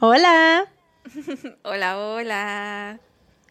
Hola, 0.00 0.66
Hola, 1.62 1.98
hola. 1.98 3.00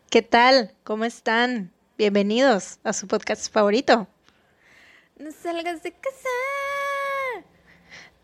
¿qué 0.09 0.21
tal? 0.21 0.73
¿Cómo 0.83 1.05
están? 1.05 1.71
Bienvenidos 1.97 2.79
a 2.83 2.93
su 2.93 3.07
podcast 3.07 3.51
favorito. 3.51 4.07
No 5.17 5.31
salgas 5.31 5.81
de 5.83 5.91
casa. 5.93 6.29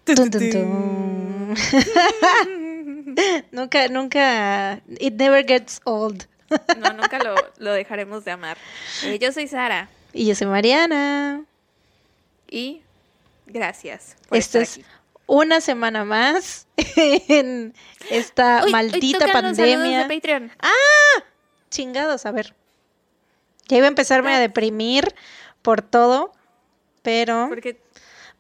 Tun, 0.04 0.30
tun, 0.30 0.50
tun. 0.52 1.56
nunca, 3.52 3.88
nunca, 3.88 4.82
it 5.00 5.14
never 5.14 5.46
gets 5.46 5.80
old. 5.86 6.26
No, 6.78 6.92
nunca 6.92 7.18
lo, 7.20 7.34
lo 7.60 7.72
dejaremos 7.72 8.26
de 8.26 8.32
amar. 8.32 8.58
Eh, 9.06 9.18
yo 9.20 9.32
soy 9.32 9.48
Sara 9.48 9.88
Y 10.12 10.26
yo 10.28 10.36
soy 10.36 10.48
Mariana. 10.48 11.46
y 12.50 12.82
gracias 13.48 14.18
por 14.28 14.38
estar 14.38 14.64
es. 14.64 14.82
Una 15.32 15.62
semana 15.62 16.04
más 16.04 16.68
en 16.76 17.74
esta 18.10 18.66
maldita 18.70 19.28
pandemia. 19.32 20.06
de 20.06 20.14
Patreon. 20.16 20.52
Chingados, 21.70 22.26
a 22.26 22.32
ver. 22.32 22.54
Ya 23.70 23.78
iba 23.78 23.86
a 23.86 23.88
empezarme 23.88 24.34
a 24.34 24.40
deprimir 24.40 25.16
por 25.62 25.82
todo, 25.82 26.34
pero 27.02 27.48
Porque 27.48 27.80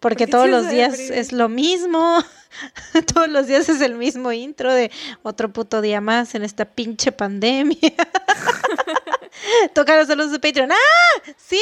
porque 0.01 0.15
¿por 0.15 0.15
qué 0.17 0.27
todos 0.27 0.49
los 0.49 0.69
días 0.69 0.99
es 0.99 1.31
lo 1.31 1.47
mismo. 1.47 2.21
todos 3.13 3.29
los 3.29 3.47
días 3.47 3.69
es 3.69 3.79
el 3.79 3.95
mismo 3.95 4.33
intro 4.33 4.73
de 4.73 4.91
otro 5.23 5.53
puto 5.53 5.79
día 5.79 6.01
más 6.01 6.35
en 6.35 6.43
esta 6.43 6.65
pinche 6.65 7.13
pandemia. 7.13 7.77
Toca 9.73 9.95
los 9.95 10.07
saludos 10.07 10.33
de 10.33 10.39
Patreon. 10.39 10.73
¡Ah! 10.73 11.31
¡Sí! 11.37 11.61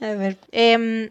a 0.00 0.14
ver. 0.14 0.38
em, 0.52 1.10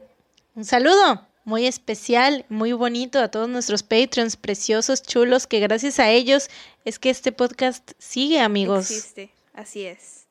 un 0.56 0.66
saludo 0.66 1.29
muy 1.50 1.66
especial, 1.66 2.46
muy 2.48 2.74
bonito 2.74 3.18
a 3.18 3.30
todos 3.30 3.50
nuestros 3.50 3.82
Patreons 3.82 4.38
preciosos, 4.38 5.02
chulos, 5.02 5.48
que 5.48 5.60
gracias 5.60 6.00
a 6.00 6.12
ellos 6.12 6.48
es 6.86 7.00
que 7.00 7.10
este 7.10 7.32
podcast 7.32 7.92
sigue, 7.98 8.40
amigos. 8.40 8.92
existe. 8.92 9.32
Así 9.54 9.84
es. 9.84 10.28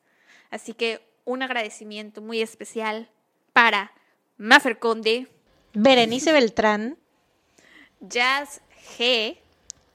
Así 0.49 0.73
que 0.73 1.01
un 1.25 1.43
agradecimiento 1.43 2.21
muy 2.21 2.41
especial 2.41 3.09
para 3.51 3.91
Mafer 4.37 4.79
Conde, 4.79 5.27
Berenice 5.73 6.31
Beltrán, 6.31 6.97
Jazz 7.99 8.61
G, 8.97 9.37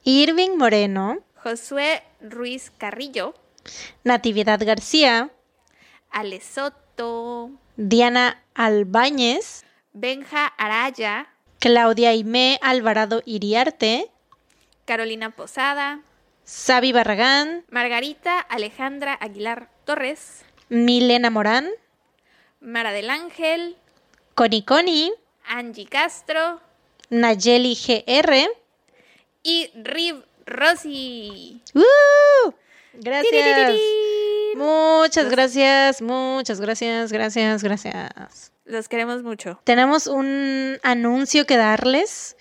Irving 0.03 0.57
Moreno, 0.57 1.17
Josué 1.37 2.03
Ruiz 2.21 2.71
Carrillo, 2.77 3.33
Natividad 4.03 4.63
García, 4.63 5.31
Ale 6.11 6.39
Soto, 6.39 7.49
Diana 7.77 8.43
Albáñez, 8.53 9.65
Benja 9.97 10.47
Araya, 10.57 11.29
Claudia 11.59 12.09
Aimé 12.09 12.59
Alvarado 12.61 13.21
Iriarte, 13.25 14.11
Carolina 14.83 15.29
Posada, 15.29 16.01
Sabi 16.43 16.91
Barragán, 16.91 17.63
Margarita 17.71 18.41
Alejandra 18.41 19.13
Aguilar 19.13 19.69
Torres, 19.85 20.43
Milena 20.67 21.29
Morán, 21.29 21.69
Mara 22.59 22.91
del 22.91 23.09
Ángel, 23.09 23.77
Coni 24.33 24.63
Coni, 24.63 25.13
Angie 25.47 25.85
Castro 25.85 26.59
Nayeli 27.09 27.75
GR. 27.75 28.49
y 29.43 29.71
Rib 29.75 30.25
Rossi. 30.45 31.61
¡Uh! 31.73 32.51
Gracias. 32.95 33.79
Muchas 34.55 35.29
gracias, 35.29 36.01
muchas 36.01 36.59
gracias, 36.59 37.13
gracias, 37.13 37.63
gracias. 37.63 38.54
Los 38.65 38.89
queremos 38.89 39.23
mucho. 39.23 39.59
Tenemos 39.63 40.07
un 40.07 40.79
anuncio 40.83 41.45
que 41.45 41.55
darles. 41.55 42.35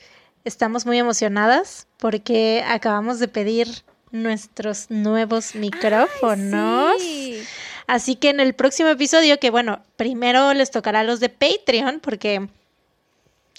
Estamos 0.45 0.87
muy 0.87 0.99
emocionadas 0.99 1.87
porque 1.99 2.65
acabamos 2.67 3.19
de 3.19 3.29
pedir 3.29 3.69
nuestros 4.11 4.91
nuevos 4.91 5.55
micrófonos. 5.55 6.95
Sí. 6.99 7.43
Así 7.87 8.17
que 8.17 8.31
en 8.31 8.41
el 8.41 8.55
próximo 8.55 8.89
episodio, 8.89 9.39
que 9.39 9.51
bueno, 9.51 9.83
primero 9.97 10.55
les 10.55 10.71
tocará 10.71 11.01
a 11.01 11.05
los 11.05 11.21
de 11.21 11.29
Patreon, 11.29 12.01
porque 12.01 12.49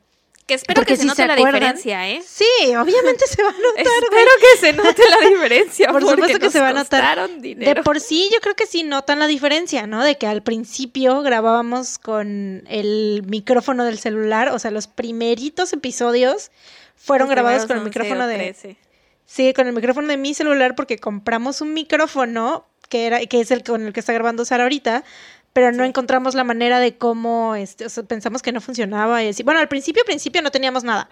Que 0.45 0.53
espero 0.55 0.75
Porque 0.81 0.93
que 0.93 0.99
se 0.99 1.05
note 1.05 1.21
se 1.21 1.27
la 1.27 1.33
acuerdan- 1.35 1.75
diferencia, 1.75 2.09
¿eh? 2.09 2.21
sí, 2.25 2.45
obviamente 2.75 3.25
se 3.27 3.41
va 3.41 3.49
a 3.49 3.53
notar. 3.77 3.85
Espero 4.03 4.31
que 4.41 4.57
se 4.59 4.73
note 4.73 5.01
la 5.09 5.29
diferencia. 5.29 5.87
Por 5.91 6.01
supuesto 6.01 6.37
que 6.37 6.45
nos 6.45 6.53
se 6.53 6.59
va 6.59 6.69
a 6.69 6.73
notar. 6.73 7.01
costaron 7.01 7.35
De 7.41 7.47
dinero. 7.47 7.81
por 7.83 7.99
sí, 8.01 8.29
yo 8.31 8.39
creo 8.41 8.53
que 8.55 8.65
sí 8.65 8.83
notan 8.83 9.19
la 9.19 9.27
diferencia, 9.27 9.87
¿no? 9.87 10.03
De 10.03 10.17
que 10.17 10.27
al 10.27 10.43
principio 10.43 11.21
grabábamos 11.21 11.97
con 11.97 12.63
el 12.67 13.23
micrófono 13.25 13.85
del 13.85 13.97
celular, 13.99 14.49
o 14.49 14.59
sea, 14.59 14.69
los 14.71 14.87
primeritos 14.87 15.71
episodios 15.73 16.51
fueron 16.97 17.27
Los 17.29 17.35
grabados 17.35 17.61
con 17.65 17.77
el 17.77 17.83
11 17.83 17.89
micrófono 17.89 18.27
de 18.27 18.35
13. 18.35 18.77
Sí, 19.25 19.53
con 19.53 19.65
el 19.67 19.73
micrófono 19.73 20.09
de 20.09 20.17
mi 20.17 20.33
celular 20.33 20.75
porque 20.75 20.99
compramos 20.99 21.61
un 21.61 21.73
micrófono 21.73 22.67
que 22.89 23.07
era 23.07 23.19
que 23.25 23.39
es 23.41 23.49
el 23.49 23.63
con 23.63 23.87
el 23.87 23.93
que 23.93 24.01
está 24.01 24.11
grabando 24.13 24.43
Sara 24.45 24.63
ahorita, 24.63 25.03
pero 25.53 25.71
no 25.71 25.83
Sí. 25.83 25.89
encontramos 25.89 26.35
la 26.35 26.43
manera 26.43 26.79
de 26.79 26.97
cómo 26.97 27.55
este, 27.55 27.85
o 27.85 27.89
sea, 27.89 28.03
pensamos 28.03 28.41
que 28.41 28.51
no 28.51 28.59
funcionaba 28.59 29.23
y 29.23 29.29
así. 29.29 29.43
Bueno, 29.43 29.59
al 29.59 29.67
principio 29.67 30.03
principio 30.05 30.41
no 30.41 30.51
teníamos 30.51 30.83
nada. 30.83 31.09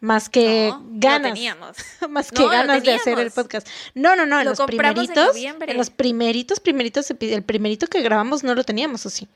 Más 0.00 0.30
que 0.30 0.68
No, 0.70 0.82
ganas. 0.92 1.38
más 2.08 2.32
No, 2.32 2.36
que 2.36 2.42
lo 2.42 2.48
ganas 2.48 2.82
de 2.82 2.94
hacer 2.94 3.18
el 3.18 3.30
podcast. 3.30 3.68
No, 3.94 4.16
no, 4.16 4.24
no, 4.24 4.38
en 4.38 4.44
Lo 4.46 4.50
los 4.50 4.60
en 4.60 4.66
primeritos, 4.66 5.36
en 5.36 5.76
los 5.76 5.90
primeritos, 5.90 6.58
primeritos, 6.58 7.10
el 7.10 7.42
primerito 7.42 7.86
que 7.86 8.00
grabamos 8.00 8.42
no 8.42 8.54
lo 8.54 8.64
teníamos, 8.64 9.04
¿o 9.04 9.10
sí? 9.10 9.28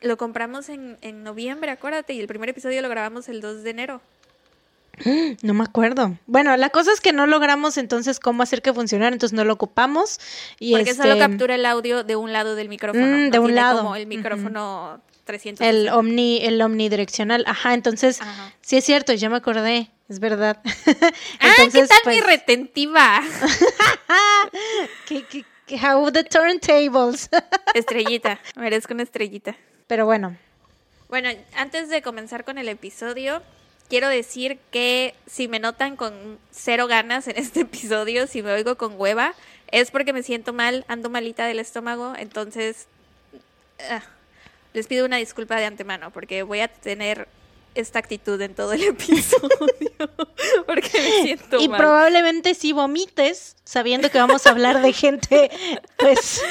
Lo 0.00 0.16
compramos 0.16 0.70
en, 0.70 0.96
en 1.02 1.22
noviembre, 1.22 1.70
acuérdate, 1.70 2.14
y 2.14 2.20
el 2.20 2.26
primer 2.26 2.48
episodio 2.48 2.80
lo 2.80 2.88
grabamos 2.88 3.28
el 3.28 3.42
2 3.42 3.62
de 3.62 3.70
enero. 3.70 4.00
No 5.42 5.54
me 5.54 5.64
acuerdo. 5.64 6.18
Bueno, 6.26 6.56
la 6.56 6.70
cosa 6.70 6.92
es 6.92 7.00
que 7.00 7.12
no 7.12 7.26
logramos 7.26 7.76
entonces 7.78 8.20
cómo 8.20 8.42
hacer 8.42 8.62
que 8.62 8.72
funcionara, 8.74 9.12
entonces 9.14 9.34
no 9.36 9.44
lo 9.44 9.54
ocupamos 9.54 10.18
y 10.58 10.72
Porque 10.72 10.90
este, 10.90 11.02
solo 11.02 11.18
captura 11.18 11.54
el 11.54 11.64
audio 11.66 12.04
de 12.04 12.16
un 12.16 12.32
lado 12.32 12.54
del 12.54 12.68
micrófono. 12.68 13.06
Mm, 13.06 13.24
no 13.26 13.30
de 13.30 13.38
un 13.38 13.54
lado. 13.54 13.78
Como 13.82 13.96
el 13.96 14.06
micrófono 14.06 15.00
360. 15.24 15.68
el 15.68 15.88
omni 15.90 16.40
el 16.42 16.60
omnidireccional. 16.60 17.44
Ajá, 17.46 17.74
entonces 17.74 18.20
Ajá. 18.20 18.52
sí 18.60 18.76
es 18.76 18.84
cierto, 18.84 19.12
ya 19.12 19.30
me 19.30 19.36
acordé, 19.36 19.90
es 20.08 20.18
verdad. 20.20 20.60
ah, 21.40 21.52
¿qué 21.72 21.86
tal 21.86 21.98
mi 22.14 22.20
retentiva? 22.20 23.22
que- 25.06 25.24
que 25.24 25.76
how 25.76 26.10
the 26.10 26.24
turntables. 26.24 27.30
estrellita, 27.74 28.40
merezco 28.56 28.92
una 28.92 29.04
estrellita. 29.04 29.54
Pero 29.86 30.04
bueno, 30.04 30.36
Bueno, 31.08 31.28
antes 31.56 31.88
de 31.88 32.02
comenzar 32.02 32.44
con 32.44 32.58
el 32.58 32.68
episodio, 32.68 33.42
quiero 33.90 34.08
decir 34.08 34.58
que 34.70 35.14
si 35.26 35.48
me 35.48 35.58
notan 35.58 35.96
con 35.96 36.38
cero 36.50 36.86
ganas 36.86 37.28
en 37.28 37.36
este 37.36 37.60
episodio, 37.68 38.26
si 38.26 38.42
me 38.42 38.52
oigo 38.52 38.76
con 38.76 38.94
hueva, 38.98 39.34
es 39.70 39.90
porque 39.90 40.14
me 40.14 40.22
siento 40.22 40.54
mal, 40.54 40.86
ando 40.88 41.10
malita 41.10 41.44
del 41.46 41.58
estómago, 41.58 42.14
entonces 42.16 42.86
ah, 43.90 44.02
les 44.72 44.86
pido 44.86 45.04
una 45.04 45.16
disculpa 45.18 45.56
de 45.56 45.66
antemano 45.66 46.10
porque 46.10 46.42
voy 46.42 46.60
a 46.60 46.68
tener 46.68 47.28
esta 47.74 47.98
actitud 47.98 48.40
en 48.40 48.54
todo 48.54 48.72
el 48.72 48.82
episodio 48.94 49.90
porque 50.66 50.90
me 50.92 51.22
siento 51.22 51.60
Y 51.60 51.68
mal. 51.68 51.78
probablemente 51.78 52.54
si 52.54 52.72
vomites, 52.72 53.56
sabiendo 53.64 54.10
que 54.10 54.18
vamos 54.18 54.46
a 54.46 54.50
hablar 54.50 54.80
de 54.82 54.92
gente, 54.92 55.50
pues, 55.96 56.42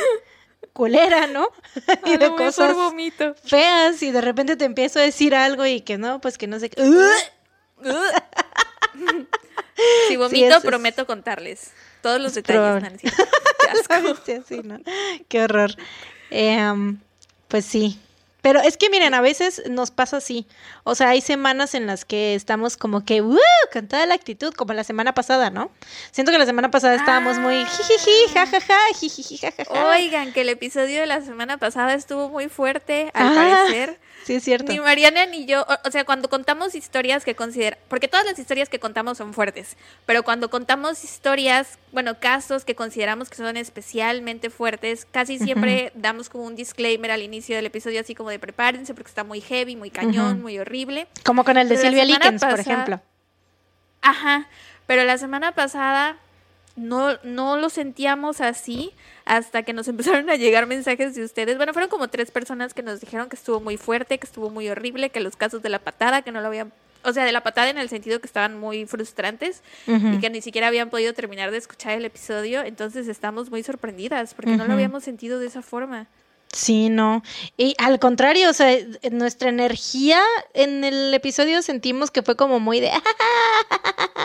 culera, 0.79 1.27
¿no? 1.27 1.49
y 2.05 2.15
de 2.15 2.33
cosas 2.35 2.73
vomito. 2.73 3.35
feas 3.43 4.01
y 4.01 4.11
de 4.11 4.21
repente 4.21 4.55
te 4.55 4.63
empiezo 4.63 4.99
a 4.99 5.01
decir 5.01 5.35
algo 5.35 5.65
y 5.65 5.81
que 5.81 5.97
no, 5.97 6.21
pues 6.21 6.37
que 6.37 6.47
no 6.47 6.57
sé 6.57 6.69
qué. 6.69 6.81
Si 10.07 10.15
vomito, 10.15 10.57
es- 10.57 10.63
prometo 10.63 11.05
contarles 11.05 11.71
todos 12.01 12.21
los 12.21 12.33
detalles. 12.33 12.61
Qué 15.27 15.43
horror. 15.43 15.71
Em, 16.29 16.97
pues 17.49 17.65
sí. 17.65 17.99
Pero 18.51 18.61
es 18.67 18.77
que 18.77 18.89
miren, 18.89 19.13
a 19.13 19.21
veces 19.21 19.61
nos 19.69 19.91
pasa 19.91 20.17
así. 20.17 20.47
O 20.83 20.95
sea, 20.95 21.09
hay 21.09 21.21
semanas 21.21 21.75
en 21.75 21.85
las 21.85 22.03
que 22.03 22.33
estamos 22.33 22.77
como 22.77 23.05
que, 23.05 23.21
¡uh! 23.21 23.37
Con 23.71 23.87
toda 23.87 24.07
la 24.07 24.15
actitud, 24.15 24.53
como 24.55 24.73
la 24.73 24.83
semana 24.83 25.13
pasada, 25.13 25.51
¿no? 25.51 25.69
Siento 26.11 26.31
que 26.31 26.39
la 26.39 26.47
semana 26.47 26.71
pasada 26.71 26.95
estábamos 26.95 27.37
muy 27.37 27.53
Ah. 27.55 27.67
jijiji, 27.67 28.33
jajaja, 28.33 28.77
jijiji, 28.99 29.37
jajaja. 29.37 29.85
Oigan, 29.89 30.33
que 30.33 30.41
el 30.41 30.49
episodio 30.49 30.99
de 31.01 31.05
la 31.05 31.21
semana 31.21 31.57
pasada 31.57 31.93
estuvo 31.93 32.29
muy 32.29 32.49
fuerte, 32.49 33.11
al 33.13 33.27
Ah, 33.27 33.35
parecer. 33.35 33.99
Sí, 34.23 34.35
es 34.35 34.43
cierto. 34.43 34.71
Ni 34.71 34.79
Mariana 34.79 35.25
ni 35.25 35.45
yo, 35.45 35.61
o, 35.61 35.87
o 35.87 35.91
sea, 35.91 36.05
cuando 36.05 36.29
contamos 36.29 36.75
historias 36.75 37.25
que 37.25 37.35
considera, 37.35 37.77
porque 37.87 38.07
todas 38.07 38.25
las 38.25 38.37
historias 38.37 38.69
que 38.69 38.79
contamos 38.79 39.17
son 39.17 39.33
fuertes, 39.33 39.77
pero 40.05 40.23
cuando 40.23 40.49
contamos 40.49 41.03
historias, 41.03 41.79
bueno, 41.91 42.19
casos 42.19 42.65
que 42.65 42.75
consideramos 42.75 43.29
que 43.29 43.37
son 43.37 43.57
especialmente 43.57 44.49
fuertes, 44.49 45.07
casi 45.09 45.39
siempre 45.39 45.91
damos 45.95 46.29
como 46.29 46.45
un 46.45 46.55
disclaimer 46.55 47.11
al 47.11 47.21
inicio 47.21 47.55
del 47.55 47.65
episodio, 47.65 48.01
así 48.01 48.15
como 48.15 48.29
de 48.29 48.39
prepárense 48.39 48.93
porque 48.93 49.09
está 49.09 49.23
muy 49.23 49.41
heavy, 49.41 49.75
muy 49.75 49.89
cañón, 49.89 50.41
muy 50.41 50.59
horrible. 50.59 51.07
Como 51.23 51.43
con 51.43 51.57
el 51.57 51.69
de 51.69 51.77
Silvia 51.77 52.05
Likens, 52.05 52.43
por 52.43 52.59
ejemplo. 52.59 53.01
Ajá, 54.01 54.47
pero 54.87 55.03
la 55.03 55.17
semana 55.17 55.53
pasada 55.53 56.17
no, 56.75 57.17
no 57.23 57.57
lo 57.57 57.69
sentíamos 57.69 58.41
así 58.41 58.93
hasta 59.29 59.61
que 59.63 59.73
nos 59.73 59.87
empezaron 59.87 60.29
a 60.29 60.35
llegar 60.35 60.65
mensajes 60.65 61.15
de 61.15 61.23
ustedes. 61.23 61.55
Bueno, 61.55 61.71
fueron 61.71 61.89
como 61.89 62.09
tres 62.09 62.31
personas 62.31 62.73
que 62.73 62.83
nos 62.83 62.99
dijeron 62.99 63.29
que 63.29 63.37
estuvo 63.37 63.61
muy 63.61 63.77
fuerte, 63.77 64.17
que 64.17 64.25
estuvo 64.25 64.49
muy 64.49 64.67
horrible, 64.67 65.11
que 65.11 65.21
los 65.21 65.37
casos 65.37 65.61
de 65.61 65.69
la 65.69 65.79
patada, 65.79 66.23
que 66.23 66.31
no 66.33 66.41
lo 66.41 66.47
habían... 66.47 66.73
O 67.03 67.13
sea, 67.13 67.23
de 67.23 67.31
la 67.31 67.43
patada 67.43 67.69
en 67.69 67.77
el 67.77 67.87
sentido 67.87 68.19
que 68.19 68.27
estaban 68.27 68.59
muy 68.59 68.85
frustrantes 68.85 69.61
y 69.87 70.19
que 70.19 70.29
ni 70.29 70.41
siquiera 70.41 70.67
habían 70.67 70.89
podido 70.89 71.13
terminar 71.13 71.49
de 71.49 71.57
escuchar 71.57 71.93
el 71.93 72.03
episodio. 72.03 72.61
Entonces 72.61 73.07
estamos 73.07 73.49
muy 73.49 73.63
sorprendidas 73.63 74.33
porque 74.33 74.57
no 74.57 74.67
lo 74.67 74.73
habíamos 74.73 75.05
sentido 75.05 75.39
de 75.39 75.47
esa 75.47 75.61
forma. 75.61 76.07
Sí, 76.51 76.89
no. 76.89 77.23
Y 77.55 77.73
al 77.77 77.99
contrario, 77.99 78.49
o 78.49 78.53
sea, 78.53 78.75
nuestra 79.11 79.47
energía 79.47 80.21
en 80.53 80.83
el 80.83 81.13
episodio 81.13 81.61
sentimos 81.61 82.11
que 82.11 82.21
fue 82.21 82.35
como 82.35 82.59
muy 82.59 82.81
de... 82.81 82.91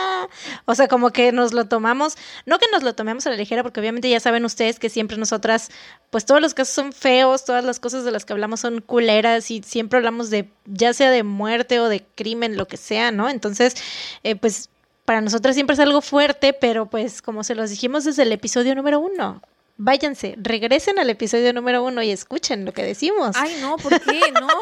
O 0.65 0.75
sea, 0.75 0.87
como 0.87 1.11
que 1.11 1.31
nos 1.31 1.53
lo 1.53 1.65
tomamos, 1.65 2.15
no 2.45 2.59
que 2.59 2.67
nos 2.71 2.83
lo 2.83 2.95
tomemos 2.95 3.25
a 3.27 3.29
la 3.29 3.35
ligera, 3.35 3.63
porque 3.63 3.79
obviamente 3.79 4.09
ya 4.09 4.19
saben 4.19 4.45
ustedes 4.45 4.79
que 4.79 4.89
siempre 4.89 5.17
nosotras, 5.17 5.69
pues 6.09 6.25
todos 6.25 6.41
los 6.41 6.53
casos 6.53 6.73
son 6.73 6.93
feos, 6.93 7.45
todas 7.45 7.63
las 7.63 7.79
cosas 7.79 8.05
de 8.05 8.11
las 8.11 8.25
que 8.25 8.33
hablamos 8.33 8.59
son 8.59 8.81
culeras 8.81 9.51
y 9.51 9.61
siempre 9.63 9.97
hablamos 9.97 10.29
de, 10.29 10.49
ya 10.65 10.93
sea 10.93 11.11
de 11.11 11.23
muerte 11.23 11.79
o 11.79 11.89
de 11.89 12.05
crimen, 12.15 12.57
lo 12.57 12.67
que 12.67 12.77
sea, 12.77 13.11
¿no? 13.11 13.29
Entonces, 13.29 13.75
eh, 14.23 14.35
pues 14.35 14.69
para 15.05 15.21
nosotras 15.21 15.55
siempre 15.55 15.75
es 15.75 15.79
algo 15.79 16.01
fuerte, 16.01 16.53
pero 16.53 16.87
pues 16.87 17.21
como 17.21 17.43
se 17.43 17.55
los 17.55 17.69
dijimos 17.69 18.03
desde 18.03 18.23
el 18.23 18.31
episodio 18.31 18.75
número 18.75 18.99
uno, 18.99 19.41
váyanse, 19.77 20.35
regresen 20.37 20.99
al 20.99 21.09
episodio 21.09 21.53
número 21.53 21.83
uno 21.83 22.01
y 22.01 22.09
escuchen 22.09 22.65
lo 22.65 22.73
que 22.73 22.83
decimos. 22.83 23.35
Ay, 23.35 23.57
no, 23.61 23.77
¿por 23.77 23.99
qué? 24.01 24.19
No. 24.33 24.47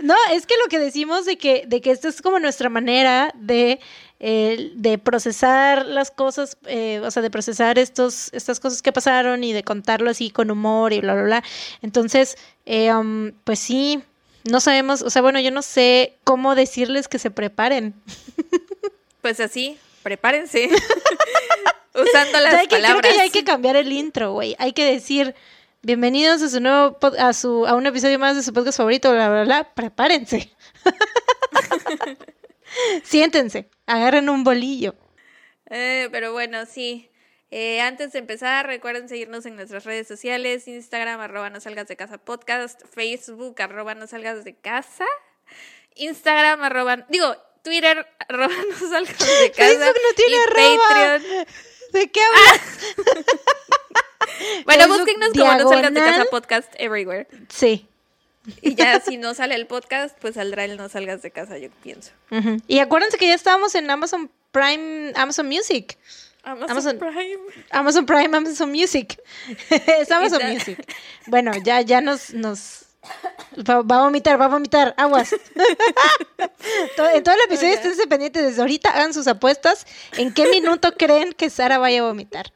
No, 0.00 0.14
es 0.32 0.46
que 0.46 0.54
lo 0.62 0.68
que 0.68 0.78
decimos 0.78 1.24
de 1.24 1.36
que, 1.36 1.64
de 1.66 1.80
que 1.80 1.90
esta 1.90 2.08
es 2.08 2.22
como 2.22 2.38
nuestra 2.38 2.68
manera 2.68 3.32
de, 3.34 3.80
eh, 4.26 4.70
de 4.74 4.96
procesar 4.96 5.84
las 5.84 6.10
cosas, 6.10 6.56
eh, 6.64 6.98
o 7.04 7.10
sea, 7.10 7.22
de 7.22 7.28
procesar 7.28 7.78
estos, 7.78 8.32
estas 8.32 8.58
cosas 8.58 8.80
que 8.80 8.90
pasaron 8.90 9.44
y 9.44 9.52
de 9.52 9.62
contarlo 9.62 10.08
así 10.08 10.30
con 10.30 10.50
humor 10.50 10.94
y 10.94 11.00
bla, 11.00 11.12
bla, 11.12 11.24
bla. 11.24 11.44
Entonces, 11.82 12.38
eh, 12.64 12.90
um, 12.94 13.32
pues 13.44 13.58
sí, 13.58 14.02
no 14.44 14.60
sabemos, 14.60 15.02
o 15.02 15.10
sea, 15.10 15.20
bueno, 15.20 15.40
yo 15.40 15.50
no 15.50 15.60
sé 15.60 16.14
cómo 16.24 16.54
decirles 16.54 17.06
que 17.08 17.18
se 17.18 17.30
preparen. 17.30 17.92
Pues 19.20 19.40
así, 19.40 19.78
prepárense. 20.02 20.68
Usando 21.94 22.40
las 22.40 22.50
¿Sabe 22.52 22.68
qué? 22.68 22.76
palabras. 22.76 23.00
Creo 23.00 23.10
que 23.12 23.16
ya 23.16 23.22
hay 23.22 23.30
que 23.30 23.42
cambiar 23.44 23.74
el 23.76 23.90
intro, 23.90 24.32
güey. 24.32 24.54
Hay 24.58 24.72
que 24.74 24.84
decir, 24.84 25.34
bienvenidos 25.80 26.42
a 26.42 26.50
su 26.50 26.60
nuevo, 26.60 26.98
pod- 27.00 27.18
a 27.18 27.32
su, 27.32 27.66
a 27.66 27.74
un 27.74 27.86
episodio 27.86 28.18
más 28.18 28.36
de 28.36 28.42
su 28.42 28.52
podcast 28.52 28.76
favorito, 28.76 29.10
bla, 29.12 29.30
bla, 29.30 29.44
bla. 29.44 29.64
Prepárense. 29.74 30.50
Siéntense, 33.04 33.68
agarren 33.86 34.28
un 34.28 34.44
bolillo. 34.44 34.94
Eh, 35.70 36.08
pero 36.12 36.32
bueno, 36.32 36.66
sí. 36.66 37.10
Eh, 37.50 37.80
antes 37.80 38.12
de 38.12 38.18
empezar, 38.18 38.66
recuerden 38.66 39.08
seguirnos 39.08 39.46
en 39.46 39.54
nuestras 39.54 39.84
redes 39.84 40.08
sociales, 40.08 40.66
Instagram, 40.66 41.20
arroba 41.20 41.50
no 41.50 41.60
salgas 41.60 41.86
de 41.86 41.96
casa 41.96 42.18
podcast, 42.18 42.80
Facebook, 42.92 43.60
arroba 43.62 43.94
no 43.94 44.06
salgas 44.08 44.44
de 44.44 44.56
casa, 44.56 45.06
Instagram, 45.94 46.62
arroba, 46.64 47.06
digo, 47.08 47.36
Twitter, 47.62 48.06
arroba 48.28 48.54
no 48.70 48.88
salgas 48.88 49.18
de 49.18 49.52
casa. 49.56 49.68
Facebook 49.68 49.96
no 50.02 50.14
tiene 50.16 50.32
y 50.32 50.38
arroba. 50.38 50.88
Patreon. 50.88 51.46
¿De 51.92 52.10
qué 52.10 52.20
hablas? 52.22 52.94
Bueno, 54.64 54.88
búsquennos 54.88 55.30
como 55.30 55.54
no 55.54 55.68
salgas 55.68 55.94
de 55.94 56.00
casa 56.00 56.24
podcast 56.24 56.72
everywhere. 56.76 57.28
Sí. 57.48 57.88
Y 58.60 58.74
ya 58.74 59.00
si 59.00 59.16
no 59.16 59.32
sale 59.34 59.54
el 59.54 59.66
podcast, 59.66 60.16
pues 60.20 60.34
saldrá 60.34 60.64
el 60.64 60.76
no 60.76 60.88
salgas 60.88 61.22
de 61.22 61.30
casa, 61.30 61.56
yo 61.58 61.70
pienso. 61.82 62.10
Y 62.66 62.78
acuérdense 62.80 63.16
que 63.16 63.26
ya 63.28 63.34
estábamos 63.34 63.74
en 63.74 63.90
Amazon 63.90 64.30
Prime, 64.52 65.12
Amazon 65.16 65.48
Music. 65.48 65.96
Amazon, 66.42 66.70
Amazon- 66.70 66.98
Prime. 66.98 67.38
Amazon 67.70 68.06
Prime, 68.06 68.36
Amazon 68.36 68.70
Music. 68.70 69.18
es 69.70 70.10
Amazon. 70.10 70.42
Music. 70.52 70.78
Bueno, 71.26 71.52
ya, 71.64 71.80
ya 71.80 72.02
nos, 72.02 72.34
nos 72.34 72.84
va, 73.66 73.80
va 73.80 73.96
a 74.00 74.02
vomitar, 74.02 74.38
va 74.38 74.44
a 74.44 74.48
vomitar, 74.48 74.94
aguas. 74.98 75.34
En 77.14 77.22
todo 77.22 77.34
el 77.34 77.40
episodio 77.46 77.70
Oiga. 77.70 77.80
esténse 77.80 78.06
pendientes 78.06 78.42
desde 78.42 78.60
ahorita, 78.60 78.90
hagan 78.90 79.14
sus 79.14 79.26
apuestas. 79.26 79.86
¿En 80.16 80.32
qué 80.34 80.46
minuto 80.48 80.94
creen 80.96 81.32
que 81.32 81.48
Sara 81.50 81.78
vaya 81.78 82.00
a 82.00 82.04
vomitar? 82.04 82.52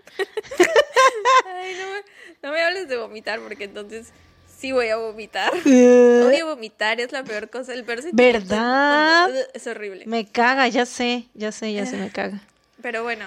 Ay, 1.47 1.75
no 1.81 1.87
me, 1.93 2.03
no 2.43 2.53
me 2.53 2.62
hables 2.62 2.89
de 2.89 2.97
vomitar 2.97 3.41
porque 3.41 3.65
entonces 3.65 4.09
sí 4.59 4.73
voy 4.73 4.88
a 4.88 4.97
vomitar. 4.97 5.53
Odio 5.65 6.47
vomitar, 6.47 7.00
es 7.00 7.12
la 7.12 7.25
peor 7.25 7.49
cosa, 7.50 7.73
el 7.75 7.85
peor 7.85 8.03
sentimiento. 8.03 8.41
¿Verdad? 8.49 9.31
Es 9.55 9.67
horrible. 9.67 10.05
me 10.07 10.27
caga, 10.27 10.69
ya 10.69 10.87
sé, 10.87 11.27
ya 11.35 11.53
sé, 11.53 11.73
ya 11.73 11.87
sé, 11.87 11.97
me 11.97 12.11
caga. 12.11 12.41
Pero 12.83 13.03
bueno, 13.03 13.27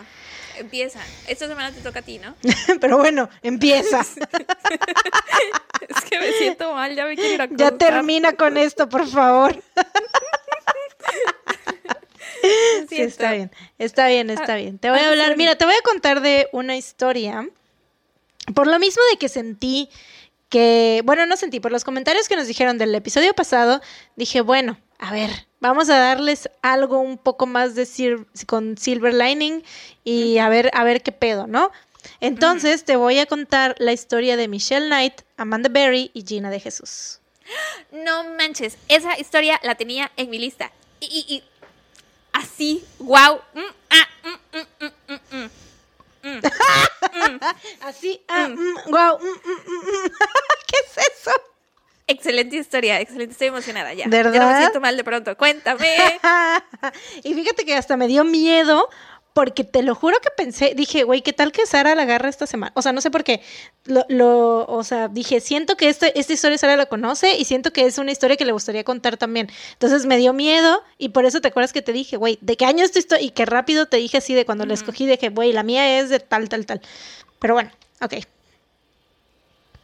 empieza. 0.58 1.00
Esta 1.28 1.48
semana 1.48 1.72
te 1.72 1.82
toca 1.82 2.00
a 2.00 2.02
ti, 2.02 2.20
¿no? 2.20 2.36
Pero 2.82 2.98
bueno, 2.98 3.30
empieza. 3.42 4.06
Es 5.90 6.06
que 6.06 6.20
me 6.20 6.32
siento 6.34 6.74
mal, 6.74 6.96
ya 6.96 7.06
me 7.06 7.16
quiero 7.16 7.34
ir 7.34 7.42
a 7.42 7.48
Ya 7.52 7.72
termina 7.72 8.34
con 8.34 8.56
esto, 8.56 8.88
por 8.88 9.08
favor. 9.08 9.62
Sí, 12.88 13.02
está 13.02 13.34
bien, 13.34 13.52
está 13.78 14.08
bien, 14.08 14.30
está 14.30 14.54
Ah, 14.54 14.58
bien. 14.58 14.78
Te 14.78 14.90
voy 14.90 15.00
a 15.00 15.04
I'm 15.04 15.10
hablar, 15.12 15.38
mira, 15.38 15.56
te 15.56 15.66
voy 15.66 15.74
a 15.74 15.82
contar 15.82 16.22
de 16.22 16.48
una 16.52 16.78
historia. 16.78 17.48
Por 18.54 18.68
lo 18.68 18.80
mismo 18.80 19.02
de 19.12 19.18
que 19.18 19.28
sentí 19.28 19.90
que, 20.52 21.02
bueno, 21.06 21.26
no 21.26 21.38
sentí, 21.38 21.60
por 21.60 21.72
los 21.72 21.84
comentarios 21.84 22.28
que 22.28 22.36
nos 22.36 22.46
dijeron 22.46 22.78
del 22.78 22.94
episodio 22.94 23.34
pasado, 23.34 23.82
dije, 24.16 24.42
bueno, 24.42 24.78
a 25.00 25.12
ver, 25.12 25.48
vamos 25.62 25.90
a 25.90 25.98
darles 25.98 26.50
algo 26.62 27.00
un 27.00 27.18
poco 27.18 27.48
más 27.48 27.74
de 27.74 27.88
con 28.46 28.78
Silver 28.78 29.14
Lining 29.16 29.64
y 30.04 30.38
a 30.38 30.50
ver, 30.50 30.70
a 30.74 30.84
ver 30.84 31.02
qué 31.02 31.12
pedo, 31.12 31.48
¿no? 31.48 31.72
Entonces 32.20 32.84
te 32.84 32.96
voy 32.98 33.18
a 33.20 33.26
contar 33.26 33.76
la 33.80 33.94
historia 33.94 34.36
de 34.38 34.48
Michelle 34.48 34.88
Knight, 34.88 35.22
Amanda 35.38 35.70
Berry 35.70 36.12
y 36.14 36.24
Gina 36.24 36.50
de 36.50 36.60
Jesús. 36.60 37.20
No 37.92 38.24
manches, 38.38 38.78
esa 38.90 39.18
historia 39.18 39.60
la 39.64 39.76
tenía 39.76 40.12
en 40.18 40.30
mi 40.30 40.38
lista. 40.38 40.72
Y, 41.00 41.06
y- 41.06 41.36
y 41.36 41.44
así, 42.34 42.84
wow. 43.00 43.40
Así, 43.56 43.66
ah, 43.90 44.08
mm, 46.24 46.38
guau, 48.88 49.20
mm, 49.20 49.24
mm, 49.24 49.52
mm, 49.66 49.78
mm. 49.78 50.12
¿qué 50.68 50.78
es 50.86 51.08
eso? 51.20 51.32
Excelente 52.08 52.58
historia, 52.58 53.00
excelente, 53.00 53.32
estoy 53.32 53.48
emocionada 53.48 53.94
ya. 53.94 54.06
¿Verdad? 54.08 54.34
Ya 54.34 54.40
no 54.42 54.48
me 54.52 54.58
siento 54.58 54.82
mal 54.82 54.98
de 54.98 55.04
pronto. 55.04 55.38
Cuéntame. 55.38 56.20
y 57.24 57.34
fíjate 57.34 57.64
que 57.64 57.76
hasta 57.76 57.96
me 57.96 58.08
dio 58.08 58.26
miedo 58.26 58.90
porque 59.34 59.64
te 59.64 59.82
lo 59.82 59.96
juro 59.96 60.18
que 60.22 60.30
pensé, 60.30 60.74
dije, 60.76 61.04
güey, 61.04 61.22
¿qué 61.22 61.32
tal 61.32 61.52
que 61.52 61.66
Sara 61.66 61.96
la 61.96 62.02
agarra 62.04 62.28
esta 62.30 62.46
semana? 62.48 62.74
O 62.76 62.82
sea, 62.82 62.92
no 62.92 63.00
sé 63.00 63.10
por 63.12 63.24
qué. 63.24 63.42
Lo, 63.86 64.06
lo, 64.10 64.66
o 64.66 64.84
sea, 64.84 65.08
dije, 65.08 65.40
siento 65.40 65.78
que 65.78 65.88
este, 65.90 66.20
esta 66.20 66.34
historia 66.34 66.58
Sara 66.58 66.76
la 66.76 66.88
conoce 66.88 67.38
y 67.38 67.46
siento 67.46 67.72
que 67.72 67.86
es 67.86 67.98
una 67.98 68.12
historia 68.12 68.36
que 68.36 68.46
le 68.46 68.52
gustaría 68.52 68.84
contar 68.84 69.18
también. 69.18 69.50
Entonces 69.74 70.06
me 70.06 70.18
dio 70.18 70.34
miedo 70.34 70.84
y 70.98 71.10
por 71.10 71.26
eso 71.26 71.40
te 71.40 71.48
acuerdas 71.48 71.72
que 71.72 71.82
te 71.82 71.94
dije, 71.94 72.18
güey, 72.18 72.38
¿de 72.42 72.58
qué 72.58 72.66
año 72.66 72.84
es 72.84 72.92
tu 72.92 73.00
historia? 73.00 73.26
Y 73.26 73.32
que 73.32 73.46
rápido 73.46 73.86
te 73.86 73.98
dije 73.98 74.18
así 74.18 74.34
de 74.34 74.46
cuando 74.46 74.66
la 74.66 74.74
escogí, 74.74 75.08
dije, 75.08 75.30
güey, 75.30 75.54
la 75.54 75.64
mía 75.64 76.00
es 76.00 76.10
de 76.10 76.20
tal, 76.20 76.50
tal, 76.50 76.66
tal. 76.66 76.82
Pero 77.40 77.54
bueno, 77.54 77.72
ok. 78.02 78.16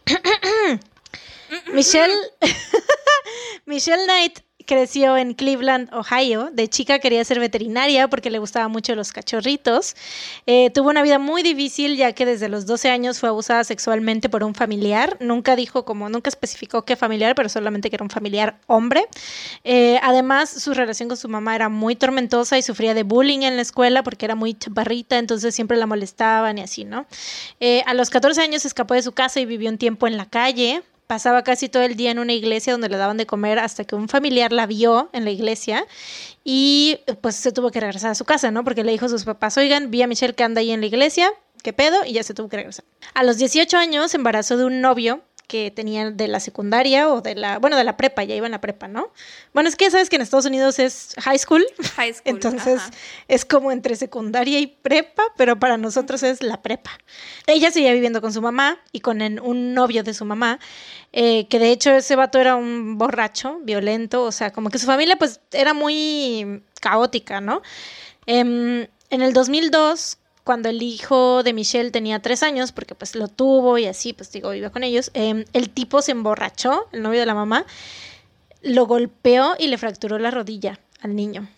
Michelle, 1.74 2.14
Michelle 3.66 4.04
Knight 4.04 4.40
creció 4.68 5.18
en 5.18 5.34
Cleveland, 5.34 5.92
Ohio. 5.94 6.52
De 6.52 6.68
chica 6.68 7.00
quería 7.00 7.24
ser 7.24 7.40
veterinaria 7.40 8.08
porque 8.08 8.30
le 8.30 8.38
gustaban 8.38 8.70
mucho 8.72 8.94
los 8.94 9.12
cachorritos. 9.12 9.96
Eh, 10.46 10.70
tuvo 10.70 10.90
una 10.90 11.02
vida 11.02 11.18
muy 11.18 11.42
difícil 11.42 11.98
ya 11.98 12.12
que 12.14 12.26
desde 12.26 12.50
los 12.50 12.68
12 12.68 12.90
años 12.90 13.20
fue 13.20 13.30
abusada 13.30 13.64
sexualmente 13.64 14.30
por 14.30 14.44
un 14.44 14.54
familiar. 14.54 15.18
Nunca 15.20 15.56
dijo 15.56 15.86
como, 15.86 16.10
nunca 16.10 16.30
especificó 16.30 16.84
qué 16.84 16.96
familiar, 16.96 17.34
pero 17.34 17.50
solamente 17.50 17.90
que 17.90 17.96
era 17.96 18.04
un 18.04 18.12
familiar 18.12 18.60
hombre. 18.68 19.08
Eh, 19.64 20.00
además, 20.04 20.50
su 20.50 20.74
relación 20.74 21.10
con 21.10 21.18
su 21.18 21.30
mamá 21.30 21.56
era 21.56 21.70
muy 21.70 21.96
tormentosa 21.96 22.58
y 22.58 22.62
sufría 22.62 22.94
de 22.94 23.04
bullying 23.04 23.42
en 23.42 23.56
la 23.56 23.62
escuela 23.62 24.04
porque 24.04 24.26
era 24.26 24.36
muy 24.36 24.54
chaparrita, 24.54 25.18
entonces 25.18 25.56
siempre 25.56 25.78
la 25.78 25.88
molestaban 25.88 26.58
y 26.58 26.62
así, 26.62 26.84
¿no? 26.84 27.08
Eh, 27.60 27.84
a 27.86 27.94
los 27.94 28.10
14 28.10 28.42
años 28.42 28.66
escapó 28.66 28.94
de 28.94 29.02
su 29.02 29.14
casa 29.14 29.40
y 29.40 29.46
vivió 29.46 29.70
un 29.70 29.78
tiempo 29.78 30.08
en 30.08 30.18
la 30.18 30.26
calle 30.26 30.84
pasaba 31.08 31.44
casi 31.44 31.70
todo 31.70 31.84
el 31.84 31.96
día 31.96 32.12
en 32.12 32.20
una 32.20 32.34
iglesia 32.34 32.74
donde 32.74 32.90
le 32.90 32.98
daban 32.98 33.18
de 33.18 33.26
comer 33.26 33.60
hasta 33.60 33.86
que 33.86 33.96
un 33.96 34.10
familiar 34.10 34.52
la 34.52 34.66
vio 34.66 35.10
en 35.14 35.24
la 35.24 35.32
iglesia 35.32 35.86
y 36.44 37.00
pues 37.22 37.36
se 37.36 37.52
tuvo 37.52 37.72
que 37.72 37.80
regresar 37.80 38.12
a 38.12 38.16
su 38.16 38.26
casa, 38.26 38.52
¿no? 38.52 38.64
Porque 38.64 38.84
le 38.84 38.92
dijo 38.92 39.06
a 39.06 39.10
sus 39.10 39.24
papás, 39.24 39.58
oigan, 39.58 39.90
vi 39.90 40.02
a 40.02 40.08
Michelle 40.08 40.36
que 40.36 40.44
anda 40.44 40.60
ahí 40.60 40.72
en 40.72 40.82
la 40.82 40.88
iglesia, 40.88 41.32
¿qué 41.64 41.74
pedo? 41.74 41.98
Y 42.06 42.14
ya 42.14 42.24
se 42.24 42.34
tuvo 42.34 42.50
que 42.50 42.58
regresar. 42.58 42.86
A 43.14 43.24
los 43.24 43.38
18 43.38 43.78
años 43.78 44.12
se 44.12 44.18
embarazó 44.18 44.58
de 44.58 44.66
un 44.66 44.82
novio 44.82 45.22
que 45.48 45.72
tenía 45.72 46.12
de 46.12 46.28
la 46.28 46.42
secundaria 46.42 47.10
o 47.10 47.22
de 47.22 47.36
la, 47.36 47.58
bueno, 47.58 47.78
de 47.78 47.86
la 47.86 47.96
prepa, 47.96 48.24
ya 48.24 48.36
iba 48.36 48.46
en 48.46 48.52
la 48.52 48.60
prepa, 48.60 48.90
¿no? 48.90 49.12
Bueno, 49.54 49.70
es 49.70 49.78
que 49.78 49.90
sabes 49.90 50.10
que 50.10 50.18
en 50.18 50.22
Estados 50.22 50.46
Unidos 50.46 50.78
es 50.78 51.16
high 51.22 51.40
school. 51.40 51.66
High 51.96 52.14
school. 52.16 52.22
Entonces 52.26 52.82
es 53.30 53.46
como 53.46 53.72
entre 53.72 53.96
secundaria 53.96 54.60
y 54.60 54.68
prepa, 54.68 55.24
pero 55.38 55.58
para 55.58 55.78
nosotros 55.78 56.22
es 56.24 56.44
la 56.44 56.62
prepa. 56.62 56.92
Ella 57.48 57.72
seguía 57.72 57.94
viviendo 57.94 58.22
con 58.22 58.34
su 58.34 58.42
mamá 58.42 58.78
y 58.92 59.00
con 59.00 59.22
un 59.22 59.74
novio 59.74 60.04
de 60.04 60.14
su 60.14 60.26
mamá, 60.26 60.60
eh, 61.14 61.48
que 61.48 61.60
de 61.60 61.72
hecho 61.72 61.92
ese 61.92 62.18
vato 62.18 62.40
era 62.40 62.58
un 62.58 62.98
borracho, 62.98 63.60
violento, 63.64 64.24
o 64.24 64.32
sea, 64.34 64.52
como 64.52 64.70
que 64.70 64.80
su 64.80 64.86
familia 64.86 65.16
pues 65.16 65.40
era 65.54 65.74
muy 65.74 66.62
caótica, 66.82 67.40
¿no? 67.40 67.62
Em, 68.26 68.88
en 69.10 69.22
el 69.22 69.32
2002 69.32 70.18
cuando 70.48 70.70
el 70.70 70.82
hijo 70.82 71.44
de 71.44 71.52
Michelle 71.52 71.92
tenía 71.92 72.22
tres 72.22 72.42
años, 72.42 72.72
porque 72.72 72.96
pues 72.96 73.16
lo 73.16 73.28
tuvo 73.28 73.78
y 73.78 73.86
así, 73.86 74.14
pues 74.14 74.32
digo, 74.32 74.54
iba 74.54 74.70
con 74.70 74.86
ellos, 74.86 75.12
em, 75.14 75.44
el 75.52 75.70
tipo 75.70 76.02
se 76.02 76.14
emborrachó, 76.14 76.88
el 76.94 77.02
novio 77.02 77.20
de 77.20 77.26
la 77.26 77.34
mamá, 77.34 77.66
lo 78.62 78.86
golpeó 78.86 79.56
y 79.60 79.68
le 79.68 79.78
fracturó 79.78 80.18
la 80.20 80.32
rodilla 80.32 80.80
al 81.02 81.18
niño. 81.18 81.50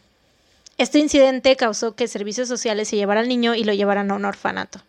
Este 0.80 0.98
incidente 0.98 1.56
causó 1.56 1.94
que 1.94 2.08
servicios 2.08 2.48
sociales 2.48 2.88
se 2.88 2.96
llevaran 2.96 3.26
al 3.26 3.30
niño 3.30 3.54
y 3.54 3.64
lo 3.64 3.74
llevaran 3.74 4.10
a 4.10 4.16
un 4.16 4.26
orfanato. 4.26 4.82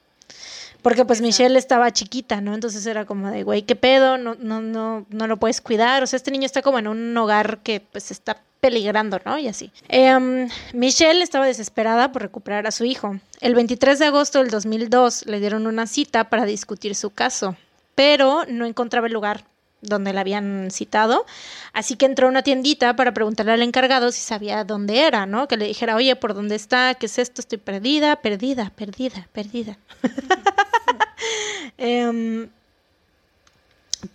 Porque 0.80 1.04
pues 1.04 1.20
Michelle 1.20 1.58
estaba 1.58 1.92
chiquita, 1.92 2.40
¿no? 2.40 2.54
Entonces 2.54 2.86
era 2.86 3.04
como 3.04 3.30
de, 3.30 3.42
güey, 3.42 3.64
¿qué 3.64 3.76
pedo? 3.76 4.16
No, 4.16 4.34
no, 4.38 4.62
no, 4.62 5.04
no 5.10 5.26
lo 5.26 5.36
puedes 5.36 5.60
cuidar. 5.60 6.02
O 6.02 6.06
sea, 6.06 6.16
este 6.16 6.30
niño 6.30 6.46
está 6.46 6.62
como 6.62 6.78
en 6.78 6.88
un 6.88 7.14
hogar 7.18 7.58
que 7.58 7.80
pues 7.80 8.10
está 8.10 8.40
peligrando, 8.60 9.20
¿no? 9.24 9.38
Y 9.38 9.48
así. 9.48 9.72
Em, 9.88 10.48
Michelle 10.72 11.22
estaba 11.22 11.46
desesperada 11.46 12.12
por 12.12 12.22
recuperar 12.22 12.66
a 12.66 12.70
su 12.70 12.84
hijo. 12.84 13.18
El 13.40 13.54
23 13.54 13.98
de 13.98 14.06
agosto 14.06 14.38
del 14.38 14.50
2002 14.50 15.26
le 15.26 15.40
dieron 15.40 15.66
una 15.66 15.86
cita 15.86 16.24
para 16.30 16.44
discutir 16.44 16.94
su 16.94 17.10
caso, 17.10 17.56
pero 17.94 18.44
no 18.48 18.66
encontraba 18.66 19.06
el 19.06 19.12
lugar 19.12 19.44
donde 19.82 20.12
la 20.12 20.20
habían 20.20 20.70
citado, 20.70 21.24
así 21.72 21.96
que 21.96 22.04
entró 22.04 22.26
a 22.26 22.30
una 22.30 22.42
tiendita 22.42 22.96
para 22.96 23.14
preguntarle 23.14 23.52
al 23.52 23.62
encargado 23.62 24.12
si 24.12 24.20
sabía 24.20 24.64
dónde 24.64 25.06
era, 25.06 25.24
¿no? 25.24 25.48
Que 25.48 25.56
le 25.56 25.66
dijera, 25.66 25.96
oye, 25.96 26.14
¿por 26.16 26.34
dónde 26.34 26.54
está? 26.54 26.94
¿Qué 26.94 27.06
es 27.06 27.18
esto? 27.18 27.40
Estoy 27.40 27.58
perdida, 27.58 28.16
perdida, 28.16 28.70
perdida, 28.76 29.26
perdida. 29.32 29.78
Em, 31.78 32.48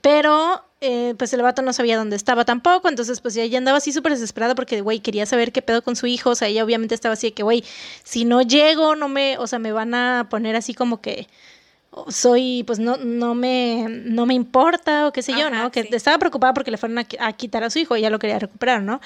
pero 0.01 0.63
eh, 0.81 1.15
pues 1.17 1.33
el 1.33 1.41
vato 1.41 1.61
no 1.61 1.73
sabía 1.73 1.97
dónde 1.97 2.15
estaba 2.15 2.45
tampoco, 2.45 2.89
entonces 2.89 3.21
pues 3.21 3.35
ella 3.37 3.57
andaba 3.57 3.77
así 3.77 3.91
súper 3.91 4.13
desesperada 4.13 4.55
porque, 4.55 4.81
güey, 4.81 4.99
quería 4.99 5.25
saber 5.25 5.51
qué 5.51 5.61
pedo 5.61 5.81
con 5.81 5.95
su 5.95 6.07
hijo, 6.07 6.31
o 6.31 6.35
sea, 6.35 6.47
ella 6.47 6.63
obviamente 6.63 6.95
estaba 6.95 7.13
así 7.13 7.27
de 7.27 7.33
que, 7.33 7.43
güey, 7.43 7.63
si 8.03 8.25
no 8.25 8.41
llego, 8.41 8.95
no 8.95 9.09
me, 9.09 9.37
o 9.37 9.47
sea, 9.47 9.59
me 9.59 9.71
van 9.71 9.93
a 9.93 10.27
poner 10.29 10.55
así 10.55 10.73
como 10.73 11.01
que 11.01 11.27
soy, 12.09 12.63
pues 12.67 12.77
no, 12.77 12.97
no 12.97 13.35
me, 13.35 13.87
no 13.89 14.25
me 14.25 14.33
importa 14.33 15.07
o 15.07 15.13
qué 15.13 15.21
sé 15.21 15.31
yo, 15.31 15.49
¿no? 15.49 15.71
Que 15.71 15.87
estaba 15.91 16.17
preocupada 16.17 16.53
porque 16.53 16.71
le 16.71 16.77
fueron 16.77 16.99
a, 16.99 17.07
a, 17.19 17.33
quitar 17.33 17.63
a 17.63 17.69
su 17.69 17.79
hijo, 17.79 17.95
ella 17.95 18.09
lo 18.09 18.19
quería 18.19 18.37
recuperar, 18.37 18.81
¿no? 18.81 18.99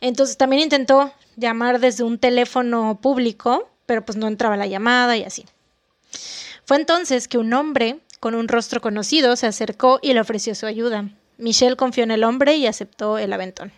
Entonces 0.00 0.36
también 0.36 0.62
intentó 0.62 1.12
llamar 1.36 1.78
desde 1.78 2.02
un 2.02 2.18
teléfono 2.18 2.98
público, 3.00 3.68
pero 3.86 4.04
pues 4.04 4.18
no 4.18 4.26
entraba 4.26 4.56
la 4.56 4.66
llamada 4.66 5.16
y 5.16 5.22
así. 5.22 5.46
Fue 6.64 6.76
entonces 6.76 7.28
que 7.28 7.38
un 7.38 7.52
hombre 7.52 8.00
con 8.22 8.36
un 8.36 8.46
rostro 8.46 8.80
conocido 8.80 9.34
se 9.34 9.48
acercó 9.48 9.98
y 10.00 10.12
le 10.12 10.20
ofreció 10.20 10.54
su 10.54 10.64
ayuda. 10.64 11.08
Michelle 11.38 11.74
confió 11.74 12.04
en 12.04 12.12
el 12.12 12.22
hombre 12.22 12.54
y 12.54 12.68
aceptó 12.68 13.18
el 13.18 13.32
aventón. 13.32 13.72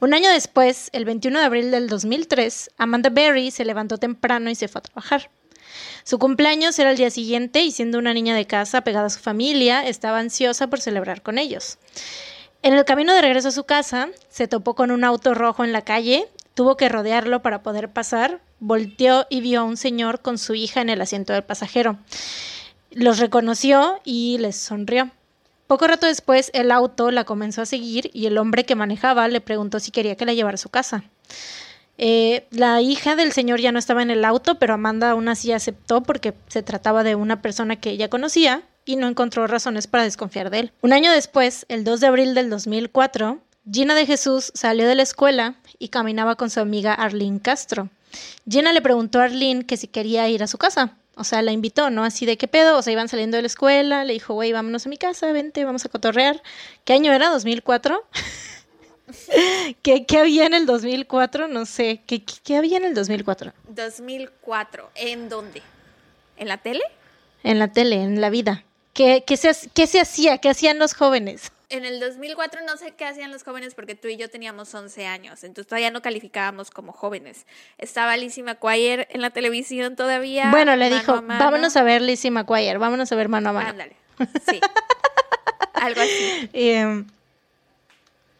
Un 0.00 0.14
año 0.14 0.30
después, 0.30 0.88
el 0.94 1.04
21 1.04 1.40
de 1.40 1.44
abril 1.44 1.70
del 1.70 1.90
2003, 1.90 2.70
Amanda 2.78 3.10
Berry 3.10 3.50
se 3.50 3.66
levantó 3.66 3.98
temprano 3.98 4.48
y 4.48 4.54
se 4.54 4.66
fue 4.66 4.78
a 4.78 4.82
trabajar. 4.84 5.28
Su 6.04 6.18
cumpleaños 6.18 6.78
era 6.78 6.90
el 6.90 6.96
día 6.96 7.10
siguiente 7.10 7.60
y 7.60 7.70
siendo 7.70 7.98
una 7.98 8.14
niña 8.14 8.34
de 8.34 8.46
casa 8.46 8.80
pegada 8.80 9.08
a 9.08 9.10
su 9.10 9.20
familia, 9.20 9.86
estaba 9.86 10.18
ansiosa 10.18 10.68
por 10.68 10.80
celebrar 10.80 11.20
con 11.20 11.36
ellos. 11.36 11.76
En 12.62 12.72
el 12.72 12.86
camino 12.86 13.12
de 13.12 13.20
regreso 13.20 13.48
a 13.48 13.52
su 13.52 13.64
casa, 13.64 14.08
se 14.30 14.48
topó 14.48 14.74
con 14.74 14.90
un 14.90 15.04
auto 15.04 15.34
rojo 15.34 15.64
en 15.64 15.74
la 15.74 15.82
calle, 15.82 16.28
tuvo 16.54 16.78
que 16.78 16.88
rodearlo 16.88 17.42
para 17.42 17.62
poder 17.62 17.90
pasar, 17.90 18.40
volteó 18.58 19.26
y 19.28 19.42
vio 19.42 19.60
a 19.60 19.64
un 19.64 19.76
señor 19.76 20.22
con 20.22 20.38
su 20.38 20.54
hija 20.54 20.80
en 20.80 20.88
el 20.88 21.02
asiento 21.02 21.34
del 21.34 21.44
pasajero. 21.44 21.98
Los 22.94 23.18
reconoció 23.18 24.00
y 24.04 24.38
les 24.38 24.56
sonrió. 24.56 25.10
Poco 25.66 25.86
rato 25.86 26.06
después, 26.06 26.50
el 26.52 26.70
auto 26.70 27.10
la 27.10 27.24
comenzó 27.24 27.62
a 27.62 27.66
seguir 27.66 28.10
y 28.12 28.26
el 28.26 28.36
hombre 28.36 28.64
que 28.64 28.74
manejaba 28.74 29.26
le 29.28 29.40
preguntó 29.40 29.80
si 29.80 29.90
quería 29.90 30.16
que 30.16 30.26
la 30.26 30.34
llevara 30.34 30.56
a 30.56 30.58
su 30.58 30.68
casa. 30.68 31.04
Eh, 31.98 32.46
la 32.50 32.80
hija 32.80 33.16
del 33.16 33.32
señor 33.32 33.60
ya 33.60 33.72
no 33.72 33.78
estaba 33.78 34.02
en 34.02 34.10
el 34.10 34.24
auto, 34.24 34.58
pero 34.58 34.74
Amanda 34.74 35.10
aún 35.10 35.28
así 35.28 35.52
aceptó 35.52 36.02
porque 36.02 36.34
se 36.48 36.62
trataba 36.62 37.04
de 37.04 37.14
una 37.14 37.40
persona 37.40 37.76
que 37.76 37.90
ella 37.90 38.08
conocía 38.08 38.62
y 38.84 38.96
no 38.96 39.08
encontró 39.08 39.46
razones 39.46 39.86
para 39.86 40.04
desconfiar 40.04 40.50
de 40.50 40.60
él. 40.60 40.72
Un 40.82 40.92
año 40.92 41.12
después, 41.12 41.64
el 41.68 41.84
2 41.84 42.00
de 42.00 42.06
abril 42.06 42.34
del 42.34 42.50
2004, 42.50 43.38
Gina 43.70 43.94
de 43.94 44.06
Jesús 44.06 44.50
salió 44.54 44.88
de 44.88 44.96
la 44.96 45.02
escuela 45.02 45.54
y 45.78 45.88
caminaba 45.88 46.34
con 46.34 46.50
su 46.50 46.60
amiga 46.60 46.94
Arlene 46.94 47.40
Castro. 47.40 47.88
Gina 48.48 48.72
le 48.72 48.82
preguntó 48.82 49.20
a 49.20 49.24
Arlene 49.24 49.64
que 49.64 49.76
si 49.76 49.86
quería 49.86 50.28
ir 50.28 50.42
a 50.42 50.48
su 50.48 50.58
casa. 50.58 50.96
O 51.14 51.24
sea, 51.24 51.42
la 51.42 51.52
invitó, 51.52 51.90
¿no? 51.90 52.04
Así 52.04 52.24
de 52.24 52.38
qué 52.38 52.48
pedo. 52.48 52.78
O 52.78 52.82
sea, 52.82 52.92
iban 52.92 53.08
saliendo 53.08 53.36
de 53.36 53.42
la 53.42 53.46
escuela, 53.46 54.04
le 54.04 54.14
dijo, 54.14 54.34
güey, 54.34 54.52
vámonos 54.52 54.86
a 54.86 54.88
mi 54.88 54.96
casa, 54.96 55.30
vente, 55.32 55.64
vamos 55.64 55.84
a 55.84 55.88
cotorrear. 55.88 56.42
¿Qué 56.84 56.94
año 56.94 57.12
era? 57.12 57.30
¿2004? 57.32 58.00
¿Qué, 59.82 60.06
¿Qué, 60.06 60.18
había 60.18 60.46
en 60.46 60.54
el 60.54 60.66
2004? 60.66 61.48
No 61.48 61.66
sé. 61.66 62.02
¿Qué, 62.06 62.24
¿Qué, 62.24 62.56
había 62.56 62.78
en 62.78 62.84
el 62.84 62.94
2004? 62.94 63.52
2004. 63.68 64.90
¿En 64.94 65.28
dónde? 65.28 65.62
¿En 66.36 66.48
la 66.48 66.58
tele? 66.58 66.82
En 67.42 67.58
la 67.58 67.68
tele, 67.72 67.96
en 67.96 68.20
la 68.20 68.30
vida. 68.30 68.64
¿Qué, 68.94 69.24
qué, 69.26 69.36
se, 69.36 69.52
qué 69.74 69.86
se 69.86 70.00
hacía? 70.00 70.38
¿Qué 70.38 70.48
hacían 70.48 70.78
los 70.78 70.94
jóvenes? 70.94 71.52
En 71.72 71.84
el 71.84 72.00
2004 72.00 72.60
no 72.66 72.76
sé 72.76 72.92
qué 72.92 73.06
hacían 73.06 73.32
los 73.32 73.42
jóvenes 73.42 73.74
porque 73.74 73.94
tú 73.94 74.08
y 74.08 74.16
yo 74.16 74.28
teníamos 74.28 74.74
11 74.74 75.06
años, 75.06 75.42
entonces 75.42 75.66
todavía 75.66 75.90
no 75.90 76.02
calificábamos 76.02 76.70
como 76.70 76.92
jóvenes. 76.92 77.46
Estaba 77.78 78.16
Lizzie 78.16 78.42
McGuire 78.42 79.08
en 79.10 79.22
la 79.22 79.30
televisión 79.30 79.96
todavía. 79.96 80.50
Bueno, 80.50 80.76
le 80.76 80.90
dijo, 80.90 81.12
a 81.12 81.20
vámonos 81.20 81.76
a 81.76 81.82
ver 81.82 82.02
Lizzie 82.02 82.30
McGuire, 82.30 82.78
vámonos 82.78 83.10
a 83.10 83.16
ver 83.16 83.28
mano 83.28 83.50
a 83.50 83.52
mano. 83.52 83.70
Ándale, 83.70 83.96
sí. 84.48 84.60
Algo 85.74 86.00
así. 86.00 86.50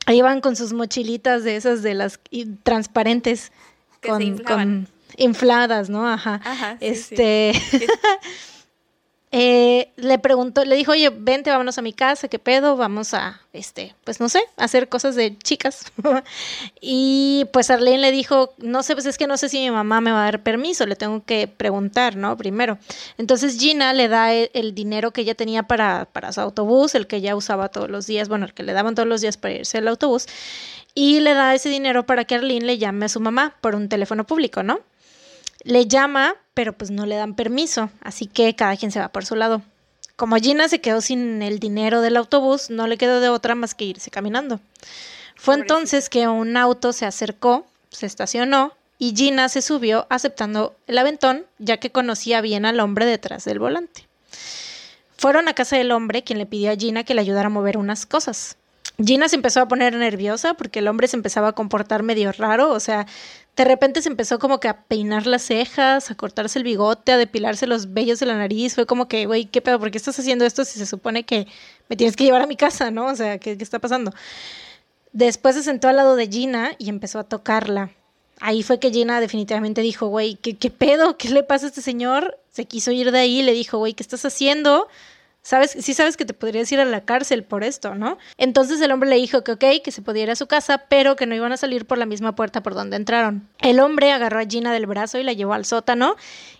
Ahí 0.07 0.21
van 0.21 0.41
con 0.41 0.57
sus 0.57 0.73
mochilitas 0.73 1.45
de 1.45 1.57
esas 1.57 1.83
de 1.83 1.95
las 1.95 2.21
transparentes. 2.63 3.53
Que 4.01 4.09
con, 4.09 4.19
se 4.19 4.25
inflaban. 4.25 4.87
con 4.87 4.93
infladas, 5.17 5.89
¿no? 5.89 6.09
Ajá. 6.09 6.41
Ajá, 6.45 6.77
sí, 6.81 6.87
este. 6.87 7.53
sí. 7.71 7.87
Eh, 9.35 9.91
le 9.97 10.19
preguntó, 10.19 10.63
le 10.67 10.77
dijo, 10.77 10.93
oye, 10.93 11.09
vente, 11.09 11.49
vámonos 11.49 11.79
a 11.79 11.83
mi 11.83 11.95
casa, 11.95 12.29
¿qué 12.29 12.39
pedo? 12.39 12.77
Vamos 12.77 13.15
a, 13.15 13.41
este, 13.55 13.95
pues 14.05 14.21
no 14.21 14.29
sé, 14.29 14.43
hacer 14.59 14.91
cosas 14.91 15.15
de 15.15 15.39
chicas. 15.39 15.91
y 16.83 17.47
pues 17.51 17.71
Arlene 17.71 17.97
le 17.97 18.13
dijo, 18.13 18.53
no 18.59 18.83
sé, 18.83 18.93
pues 18.95 19.07
es 19.07 19.17
que 19.17 19.27
no 19.27 19.39
sé 19.39 19.49
si 19.49 19.59
mi 19.61 19.71
mamá 19.71 20.03
me 20.03 20.13
va 20.13 20.21
a 20.21 20.25
dar 20.25 20.43
permiso, 20.43 20.85
le 20.85 20.97
tengo 20.97 21.25
que 21.25 21.49
preguntar, 21.49 22.15
¿no? 22.15 22.37
Primero. 22.37 22.79
Entonces 23.17 23.59
Gina 23.59 23.95
le 23.95 24.09
da 24.09 24.35
el, 24.35 24.51
el 24.53 24.75
dinero 24.75 25.13
que 25.13 25.23
ella 25.23 25.35
tenía 25.35 25.63
para, 25.63 26.05
para 26.13 26.31
su 26.33 26.43
autobús, 26.43 26.95
el 26.95 27.07
que 27.07 27.17
ella 27.17 27.35
usaba 27.35 27.71
todos 27.71 27.89
los 27.89 28.07
días, 28.07 28.29
bueno, 28.29 28.45
el 28.45 28.53
que 28.53 28.63
le 28.65 28.75
daban 28.75 28.95
todos 28.95 29.09
los 29.09 29.23
días 29.23 29.39
para 29.39 29.55
irse 29.55 29.79
al 29.79 29.89
autobús, 29.89 30.27
y 30.95 31.21
le 31.21 31.33
da 31.33 31.55
ese 31.55 31.71
dinero 31.71 32.05
para 32.05 32.27
que 32.27 32.35
Arlene 32.35 32.67
le 32.67 32.77
llame 32.77 33.07
a 33.07 33.09
su 33.09 33.19
mamá 33.19 33.57
por 33.63 33.75
un 33.75 33.89
teléfono 33.89 34.27
público, 34.27 34.63
¿no? 34.63 34.81
Le 35.65 35.87
llama, 35.87 36.35
pero 36.55 36.73
pues 36.73 36.91
no 36.91 37.07
le 37.07 37.17
dan 37.17 37.35
permiso, 37.35 37.91
así 38.03 38.27
que 38.27 38.55
cada 38.55 38.77
quien 38.77 38.91
se 38.91 39.01
va 39.01 39.09
por 39.09 39.25
su 39.25 39.37
lado. 39.37 39.63
Como 40.17 40.37
Gina 40.37 40.69
se 40.69 40.81
quedó 40.81 41.01
sin 41.01 41.43
el 41.43 41.59
dinero 41.59 42.01
del 42.01 42.17
autobús, 42.17 42.71
no 42.71 42.87
le 42.87 42.99
quedó 42.99 43.21
de 43.21 43.29
otra 43.29 43.55
más 43.55 43.75
que 43.75 43.85
irse 43.85 44.11
caminando. 44.11 44.61
Fue 45.37 45.55
entonces 45.55 46.09
que 46.09 46.29
un 46.29 46.57
auto 46.57 46.93
se 46.93 47.07
acercó, 47.07 47.67
se 47.91 48.07
estacionó 48.07 48.73
y 48.99 49.15
Gina 49.17 49.49
se 49.49 49.63
subió 49.63 50.07
aceptando 50.11 50.77
el 50.87 50.99
aventón, 50.99 51.47
ya 51.59 51.79
que 51.79 51.91
conocía 51.91 52.41
bien 52.41 52.67
al 52.67 52.79
hombre 52.79 53.07
detrás 53.07 53.45
del 53.45 53.59
volante. 53.59 54.07
Fueron 55.17 55.49
a 55.49 55.55
casa 55.55 55.77
del 55.77 55.93
hombre, 55.93 56.23
quien 56.23 56.39
le 56.39 56.47
pidió 56.47 56.71
a 56.71 56.77
Gina 56.77 57.05
que 57.05 57.15
le 57.15 57.21
ayudara 57.21 57.47
a 57.47 57.51
mover 57.51 57.77
unas 57.79 58.07
cosas. 58.07 58.57
Gina 59.05 59.29
se 59.29 59.37
empezó 59.37 59.61
a 59.61 59.69
poner 59.69 59.95
nerviosa 59.95 60.55
porque 60.55 60.81
el 60.81 60.89
hombre 60.89 61.09
se 61.09 61.17
empezaba 61.17 61.49
a 61.49 61.53
comportar 61.53 62.03
medio 62.03 62.31
raro, 62.33 62.71
o 62.71 62.81
sea, 62.81 63.07
de 63.57 63.65
repente 63.65 64.01
se 64.01 64.09
empezó 64.09 64.39
como 64.39 64.61
que 64.61 64.69
a 64.69 64.83
peinar 64.85 65.27
las 65.27 65.43
cejas, 65.43 66.11
a 66.11 66.15
cortarse 66.15 66.59
el 66.59 66.65
bigote, 66.65 67.13
a 67.13 67.19
depilarse 67.19 67.67
los 67.67 67.93
vellos 67.93 68.19
de 68.19 68.27
la 68.27 68.37
nariz. 68.37 68.75
Fue 68.75 68.87
como 68.87 69.09
que, 69.09 69.27
güey, 69.27 69.45
¿qué 69.45 69.61
pedo? 69.61 69.79
¿Por 69.79 69.91
qué 69.91 69.99
estás 69.99 70.19
haciendo 70.19 70.47
esto 70.47 70.65
si 70.65 70.79
se 70.79 70.87
supone 70.87 71.25
que 71.25 71.47
me 71.89 71.97
tienes 71.97 72.17
que 72.17 72.25
llevar 72.25 72.41
a 72.43 72.47
mi 72.47 72.57
casa, 72.57 72.91
no? 72.91 73.07
O 73.07 73.15
sea, 73.15 73.39
¿qué, 73.39 73.59
qué 73.59 73.65
está 73.65 73.79
pasando? 73.79 74.13
Después 75.13 75.55
se 75.55 75.63
sentó 75.63 75.89
al 75.89 75.97
lado 75.97 76.17
de 76.17 76.29
Gina 76.29 76.73
y 76.79 76.89
empezó 76.89 77.19
a 77.19 77.25
tocarla. 77.25 77.91
Ahí 78.41 78.63
fue 78.63 78.81
que 78.81 78.91
Gina 78.91 79.21
definitivamente 79.21 79.83
dijo, 79.83 80.07
güey, 80.07 80.37
¿qué, 80.37 80.57
¿qué 80.57 80.71
pedo? 80.71 81.19
¿Qué 81.19 81.29
le 81.29 81.43
pasa 81.43 81.67
a 81.67 81.69
este 81.69 81.83
señor? 81.83 82.39
Se 82.51 82.65
quiso 82.65 82.91
ir 82.91 83.13
de 83.13 83.19
ahí 83.19 83.43
le 83.43 83.53
dijo, 83.53 83.77
güey, 83.79 83.93
¿qué 83.93 84.03
estás 84.03 84.25
haciendo? 84.25 84.89
Sabes, 85.43 85.77
sí 85.81 85.93
sabes 85.93 86.17
que 86.17 86.25
te 86.25 86.35
podrías 86.35 86.71
ir 86.71 86.79
a 86.79 86.85
la 86.85 87.05
cárcel 87.05 87.43
por 87.43 87.65
esto, 87.65 87.97
¿no? 87.97 88.17
Entonces 88.37 88.81
el 88.81 88.93
hombre 88.93 89.11
le 89.11 89.17
dijo 89.17 89.43
que 89.43 89.53
ok, 89.53 89.65
que 89.83 89.91
se 89.91 90.01
podía 90.01 90.23
ir 90.23 90.31
a 90.31 90.37
su 90.37 90.47
casa, 90.47 90.85
pero 90.89 91.17
que 91.17 91.27
no 91.27 91.35
iban 91.35 91.53
a 91.53 91.57
salir 91.57 91.85
por 91.85 91.99
la 91.99 92.07
misma 92.07 92.37
puerta 92.37 92.63
por 92.63 92.75
donde 92.75 92.97
entraron. 92.97 93.49
El 93.61 93.81
hombre 93.81 94.13
agarró 94.13 94.39
a 94.39 94.45
Gina 94.45 94.73
del 94.73 94.87
brazo 94.87 95.19
y 95.19 95.25
la 95.25 95.33
llevó 95.33 95.55
al 95.55 95.65
sótano 95.65 96.15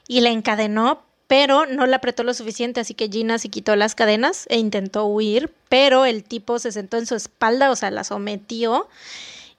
y 0.09 0.21
la 0.21 0.31
encadenó, 0.31 1.05
pero 1.29 1.65
no 1.65 1.87
la 1.87 1.97
apretó 1.97 2.25
lo 2.25 2.35
suficiente, 2.35 2.81
así 2.81 2.95
que 2.95 3.09
Gina 3.09 3.39
se 3.39 3.51
quitó 3.51 3.77
las 3.77 3.95
cadenas 3.95 4.47
e 4.49 4.59
intentó 4.59 5.07
huir, 5.07 5.55
pero 5.69 6.05
el 6.05 6.25
tipo 6.25 6.59
se 6.59 6.73
sentó 6.73 6.97
en 6.97 7.07
su 7.07 7.15
espalda, 7.15 7.71
o 7.71 7.77
sea, 7.77 7.93
la 7.93 8.03
sometió. 8.03 8.89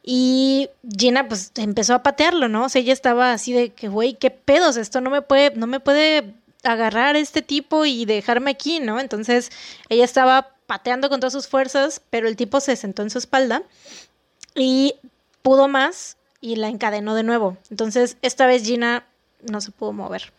Y 0.04 0.70
Gina 1.00 1.30
pues 1.30 1.54
empezó 1.56 1.94
a 1.94 2.04
patearlo, 2.04 2.50
¿no? 2.50 2.66
O 2.66 2.70
sea, 2.70 2.82
ella 2.82 2.92
estaba 2.92 3.32
así 3.32 3.54
de 3.54 3.70
que, 3.70 3.88
güey, 3.88 4.16
qué 4.16 4.32
pedos, 4.32 4.76
esto 4.76 5.00
no 5.00 5.10
me 5.10 5.22
puede, 5.22 5.56
no 5.56 5.66
me 5.66 5.80
puede 5.80 6.34
agarrar 6.64 7.16
a 7.16 7.20
este 7.20 7.42
tipo 7.42 7.86
y 7.86 8.06
dejarme 8.06 8.52
aquí, 8.52 8.80
¿no? 8.80 9.00
Entonces 9.00 9.52
ella 9.90 10.06
estaba 10.06 10.50
pateando 10.66 11.10
con 11.10 11.20
todas 11.20 11.34
sus 11.34 11.48
fuerzas, 11.48 12.02
pero 12.10 12.28
el 12.28 12.36
tipo 12.36 12.60
se 12.60 12.76
sentó 12.76 13.02
en 13.02 13.10
su 13.10 13.18
espalda 13.18 13.64
y 14.56 14.96
pudo 15.42 15.68
más 15.68 16.18
y 16.42 16.56
la 16.56 16.70
encadenó 16.70 17.16
de 17.16 17.24
nuevo. 17.24 17.58
Entonces 17.70 18.18
esta 18.22 18.48
vez 18.48 18.64
Gina 18.64 19.06
no 19.42 19.62
se 19.62 19.72
pudo 19.72 19.94
mover. 19.94 20.32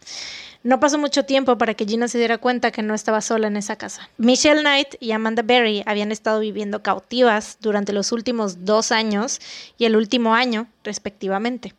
No 0.62 0.80
pasó 0.80 0.96
mucho 0.96 1.26
tiempo 1.26 1.58
para 1.58 1.74
que 1.74 1.84
Gina 1.84 2.08
se 2.08 2.16
diera 2.16 2.38
cuenta 2.38 2.70
que 2.70 2.82
no 2.82 2.94
estaba 2.94 3.20
sola 3.20 3.48
en 3.48 3.58
esa 3.58 3.76
casa. 3.76 4.08
Michelle 4.16 4.62
Knight 4.62 4.94
y 4.98 5.12
Amanda 5.12 5.42
Berry 5.42 5.82
habían 5.84 6.10
estado 6.10 6.40
viviendo 6.40 6.82
cautivas 6.82 7.58
durante 7.60 7.92
los 7.92 8.12
últimos 8.12 8.64
dos 8.64 8.90
años 8.90 9.40
y 9.76 9.84
el 9.84 9.94
último 9.94 10.34
año, 10.34 10.66
respectivamente. 10.82 11.74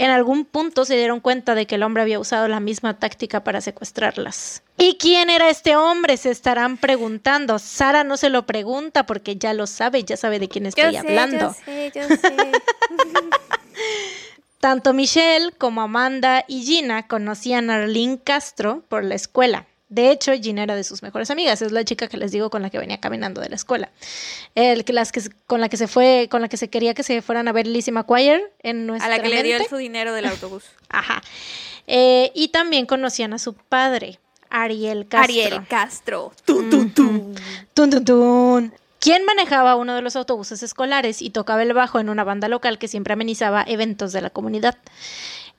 En 0.00 0.08
algún 0.08 0.46
punto 0.46 0.86
se 0.86 0.96
dieron 0.96 1.20
cuenta 1.20 1.54
de 1.54 1.66
que 1.66 1.74
el 1.74 1.82
hombre 1.82 2.02
había 2.02 2.18
usado 2.18 2.48
la 2.48 2.58
misma 2.58 2.98
táctica 2.98 3.44
para 3.44 3.60
secuestrarlas. 3.60 4.62
¿Y 4.78 4.96
quién 4.96 5.28
era 5.28 5.50
este 5.50 5.76
hombre? 5.76 6.16
Se 6.16 6.30
estarán 6.30 6.78
preguntando. 6.78 7.58
Sara 7.58 8.02
no 8.02 8.16
se 8.16 8.30
lo 8.30 8.46
pregunta 8.46 9.04
porque 9.04 9.36
ya 9.36 9.52
lo 9.52 9.66
sabe, 9.66 10.02
ya 10.02 10.16
sabe 10.16 10.38
de 10.38 10.48
quién 10.48 10.64
estoy 10.64 10.96
hablando. 10.96 11.48
Yo 11.48 11.52
sé, 11.52 11.92
yo 11.94 12.08
sé. 12.08 12.16
Tanto 14.58 14.94
Michelle 14.94 15.52
como 15.58 15.82
Amanda 15.82 16.46
y 16.48 16.62
Gina 16.62 17.06
conocían 17.06 17.68
a 17.68 17.74
Arlene 17.74 18.20
Castro 18.24 18.82
por 18.88 19.04
la 19.04 19.16
escuela. 19.16 19.66
De 19.90 20.12
hecho, 20.12 20.32
Gina 20.32 20.62
era 20.62 20.76
de 20.76 20.84
sus 20.84 21.02
mejores 21.02 21.30
amigas, 21.32 21.60
es 21.62 21.72
la 21.72 21.84
chica 21.84 22.06
que 22.06 22.16
les 22.16 22.30
digo 22.30 22.48
con 22.48 22.62
la 22.62 22.70
que 22.70 22.78
venía 22.78 23.00
caminando 23.00 23.40
de 23.40 23.48
la 23.48 23.56
escuela. 23.56 23.90
El 24.54 24.84
las 24.86 25.10
que 25.10 25.20
con 25.48 25.60
la 25.60 25.68
que 25.68 25.76
se 25.76 25.88
fue, 25.88 26.28
con 26.30 26.40
la 26.40 26.48
que 26.48 26.56
se 26.56 26.70
quería 26.70 26.94
que 26.94 27.02
se 27.02 27.22
fueran 27.22 27.48
a 27.48 27.52
ver 27.52 27.66
Lizzie 27.66 27.92
McGuire 27.92 28.52
en 28.62 28.86
nuestra 28.86 29.12
A 29.12 29.16
la 29.16 29.22
que 29.22 29.28
le 29.28 29.42
dio 29.42 29.58
su 29.68 29.76
dinero 29.76 30.14
del 30.14 30.26
autobús. 30.26 30.64
Ajá. 30.88 31.22
Eh, 31.88 32.30
y 32.36 32.48
también 32.48 32.86
conocían 32.86 33.32
a 33.32 33.40
su 33.40 33.54
padre, 33.54 34.20
Ariel 34.48 35.08
Castro. 35.08 35.24
Ariel 35.24 35.66
Castro. 35.66 36.32
Tu, 36.44 36.70
tu, 36.70 36.88
tu. 36.90 37.34
Tun, 37.74 37.90
tun, 37.90 38.04
tun. 38.04 38.74
Quien 39.00 39.24
manejaba 39.24 39.74
uno 39.74 39.96
de 39.96 40.02
los 40.02 40.14
autobuses 40.14 40.62
escolares 40.62 41.20
y 41.20 41.30
tocaba 41.30 41.62
el 41.62 41.72
bajo 41.72 41.98
en 41.98 42.10
una 42.10 42.22
banda 42.22 42.46
local 42.46 42.78
que 42.78 42.86
siempre 42.86 43.14
amenizaba 43.14 43.64
eventos 43.66 44.12
de 44.12 44.20
la 44.20 44.30
comunidad. 44.30 44.76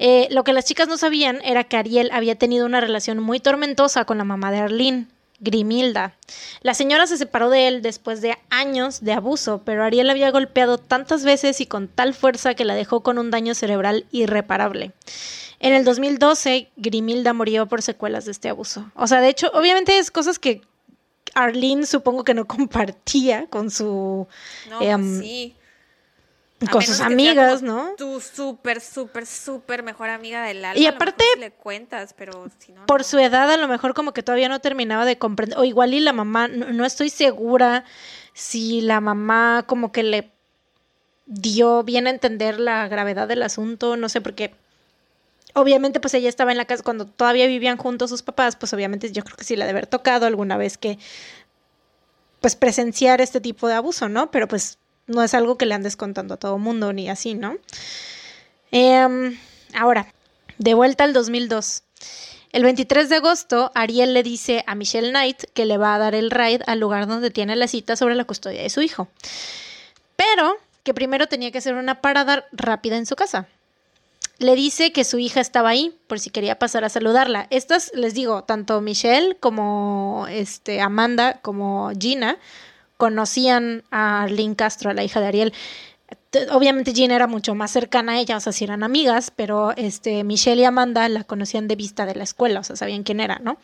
Eh, 0.04 0.28
lo 0.32 0.44
que 0.44 0.52
las 0.52 0.66
chicas 0.66 0.88
no 0.88 0.98
sabían 0.98 1.42
era 1.44 1.64
que 1.64 1.78
Ariel 1.78 2.10
había 2.12 2.36
tenido 2.36 2.66
una 2.66 2.82
relación 2.82 3.20
muy 3.20 3.40
tormentosa 3.40 4.04
con 4.04 4.18
la 4.18 4.24
mamá 4.24 4.52
de 4.52 4.58
Arlene, 4.58 5.06
Grimilda. 5.40 6.16
La 6.64 6.74
señora 6.74 7.06
se 7.06 7.18
separó 7.18 7.52
de 7.52 7.68
él 7.68 7.82
después 7.84 8.20
de 8.20 8.36
años 8.50 9.02
de 9.02 9.14
abuso, 9.14 9.62
pero 9.64 9.84
Ariel 9.84 10.08
la 10.08 10.14
había 10.14 10.32
golpeado 10.32 10.80
tantas 10.80 11.24
veces 11.24 11.62
y 11.62 11.68
con 11.68 11.88
tal 11.88 12.16
fuerza 12.16 12.56
que 12.56 12.66
la 12.66 12.74
dejó 12.74 13.02
con 13.04 13.20
un 13.20 13.30
daño 13.30 13.54
cerebral 13.54 14.08
irreparable. 14.12 14.92
En 15.60 15.74
el 15.74 15.86
2012, 15.86 16.72
Grimilda 16.78 17.34
murió 17.34 17.68
por 17.68 17.84
secuelas 17.84 18.26
de 18.26 18.32
este 18.32 18.50
abuso. 18.50 18.90
O 18.96 19.06
sea, 19.06 19.22
de 19.22 19.30
hecho, 19.30 19.52
obviamente 19.54 20.00
es 20.00 20.10
cosas 20.10 20.40
que 20.40 20.62
Arlene 21.36 21.86
supongo 21.86 22.24
que 22.24 22.34
no 22.34 22.46
compartía 22.48 23.46
con 23.52 23.70
su 23.70 24.28
No, 24.68 24.82
Em, 24.82 25.00
pues 25.00 25.20
sí. 25.20 25.56
A 26.68 26.72
con 26.72 26.82
sus 26.82 27.00
amigas, 27.00 27.62
¿no? 27.62 27.94
Tu 27.98 28.22
súper, 28.22 28.82
súper, 28.82 29.26
súper 29.26 29.84
mejor 29.84 30.10
amiga 30.10 30.44
del 30.44 30.64
alma. 30.64 30.80
Y 30.80 30.86
a 30.86 30.92
lo 30.92 30.94
mejor 30.94 31.10
aparte, 31.10 31.24
sí 31.34 31.40
le 31.40 31.52
cuentas, 31.52 32.14
pero 32.16 32.50
si 32.60 32.72
no. 32.72 32.86
por 32.86 33.02
no. 33.02 33.04
su 33.04 33.20
edad 33.20 33.50
a 33.52 33.58
lo 33.58 33.68
mejor 33.68 33.94
como 33.94 34.14
que 34.14 34.24
todavía 34.24 34.50
no 34.50 34.60
terminaba 34.60 35.06
de 35.06 35.18
comprender, 35.18 35.58
o 35.58 35.64
igual 35.64 35.94
y 35.94 36.00
la 36.00 36.14
mamá, 36.14 36.48
no, 36.48 36.72
no 36.72 36.86
estoy 36.86 37.10
segura 37.10 37.84
si 38.34 38.82
la 38.82 39.02
mamá 39.02 39.66
como 39.68 39.92
que 39.92 40.04
le 40.04 40.32
dio 41.26 41.84
bien 41.84 42.08
a 42.08 42.10
entender 42.10 42.60
la 42.60 42.88
gravedad 42.88 43.28
del 43.28 43.44
asunto, 43.44 43.98
no 43.98 44.10
sé, 44.10 44.22
porque 44.22 44.54
obviamente 45.54 46.00
pues 46.00 46.14
ella 46.14 46.30
estaba 46.30 46.52
en 46.52 46.58
la 46.58 46.66
casa 46.66 46.84
cuando 46.84 47.06
todavía 47.06 47.48
vivían 47.48 47.78
juntos 47.78 48.10
sus 48.10 48.22
papás, 48.22 48.56
pues 48.56 48.74
obviamente 48.74 49.12
yo 49.12 49.24
creo 49.24 49.38
que 49.38 49.44
sí 49.44 49.56
le 49.56 49.64
ha 49.64 49.66
de 49.66 49.72
haber 49.72 49.88
tocado 49.88 50.26
alguna 50.26 50.58
vez 50.58 50.78
que 50.78 50.98
pues 52.40 52.56
presenciar 52.56 53.22
este 53.22 53.40
tipo 53.40 53.68
de 53.68 53.76
abuso, 53.76 54.10
¿no? 54.10 54.32
Pero 54.32 54.48
pues 54.48 54.80
no 55.12 55.24
es 55.24 55.34
algo 55.34 55.58
que 55.58 55.66
le 55.66 55.76
andes 55.76 55.96
contando 55.96 56.34
a 56.34 56.38
todo 56.38 56.58
mundo 56.58 56.94
ni 56.94 57.10
así, 57.10 57.34
¿no? 57.34 57.58
Em, 58.72 59.38
ahora, 59.76 60.08
de 60.58 60.74
vuelta 60.74 61.04
al 61.04 61.14
2002. 61.14 61.84
El 62.52 62.64
23 62.64 63.08
de 63.08 63.16
agosto, 63.18 63.72
Ariel 63.76 64.14
le 64.14 64.24
dice 64.24 64.64
a 64.68 64.76
Michelle 64.76 65.10
Knight 65.10 65.44
que 65.54 65.66
le 65.66 65.78
va 65.78 65.96
a 65.96 66.00
dar 66.00 66.16
el 66.16 66.32
ride 66.32 66.64
al 66.68 66.80
lugar 66.80 67.08
donde 67.08 67.32
tiene 67.32 67.56
la 67.56 67.68
cita 67.68 67.96
sobre 67.96 68.16
la 68.16 68.26
custodia 68.26 68.62
de 68.62 68.70
su 68.70 68.82
hijo. 68.82 69.08
Pero 70.18 70.58
que 70.84 70.94
primero 70.94 71.28
tenía 71.28 71.52
que 71.52 71.60
hacer 71.60 71.76
una 71.76 72.02
parada 72.02 72.46
rápida 72.52 72.98
en 72.98 73.06
su 73.06 73.16
casa. 73.16 73.48
Le 74.38 74.56
dice 74.56 74.92
que 74.92 75.04
su 75.04 75.20
hija 75.20 75.40
estaba 75.40 75.70
ahí 75.70 75.98
por 76.08 76.20
si 76.20 76.30
quería 76.30 76.58
pasar 76.58 76.84
a 76.84 76.90
saludarla. 76.90 77.48
Estas, 77.52 77.92
les 77.94 78.14
digo, 78.16 78.44
tanto 78.44 78.82
Michelle 78.82 79.38
como 79.40 80.26
este, 80.30 80.82
Amanda 80.82 81.40
como 81.42 81.92
Gina 81.98 82.38
conocían 83.02 83.84
a 83.90 84.22
Arlene 84.22 84.56
Castro, 84.56 84.92
a 84.92 84.94
la 84.94 85.04
hija 85.04 85.20
de 85.20 85.26
Ariel. 85.26 85.54
Obviamente 86.52 86.94
Gina 86.94 87.16
era 87.16 87.26
mucho 87.26 87.56
más 87.56 87.72
cercana 87.72 88.12
a 88.12 88.20
ella, 88.20 88.38
o 88.38 88.40
sea, 88.40 88.54
sí 88.54 88.64
eran 88.64 88.84
amigas, 88.84 89.34
pero 89.36 89.72
este, 89.76 90.24
Michelle 90.24 90.62
y 90.62 90.66
Amanda 90.66 91.10
la 91.10 91.24
conocían 91.24 91.68
de 91.68 91.76
vista 91.76 92.06
de 92.06 92.14
la 92.14 92.24
escuela, 92.24 92.60
o 92.60 92.64
sea, 92.64 92.76
sabían 92.76 93.02
quién 93.02 93.20
era, 93.20 93.40
¿no? 93.40 93.58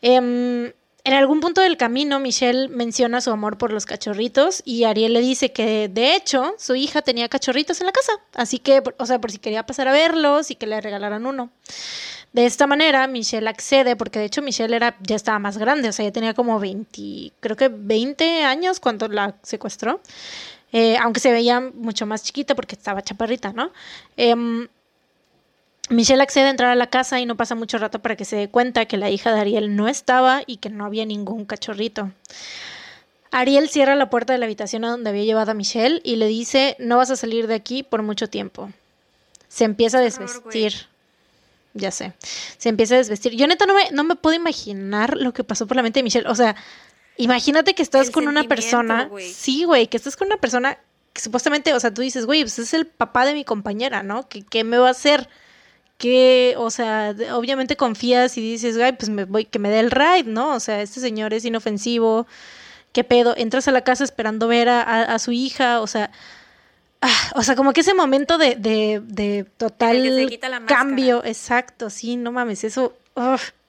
Em, 0.00 0.66
en 1.02 1.12
algún 1.12 1.40
punto 1.40 1.60
del 1.60 1.76
camino, 1.76 2.20
Michelle 2.20 2.68
menciona 2.68 3.20
su 3.20 3.32
amor 3.32 3.58
por 3.58 3.72
los 3.72 3.84
cachorritos 3.84 4.62
y 4.64 4.84
Ariel 4.84 5.12
le 5.12 5.20
dice 5.22 5.50
que, 5.50 5.88
de 5.88 6.14
hecho, 6.14 6.54
su 6.56 6.76
hija 6.76 7.02
tenía 7.02 7.28
cachorritos 7.28 7.80
en 7.80 7.88
la 7.88 7.92
casa, 7.92 8.12
así 8.32 8.60
que, 8.60 8.80
o 8.96 9.06
sea, 9.06 9.20
por 9.20 9.32
si 9.32 9.38
quería 9.38 9.66
pasar 9.66 9.88
a 9.88 9.92
verlos 9.92 10.52
y 10.52 10.54
que 10.54 10.68
le 10.68 10.80
regalaran 10.80 11.26
uno. 11.26 11.50
De 12.32 12.46
esta 12.46 12.66
manera, 12.66 13.06
Michelle 13.06 13.48
accede, 13.48 13.94
porque 13.94 14.18
de 14.18 14.24
hecho 14.24 14.40
Michelle 14.40 14.74
era, 14.74 14.96
ya 15.00 15.16
estaba 15.16 15.38
más 15.38 15.58
grande, 15.58 15.90
o 15.90 15.92
sea, 15.92 16.06
ya 16.06 16.12
tenía 16.12 16.32
como 16.32 16.58
20, 16.58 17.32
creo 17.40 17.56
que 17.56 17.68
20 17.68 18.44
años 18.44 18.80
cuando 18.80 19.06
la 19.08 19.34
secuestró, 19.42 20.00
eh, 20.72 20.96
aunque 20.96 21.20
se 21.20 21.30
veía 21.30 21.60
mucho 21.60 22.06
más 22.06 22.22
chiquita 22.22 22.54
porque 22.54 22.74
estaba 22.74 23.02
chaparrita, 23.02 23.52
¿no? 23.52 23.70
Em, 24.16 24.68
Michelle 25.90 26.22
accede 26.22 26.46
a 26.46 26.50
entrar 26.50 26.70
a 26.70 26.74
la 26.74 26.86
casa 26.86 27.20
y 27.20 27.26
no 27.26 27.36
pasa 27.36 27.54
mucho 27.54 27.76
rato 27.76 28.00
para 28.00 28.16
que 28.16 28.24
se 28.24 28.36
dé 28.36 28.48
cuenta 28.48 28.86
que 28.86 28.96
la 28.96 29.10
hija 29.10 29.34
de 29.34 29.40
Ariel 29.40 29.76
no 29.76 29.88
estaba 29.88 30.42
y 30.46 30.56
que 30.56 30.70
no 30.70 30.86
había 30.86 31.04
ningún 31.04 31.44
cachorrito. 31.44 32.10
Ariel 33.30 33.68
cierra 33.68 33.94
la 33.94 34.08
puerta 34.08 34.32
de 34.32 34.38
la 34.38 34.46
habitación 34.46 34.84
a 34.84 34.90
donde 34.90 35.10
había 35.10 35.24
llevado 35.24 35.50
a 35.50 35.54
Michelle 35.54 36.00
y 36.02 36.16
le 36.16 36.28
dice, 36.28 36.76
no 36.78 36.96
vas 36.96 37.10
a 37.10 37.16
salir 37.16 37.46
de 37.46 37.54
aquí 37.54 37.82
por 37.82 38.02
mucho 38.02 38.28
tiempo. 38.28 38.70
Se 39.48 39.64
empieza 39.64 39.98
a 39.98 40.02
desvestir. 40.02 40.91
Ya 41.74 41.90
sé. 41.90 42.12
Se 42.58 42.68
empieza 42.68 42.94
a 42.94 42.98
desvestir. 42.98 43.32
Yo 43.34 43.46
neta 43.46 43.66
no 43.66 43.74
me, 43.74 43.90
no 43.90 44.04
me 44.04 44.16
puedo 44.16 44.36
imaginar 44.36 45.16
lo 45.16 45.32
que 45.32 45.44
pasó 45.44 45.66
por 45.66 45.76
la 45.76 45.82
mente 45.82 46.00
de 46.00 46.04
Michelle. 46.04 46.28
O 46.28 46.34
sea, 46.34 46.56
imagínate 47.16 47.74
que 47.74 47.82
estás 47.82 48.08
El 48.08 48.12
con 48.12 48.28
una 48.28 48.44
persona. 48.44 49.04
güey. 49.04 49.32
Sí, 49.32 49.64
güey, 49.64 49.86
que 49.86 49.96
estás 49.96 50.16
con 50.16 50.26
una 50.26 50.36
persona 50.36 50.78
que 51.12 51.20
supuestamente, 51.20 51.74
o 51.74 51.80
sea, 51.80 51.92
tú 51.92 52.02
dices, 52.02 52.26
güey, 52.26 52.42
pues 52.42 52.58
es 52.58 52.74
el 52.74 52.86
papá 52.86 53.24
de 53.24 53.34
mi 53.34 53.44
compañera, 53.44 54.02
¿no? 54.02 54.28
¿Qué, 54.28 54.42
qué 54.42 54.64
me 54.64 54.78
va 54.78 54.88
a 54.88 54.92
hacer? 54.92 55.28
qué, 56.02 56.56
o 56.58 56.68
sea, 56.70 57.14
obviamente 57.32 57.76
confías 57.76 58.36
y 58.36 58.40
dices, 58.40 58.76
ay, 58.76 58.94
pues 58.94 59.08
me 59.08 59.24
voy, 59.24 59.44
que 59.44 59.60
me 59.60 59.70
dé 59.70 59.78
el 59.78 59.92
ride, 59.92 60.24
¿no? 60.24 60.52
O 60.56 60.58
sea, 60.58 60.82
este 60.82 60.98
señor 60.98 61.32
es 61.32 61.44
inofensivo, 61.44 62.26
¿qué 62.92 63.04
pedo? 63.04 63.34
Entras 63.36 63.68
a 63.68 63.70
la 63.70 63.82
casa 63.82 64.02
esperando 64.02 64.48
ver 64.48 64.68
a, 64.68 65.16
su 65.20 65.30
hija, 65.30 65.80
o 65.80 65.86
sea, 65.86 66.10
ah, 67.02 67.32
o 67.34 67.42
sea, 67.42 67.54
como 67.54 67.72
que 67.72 67.80
ese 67.82 67.94
momento 67.94 68.38
de, 68.38 68.56
de, 68.56 69.46
total 69.56 70.38
cambio, 70.66 71.22
exacto, 71.24 71.90
sí, 71.90 72.16
no 72.16 72.32
mames, 72.32 72.64
eso, 72.64 72.96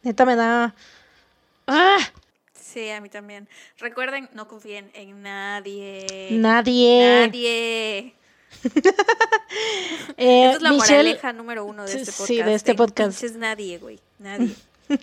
neta 0.04 0.26
me 0.26 0.36
da... 0.36 0.74
¡Ah! 1.67 1.98
Sí, 2.54 2.89
a 2.89 3.02
mí 3.02 3.10
también. 3.10 3.48
Recuerden, 3.78 4.30
no 4.34 4.48
confíen 4.48 4.89
en 4.96 5.22
nadie. 5.22 6.30
Nadie. 6.32 7.28
Nadie. 7.28 8.15
eh, 10.17 10.46
Esa 10.46 10.52
es 10.54 10.62
la 10.62 10.72
moraleja 10.72 11.34
número 11.34 11.65
uno 11.65 11.84
de 11.86 11.93
este 11.93 12.12
podcast. 12.12 12.28
Sí, 12.28 12.41
de 12.41 12.54
este 12.56 12.74
podcast. 12.74 13.24
Es 13.24 13.36
nadie, 13.36 13.78
güey. 13.78 14.00
Nadie. 14.17 14.56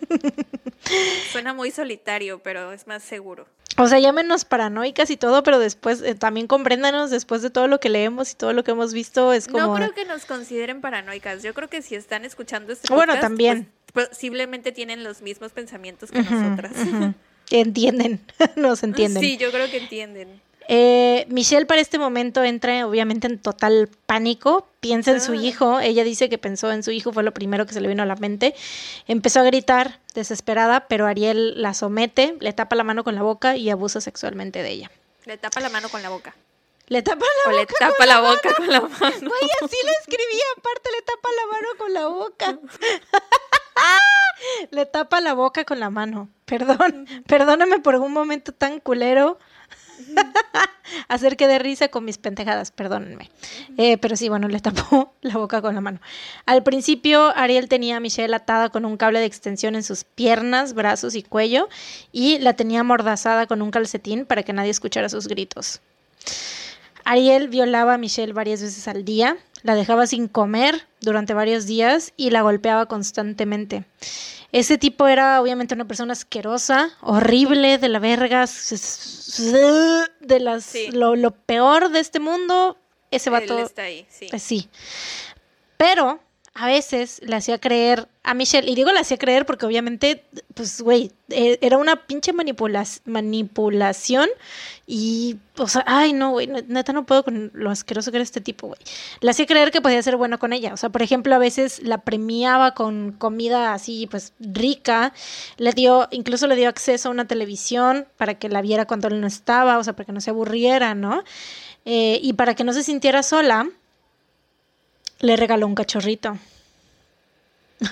Suena 1.33 1.55
muy 1.55 1.71
solitario, 1.71 2.41
pero 2.41 2.73
es 2.73 2.87
más 2.89 3.03
seguro. 3.05 3.47
O 3.81 3.89
sea, 3.89 3.99
llámenos 3.99 4.45
paranoicas 4.45 5.11
y 5.11 5.17
todo, 5.17 5.43
pero 5.43 5.59
después 5.59 6.03
eh, 6.03 6.15
también 6.15 6.47
compréndanos 6.47 7.11
después 7.11 7.41
de 7.43 7.51
todo 7.51 7.67
lo 7.67 7.81
que 7.81 7.89
leemos 7.89 8.33
y 8.33 8.35
todo 8.35 8.53
lo 8.53 8.63
que 8.63 8.73
hemos 8.73 8.93
visto. 8.93 9.33
Es 9.33 9.49
como. 9.49 9.67
No 9.67 9.75
creo 9.75 9.95
que 9.95 10.05
nos 10.05 10.27
consideren 10.27 10.81
paranoicas. 10.81 11.43
Yo 11.43 11.55
creo 11.55 11.69
que 11.69 11.81
si 11.83 11.95
están 11.95 12.25
escuchando 12.25 12.73
este 12.73 12.89
podcast, 12.89 13.07
bueno, 13.07 13.21
también. 13.21 13.71
Pues, 13.93 14.09
posiblemente 14.09 14.71
tienen 14.73 15.03
los 15.03 15.23
mismos 15.23 15.53
pensamientos 15.53 16.11
que 16.11 16.23
nosotras. 16.23 16.73
entienden, 17.51 18.21
nos 18.57 18.83
entienden. 18.83 19.23
Sí, 19.23 19.37
yo 19.37 19.51
creo 19.51 19.71
que 19.71 19.79
entienden. 19.79 20.41
Eh, 20.73 21.27
Michelle 21.29 21.67
para 21.67 21.81
este 21.81 21.99
momento 21.99 22.45
entra 22.45 22.87
obviamente 22.87 23.27
en 23.27 23.41
total 23.41 23.89
pánico, 24.07 24.69
piensa 24.79 25.11
en 25.11 25.21
su 25.21 25.35
hijo, 25.35 25.81
ella 25.81 26.05
dice 26.05 26.29
que 26.29 26.39
pensó 26.39 26.71
en 26.71 26.85
su 26.85 26.93
hijo, 26.93 27.13
fue 27.13 27.25
lo 27.25 27.35
primero 27.35 27.67
que 27.67 27.73
se 27.73 27.81
le 27.81 27.89
vino 27.89 28.05
a 28.05 28.07
la 28.07 28.15
mente, 28.15 28.55
empezó 29.09 29.41
a 29.41 29.43
gritar 29.43 29.99
desesperada, 30.15 30.87
pero 30.87 31.09
Ariel 31.09 31.61
la 31.61 31.75
somete, 31.75 32.37
le 32.39 32.53
tapa 32.53 32.77
la 32.77 32.85
mano 32.85 33.03
con 33.03 33.17
la 33.17 33.23
boca 33.23 33.57
y 33.57 33.69
abusa 33.69 34.01
sexualmente 34.01 34.63
de 34.63 34.71
ella. 34.71 34.93
Le 35.25 35.39
tapa 35.39 35.59
la 35.59 35.71
mano 35.71 35.89
con 35.89 36.03
la 36.03 36.09
boca. 36.09 36.37
Le 36.87 37.03
tapa 37.03 37.27
la 37.27 37.51
o 37.51 37.57
boca. 37.57 37.61
le 37.61 37.67
tapa 37.67 38.07
la 38.07 38.21
boca 38.21 38.55
con 38.55 38.69
la 38.69 38.81
mano. 38.81 38.99
Güey, 39.01 39.51
así 39.65 39.77
lo 39.85 39.91
escribí, 40.03 40.41
aparte 40.57 40.91
le 40.93 41.03
tapa 41.03 41.29
la 41.37 41.53
mano 41.53 41.69
con 41.79 41.93
la 41.95 42.07
boca. 42.07 42.59
le 44.71 44.87
tapa 44.87 45.21
la 45.21 45.35
boca 45.35 45.65
con 45.65 45.81
la 45.81 45.91
mano. 45.91 46.29
Perdón, 46.45 47.09
perdóname 47.27 47.81
por 47.81 47.97
un 47.97 48.13
momento 48.13 48.53
tan 48.53 48.79
culero. 48.79 49.41
Hacer 51.09 51.37
que 51.37 51.47
de 51.47 51.59
risa 51.59 51.89
con 51.89 52.05
mis 52.05 52.19
pentejadas, 52.19 52.71
perdónenme. 52.71 53.31
Eh, 53.77 53.99
pero 53.99 54.17
sí, 54.17 54.29
bueno, 54.29 54.49
le 54.49 54.61
tapó 54.61 55.13
la 55.23 55.35
boca 55.35 55.63
con 55.63 55.75
la 55.75 55.81
mano. 55.81 56.01
Al 56.47 56.63
principio, 56.63 57.37
Ariel 57.37 57.69
tenía 57.69 57.97
a 57.97 58.01
Michelle 58.01 58.35
atada 58.35 58.71
con 58.71 58.85
un 58.85 58.97
cable 58.97 59.21
de 59.21 59.27
extensión 59.27 59.75
en 59.75 59.83
sus 59.83 60.05
piernas, 60.05 60.75
brazos 60.75 61.15
y 61.15 61.23
cuello, 61.23 61.69
y 62.13 62.39
la 62.39 62.55
tenía 62.55 62.81
amordazada 62.81 63.47
con 63.47 63.63
un 63.63 63.71
calcetín 63.71 64.27
para 64.27 64.43
que 64.43 64.53
nadie 64.53 64.71
escuchara 64.71 65.09
sus 65.09 65.29
gritos. 65.29 65.81
Ariel 67.05 67.49
violaba 67.49 67.95
a 67.95 67.99
Michelle 67.99 68.33
varias 68.33 68.63
veces 68.63 68.87
al 68.89 69.05
día, 69.05 69.37
la 69.63 69.75
dejaba 69.75 70.07
sin 70.07 70.29
comer 70.29 70.87
durante 71.01 71.35
varios 71.35 71.67
días 71.67 72.13
y 72.17 72.31
la 72.31 72.43
golpeaba 72.43 72.87
constantemente. 72.87 73.85
Ese 74.53 74.79
tipo 74.79 75.07
era 75.07 75.41
obviamente 75.41 75.75
una 75.75 75.87
persona 75.87 76.13
asquerosa, 76.13 76.91
horrible, 77.03 77.79
de 77.79 77.89
la 77.89 78.01
verga, 78.01 78.47
de 80.21 80.41
las 80.41 80.75
lo, 80.93 81.31
peor 81.31 81.91
de 81.91 82.01
este 82.01 82.19
mundo. 82.19 82.77
Ese 83.13 83.31
vato. 83.31 83.59
está 83.59 83.83
ahí, 83.83 84.07
sí. 84.09 84.27
Pues 84.31 84.43
sí. 84.43 84.69
Pero 85.77 86.21
a 86.61 86.67
veces 86.67 87.23
le 87.25 87.37
hacía 87.37 87.59
creer 87.59 88.07
a 88.23 88.35
Michelle, 88.35 88.71
y 88.71 88.75
digo 88.75 88.93
le 88.93 89.01
hacía 89.01 89.17
creer 89.17 89.47
porque 89.47 89.65
obviamente, 89.65 90.23
pues, 90.53 90.83
güey, 90.83 91.11
e, 91.31 91.59
era 91.63 91.79
una 91.79 92.05
pinche 92.05 92.35
manipulación 92.35 94.29
y, 94.87 95.39
o 95.57 95.67
sea, 95.69 95.85
ay, 95.87 96.13
no, 96.13 96.33
güey, 96.33 96.49
neta 96.49 96.93
no 96.93 97.07
puedo 97.07 97.25
con 97.25 97.51
lo 97.55 97.71
asqueroso 97.71 98.11
que 98.11 98.19
era 98.19 98.25
este 98.25 98.43
tipo, 98.43 98.67
güey. 98.67 98.79
Le 99.23 99.31
hacía 99.31 99.47
creer 99.47 99.71
que 99.71 99.81
podía 99.81 100.03
ser 100.03 100.19
bueno 100.19 100.39
con 100.39 100.53
ella, 100.53 100.75
o 100.75 100.77
sea, 100.77 100.91
por 100.91 101.01
ejemplo, 101.01 101.35
a 101.35 101.39
veces 101.39 101.83
la 101.83 102.03
premiaba 102.03 102.75
con 102.75 103.13
comida 103.13 103.73
así, 103.73 104.07
pues, 104.11 104.35
rica, 104.39 105.15
le 105.57 105.73
dio, 105.73 106.09
incluso 106.11 106.47
le 106.47 106.57
dio 106.57 106.69
acceso 106.69 107.09
a 107.09 107.13
una 107.13 107.27
televisión 107.27 108.07
para 108.19 108.35
que 108.35 108.51
la 108.51 108.61
viera 108.61 108.85
cuando 108.85 109.09
él 109.09 109.19
no 109.23 109.27
estaba, 109.27 109.79
o 109.79 109.85
sea, 109.85 109.95
para 109.95 110.05
que 110.05 110.13
no 110.13 110.21
se 110.21 110.29
aburriera, 110.29 110.95
¿no? 110.95 111.25
Eh, 111.87 112.21
y 112.23 112.35
para 112.35 112.55
que 112.55 112.65
no 112.65 112.75
se 112.75 112.83
sintiera 112.83 113.23
sola, 113.23 113.67
le 115.21 115.37
regaló 115.37 115.67
un 115.67 115.75
cachorrito. 115.75 116.37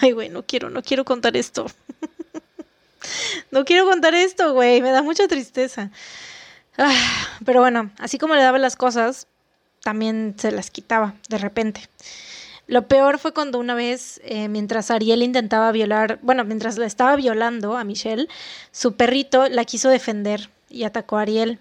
Ay, 0.00 0.12
güey, 0.12 0.28
no 0.28 0.44
quiero, 0.44 0.70
no 0.70 0.82
quiero 0.82 1.04
contar 1.04 1.36
esto. 1.36 1.66
no 3.50 3.64
quiero 3.64 3.86
contar 3.86 4.14
esto, 4.14 4.52
güey, 4.52 4.82
me 4.82 4.90
da 4.90 5.02
mucha 5.02 5.28
tristeza. 5.28 5.90
Ah, 6.76 6.94
pero 7.44 7.60
bueno, 7.60 7.90
así 7.98 8.18
como 8.18 8.34
le 8.34 8.42
daba 8.42 8.58
las 8.58 8.76
cosas, 8.76 9.26
también 9.82 10.34
se 10.38 10.52
las 10.52 10.70
quitaba 10.70 11.14
de 11.28 11.38
repente. 11.38 11.88
Lo 12.66 12.86
peor 12.86 13.18
fue 13.18 13.32
cuando 13.32 13.58
una 13.58 13.74
vez, 13.74 14.20
eh, 14.24 14.48
mientras 14.48 14.90
Ariel 14.90 15.22
intentaba 15.22 15.72
violar, 15.72 16.18
bueno, 16.20 16.44
mientras 16.44 16.76
la 16.76 16.84
estaba 16.84 17.16
violando 17.16 17.78
a 17.78 17.84
Michelle, 17.84 18.28
su 18.72 18.94
perrito 18.94 19.48
la 19.48 19.64
quiso 19.64 19.88
defender 19.88 20.50
y 20.68 20.84
atacó 20.84 21.16
a 21.16 21.22
Ariel, 21.22 21.58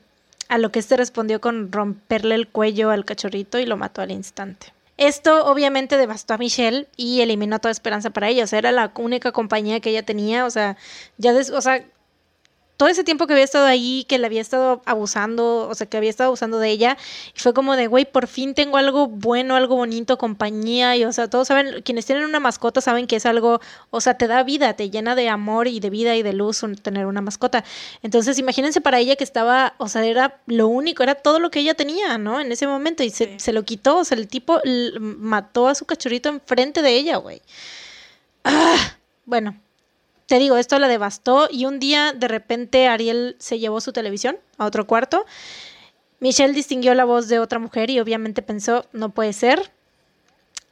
a 0.50 0.58
lo 0.58 0.72
que 0.72 0.80
este 0.80 0.98
respondió 0.98 1.40
con 1.40 1.72
romperle 1.72 2.36
el 2.36 2.50
cuello 2.50 2.90
al 2.90 3.06
cachorrito 3.06 3.58
y 3.58 3.66
lo 3.66 3.78
mató 3.78 4.02
al 4.02 4.12
instante. 4.12 4.74
Esto 4.98 5.46
obviamente 5.46 5.98
devastó 5.98 6.34
a 6.34 6.38
Michelle 6.38 6.88
y 6.98 7.22
eliminó 7.22 7.60
toda 7.60 7.72
esperanza 7.72 8.10
para 8.10 8.30
ella. 8.30 8.44
O 8.44 8.48
sea, 8.48 8.60
era 8.60 8.72
la 8.72 8.92
única 8.98 9.32
compañía 9.32 9.80
que 9.80 9.92
ella 9.92 10.04
tenía. 10.04 10.46
O 10.46 10.50
sea, 10.50 10.76
ya, 11.18 11.34
o 11.34 11.62
sea, 11.62 11.86
todo 12.78 12.90
ese 12.90 13.04
tiempo 13.04 13.26
que 13.26 13.34
había 13.34 13.44
estado 13.44 13.66
ahí, 13.66 14.06
que 14.08 14.20
le 14.20 14.28
había 14.28 14.40
estado 14.40 14.84
abusando, 14.86 15.68
o 15.68 15.76
sea, 15.76 15.88
que 15.88 15.98
había 15.98 16.12
estado 16.12 16.28
abusando 16.28 16.60
de 16.60 16.70
ella, 16.70 16.98
y 17.36 17.40
fue 17.40 17.54
como 17.54 17.76
de, 17.76 17.88
güey, 17.88 18.06
por 18.06 18.28
fin 18.28 18.54
tengo 18.54 18.78
algo 18.78 19.08
bueno, 19.08 19.56
algo 19.56 19.76
bonito, 19.76 20.18
compañía, 20.20 20.96
y 20.96 21.04
o 21.04 21.12
sea, 21.12 21.28
todos 21.30 21.48
saben, 21.48 21.82
quienes 21.82 22.06
tienen 22.06 22.24
una 22.24 22.40
mascota 22.40 22.80
saben 22.80 23.08
que 23.08 23.16
es 23.16 23.26
algo, 23.26 23.60
o 23.90 24.00
sea, 24.00 24.14
te 24.16 24.28
da 24.28 24.44
vida, 24.44 24.74
te 24.76 24.92
llena 24.92 25.16
de 25.16 25.28
amor 25.28 25.68
y 25.68 25.80
de 25.80 25.90
vida 25.90 26.16
y 26.16 26.22
de 26.22 26.34
luz 26.34 26.62
tener 26.84 27.08
una 27.08 27.22
mascota. 27.22 27.64
Entonces, 28.04 28.38
imagínense 28.38 28.80
para 28.80 29.00
ella 29.00 29.16
que 29.16 29.24
estaba, 29.24 29.74
o 29.80 29.90
sea, 29.90 30.06
era 30.06 30.40
lo 30.46 30.68
único, 30.68 31.02
era 31.04 31.16
todo 31.16 31.40
lo 31.40 31.50
que 31.50 31.60
ella 31.60 31.74
tenía, 31.74 32.18
¿no? 32.20 32.40
En 32.40 32.52
ese 32.52 32.68
momento, 32.68 33.04
y 33.04 33.10
se, 33.10 33.40
se 33.40 33.54
lo 33.54 33.64
quitó, 33.66 33.98
o 33.98 34.06
sea, 34.06 34.18
el 34.18 34.28
tipo 34.28 34.62
mató 35.00 35.68
a 35.68 35.76
su 35.76 35.86
cachorrito 35.86 36.30
enfrente 36.30 36.82
de 36.84 36.96
ella, 36.96 37.18
güey. 37.18 37.42
Ah, 38.44 38.98
bueno, 39.26 39.56
te 40.28 40.40
digo, 40.40 40.58
esto 40.58 40.78
la 40.78 40.88
devastó 40.88 41.48
y 41.50 41.66
un 41.66 41.80
día 41.80 42.14
de 42.14 42.28
repente 42.28 42.88
Ariel 42.88 43.36
se 43.40 43.60
llevó 43.60 43.82
su 43.82 43.94
televisión 43.94 44.38
a 44.58 44.66
otro 44.66 44.86
cuarto. 44.86 45.26
Michelle 46.20 46.54
distinguió 46.54 46.94
la 46.94 47.06
voz 47.06 47.30
de 47.30 47.40
otra 47.40 47.60
mujer 47.60 47.90
y 47.90 48.00
obviamente 48.00 48.42
pensó, 48.42 48.86
no 48.92 49.10
puede 49.10 49.32
ser. 49.34 49.72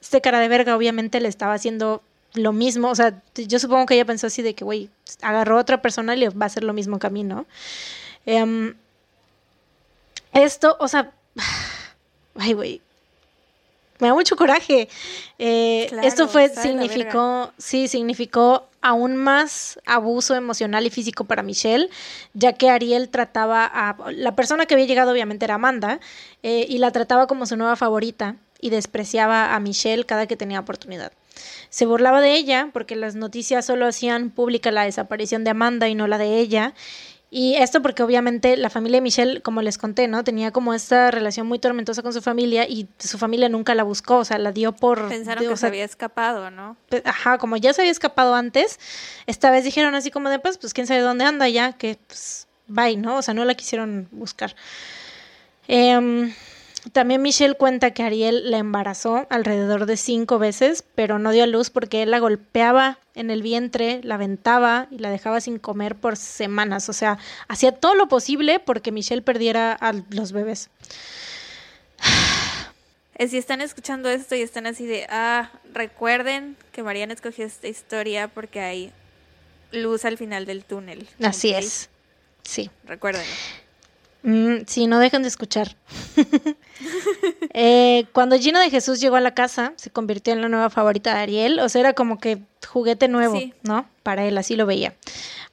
Este 0.02 0.22
cara 0.22 0.40
de 0.40 0.50
verga 0.50 0.76
obviamente 0.76 1.22
le 1.22 1.30
estaba 1.30 1.54
haciendo 1.54 2.04
lo 2.34 2.52
mismo, 2.52 2.90
o 2.90 2.96
sea, 2.96 3.22
yo 3.34 3.60
supongo 3.60 3.86
que 3.86 3.94
ella 3.94 4.04
pensó 4.04 4.28
así 4.28 4.42
de 4.42 4.54
que, 4.54 4.66
güey, 4.66 4.90
agarró 5.22 5.58
a 5.58 5.62
otra 5.62 5.82
persona 5.82 6.16
y 6.16 6.20
le 6.20 6.30
va 6.30 6.44
a 6.44 6.48
hacer 6.48 6.66
lo 6.66 6.74
mismo 6.74 7.00
que 7.00 7.08
a 7.08 7.10
mí, 7.10 7.24
¿no? 7.24 7.46
Em, 8.26 8.76
esto, 10.34 10.76
o 10.82 10.90
sea, 10.90 11.12
ay, 12.36 12.52
güey, 12.52 12.82
me 14.00 14.10
da 14.10 14.14
mucho 14.14 14.36
coraje. 14.36 14.90
Eh, 15.40 15.90
esto 16.04 16.28
fue, 16.28 16.50
significó, 16.50 17.54
sí, 17.58 17.88
significó 17.88 18.68
aún 18.86 19.16
más 19.16 19.80
abuso 19.88 20.36
emocional 20.36 20.86
y 20.86 20.92
físico 20.92 21.26
para 21.26 21.42
Michelle, 21.42 21.90
ya 22.36 22.54
que 22.54 22.70
Ariel 22.70 23.10
trataba 23.10 23.66
a 23.66 23.98
la 24.12 24.36
persona 24.36 24.68
que 24.68 24.76
había 24.76 24.86
llegado 24.86 25.12
obviamente 25.12 25.46
era 25.46 25.56
Amanda 25.56 26.00
eh, 26.44 26.68
y 26.70 26.78
la 26.78 26.92
trataba 26.92 27.26
como 27.26 27.48
su 27.48 27.58
nueva 27.58 27.76
favorita 27.76 28.36
y 28.62 28.70
despreciaba 28.70 29.56
a 29.56 29.60
Michelle 29.60 30.06
cada 30.06 30.28
que 30.28 30.38
tenía 30.38 30.60
oportunidad. 30.60 31.12
Se 31.70 31.88
burlaba 31.88 32.22
de 32.22 32.36
ella 32.36 32.70
porque 32.74 32.96
las 32.96 33.16
noticias 33.16 33.66
solo 33.66 33.88
hacían 33.88 34.30
pública 34.30 34.70
la 34.70 34.84
desaparición 34.84 35.44
de 35.44 35.50
Amanda 35.50 35.90
y 35.90 35.96
no 35.96 36.06
la 36.06 36.20
de 36.20 36.38
ella 36.38 36.76
y 37.32 37.56
esto 37.56 37.82
porque 37.82 38.04
obviamente 38.04 38.56
la 38.56 38.70
familia 38.70 38.98
de 38.98 39.02
Michelle, 39.02 39.42
como 39.42 39.62
les 39.62 39.78
conté, 39.78 40.08
¿no? 40.08 40.24
Tenía 40.24 40.52
como 40.52 40.74
esta 40.74 41.12
relación 41.12 41.48
muy 41.48 41.60
tormentosa 41.60 42.02
con 42.02 42.14
su 42.14 42.22
familia 42.22 42.68
y 42.68 42.88
su 43.00 43.18
familia 43.18 43.50
nunca 43.50 43.76
la 43.76 43.84
buscó, 43.84 44.18
o 44.18 44.26
sea, 44.26 44.38
la 44.38 44.52
dio 44.52 44.72
por... 44.72 45.10
Pensaron 45.10 45.48
que 45.48 45.58
se 45.58 45.68
había 45.68 45.84
escapado, 45.84 46.52
¿no? 46.52 46.78
Ajá, 47.04 47.38
como 47.38 47.58
ya 47.58 47.74
se 47.74 47.82
había 47.82 47.92
escapado 47.92 48.36
antes, 48.36 48.80
esta 49.26 49.52
vez 49.52 49.64
dijeron 49.64 49.96
así 49.96 50.12
como 50.12 50.30
de, 50.30 50.40
pues, 50.40 50.58
pues 50.58 50.74
quién 50.74 50.88
sabe 50.88 51.02
dónde 51.02 51.26
anda 51.26 51.50
ya, 51.50 51.74
que 51.74 51.98
pues, 52.08 52.48
bye, 52.68 52.96
¿no? 52.96 53.18
O 53.18 53.22
sea, 53.22 53.34
no 53.34 53.44
la 53.44 53.56
quisieron 53.56 54.08
buscar. 54.12 54.56
Eh, 55.68 56.32
también 56.92 57.22
Michelle 57.22 57.56
cuenta 57.56 57.92
que 57.92 58.04
Ariel 58.04 58.52
la 58.52 58.58
embarazó 58.58 59.26
alrededor 59.30 59.86
de 59.86 59.98
cinco 59.98 60.40
veces, 60.40 60.84
pero 60.96 61.20
no 61.20 61.32
dio 61.32 61.44
a 61.44 61.48
luz 61.48 61.70
porque 61.70 62.04
él 62.04 62.12
la 62.12 62.20
golpeaba 62.20 63.00
en 63.16 63.32
el 63.32 63.42
vientre, 63.42 64.02
la 64.04 64.16
aventaba 64.16 64.88
y 64.92 65.00
la 65.00 65.10
dejaba 65.10 65.42
sin 65.42 65.58
comer 65.58 65.96
por 65.96 66.18
semanas. 66.18 66.90
O 66.90 66.94
sea, 66.94 67.18
hacía 67.48 67.72
todo 67.72 67.96
lo 67.96 68.08
posible 68.08 68.60
porque 68.60 68.92
Michelle 68.92 69.22
perdiera 69.22 69.74
a 69.74 69.94
los 70.10 70.32
bebés. 70.32 70.70
eh, 73.16 73.28
si 73.28 73.38
están 73.38 73.62
escuchando 73.62 74.10
esto 74.10 74.36
y 74.36 74.42
están 74.42 74.68
así 74.68 74.86
de, 74.86 75.08
ah, 75.10 75.52
recuerden 75.74 76.56
que 76.72 76.84
Mariana 76.84 77.14
escogió 77.14 77.46
esta 77.46 77.68
historia 77.68 78.28
porque 78.28 78.60
hay 78.60 78.92
luz 79.72 80.06
al 80.06 80.18
final 80.18 80.46
del 80.46 80.64
túnel. 80.64 81.08
Así 81.22 81.52
es. 81.52 81.90
Sí. 82.44 82.70
Recuerden. 82.86 83.26
Mm, 84.26 84.64
sí, 84.66 84.88
no 84.88 84.98
dejen 84.98 85.22
de 85.22 85.30
escuchar. 85.30 85.76
Eh, 87.58 88.08
cuando 88.12 88.38
Gina 88.38 88.60
de 88.60 88.70
Jesús 88.70 89.00
llegó 89.00 89.16
a 89.16 89.22
la 89.22 89.34
casa, 89.34 89.72
se 89.78 89.90
convirtió 89.90 90.34
en 90.34 90.42
la 90.42 90.50
nueva 90.50 90.70
favorita 90.70 91.14
de 91.14 91.22
Ariel. 91.22 91.60
O 91.62 91.70
sea, 91.70 91.80
era 91.80 91.94
como 91.94 92.20
que 92.20 92.40
juguete 92.68 93.08
nuevo, 93.08 93.40
¿no? 93.64 93.88
Para 94.04 94.26
él, 94.26 94.38
así 94.38 94.58
lo 94.58 94.66
veía. 94.66 94.94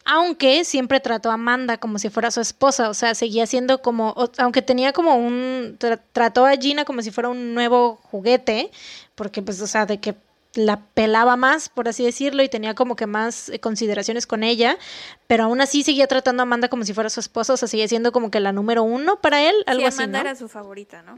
Aunque 0.05 0.65
siempre 0.65 0.99
trató 0.99 1.31
a 1.31 1.35
Amanda 1.35 1.79
como 1.79 2.01
si 2.01 2.11
fuera 2.11 2.33
su 2.33 2.41
esposa. 2.41 2.91
O 2.91 2.95
sea, 2.95 3.15
seguía 3.15 3.47
siendo 3.47 3.83
como. 3.83 4.17
Aunque 4.39 4.63
tenía 4.63 4.93
como 4.93 5.15
un. 5.15 5.79
trató 6.13 6.45
a 6.45 6.57
Gina 6.57 6.85
como 6.85 7.03
si 7.03 7.13
fuera 7.13 7.29
un 7.29 7.55
nuevo 7.55 8.01
juguete. 8.11 8.73
Porque, 9.15 9.41
pues, 9.41 9.61
o 9.61 9.69
sea, 9.69 9.87
de 9.87 10.01
que 10.01 10.17
la 10.55 10.81
pelaba 10.81 11.37
más, 11.37 11.69
por 11.69 11.89
así 11.89 12.05
decirlo, 12.05 12.43
y 12.43 12.49
tenía 12.49 12.75
como 12.75 12.97
que 12.97 13.07
más 13.07 13.49
eh, 13.49 13.59
consideraciones 13.59 14.27
con 14.27 14.43
ella, 14.43 14.77
pero 15.27 15.45
aún 15.45 15.61
así 15.61 15.83
seguía 15.83 16.07
tratando 16.07 16.43
a 16.43 16.45
Amanda 16.45 16.69
como 16.69 16.85
si 16.85 16.93
fuera 16.93 17.11
su 17.11 17.21
esposa, 17.21 17.55
o 17.55 17.57
sea, 17.57 17.69
seguía 17.69 17.89
siendo 17.89 18.13
como 18.13 18.31
que 18.31 18.41
la 18.41 18.53
número 18.53 18.83
uno 18.83 19.21
para 19.21 19.43
él, 19.43 19.55
algo 19.67 19.91
sí, 19.91 19.95
Amanda 19.95 20.21
era 20.21 20.35
su 20.35 20.49
favorita, 20.49 21.03
¿no? 21.03 21.17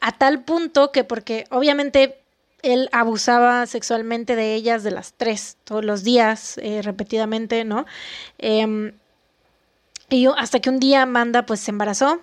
A 0.00 0.12
tal 0.12 0.42
punto 0.44 0.92
que, 0.92 1.04
porque 1.04 1.46
obviamente 1.50 2.18
él 2.62 2.88
abusaba 2.92 3.66
sexualmente 3.66 4.34
de 4.36 4.54
ellas, 4.54 4.82
de 4.82 4.90
las 4.90 5.12
tres, 5.12 5.56
todos 5.64 5.84
los 5.84 6.02
días, 6.02 6.58
eh, 6.58 6.82
repetidamente, 6.82 7.64
¿no? 7.64 7.86
Em, 8.38 8.92
y 10.08 10.26
hasta 10.26 10.60
que 10.60 10.70
un 10.70 10.80
día 10.80 11.02
Amanda 11.02 11.46
pues 11.46 11.60
se 11.60 11.70
embarazó 11.70 12.20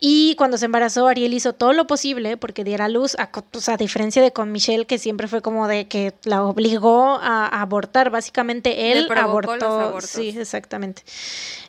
y 0.00 0.34
cuando 0.36 0.58
se 0.58 0.66
embarazó, 0.66 1.06
Ariel 1.08 1.34
hizo 1.34 1.52
todo 1.52 1.72
lo 1.72 1.86
posible 1.86 2.36
porque 2.36 2.64
diera 2.64 2.88
luz, 2.88 3.16
a, 3.18 3.30
a 3.72 3.76
diferencia 3.76 4.20
de 4.22 4.32
con 4.32 4.52
Michelle, 4.52 4.86
que 4.86 4.98
siempre 4.98 5.28
fue 5.28 5.40
como 5.40 5.66
de 5.68 5.86
que 5.86 6.12
la 6.24 6.42
obligó 6.44 7.18
a, 7.22 7.46
abortar. 7.46 8.10
Básicamente 8.10 8.92
él 8.92 9.08
abortó. 9.16 10.00
Sí, 10.00 10.34
exactamente. 10.38 11.02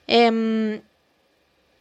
Eh, 0.08 0.82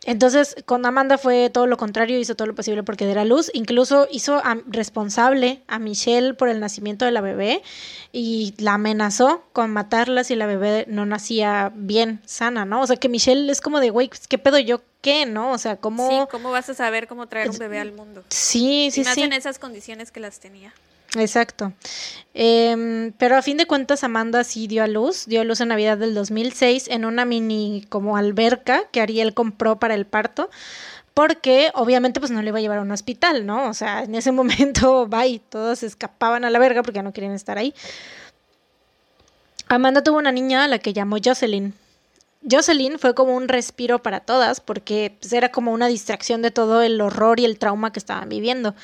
entonces, 0.06 0.56
con 0.66 0.84
Amanda 0.84 1.18
fue 1.18 1.50
todo 1.50 1.66
lo 1.66 1.76
contrario, 1.76 2.18
hizo 2.18 2.34
todo 2.34 2.46
lo 2.46 2.54
posible 2.54 2.82
porque 2.82 3.06
diera 3.06 3.24
luz, 3.24 3.50
incluso 3.54 4.06
hizo 4.10 4.42
responsable 4.66 5.62
a 5.66 5.78
Michelle 5.78 6.34
por 6.34 6.48
el 6.48 6.60
nacimiento 6.60 7.04
de 7.04 7.10
la 7.10 7.20
bebé 7.20 7.62
y 8.12 8.54
la 8.58 8.74
amenazó 8.74 9.44
con 9.52 9.70
matarla 9.70 10.24
si 10.24 10.36
la 10.36 10.46
bebé 10.46 10.84
no 10.88 11.06
nacía 11.06 11.72
bien, 11.74 12.20
sana, 12.26 12.64
¿no? 12.64 12.82
O 12.82 12.86
sea, 12.86 12.96
que 12.96 13.08
Michelle 13.08 13.50
es 13.50 13.60
como 13.60 13.80
de, 13.80 13.90
güey, 13.90 14.08
pues, 14.08 14.28
¿qué 14.28 14.38
pedo 14.38 14.58
yo 14.58 14.82
qué, 15.00 15.26
no? 15.26 15.52
O 15.52 15.58
sea, 15.58 15.76
¿cómo...? 15.76 16.08
Sí, 16.08 16.16
¿cómo 16.30 16.50
vas 16.50 16.68
a 16.68 16.74
saber 16.74 17.06
cómo 17.06 17.26
traer 17.26 17.50
un 17.50 17.58
bebé 17.58 17.78
al 17.78 17.92
mundo? 17.92 18.24
Sí, 18.28 18.90
sí, 18.92 19.04
sí. 19.04 19.22
en 19.22 19.32
esas 19.32 19.58
condiciones 19.58 20.10
que 20.10 20.20
las 20.20 20.38
tenía. 20.40 20.72
Exacto. 21.16 21.72
Em, 22.34 23.12
pero 23.12 23.36
a 23.36 23.42
fin 23.42 23.56
de 23.56 23.66
cuentas 23.66 24.02
Amanda 24.02 24.42
sí 24.42 24.66
dio 24.66 24.82
a 24.82 24.88
luz, 24.88 25.26
dio 25.26 25.40
a 25.40 25.44
luz 25.44 25.60
en 25.60 25.68
Navidad 25.68 25.98
del 25.98 26.14
2006 26.14 26.88
en 26.88 27.04
una 27.04 27.24
mini 27.24 27.86
como 27.88 28.16
alberca 28.16 28.84
que 28.90 29.00
Ariel 29.00 29.34
compró 29.34 29.78
para 29.78 29.94
el 29.94 30.06
parto, 30.06 30.50
porque 31.14 31.70
obviamente 31.74 32.18
pues 32.18 32.32
no 32.32 32.42
le 32.42 32.48
iba 32.48 32.58
a 32.58 32.62
llevar 32.62 32.78
a 32.78 32.82
un 32.82 32.90
hospital, 32.90 33.46
¿no? 33.46 33.68
O 33.68 33.74
sea, 33.74 34.02
en 34.02 34.14
ese 34.14 34.32
momento, 34.32 35.06
bye, 35.06 35.40
todos 35.48 35.82
escapaban 35.82 36.44
a 36.44 36.50
la 36.50 36.58
verga 36.58 36.82
porque 36.82 37.02
no 37.02 37.12
querían 37.12 37.34
estar 37.34 37.58
ahí. 37.58 37.74
Amanda 39.68 40.02
tuvo 40.02 40.18
una 40.18 40.32
niña 40.32 40.64
a 40.64 40.68
la 40.68 40.78
que 40.78 40.92
llamó 40.92 41.16
Jocelyn. 41.24 41.74
Jocelyn 42.48 42.98
fue 42.98 43.14
como 43.14 43.34
un 43.34 43.48
respiro 43.48 44.02
para 44.02 44.20
todas 44.20 44.60
porque 44.60 45.16
pues, 45.20 45.32
era 45.32 45.50
como 45.50 45.72
una 45.72 45.86
distracción 45.86 46.42
de 46.42 46.50
todo 46.50 46.82
el 46.82 47.00
horror 47.00 47.40
y 47.40 47.44
el 47.44 47.58
trauma 47.58 47.92
que 47.92 47.98
estaban 47.98 48.28
viviendo. 48.28 48.74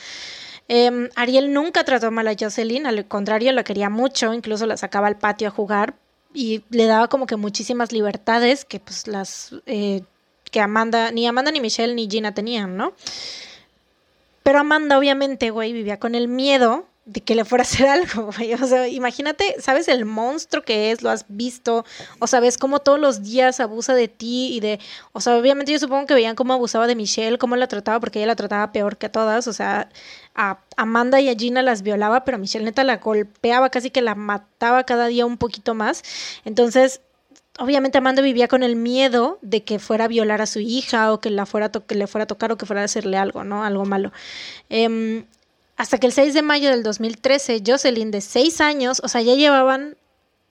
Em, 0.73 1.09
Ariel 1.17 1.53
nunca 1.53 1.83
trató 1.83 2.13
mal 2.13 2.29
a 2.29 2.37
Jocelyn, 2.39 2.87
al 2.87 3.05
contrario, 3.09 3.51
la 3.51 3.65
quería 3.65 3.91
mucho, 3.91 4.33
incluso 4.33 4.67
la 4.67 4.77
sacaba 4.77 5.09
al 5.09 5.19
patio 5.19 5.49
a 5.49 5.51
jugar 5.51 5.95
y 6.33 6.63
le 6.71 6.87
daba 6.87 7.09
como 7.09 7.27
que 7.27 7.35
muchísimas 7.35 7.91
libertades 7.91 8.65
que 8.65 8.79
pues 8.79 9.09
las 9.09 9.53
eh, 9.67 10.03
que 10.53 10.61
Amanda, 10.61 11.11
ni 11.11 11.27
Amanda 11.27 11.51
ni 11.51 11.61
Michelle 11.61 11.97
ni 11.97 12.09
Gina 12.09 12.35
tenían, 12.35 12.77
¿no? 12.77 12.93
Pero 14.45 14.61
Amanda 14.61 14.97
obviamente, 14.97 15.51
güey, 15.51 15.73
vivía 15.73 15.99
con 15.99 16.15
el 16.15 16.29
miedo 16.29 16.87
de 17.11 17.23
que 17.23 17.35
le 17.35 17.45
fuera 17.45 17.63
a 17.63 17.67
hacer 17.67 17.89
algo, 17.89 18.31
güey. 18.33 18.55
O 18.55 18.67
sea, 18.67 18.87
imagínate, 18.87 19.57
¿sabes 19.61 19.89
el 19.89 20.05
monstruo 20.05 20.63
que 20.63 20.93
es? 20.93 21.03
Lo 21.03 21.11
has 21.11 21.25
visto, 21.29 21.85
o 22.21 22.27
sabes 22.27 22.57
cómo 22.57 22.79
todos 22.79 23.01
los 23.01 23.23
días 23.23 23.59
abusa 23.59 23.95
de 23.95 24.07
ti 24.07 24.55
y 24.55 24.61
de, 24.61 24.79
o 25.13 25.21
sea, 25.21 25.37
obviamente 25.37 25.73
yo 25.73 25.79
supongo 25.79 26.07
que 26.07 26.15
veían 26.15 26.37
cómo 26.37 26.55
abusaba 26.55 26.87
de 26.87 26.95
Michelle, 26.95 27.39
cómo 27.39 27.57
la 27.57 27.67
trataba, 27.67 27.99
porque 27.99 28.21
ella 28.21 28.29
la 28.29 28.37
trataba 28.37 28.71
peor 28.71 28.97
que 28.97 29.07
a 29.07 29.13
todas, 29.13 29.49
o 29.49 29.53
sea, 29.53 29.89
a 30.41 30.59
Amanda 30.77 31.21
y 31.21 31.29
a 31.29 31.35
Gina 31.35 31.63
las 31.63 31.83
violaba, 31.83 32.25
pero 32.25 32.39
Michelle 32.39 32.65
neta 32.65 32.83
la 32.83 32.97
golpeaba, 32.97 33.69
casi 33.69 33.91
que 33.91 34.01
la 34.01 34.15
mataba 34.15 34.85
cada 34.85 35.07
día 35.07 35.27
un 35.27 35.37
poquito 35.37 35.75
más. 35.75 36.03
Entonces, 36.47 37.03
obviamente 37.59 37.99
Amanda 37.99 38.23
vivía 38.23 38.49
con 38.49 38.63
el 38.63 38.75
miedo 38.75 39.39
de 39.43 39.63
que 39.65 39.79
fuera 39.79 40.07
a 40.07 40.09
violar 40.09 40.41
a 40.41 40.47
su 40.47 40.61
hija 40.61 41.13
o 41.13 41.21
que, 41.21 41.29
le 41.29 41.45
fuera 41.45 41.67
a 41.67 42.27
tocar 42.27 42.53
o 42.53 42.57
que 42.57 42.65
fuera 42.65 42.81
a 42.81 42.87
hacerle 42.87 43.19
algo, 43.19 43.45
¿no? 43.45 43.65
Algo 43.65 43.85
malo. 43.85 44.13
Eh, 44.71 45.25
hasta 45.77 45.99
que 45.99 46.07
el 46.07 46.13
6 46.13 46.35
de 46.35 46.43
mayo 46.43 46.69
del 46.71 46.83
2013, 46.83 47.63
Jocelyn, 47.67 48.11
de 48.11 48.21
6 48.21 48.61
años, 48.61 49.01
o 49.03 49.09
sea, 49.09 49.23
ya 49.23 49.35
llevaban 49.35 49.97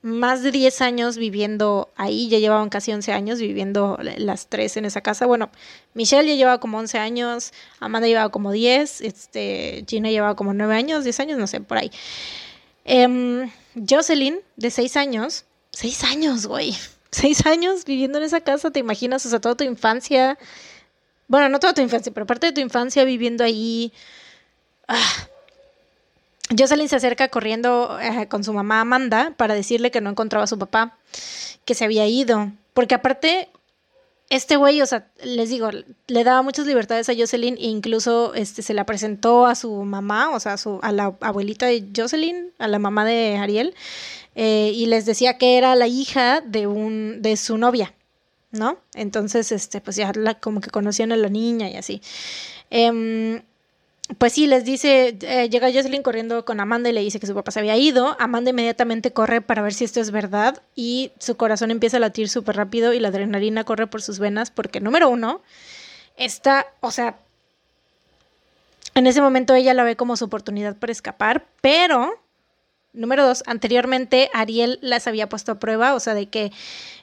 más 0.01 0.43
de 0.43 0.51
10 0.51 0.81
años 0.81 1.17
viviendo 1.17 1.89
ahí, 1.95 2.29
ya 2.29 2.39
llevaban 2.39 2.69
casi 2.69 2.93
11 2.93 3.11
años 3.11 3.39
viviendo 3.39 3.97
las 4.17 4.47
tres 4.47 4.77
en 4.77 4.85
esa 4.85 5.01
casa. 5.01 5.25
Bueno, 5.25 5.49
Michelle 5.93 6.27
ya 6.27 6.35
llevaba 6.35 6.59
como 6.59 6.77
11 6.77 6.97
años, 6.99 7.51
Amanda 7.79 8.07
llevaba 8.07 8.29
como 8.29 8.51
10, 8.51 9.01
este, 9.01 9.83
Gina 9.87 10.09
llevaba 10.09 10.35
como 10.35 10.53
9 10.53 10.75
años, 10.75 11.03
10 11.03 11.19
años, 11.19 11.37
no 11.37 11.47
sé, 11.47 11.61
por 11.61 11.77
ahí. 11.77 11.91
Eh, 12.85 13.49
Jocelyn, 13.89 14.39
de 14.55 14.71
6 14.71 14.97
años, 14.97 15.45
6 15.71 16.03
años, 16.05 16.45
güey, 16.47 16.75
6 17.11 17.45
años 17.45 17.85
viviendo 17.85 18.17
en 18.17 18.23
esa 18.23 18.41
casa, 18.41 18.71
¿te 18.71 18.79
imaginas? 18.79 19.25
O 19.25 19.29
sea, 19.29 19.41
toda 19.41 19.55
tu 19.55 19.63
infancia, 19.63 20.37
bueno, 21.27 21.49
no 21.49 21.59
toda 21.59 21.73
tu 21.73 21.81
infancia, 21.81 22.11
pero 22.13 22.25
parte 22.25 22.47
de 22.47 22.53
tu 22.53 22.61
infancia 22.61 23.03
viviendo 23.03 23.43
ahí 23.43 23.91
Ah. 24.89 25.29
Jocelyn 26.57 26.89
se 26.89 26.95
acerca 26.95 27.27
corriendo 27.29 27.99
eh, 27.99 28.27
con 28.27 28.43
su 28.43 28.53
mamá 28.53 28.81
Amanda 28.81 29.33
para 29.37 29.53
decirle 29.53 29.91
que 29.91 30.01
no 30.01 30.09
encontraba 30.09 30.45
a 30.45 30.47
su 30.47 30.57
papá, 30.57 30.97
que 31.65 31.75
se 31.75 31.85
había 31.85 32.07
ido. 32.07 32.51
Porque 32.73 32.95
aparte, 32.95 33.49
este 34.29 34.55
güey, 34.55 34.81
o 34.81 34.85
sea, 34.85 35.07
les 35.23 35.49
digo, 35.49 35.69
le 36.07 36.23
daba 36.23 36.41
muchas 36.41 36.65
libertades 36.65 37.07
a 37.09 37.15
Jocelyn 37.15 37.55
e 37.57 37.67
incluso 37.67 38.33
este, 38.33 38.61
se 38.63 38.73
la 38.73 38.85
presentó 38.85 39.45
a 39.45 39.55
su 39.55 39.71
mamá, 39.83 40.31
o 40.31 40.39
sea, 40.39 40.53
a, 40.53 40.57
su, 40.57 40.79
a 40.81 40.91
la 40.91 41.15
abuelita 41.21 41.67
de 41.67 41.87
Jocelyn, 41.95 42.51
a 42.57 42.67
la 42.67 42.79
mamá 42.79 43.05
de 43.05 43.37
Ariel, 43.37 43.75
eh, 44.35 44.71
y 44.73 44.87
les 44.87 45.05
decía 45.05 45.37
que 45.37 45.57
era 45.57 45.75
la 45.75 45.87
hija 45.87 46.41
de, 46.41 46.65
un, 46.65 47.21
de 47.21 47.37
su 47.37 47.57
novia, 47.57 47.93
¿no? 48.51 48.79
Entonces, 48.95 49.51
este, 49.51 49.81
pues 49.81 49.97
ya 49.97 50.11
la, 50.15 50.39
como 50.39 50.61
que 50.61 50.71
conocían 50.71 51.11
a 51.11 51.15
la 51.15 51.29
niña 51.29 51.69
y 51.69 51.75
así. 51.75 52.01
Eh, 52.71 53.41
pues 54.17 54.33
sí, 54.33 54.47
les 54.47 54.65
dice, 54.65 55.17
eh, 55.21 55.49
llega 55.49 55.71
Jocelyn 55.71 56.01
corriendo 56.01 56.43
con 56.43 56.59
Amanda 56.59 56.89
y 56.89 56.93
le 56.93 57.01
dice 57.01 57.19
que 57.19 57.27
su 57.27 57.35
papá 57.35 57.51
se 57.51 57.59
había 57.59 57.77
ido. 57.77 58.17
Amanda 58.19 58.49
inmediatamente 58.49 59.13
corre 59.13 59.41
para 59.41 59.61
ver 59.61 59.73
si 59.73 59.83
esto 59.83 60.01
es 60.01 60.09
verdad 60.09 60.63
y 60.75 61.11
su 61.19 61.37
corazón 61.37 61.69
empieza 61.69 61.97
a 61.97 61.99
latir 61.99 62.27
súper 62.27 62.55
rápido 62.55 62.93
y 62.93 62.99
la 62.99 63.09
adrenalina 63.09 63.63
corre 63.63 63.85
por 63.85 64.01
sus 64.01 64.17
venas 64.17 64.49
porque, 64.49 64.79
número 64.79 65.09
uno, 65.09 65.41
está, 66.17 66.65
o 66.79 66.89
sea, 66.89 67.19
en 68.95 69.05
ese 69.05 69.21
momento 69.21 69.53
ella 69.53 69.75
la 69.75 69.83
ve 69.83 69.95
como 69.95 70.17
su 70.17 70.25
oportunidad 70.25 70.75
para 70.75 70.91
escapar, 70.91 71.45
pero 71.61 72.19
Número 72.91 73.25
dos, 73.25 73.43
anteriormente 73.45 74.31
Ariel 74.33 74.79
las 74.81 75.05
había 75.05 75.29
puesto 75.29 75.51
a 75.51 75.59
prueba, 75.59 75.93
o 75.93 75.99
sea, 75.99 76.15
de 76.15 76.27
que 76.27 76.51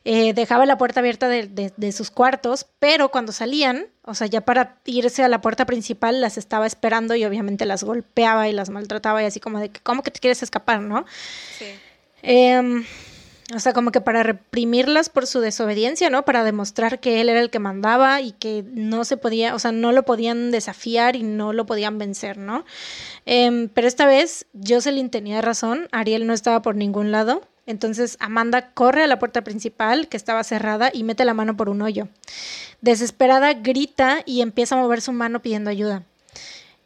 eh, 0.05 0.35
dejaba 0.35 0.67
la 0.67 0.79
puerta 0.79 0.99
abierta 0.99 1.29
de, 1.29 1.93
sus 1.93 2.11
cuartos, 2.11 2.67
pero 2.81 3.11
cuando 3.11 3.31
salían, 3.31 3.87
o 4.03 4.15
sea, 4.15 4.27
ya 4.27 4.41
para 4.41 4.79
irse 4.85 5.23
a 5.23 5.29
la 5.29 5.41
puerta 5.41 5.65
principal, 5.65 6.21
las 6.21 6.39
estaba 6.39 6.67
esperando 6.67 7.15
y 7.15 7.25
obviamente 7.25 7.67
las 7.67 7.85
golpeaba 7.85 8.49
y 8.49 8.53
las 8.53 8.69
maltrataba 8.69 9.23
y 9.23 9.27
así 9.27 9.39
como 9.39 9.61
de 9.61 9.69
que, 9.69 9.81
¿cómo 9.81 10.03
que 10.03 10.11
te 10.11 10.19
quieres 10.19 10.43
escapar, 10.43 10.81
no? 10.81 11.07
Sí. 11.57 11.67
Em, 12.23 12.85
o 13.55 13.61
sea, 13.61 13.73
como 13.73 13.93
que 13.93 14.01
para 14.01 14.25
reprimirlas 14.25 15.09
por 15.09 15.27
su 15.29 15.39
desobediencia, 15.39 16.11
¿no? 16.11 16.25
Para 16.25 16.43
demostrar 16.43 16.99
que 16.99 17.21
él 17.21 17.29
era 17.29 17.41
el 17.41 17.51
que 17.51 17.61
mandaba 17.61 18.21
y 18.21 18.33
que 18.33 18.65
no 18.75 19.05
se 19.05 19.17
podía, 19.17 19.55
o 19.55 19.61
sea, 19.61 19.71
no 19.71 19.93
lo 19.93 20.03
podían 20.05 20.51
desafiar 20.51 21.15
y 21.15 21.23
no 21.23 21.53
lo 21.53 21.65
podían 21.65 21.97
vencer, 21.97 22.39
¿no? 22.39 22.65
Em, 23.25 23.69
pero 23.69 23.87
esta 23.87 24.05
vez 24.07 24.47
Jocelyn 24.67 25.11
tenía 25.11 25.43
razón, 25.43 25.89
Ariel 25.93 26.27
no 26.27 26.33
estaba 26.33 26.61
por 26.63 26.75
ningún 26.75 27.13
lado. 27.13 27.43
Entonces 27.67 28.17
Amanda 28.21 28.71
corre 28.73 29.05
a 29.05 29.07
la 29.09 29.19
puerta 29.19 29.43
principal, 29.43 30.09
que 30.09 30.17
estaba 30.17 30.43
cerrada, 30.45 30.91
y 30.93 31.05
mete 31.05 31.25
la 31.25 31.35
mano 31.35 31.57
por 31.57 31.69
un 31.69 31.83
hoyo. 31.83 32.09
Desesperada 32.81 33.55
grita 33.55 34.23
y 34.25 34.41
empieza 34.41 34.75
a 34.75 34.79
mover 34.79 35.01
su 35.01 35.13
mano 35.13 35.41
pidiendo 35.41 35.71
ayuda. 35.71 36.03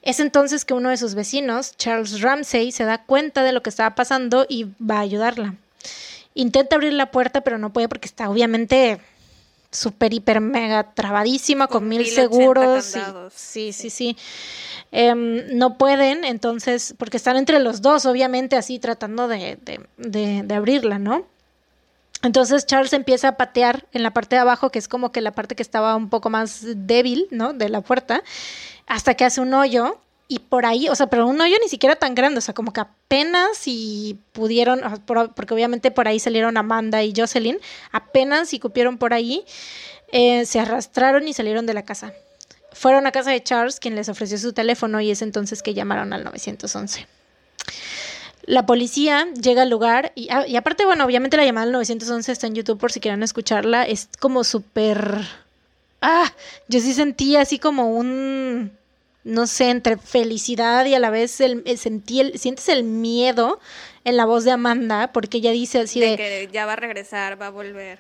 Es 0.03 0.21
entonces 0.21 0.65
que 0.65 0.75
uno 0.75 0.91
de 0.91 0.97
sus 0.97 1.15
vecinos, 1.15 1.77
Charles 1.77 2.21
Ramsey, 2.21 2.73
se 2.73 2.85
da 2.85 3.05
cuenta 3.05 3.43
de 3.45 3.53
lo 3.53 3.63
que 3.63 3.71
estaba 3.71 3.95
pasando 3.95 4.47
y 4.49 4.73
va 4.81 4.99
a 4.99 5.01
ayudarla. 5.01 5.55
Intenta 6.35 6.77
abrir 6.77 6.93
la 6.93 7.11
puerta, 7.11 7.41
pero 7.41 7.59
no 7.59 7.73
puede 7.73 7.89
porque 7.89 8.07
está 8.07 8.31
obviamente 8.31 9.01
súper, 9.71 10.13
hiper, 10.13 10.41
mega 10.41 10.93
trabadísima, 10.95 11.67
con, 11.67 11.89
mil 11.89 12.07
seguros. 12.07 12.97
Sí, 13.33 13.73
sí, 13.73 13.91
sí, 13.91 14.17
em, 14.91 15.57
no 15.57 15.79
pueden, 15.79 16.25
entonces, 16.25 16.95
porque 16.99 17.17
están 17.17 17.37
entre 17.37 17.61
los 17.61 17.81
dos, 17.83 18.07
obviamente, 18.07 18.57
así 18.57 18.79
tratando 18.79 19.29
de, 19.29 19.59
de, 19.97 20.43
de 20.43 20.55
abrirla, 20.55 20.99
¿no? 20.99 21.27
Entonces 22.23 22.67
Charles 22.67 22.93
empieza 22.93 23.29
a 23.29 23.37
patear 23.37 23.87
en 23.93 24.03
la 24.03 24.13
parte 24.13 24.37
de 24.37 24.41
abajo, 24.41 24.71
que 24.71 24.79
es 24.79 24.89
como 24.89 25.11
que 25.11 25.21
la 25.21 25.33
parte 25.33 25.55
que 25.55 25.63
estaba 25.63 25.97
un 25.97 26.11
poco 26.11 26.29
más 26.29 26.63
débil, 26.65 27.27
¿no? 27.31 27.53
De 27.53 27.69
la 27.69 27.81
puerta, 27.81 28.23
hasta 28.87 29.15
que 29.15 29.25
hace 29.25 29.41
un 29.41 29.55
hoyo 29.55 29.99
y 30.31 30.39
por 30.39 30.65
ahí, 30.65 30.89
o 30.89 30.95
sea, 30.95 31.09
pero 31.09 31.27
un 31.27 31.41
hoyo 31.41 31.57
ni 31.61 31.69
siquiera 31.69 31.97
tan 31.97 32.15
grande, 32.15 32.39
o 32.39 32.41
sea, 32.41 32.55
como 32.55 32.73
que 32.73 32.81
apenas 32.81 33.59
si 33.59 34.17
pudieron, 34.31 34.81
porque 35.05 35.53
obviamente 35.53 35.91
por 35.91 36.07
ahí 36.07 36.21
salieron 36.21 36.57
Amanda 36.57 37.03
y 37.03 37.13
Jocelyn, 37.15 37.59
apenas 37.91 38.51
si 38.51 38.61
cupieron 38.61 38.97
por 38.97 39.13
ahí, 39.13 39.45
eh, 40.13 40.47
se 40.47 40.61
arrastraron 40.61 41.27
y 41.27 41.33
salieron 41.33 41.67
de 41.67 41.75
la 41.75 41.85
casa. 41.85 42.13
Fueron 42.73 43.09
a 43.09 43.13
casa 43.13 43.33
de 43.33 43.43
Charles, 43.43 43.81
quien 43.81 43.97
les 43.97 44.09
ofreció 44.09 44.39
su 44.39 44.53
teléfono 44.53 45.01
y 45.01 45.11
es 45.11 45.21
entonces 45.21 45.65
que 45.65 45.75
llamaron 45.75 46.13
al 46.13 46.23
911. 46.23 47.09
La 48.45 48.67
policía 48.67 49.27
llega 49.33 49.63
al 49.63 49.71
lugar 49.71 50.13
y, 50.15 50.29
ah, 50.31 50.47
y 50.47 50.55
aparte, 50.55 50.87
bueno, 50.87 51.05
obviamente 51.05 51.39
la 51.39 51.45
llamada 51.45 51.67
al 51.67 51.73
911 51.73 52.31
está 52.31 52.47
en 52.47 52.55
YouTube 52.55 52.79
por 52.79 52.93
si 52.93 53.01
quieren 53.01 53.25
escucharla, 53.25 53.83
es 53.83 54.09
como 54.21 54.45
súper... 54.45 55.27
Ah, 56.01 56.33
yo 56.69 56.79
sí 56.79 56.95
sentí 56.95 57.35
así 57.35 57.59
como 57.59 57.91
un 57.91 58.79
no 59.25 59.47
sé, 59.47 59.71
entre 59.71 59.97
felicidad 59.97 60.87
y 60.87 60.95
a 60.95 60.99
la 60.99 61.11
vez 61.11 61.41
el, 61.41 61.65
sentí 61.77 62.21
el, 62.21 62.39
sientes 62.39 62.69
el 62.69 62.85
miedo 62.85 63.61
en 64.05 64.17
la 64.17 64.25
voz 64.25 64.45
de 64.45 64.53
Amanda, 64.53 65.13
porque 65.13 65.39
ella 65.39 65.51
dice 65.53 65.81
así 65.81 66.01
de, 66.01 66.11
de, 66.11 66.17
que 66.17 66.49
ya 66.53 66.67
va 66.67 66.75
a 66.75 66.77
regresar, 66.77 67.41
va 67.41 67.49
a 67.49 67.51
volver. 67.51 67.99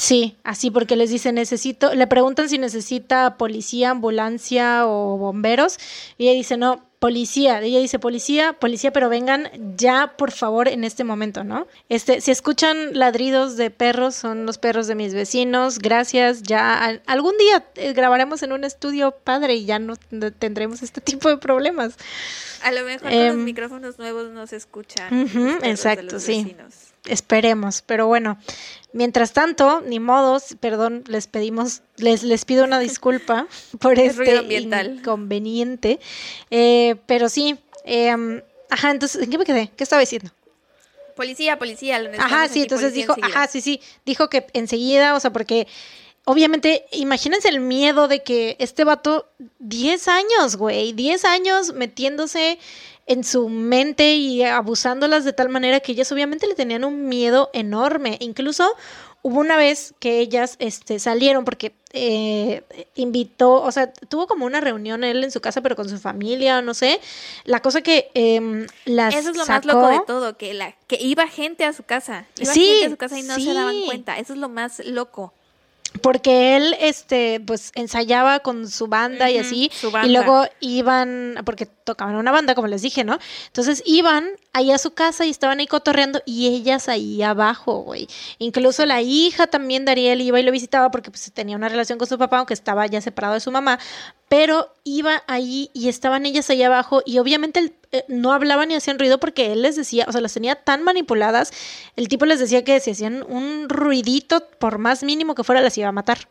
Sí, 0.00 0.38
así 0.44 0.70
porque 0.70 0.96
les 0.96 1.10
dice 1.10 1.30
necesito, 1.30 1.94
le 1.94 2.06
preguntan 2.06 2.48
si 2.48 2.56
necesita 2.56 3.36
policía, 3.36 3.90
ambulancia 3.90 4.86
o 4.86 5.18
bomberos 5.18 5.76
y 6.16 6.28
ella 6.28 6.38
dice 6.38 6.56
no, 6.56 6.82
policía, 7.00 7.60
ella 7.60 7.80
dice 7.80 7.98
policía, 7.98 8.54
policía, 8.54 8.94
pero 8.94 9.10
vengan 9.10 9.50
ya 9.76 10.14
por 10.16 10.32
favor 10.32 10.68
en 10.68 10.84
este 10.84 11.04
momento, 11.04 11.44
¿no? 11.44 11.66
Este, 11.90 12.22
si 12.22 12.30
escuchan 12.30 12.98
ladridos 12.98 13.58
de 13.58 13.70
perros, 13.70 14.14
son 14.14 14.46
los 14.46 14.56
perros 14.56 14.86
de 14.86 14.94
mis 14.94 15.12
vecinos, 15.12 15.78
gracias, 15.78 16.42
ya 16.44 17.00
algún 17.06 17.36
día 17.36 17.66
eh, 17.74 17.92
grabaremos 17.92 18.42
en 18.42 18.52
un 18.52 18.64
estudio 18.64 19.10
padre 19.12 19.54
y 19.56 19.66
ya 19.66 19.78
no 19.78 19.96
tendremos 20.38 20.82
este 20.82 21.00
tipo 21.02 21.28
de 21.28 21.36
problemas. 21.36 21.96
A 22.62 22.72
lo 22.72 22.84
mejor 22.84 23.02
con 23.02 23.10
los 23.10 23.34
em, 23.34 23.44
micrófonos 23.44 23.98
nuevos 23.98 24.30
no 24.30 24.46
se 24.46 24.56
escuchan. 24.56 25.60
exacto, 25.62 26.20
sí. 26.20 26.56
Esperemos, 27.06 27.82
pero 27.86 28.06
bueno, 28.06 28.38
mientras 28.92 29.32
tanto, 29.32 29.80
ni 29.80 30.00
modos, 30.00 30.56
perdón, 30.60 31.04
les 31.06 31.26
pedimos, 31.26 31.82
les, 31.96 32.22
les 32.22 32.44
pido 32.44 32.64
una 32.64 32.78
disculpa 32.78 33.46
por 33.80 33.98
este 33.98 34.42
inconveniente, 34.58 35.98
eh, 36.50 36.96
pero 37.06 37.28
sí, 37.28 37.58
em, 37.84 38.42
ajá, 38.68 38.90
entonces, 38.90 39.22
¿en 39.22 39.30
qué 39.30 39.38
me 39.38 39.44
quedé? 39.44 39.70
¿Qué 39.76 39.84
estaba 39.84 40.00
diciendo? 40.00 40.30
Policía, 41.16 41.58
policía. 41.58 42.00
Ajá, 42.18 42.48
sí, 42.48 42.62
entonces 42.62 42.94
dijo, 42.94 43.14
ajá, 43.20 43.46
sí, 43.46 43.60
sí, 43.60 43.80
dijo 44.06 44.30
que 44.30 44.46
enseguida, 44.52 45.14
o 45.14 45.20
sea, 45.20 45.32
porque 45.32 45.66
obviamente, 46.24 46.86
imagínense 46.92 47.48
el 47.48 47.60
miedo 47.60 48.08
de 48.08 48.22
que 48.22 48.56
este 48.58 48.84
vato, 48.84 49.28
10 49.58 50.08
años, 50.08 50.56
güey, 50.56 50.92
10 50.92 51.24
años 51.24 51.74
metiéndose 51.74 52.58
en 53.10 53.24
su 53.24 53.48
mente 53.48 54.14
y 54.14 54.44
abusándolas 54.44 55.24
de 55.24 55.32
tal 55.32 55.48
manera 55.48 55.80
que 55.80 55.90
ellas 55.90 56.12
obviamente 56.12 56.46
le 56.46 56.54
tenían 56.54 56.84
un 56.84 57.08
miedo 57.08 57.50
enorme. 57.52 58.16
Incluso 58.20 58.64
hubo 59.22 59.40
una 59.40 59.56
vez 59.56 59.94
que 59.98 60.20
ellas 60.20 60.54
este, 60.60 61.00
salieron 61.00 61.44
porque 61.44 61.74
eh, 61.92 62.62
invitó, 62.94 63.62
o 63.62 63.72
sea, 63.72 63.92
tuvo 63.92 64.28
como 64.28 64.46
una 64.46 64.60
reunión 64.60 65.02
él 65.02 65.24
en 65.24 65.32
su 65.32 65.40
casa, 65.40 65.60
pero 65.60 65.74
con 65.74 65.88
su 65.88 65.98
familia, 65.98 66.62
no 66.62 66.72
sé. 66.72 67.00
La 67.44 67.58
cosa 67.58 67.80
que 67.82 68.12
eh, 68.14 68.68
las 68.84 69.12
Eso 69.12 69.30
es 69.30 69.36
lo 69.36 69.44
más 69.44 69.64
loco 69.64 69.88
de 69.88 70.00
todo, 70.06 70.36
que, 70.36 70.54
la, 70.54 70.76
que 70.86 70.94
iba 71.02 71.26
gente 71.26 71.64
a 71.64 71.72
su 71.72 71.82
casa. 71.82 72.26
Iba 72.38 72.52
sí, 72.52 72.64
gente 72.64 72.86
a 72.86 72.90
su 72.90 72.96
casa 72.96 73.18
y 73.18 73.22
no 73.22 73.34
se 73.40 73.52
daban 73.52 73.74
cuenta. 73.86 74.18
Eso 74.18 74.34
es 74.34 74.38
lo 74.38 74.48
más 74.48 74.78
loco 74.86 75.34
porque 76.02 76.56
él 76.56 76.76
este 76.80 77.40
pues 77.44 77.72
ensayaba 77.74 78.40
con 78.40 78.68
su 78.68 78.86
banda 78.86 79.30
y 79.30 79.38
así 79.38 79.70
y 80.04 80.08
luego 80.08 80.44
iban 80.60 81.36
porque 81.44 81.66
tocaban 81.66 82.14
una 82.14 82.30
banda 82.30 82.54
como 82.54 82.68
les 82.68 82.82
dije 82.82 83.04
no 83.04 83.18
entonces 83.48 83.82
iban 83.86 84.28
ahí 84.52 84.70
a 84.70 84.78
su 84.78 84.92
casa 84.92 85.26
y 85.26 85.30
estaban 85.30 85.60
ahí 85.60 85.66
cotorreando 85.66 86.22
y 86.26 86.48
ellas 86.48 86.88
ahí 86.88 87.22
abajo 87.22 87.82
güey 87.82 88.08
incluso 88.38 88.84
la 88.86 89.00
hija 89.00 89.46
también 89.46 89.84
de 89.84 90.00
iba 90.00 90.40
y 90.40 90.42
lo 90.42 90.52
visitaba 90.52 90.90
porque 90.90 91.10
pues 91.10 91.30
tenía 91.32 91.56
una 91.56 91.68
relación 91.68 91.98
con 91.98 92.08
su 92.08 92.18
papá 92.18 92.38
aunque 92.38 92.54
estaba 92.54 92.86
ya 92.86 93.00
separado 93.00 93.34
de 93.34 93.40
su 93.40 93.50
mamá 93.50 93.78
pero 94.28 94.72
iba 94.84 95.22
ahí 95.26 95.70
y 95.72 95.88
estaban 95.88 96.24
ellas 96.24 96.48
ahí 96.50 96.62
abajo 96.62 97.02
y 97.04 97.18
obviamente 97.18 97.72
eh, 97.92 98.04
no 98.06 98.32
hablaban 98.32 98.68
ni 98.68 98.76
hacían 98.76 99.00
ruido 99.00 99.18
porque 99.18 99.52
él 99.52 99.62
les 99.62 99.74
decía, 99.74 100.04
o 100.06 100.12
sea, 100.12 100.20
las 100.20 100.32
tenía 100.32 100.54
tan 100.54 100.84
manipuladas, 100.84 101.52
el 101.96 102.06
tipo 102.06 102.26
les 102.26 102.38
decía 102.38 102.62
que 102.62 102.78
si 102.78 102.92
hacían 102.92 103.24
un 103.24 103.68
ruidito, 103.68 104.46
por 104.60 104.78
más 104.78 105.02
mínimo 105.02 105.34
que 105.34 105.42
fuera, 105.42 105.60
las 105.60 105.76
iba 105.76 105.88
a 105.88 105.92
matar. 105.92 106.28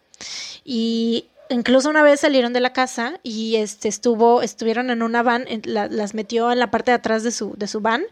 Y 0.64 1.26
incluso 1.50 1.90
una 1.90 2.04
vez 2.04 2.20
salieron 2.20 2.54
de 2.54 2.60
la 2.60 2.74
casa 2.74 3.20
y 3.24 3.56
este 3.58 3.88
estuvo, 3.88 4.42
estuvieron 4.42 4.90
en 4.90 5.02
una 5.02 5.24
van, 5.24 5.46
las 5.66 6.14
metió 6.14 6.52
en 6.52 6.60
la 6.60 6.72
parte 6.72 6.92
de 6.92 6.96
atrás 6.96 7.24
de 7.24 7.32
su, 7.32 7.56
de 7.58 7.68
su 7.68 7.82
van 7.82 8.04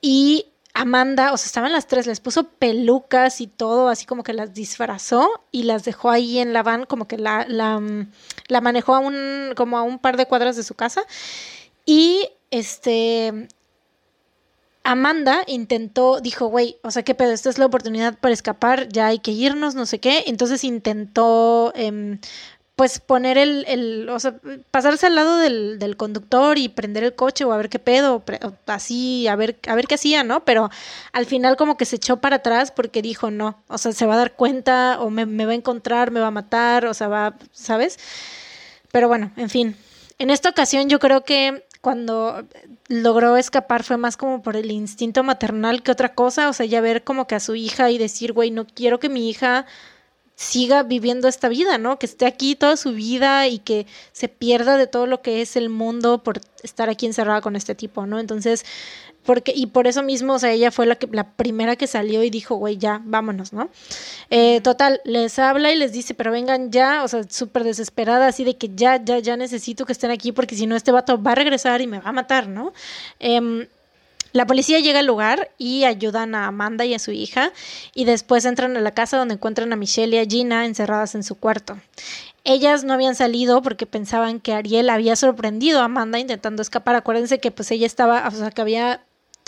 y 0.00 0.46
Amanda, 0.78 1.32
o 1.32 1.36
sea, 1.36 1.46
estaban 1.46 1.72
las 1.72 1.88
tres, 1.88 2.06
les 2.06 2.20
puso 2.20 2.44
pelucas 2.44 3.40
y 3.40 3.48
todo, 3.48 3.88
así 3.88 4.06
como 4.06 4.22
que 4.22 4.32
las 4.32 4.54
disfrazó 4.54 5.28
y 5.50 5.64
las 5.64 5.84
dejó 5.84 6.08
ahí 6.10 6.38
en 6.38 6.52
la 6.52 6.62
van, 6.62 6.84
como 6.84 7.08
que 7.08 7.18
la, 7.18 7.46
la, 7.48 8.60
manejó 8.60 8.94
a 8.94 9.00
un, 9.00 9.54
como 9.56 9.76
a 9.76 9.82
un 9.82 9.98
par 9.98 10.16
de 10.16 10.26
cuadras 10.26 10.54
de 10.54 10.62
su 10.62 10.74
casa. 10.74 11.02
Y 11.84 12.28
este, 12.52 13.48
Amanda 14.84 15.42
intentó, 15.48 16.20
dijo, 16.20 16.46
güey, 16.46 16.76
o 16.82 16.92
sea, 16.92 17.02
qué 17.02 17.14
pedo, 17.16 17.32
esta 17.32 17.50
es 17.50 17.58
la 17.58 17.66
oportunidad 17.66 18.16
para 18.16 18.32
escapar, 18.32 18.88
ya 18.88 19.08
hay 19.08 19.18
que 19.18 19.32
irnos, 19.32 19.74
no 19.74 19.84
sé 19.84 19.98
qué. 19.98 20.24
Entonces 20.28 20.62
intentó, 20.62 21.72
em, 21.74 22.20
pues, 22.78 23.00
poner 23.00 23.38
el, 23.38 23.64
el, 23.66 24.08
o 24.08 24.20
sea, 24.20 24.36
pasarse 24.70 25.06
al 25.06 25.16
lado 25.16 25.36
del, 25.38 25.80
del, 25.80 25.96
conductor 25.96 26.58
y 26.58 26.68
prender 26.68 27.02
el 27.02 27.12
coche 27.12 27.44
o 27.44 27.52
a 27.52 27.56
ver 27.56 27.68
qué 27.68 27.80
pedo, 27.80 28.22
así, 28.66 29.26
a 29.26 29.34
ver, 29.34 29.58
a 29.66 29.74
ver 29.74 29.88
qué 29.88 29.96
hacía, 29.96 30.22
¿no? 30.22 30.44
Pero 30.44 30.70
al 31.12 31.26
final 31.26 31.56
como 31.56 31.76
que 31.76 31.84
se 31.86 31.96
echó 31.96 32.18
para 32.18 32.36
atrás 32.36 32.70
porque 32.70 33.02
dijo, 33.02 33.32
no, 33.32 33.60
o 33.66 33.78
sea, 33.78 33.90
se 33.90 34.06
va 34.06 34.14
a 34.14 34.18
dar 34.18 34.34
cuenta 34.34 34.98
o 35.00 35.10
me, 35.10 35.26
me 35.26 35.44
va 35.44 35.50
a 35.50 35.56
encontrar, 35.56 36.12
me 36.12 36.20
va 36.20 36.28
a 36.28 36.30
matar, 36.30 36.86
o 36.86 36.94
sea, 36.94 37.08
va, 37.08 37.36
¿sabes? 37.50 37.98
Pero 38.92 39.08
bueno, 39.08 39.32
en 39.36 39.50
fin. 39.50 39.76
En 40.20 40.30
esta 40.30 40.48
ocasión 40.48 40.88
yo 40.88 41.00
creo 41.00 41.24
que 41.24 41.64
cuando 41.80 42.46
logró 42.86 43.36
escapar 43.36 43.82
fue 43.82 43.96
más 43.96 44.16
como 44.16 44.40
por 44.40 44.54
el 44.54 44.70
instinto 44.70 45.24
maternal 45.24 45.82
que 45.82 45.90
otra 45.90 46.14
cosa, 46.14 46.48
o 46.48 46.52
sea, 46.52 46.64
ya 46.64 46.80
ver 46.80 47.02
como 47.02 47.26
que 47.26 47.34
a 47.34 47.40
su 47.40 47.56
hija 47.56 47.90
y 47.90 47.98
decir, 47.98 48.32
güey, 48.32 48.52
no 48.52 48.68
quiero 48.68 49.00
que 49.00 49.08
mi 49.08 49.28
hija 49.28 49.66
siga 50.38 50.84
viviendo 50.84 51.26
esta 51.26 51.48
vida, 51.48 51.78
¿no? 51.78 51.98
Que 51.98 52.06
esté 52.06 52.24
aquí 52.24 52.54
toda 52.54 52.76
su 52.76 52.92
vida 52.92 53.48
y 53.48 53.58
que 53.58 53.88
se 54.12 54.28
pierda 54.28 54.76
de 54.76 54.86
todo 54.86 55.06
lo 55.06 55.20
que 55.20 55.42
es 55.42 55.56
el 55.56 55.68
mundo 55.68 56.22
por 56.22 56.40
estar 56.62 56.88
aquí 56.88 57.06
encerrada 57.06 57.40
con 57.40 57.56
este 57.56 57.74
tipo, 57.74 58.06
¿no? 58.06 58.20
Entonces, 58.20 58.64
porque, 59.24 59.52
y 59.52 59.66
por 59.66 59.88
eso 59.88 60.04
mismo, 60.04 60.34
o 60.34 60.38
sea, 60.38 60.52
ella 60.52 60.70
fue 60.70 60.86
la, 60.86 60.94
que, 60.94 61.08
la 61.10 61.32
primera 61.32 61.74
que 61.74 61.88
salió 61.88 62.22
y 62.22 62.30
dijo, 62.30 62.54
güey, 62.54 62.78
ya, 62.78 63.02
vámonos, 63.04 63.52
¿no? 63.52 63.68
Eh, 64.30 64.60
total, 64.60 65.00
les 65.04 65.40
habla 65.40 65.72
y 65.72 65.76
les 65.76 65.90
dice, 65.90 66.14
pero 66.14 66.30
vengan 66.30 66.70
ya, 66.70 67.02
o 67.02 67.08
sea, 67.08 67.24
súper 67.28 67.64
desesperada, 67.64 68.28
así 68.28 68.44
de 68.44 68.56
que 68.56 68.70
ya, 68.72 69.02
ya, 69.04 69.18
ya 69.18 69.36
necesito 69.36 69.86
que 69.86 69.92
estén 69.92 70.12
aquí 70.12 70.30
porque 70.30 70.54
si 70.54 70.68
no, 70.68 70.76
este 70.76 70.92
vato 70.92 71.20
va 71.20 71.32
a 71.32 71.34
regresar 71.34 71.80
y 71.80 71.88
me 71.88 71.98
va 71.98 72.10
a 72.10 72.12
matar, 72.12 72.46
¿no? 72.46 72.72
Eh, 73.18 73.66
la 74.38 74.46
policía 74.46 74.78
llega 74.78 75.00
al 75.00 75.06
lugar 75.06 75.50
y 75.58 75.82
ayudan 75.82 76.36
a 76.36 76.46
Amanda 76.46 76.84
y 76.84 76.94
a 76.94 77.00
su 77.00 77.10
hija 77.10 77.52
y 77.92 78.04
después 78.04 78.44
entran 78.44 78.76
a 78.76 78.80
la 78.80 78.92
casa 78.92 79.16
donde 79.16 79.34
encuentran 79.34 79.72
a 79.72 79.76
Michelle 79.76 80.16
y 80.16 80.20
a 80.20 80.24
Gina 80.24 80.64
encerradas 80.64 81.16
en 81.16 81.24
su 81.24 81.34
cuarto. 81.34 81.76
Ellas 82.44 82.84
no 82.84 82.92
habían 82.92 83.16
salido 83.16 83.62
porque 83.62 83.84
pensaban 83.84 84.38
que 84.38 84.52
Ariel 84.52 84.90
había 84.90 85.16
sorprendido 85.16 85.80
a 85.80 85.86
Amanda 85.86 86.20
intentando 86.20 86.62
escapar. 86.62 86.94
Acuérdense 86.94 87.40
que 87.40 87.50
pues 87.50 87.68
ella 87.72 87.84
estaba, 87.84 88.28
o 88.28 88.30
sea, 88.30 88.52
que 88.52 88.60
había 88.62 89.00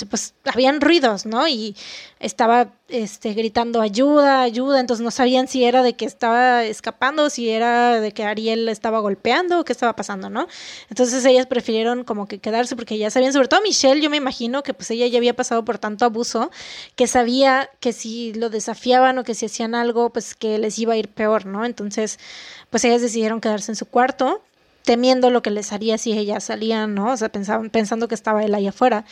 pues 0.07 0.35
habían 0.45 0.81
ruidos, 0.81 1.27
¿no? 1.27 1.47
Y 1.49 1.77
estaba 2.19 2.73
este, 2.89 3.33
gritando 3.35 3.81
ayuda, 3.81 4.43
ayuda, 4.43 4.81
entonces 4.81 5.03
no 5.05 5.11
sabían 5.11 5.49
si 5.49 5.65
era 5.65 5.83
de 5.83 5.95
que 5.95 6.05
estaba 6.05 6.65
escapando, 6.65 7.31
si 7.31 7.49
era 7.49 8.01
de 8.01 8.13
que 8.13 8.25
Ariel 8.25 8.69
estaba 8.69 8.99
golpeando 8.99 9.61
o 9.61 9.65
qué 9.65 9.73
estaba 9.73 9.95
pasando, 9.97 10.29
¿no? 10.29 10.49
Entonces 10.89 11.25
ellas 11.25 11.47
prefirieron 11.47 12.05
como 12.05 12.27
que 12.27 12.39
quedarse 12.39 12.77
porque 12.77 12.99
ya 12.99 13.11
sabían, 13.11 13.33
sobre 13.33 13.49
todo 13.49 13.61
Michelle, 13.63 14.01
yo 14.01 14.11
me 14.11 14.17
imagino 14.17 14.63
que 14.63 14.75
pues 14.75 14.91
ella 14.91 15.07
ya 15.07 15.19
había 15.19 15.35
pasado 15.35 15.65
por 15.65 15.79
tanto 15.79 16.05
abuso 16.05 16.51
que 16.97 17.07
sabía 17.07 17.71
que 17.81 17.93
si 17.93 18.35
lo 18.35 18.51
desafiaban 18.51 19.19
o 19.19 19.25
que 19.25 19.35
si 19.35 19.47
hacían 19.47 19.75
algo, 19.75 20.11
pues 20.11 20.35
que 20.35 20.59
les 20.59 20.79
iba 20.79 20.95
a 20.95 20.97
ir 20.97 21.09
peor, 21.09 21.47
¿no? 21.47 21.65
Entonces, 21.65 22.19
pues 22.71 22.85
ellas 22.85 23.03
decidieron 23.03 23.41
quedarse 23.41 23.73
en 23.73 23.77
su 23.77 23.87
cuarto 23.87 24.43
temiendo 24.85 25.31
lo 25.31 25.43
que 25.43 25.51
les 25.51 25.73
haría 25.73 25.99
si 25.99 26.13
ellas 26.13 26.45
salían, 26.45 26.95
¿no? 26.95 27.13
O 27.13 27.17
sea, 27.17 27.31
pensaban, 27.31 27.71
pensando 27.71 28.09
que 28.09 28.15
estaba 28.15 28.45
él 28.45 28.55
ahí 28.55 28.67
afuera. 28.67 29.05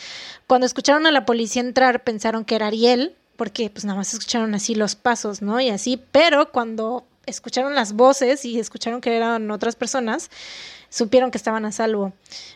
Cuando 0.47 0.65
escucharon 0.65 1.05
a 1.05 1.11
la 1.11 1.25
policía 1.25 1.61
entrar, 1.61 2.03
pensaron 2.03 2.45
que 2.45 2.55
era 2.55 2.67
Ariel, 2.67 3.15
porque 3.35 3.69
pues 3.69 3.85
nada 3.85 3.97
más 3.97 4.13
escucharon 4.13 4.53
así 4.55 4.75
los 4.75 4.95
pasos, 4.95 5.41
¿no? 5.41 5.59
Y 5.61 5.69
así, 5.69 6.01
pero 6.11 6.51
cuando 6.51 7.05
escucharon 7.25 7.75
las 7.75 7.93
voces 7.93 8.43
y 8.43 8.59
escucharon 8.59 9.01
que 9.01 9.15
eran 9.15 9.49
otras 9.51 9.75
personas, 9.75 10.29
supieron 10.89 11.31
que 11.31 11.37
estaban 11.37 11.65
a 11.65 11.71
salvo. 11.71 12.13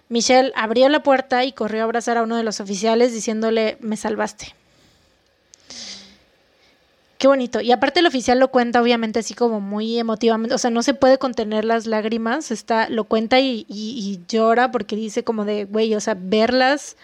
Michelle 0.09 0.51
abrió 0.55 0.89
la 0.89 1.03
puerta 1.03 1.45
y 1.45 1.53
corrió 1.53 1.81
a 1.81 1.83
abrazar 1.85 2.17
a 2.17 2.23
uno 2.23 2.35
de 2.35 2.43
los 2.43 2.59
oficiales 2.59 3.13
diciéndole, 3.13 3.77
me 3.79 3.95
salvaste. 3.95 4.55
Qué 7.23 7.29
bonito. 7.29 7.61
Y 7.61 7.71
aparte 7.71 8.01
el 8.01 8.05
oficial 8.05 8.37
lo 8.37 8.49
cuenta 8.49 8.81
obviamente 8.81 9.19
así 9.19 9.33
como 9.33 9.61
muy 9.61 9.97
emotivamente, 9.97 10.55
o 10.55 10.57
sea, 10.57 10.71
no 10.71 10.83
se 10.83 10.93
puede 10.93 11.17
contener 11.17 11.63
las 11.63 11.85
lágrimas, 11.85 12.51
está, 12.51 12.89
lo 12.89 13.05
cuenta 13.05 13.39
y, 13.39 13.65
y 13.69 14.19
llora 14.27 14.71
porque 14.71 14.97
dice 14.97 15.23
como 15.23 15.45
de, 15.45 15.63
güey, 15.63 15.95
o 15.95 16.01
sea, 16.01 16.17
verlas 16.19 16.97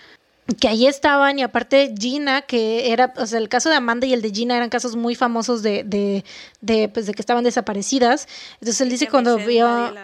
que 0.60 0.68
ahí 0.68 0.88
estaban 0.88 1.40
y 1.40 1.44
aparte 1.44 1.96
Gina, 1.98 2.42
que 2.42 2.92
era, 2.92 3.14
o 3.16 3.26
sea, 3.26 3.40
el 3.40 3.48
caso 3.48 3.70
de 3.70 3.76
Amanda 3.76 4.08
y 4.08 4.12
el 4.12 4.22
de 4.22 4.32
Gina 4.32 4.58
eran 4.58 4.68
casos 4.68 4.98
muy 4.98 5.16
famosos 5.16 5.64
de, 5.64 5.86
de, 5.86 6.26
de 6.60 6.90
pues, 6.90 7.06
de 7.06 7.14
que 7.14 7.22
estaban 7.22 7.46
desaparecidas. 7.46 8.28
Entonces 8.56 8.82
él 8.82 8.90
dice 8.90 9.08
cuando 9.08 9.38
vio... 9.38 9.96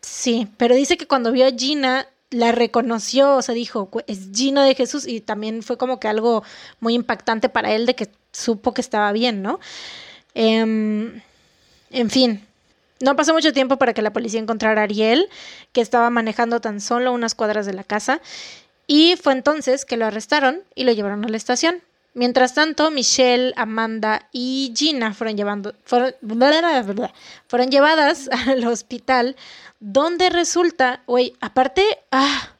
Sí, 0.00 0.48
pero 0.56 0.74
dice 0.74 0.96
que 0.96 1.06
cuando 1.06 1.30
vio 1.30 1.46
a 1.46 1.52
Gina 1.52 2.08
la 2.30 2.52
reconoció, 2.52 3.36
o 3.36 3.42
sea, 3.42 3.54
dijo, 3.54 3.90
es 4.06 4.28
Gina 4.32 4.64
de 4.64 4.74
Jesús 4.74 5.06
y 5.06 5.20
también 5.20 5.62
fue 5.62 5.76
como 5.76 5.98
que 5.98 6.08
algo 6.08 6.44
muy 6.78 6.94
impactante 6.94 7.48
para 7.48 7.72
él 7.72 7.86
de 7.86 7.96
que 7.96 8.08
supo 8.32 8.72
que 8.72 8.80
estaba 8.80 9.10
bien, 9.12 9.42
¿no? 9.42 9.58
Em, 10.34 11.20
en 11.90 12.10
fin, 12.10 12.46
no 13.00 13.16
pasó 13.16 13.32
mucho 13.32 13.52
tiempo 13.52 13.78
para 13.78 13.94
que 13.94 14.02
la 14.02 14.12
policía 14.12 14.40
encontrara 14.40 14.82
a 14.82 14.84
Ariel, 14.84 15.28
que 15.72 15.80
estaba 15.80 16.10
manejando 16.10 16.60
tan 16.60 16.80
solo 16.80 17.12
unas 17.12 17.34
cuadras 17.34 17.66
de 17.66 17.72
la 17.72 17.84
casa, 17.84 18.20
y 18.86 19.16
fue 19.16 19.32
entonces 19.32 19.84
que 19.84 19.96
lo 19.96 20.06
arrestaron 20.06 20.62
y 20.74 20.84
lo 20.84 20.92
llevaron 20.92 21.24
a 21.24 21.28
la 21.28 21.36
estación. 21.36 21.82
Mientras 22.12 22.54
tanto, 22.54 22.90
Michelle, 22.90 23.52
Amanda 23.56 24.28
y 24.32 24.72
Gina 24.76 25.14
fueron, 25.14 25.36
llevando, 25.36 25.74
fueron, 25.84 26.12
fueron 27.46 27.70
llevadas 27.70 28.28
al 28.48 28.66
hospital, 28.66 29.36
donde 29.80 30.28
resulta, 30.28 31.02
güey, 31.06 31.34
aparte, 31.40 31.82
ah, 32.12 32.50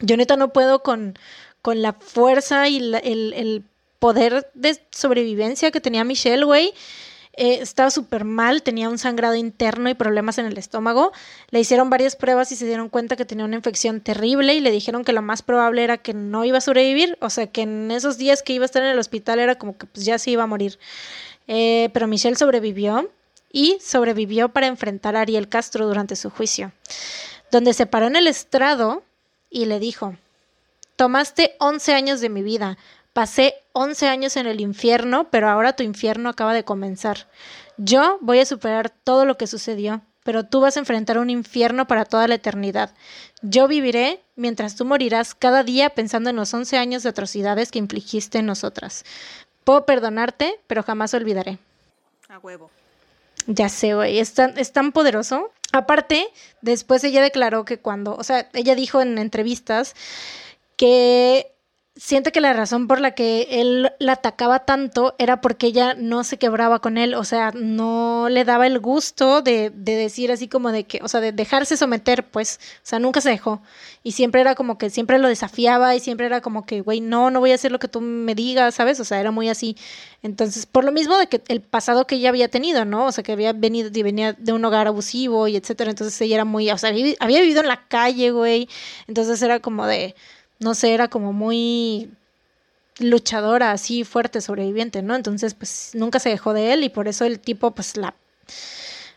yo 0.00 0.16
neta 0.16 0.36
no 0.36 0.52
puedo 0.52 0.82
con, 0.82 1.16
con 1.62 1.80
la 1.80 1.94
fuerza 1.94 2.68
y 2.68 2.76
el, 2.76 2.94
el, 2.94 3.64
poder 4.00 4.50
de 4.52 4.78
sobrevivencia 4.90 5.70
que 5.70 5.80
tenía 5.80 6.04
Michelle, 6.04 6.44
güey. 6.44 6.74
Eh, 7.36 7.60
estaba 7.62 7.90
súper 7.90 8.24
mal, 8.24 8.62
tenía 8.62 8.90
un 8.90 8.98
sangrado 8.98 9.34
interno 9.34 9.88
y 9.88 9.94
problemas 9.94 10.36
en 10.36 10.44
el 10.44 10.58
estómago. 10.58 11.10
Le 11.48 11.60
hicieron 11.60 11.88
varias 11.88 12.14
pruebas 12.14 12.52
y 12.52 12.56
se 12.56 12.66
dieron 12.66 12.90
cuenta 12.90 13.16
que 13.16 13.24
tenía 13.24 13.46
una 13.46 13.56
infección 13.56 14.02
terrible 14.02 14.54
y 14.54 14.60
le 14.60 14.70
dijeron 14.70 15.04
que 15.04 15.14
lo 15.14 15.22
más 15.22 15.40
probable 15.40 15.84
era 15.84 15.96
que 15.96 16.12
no 16.12 16.44
iba 16.44 16.58
a 16.58 16.60
sobrevivir, 16.60 17.16
o 17.22 17.30
sea 17.30 17.46
que 17.46 17.62
en 17.62 17.90
esos 17.90 18.18
días 18.18 18.42
que 18.42 18.52
iba 18.52 18.64
a 18.64 18.66
estar 18.66 18.82
en 18.82 18.90
el 18.90 18.98
hospital 18.98 19.38
era 19.38 19.54
como 19.54 19.78
que 19.78 19.86
pues 19.86 20.04
ya 20.04 20.18
se 20.18 20.30
iba 20.32 20.42
a 20.42 20.46
morir. 20.46 20.78
Eh, 21.48 21.88
pero 21.94 22.06
Michelle 22.06 22.36
sobrevivió 22.36 23.10
y 23.54 23.78
sobrevivió 23.80 24.50
para 24.50 24.66
enfrentar 24.66 25.16
a 25.16 25.22
Ariel 25.22 25.48
Castro 25.48 25.86
durante 25.86 26.16
su 26.16 26.28
juicio, 26.28 26.72
donde 27.50 27.72
se 27.72 27.86
paró 27.86 28.08
en 28.08 28.16
el 28.16 28.26
estrado 28.26 29.02
y 29.48 29.64
le 29.64 29.78
dijo, 29.78 30.16
tomaste 30.96 31.56
11 31.60 31.94
años 31.94 32.20
de 32.20 32.28
mi 32.28 32.42
vida, 32.42 32.76
Pasé 33.14 33.54
11 33.74 34.08
años 34.08 34.36
en 34.36 34.48
el 34.48 34.60
infierno, 34.60 35.30
pero 35.30 35.48
ahora 35.48 35.76
tu 35.76 35.84
infierno 35.84 36.28
acaba 36.28 36.52
de 36.52 36.64
comenzar. 36.64 37.28
Yo 37.76 38.18
voy 38.20 38.40
a 38.40 38.44
superar 38.44 38.90
todo 38.90 39.24
lo 39.24 39.36
que 39.36 39.46
sucedió, 39.46 40.02
pero 40.24 40.42
tú 40.42 40.60
vas 40.60 40.76
a 40.76 40.80
enfrentar 40.80 41.18
un 41.18 41.30
infierno 41.30 41.86
para 41.86 42.06
toda 42.06 42.26
la 42.26 42.34
eternidad. 42.34 42.92
Yo 43.40 43.68
viviré 43.68 44.20
mientras 44.34 44.74
tú 44.74 44.84
morirás 44.84 45.36
cada 45.36 45.62
día 45.62 45.90
pensando 45.90 46.28
en 46.28 46.34
los 46.34 46.52
11 46.52 46.76
años 46.76 47.04
de 47.04 47.10
atrocidades 47.10 47.70
que 47.70 47.78
infligiste 47.78 48.38
en 48.38 48.46
nosotras. 48.46 49.04
Puedo 49.62 49.86
perdonarte, 49.86 50.58
pero 50.66 50.82
jamás 50.82 51.14
olvidaré. 51.14 51.60
A 52.28 52.40
huevo. 52.40 52.68
Ya 53.46 53.68
sé, 53.68 53.94
güey, 53.94 54.18
es 54.18 54.34
tan, 54.34 54.58
es 54.58 54.72
tan 54.72 54.92
poderoso. 54.92 55.52
Aparte, 55.72 56.28
después 56.62 57.02
ella 57.04 57.22
declaró 57.22 57.64
que 57.64 57.78
cuando, 57.78 58.14
o 58.14 58.24
sea, 58.24 58.48
ella 58.52 58.74
dijo 58.74 59.00
en 59.00 59.18
entrevistas 59.18 59.94
que 60.76 61.53
siente 61.96 62.32
que 62.32 62.40
la 62.40 62.52
razón 62.52 62.88
por 62.88 63.00
la 63.00 63.12
que 63.12 63.46
él 63.50 63.92
la 64.00 64.12
atacaba 64.14 64.64
tanto 64.64 65.14
era 65.18 65.40
porque 65.40 65.68
ella 65.68 65.94
no 65.94 66.24
se 66.24 66.38
quebraba 66.38 66.80
con 66.80 66.98
él, 66.98 67.14
o 67.14 67.22
sea, 67.24 67.52
no 67.54 68.28
le 68.28 68.44
daba 68.44 68.66
el 68.66 68.80
gusto 68.80 69.42
de, 69.42 69.70
de, 69.70 69.94
decir 69.94 70.32
así 70.32 70.48
como 70.48 70.72
de 70.72 70.84
que, 70.84 70.98
o 71.02 71.08
sea, 71.08 71.20
de 71.20 71.30
dejarse 71.30 71.76
someter, 71.76 72.26
pues, 72.28 72.58
o 72.78 72.80
sea, 72.82 72.98
nunca 72.98 73.20
se 73.20 73.30
dejó. 73.30 73.62
Y 74.02 74.12
siempre 74.12 74.40
era 74.40 74.56
como 74.56 74.76
que 74.76 74.90
siempre 74.90 75.18
lo 75.18 75.28
desafiaba 75.28 75.94
y 75.94 76.00
siempre 76.00 76.26
era 76.26 76.40
como 76.40 76.66
que, 76.66 76.80
güey, 76.80 77.00
no, 77.00 77.30
no 77.30 77.38
voy 77.38 77.52
a 77.52 77.54
hacer 77.54 77.70
lo 77.70 77.78
que 77.78 77.88
tú 77.88 78.00
me 78.00 78.34
digas, 78.34 78.74
¿sabes? 78.74 78.98
O 78.98 79.04
sea, 79.04 79.20
era 79.20 79.30
muy 79.30 79.48
así. 79.48 79.76
Entonces, 80.22 80.66
por 80.66 80.84
lo 80.84 80.90
mismo 80.90 81.16
de 81.16 81.28
que 81.28 81.42
el 81.48 81.62
pasado 81.62 82.06
que 82.06 82.16
ella 82.16 82.30
había 82.30 82.48
tenido, 82.48 82.84
¿no? 82.84 83.06
O 83.06 83.12
sea, 83.12 83.22
que 83.22 83.32
había 83.32 83.52
venido, 83.52 83.90
venía 83.92 84.32
de 84.32 84.52
un 84.52 84.64
hogar 84.64 84.88
abusivo 84.88 85.46
y 85.48 85.56
etcétera. 85.56 85.90
Entonces 85.90 86.20
ella 86.20 86.36
era 86.36 86.44
muy, 86.44 86.70
o 86.70 86.78
sea, 86.78 86.90
había 87.20 87.40
vivido 87.40 87.60
en 87.60 87.68
la 87.68 87.86
calle, 87.86 88.30
güey. 88.32 88.68
Entonces 89.06 89.40
era 89.42 89.60
como 89.60 89.86
de 89.86 90.14
no 90.58 90.74
sé, 90.74 90.94
era 90.94 91.08
como 91.08 91.32
muy 91.32 92.10
luchadora, 92.98 93.72
así 93.72 94.04
fuerte, 94.04 94.40
sobreviviente, 94.40 95.02
¿no? 95.02 95.14
Entonces, 95.14 95.54
pues 95.54 95.90
nunca 95.94 96.20
se 96.20 96.28
dejó 96.28 96.52
de 96.52 96.72
él 96.72 96.84
y 96.84 96.88
por 96.88 97.08
eso 97.08 97.24
el 97.24 97.40
tipo, 97.40 97.72
pues 97.72 97.96
la 97.96 98.14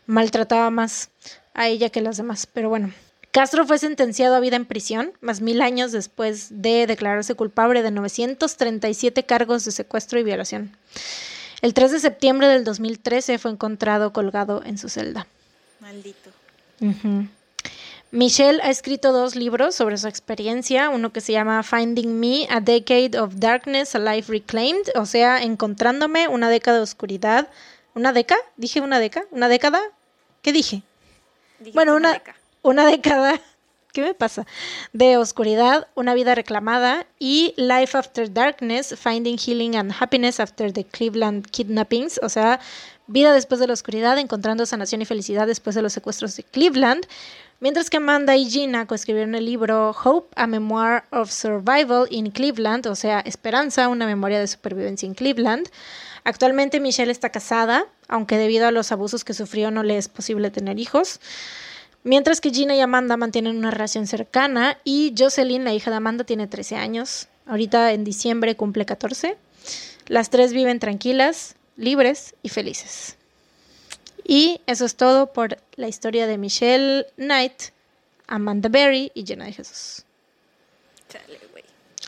maltrataba 0.06 0.70
más 0.70 1.10
a 1.54 1.68
ella 1.68 1.90
que 1.90 2.00
a 2.00 2.02
las 2.02 2.16
demás. 2.16 2.46
Pero 2.46 2.68
bueno, 2.68 2.92
Castro 3.30 3.66
fue 3.66 3.78
sentenciado 3.78 4.34
a 4.34 4.40
vida 4.40 4.56
en 4.56 4.64
prisión, 4.64 5.12
más 5.20 5.40
mil 5.40 5.60
años 5.60 5.92
después 5.92 6.48
de 6.50 6.86
declararse 6.86 7.34
culpable 7.34 7.82
de 7.82 7.90
937 7.90 9.24
cargos 9.24 9.64
de 9.64 9.72
secuestro 9.72 10.18
y 10.18 10.24
violación. 10.24 10.76
El 11.60 11.74
3 11.74 11.92
de 11.92 12.00
septiembre 12.00 12.48
del 12.48 12.64
2013 12.64 13.38
fue 13.38 13.50
encontrado 13.50 14.12
colgado 14.12 14.62
en 14.64 14.78
su 14.78 14.88
celda. 14.88 15.26
Maldito. 15.80 16.30
Michelle 18.10 18.60
ha 18.62 18.70
escrito 18.70 19.12
dos 19.12 19.36
libros 19.36 19.74
sobre 19.74 19.98
su 19.98 20.08
experiencia, 20.08 20.88
uno 20.88 21.12
que 21.12 21.20
se 21.20 21.32
llama 21.32 21.62
Finding 21.62 22.18
Me, 22.18 22.46
A 22.48 22.60
Decade 22.60 23.18
of 23.20 23.34
Darkness, 23.36 23.94
A 23.94 23.98
Life 23.98 24.32
Reclaimed, 24.32 24.88
o 24.94 25.04
sea, 25.04 25.42
encontrándome 25.42 26.26
una 26.26 26.48
década 26.48 26.78
de 26.78 26.84
oscuridad. 26.84 27.48
¿Una 27.94 28.14
década? 28.14 28.40
¿Dije 28.56 28.80
una 28.80 28.98
década? 28.98 29.26
¿Una 29.30 29.48
década? 29.48 29.80
¿Qué 30.40 30.52
dije? 30.52 30.82
bueno, 31.74 31.96
una, 31.96 32.22
una 32.62 32.86
década. 32.86 33.40
¿Qué 33.92 34.02
me 34.02 34.14
pasa? 34.14 34.46
De 34.92 35.16
oscuridad, 35.16 35.88
una 35.94 36.14
vida 36.14 36.34
reclamada 36.34 37.06
y 37.18 37.52
Life 37.56 37.96
After 37.96 38.32
Darkness, 38.32 38.94
Finding 38.98 39.38
Healing 39.38 39.76
and 39.76 39.92
Happiness 39.98 40.40
After 40.40 40.72
the 40.72 40.84
Cleveland 40.84 41.46
Kidnappings, 41.50 42.20
o 42.22 42.28
sea, 42.28 42.60
vida 43.06 43.32
después 43.32 43.60
de 43.60 43.66
la 43.66 43.72
oscuridad, 43.72 44.18
encontrando 44.18 44.64
sanación 44.66 45.02
y 45.02 45.04
felicidad 45.04 45.46
después 45.46 45.74
de 45.74 45.82
los 45.82 45.92
secuestros 45.92 46.36
de 46.36 46.44
Cleveland. 46.44 47.06
Mientras 47.60 47.90
que 47.90 47.96
Amanda 47.96 48.36
y 48.36 48.48
Gina 48.48 48.86
coescribieron 48.86 49.34
el 49.34 49.44
libro 49.44 49.90
Hope, 49.90 50.32
a 50.36 50.46
Memoir 50.46 51.02
of 51.10 51.32
Survival 51.32 52.06
in 52.08 52.30
Cleveland, 52.30 52.86
o 52.86 52.94
sea, 52.94 53.18
Esperanza, 53.18 53.88
una 53.88 54.06
memoria 54.06 54.38
de 54.38 54.46
supervivencia 54.46 55.08
en 55.08 55.14
Cleveland. 55.14 55.68
Actualmente 56.22 56.78
Michelle 56.78 57.10
está 57.10 57.30
casada, 57.30 57.86
aunque 58.06 58.38
debido 58.38 58.68
a 58.68 58.70
los 58.70 58.92
abusos 58.92 59.24
que 59.24 59.34
sufrió 59.34 59.72
no 59.72 59.82
le 59.82 59.98
es 59.98 60.08
posible 60.08 60.52
tener 60.52 60.78
hijos. 60.78 61.20
Mientras 62.04 62.40
que 62.40 62.50
Gina 62.50 62.76
y 62.76 62.80
Amanda 62.80 63.16
mantienen 63.16 63.56
una 63.56 63.72
relación 63.72 64.06
cercana 64.06 64.78
y 64.84 65.12
Jocelyn, 65.18 65.64
la 65.64 65.74
hija 65.74 65.90
de 65.90 65.96
Amanda, 65.96 66.22
tiene 66.22 66.46
13 66.46 66.76
años. 66.76 67.26
Ahorita 67.44 67.92
en 67.92 68.04
diciembre 68.04 68.54
cumple 68.54 68.86
14. 68.86 69.36
Las 70.06 70.30
tres 70.30 70.52
viven 70.52 70.78
tranquilas, 70.78 71.56
libres 71.76 72.36
y 72.44 72.50
felices. 72.50 73.17
Y 74.28 74.60
eso 74.66 74.84
es 74.84 74.94
todo 74.94 75.32
por 75.32 75.56
la 75.76 75.88
historia 75.88 76.26
de 76.26 76.36
Michelle 76.36 77.06
Knight, 77.16 77.72
Amanda 78.26 78.68
Berry 78.68 79.10
y 79.14 79.24
Jenna 79.26 79.46
de 79.46 79.54
Jesús. 79.54 80.04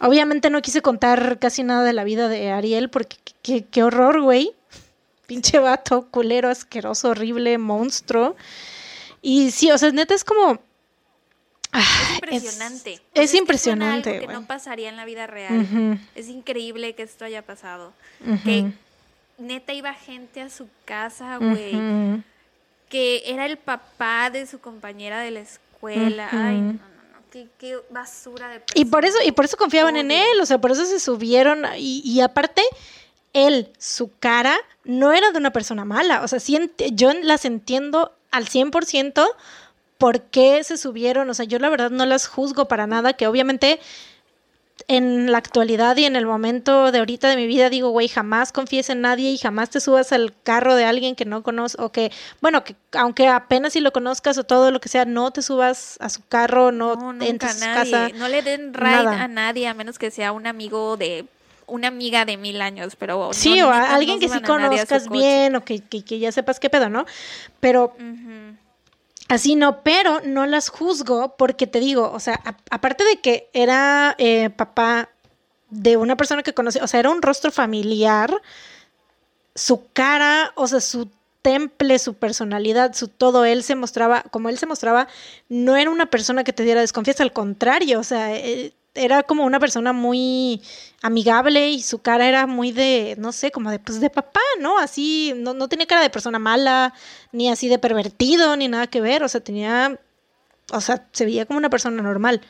Obviamente 0.03 0.51
no 0.51 0.61
quise 0.61 0.83
contar 0.83 1.39
casi 1.39 1.63
nada 1.63 1.83
de 1.83 1.95
la 1.95 2.05
vida 2.05 2.29
de 2.29 2.51
Ariel 2.51 2.91
porque 2.91 3.17
qué, 3.43 3.83
horror, 3.83 4.21
güey. 4.21 4.53
Pinche 5.27 5.59
vato, 5.59 6.09
culero, 6.11 6.51
asqueroso, 6.51 7.09
horrible, 7.09 7.57
monstruo. 7.57 8.37
Y 9.23 9.51
sí, 9.51 9.71
o 9.71 9.79
sea, 9.79 9.91
neta 9.91 10.15
es 10.15 10.23
como... 10.23 10.61
Ah, 11.73 11.83
es 11.83 12.15
impresionante. 12.17 13.01
Es, 13.15 13.35
impresionante. 13.35 14.15
Es 14.17 14.21
que 14.27 14.27
no 14.27 14.47
pasaría 14.47 14.91
en 14.91 14.97
la 14.97 15.07
vida 15.07 15.27
real. 15.27 15.99
Es 16.15 16.29
increíble 16.29 16.95
que 16.95 17.03
esto 17.03 17.25
haya 17.25 17.47
pasado. 17.47 17.95
Que 18.45 18.73
neta 19.41 19.73
iba 19.73 19.93
gente 19.95 20.41
a 20.41 20.51
su 20.51 20.69
casa, 20.85 21.39
güey. 21.39 22.23
Que 22.89 23.23
era 23.27 23.47
el 23.47 23.57
papá 23.57 24.31
de 24.31 24.47
su 24.47 24.61
compañera 24.61 25.21
de 25.21 25.31
la 25.31 25.41
escuela. 25.41 26.29
Ay, 26.31 26.61
no, 26.61 26.73
no, 26.73 26.79
no. 26.79 27.49
Qué, 27.59 27.79
basura 27.91 28.49
de 28.49 28.63
Y 28.75 28.85
por 28.85 29.05
eso, 29.05 29.19
y 29.25 29.33
por 29.33 29.45
eso 29.45 29.57
confiaban 29.57 29.97
en 29.97 30.11
él, 30.11 30.41
o 30.41 30.47
sea, 30.47 30.61
por 30.61 30.73
eso 30.73 30.85
se 30.85 31.01
subieron. 31.01 31.65
Y, 31.77 32.03
y 32.05 32.21
aparte, 32.21 32.63
él, 33.33 33.73
su 33.79 34.11
cara, 34.19 34.57
no 34.85 35.13
era 35.13 35.31
de 35.31 35.39
una 35.39 35.53
persona 35.53 35.85
mala. 35.85 36.23
O 36.23 36.29
sea, 36.29 36.39
yo 36.93 37.13
las 37.13 37.45
entiendo 37.45 38.13
al 38.31 38.47
100% 38.47 39.27
por 39.99 40.23
qué 40.23 40.65
se 40.65 40.77
subieron. 40.77 41.31
O 41.31 41.35
sea, 41.35 41.45
yo 41.45 41.59
la 41.59 41.69
verdad 41.69 41.91
no 41.91 42.07
las 42.07 42.27
juzgo 42.27 42.67
para 42.67 42.87
nada, 42.87 43.13
que 43.13 43.27
obviamente 43.27 43.81
en 44.89 45.31
la 45.33 45.39
actualidad 45.39 45.97
y 45.97 46.05
en 46.05 46.17
el 46.17 46.27
momento 46.27 46.93
de 46.93 46.99
ahorita 46.99 47.29
de 47.29 47.37
mi 47.37 47.47
vida 47.47 47.71
digo, 47.71 47.91
güey, 47.91 48.09
jamás 48.09 48.53
confíes 48.53 48.91
en 48.91 49.01
nadie 49.01 49.31
y 49.31 49.39
jamás 49.39 49.71
te 49.71 49.81
subas 49.81 50.13
al 50.13 50.35
carro 50.43 50.75
de 50.75 50.85
alguien 50.85 51.15
que 51.15 51.25
no 51.25 51.43
conoces 51.43 51.79
o 51.81 51.91
que, 51.93 52.11
bueno, 52.41 52.65
que 52.65 52.77
aunque 52.93 53.29
apenas 53.29 53.73
si 53.73 53.81
lo 53.81 53.93
conozcas 53.93 54.39
o 54.39 54.45
todo 54.45 54.71
lo 54.71 54.81
que 54.81 54.89
sea, 54.89 55.05
no 55.05 55.31
te 55.31 55.43
subas 55.43 55.97
a 56.01 56.09
su 56.09 56.27
carro, 56.29 56.73
no, 56.73 56.95
No, 56.97 57.13
nunca 57.13 57.53
su 57.53 57.61
nadie. 57.61 57.91
casa. 57.93 58.09
No 58.17 58.29
le 58.29 58.43
den 58.43 58.75
ride 58.75 58.91
nada. 59.05 59.23
a 59.23 59.29
nadie, 59.29 59.69
a 59.69 59.75
menos 59.75 59.99
que 59.99 60.11
sea 60.11 60.33
un 60.33 60.47
amigo 60.47 60.97
de 60.97 61.25
una 61.67 61.87
amiga 61.87 62.25
de 62.25 62.37
mil 62.37 62.61
años, 62.63 62.97
pero 62.97 63.29
no, 63.29 63.33
Sí, 63.33 63.61
o 63.63 63.71
a 63.71 63.95
alguien 63.95 64.19
que 64.19 64.29
sí 64.29 64.41
conozcas 64.41 65.09
bien 65.09 65.55
o 65.55 65.65
que, 65.65 65.79
que, 65.79 66.05
que 66.05 66.19
ya 66.19 66.33
sepas 66.33 66.59
qué 66.59 66.69
pedo, 66.69 66.89
¿no? 66.89 67.07
Pero. 67.61 67.95
Así 69.31 69.55
no, 69.55 69.85
pero 69.85 70.21
no 70.25 70.45
las 70.45 70.71
juzgo 70.71 71.37
porque 71.37 71.69
te 71.69 71.79
digo, 71.79 72.11
o 72.11 72.19
sea, 72.19 72.41
aparte 72.69 73.05
de 73.05 73.21
que 73.21 73.49
era 73.53 74.17
eh, 74.19 74.51
papá 74.51 75.09
de 75.69 75.97
una 75.97 76.17
persona 76.17 76.43
que 76.43 76.53
conocí, 76.53 76.81
o 76.81 76.89
sea, 76.89 76.99
era 76.99 77.11
un 77.11 77.23
rostro 77.23 77.53
familiar, 77.53 78.43
su 79.55 79.85
cara, 79.93 80.51
o 80.57 80.67
sea, 80.67 80.81
su 80.81 81.09
temple, 81.43 82.01
su 82.01 82.15
personalidad, 82.15 82.93
su 82.95 83.07
todo, 83.07 83.45
él 83.45 83.63
se 83.63 83.77
mostraba, 83.77 84.23
como 84.33 84.49
él 84.49 84.59
se 84.59 84.67
mostraba, 84.67 85.07
no 85.49 85.77
era 85.77 85.91
una 85.91 86.07
persona 86.07 86.43
que 86.43 86.53
te 86.53 86.65
diera 86.65 86.81
desconfianza, 86.81 87.23
al 87.23 87.33
contrario, 87.33 88.01
o 88.01 88.05
sea, 88.05 88.35
eh, 88.35 88.75
era 88.95 89.23
como 89.23 89.45
una 89.45 89.61
persona 89.61 89.93
muy 89.93 90.63
amigable 91.03 91.71
y 91.71 91.83
su 91.83 92.01
cara 92.01 92.29
era 92.29 92.47
muy 92.47 92.73
de, 92.73 93.15
no 93.19 93.33
sé, 93.33 93.51
como 93.51 93.71
de, 93.71 93.79
pues 93.79 94.01
de 94.01 94.11
papá, 94.11 94.41
¿no? 94.61 94.79
Así, 94.79 95.33
no, 95.37 95.55
no 95.55 95.69
tenía 95.69 95.87
cara 95.87 96.03
de 96.03 96.11
persona 96.11 96.39
mala, 96.39 96.93
ni 97.33 97.49
así 97.51 97.69
de 97.69 97.79
pervertido, 97.79 98.57
ni 98.57 98.69
nada 98.69 98.89
que 98.89 99.01
ver, 99.01 99.23
o 99.23 99.29
sea, 99.29 99.41
tenía, 99.41 99.99
o 100.73 100.81
sea, 100.81 101.09
se 101.13 101.25
veía 101.25 101.47
como 101.47 101.59
una 101.59 101.71
persona 101.71 102.03
normal. 102.03 102.41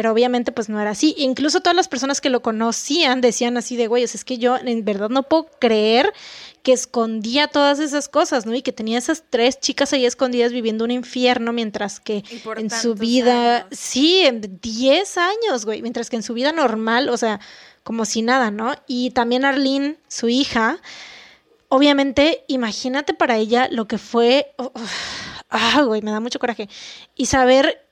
Pero 0.00 0.12
obviamente 0.12 0.50
pues 0.50 0.70
no 0.70 0.80
era 0.80 0.92
así. 0.92 1.14
Incluso 1.18 1.60
todas 1.60 1.76
las 1.76 1.86
personas 1.86 2.22
que 2.22 2.30
lo 2.30 2.40
conocían 2.40 3.20
decían 3.20 3.58
así 3.58 3.76
de, 3.76 3.86
güey, 3.86 4.02
es 4.02 4.24
que 4.24 4.38
yo 4.38 4.56
en 4.56 4.82
verdad 4.82 5.10
no 5.10 5.24
puedo 5.24 5.50
creer 5.58 6.14
que 6.62 6.72
escondía 6.72 7.48
todas 7.48 7.80
esas 7.80 8.08
cosas, 8.08 8.46
¿no? 8.46 8.54
Y 8.54 8.62
que 8.62 8.72
tenía 8.72 8.96
esas 8.96 9.24
tres 9.28 9.60
chicas 9.60 9.92
ahí 9.92 10.06
escondidas 10.06 10.52
viviendo 10.52 10.84
un 10.84 10.90
infierno 10.90 11.52
mientras 11.52 12.00
que 12.00 12.24
en 12.56 12.70
su 12.70 12.94
vida, 12.94 13.56
años. 13.56 13.66
sí, 13.72 14.22
en 14.24 14.58
10 14.62 15.18
años, 15.18 15.66
güey, 15.66 15.82
mientras 15.82 16.08
que 16.08 16.16
en 16.16 16.22
su 16.22 16.32
vida 16.32 16.50
normal, 16.52 17.10
o 17.10 17.18
sea, 17.18 17.38
como 17.82 18.06
si 18.06 18.22
nada, 18.22 18.50
¿no? 18.50 18.72
Y 18.86 19.10
también 19.10 19.44
Arlene, 19.44 19.98
su 20.08 20.30
hija, 20.30 20.80
obviamente, 21.68 22.42
imagínate 22.48 23.12
para 23.12 23.36
ella 23.36 23.68
lo 23.70 23.86
que 23.86 23.98
fue, 23.98 24.54
oh, 24.56 24.72
oh, 24.74 24.80
ah, 25.50 25.82
güey, 25.82 26.00
me 26.00 26.10
da 26.10 26.20
mucho 26.20 26.38
coraje. 26.38 26.70
Y 27.16 27.26
saber 27.26 27.89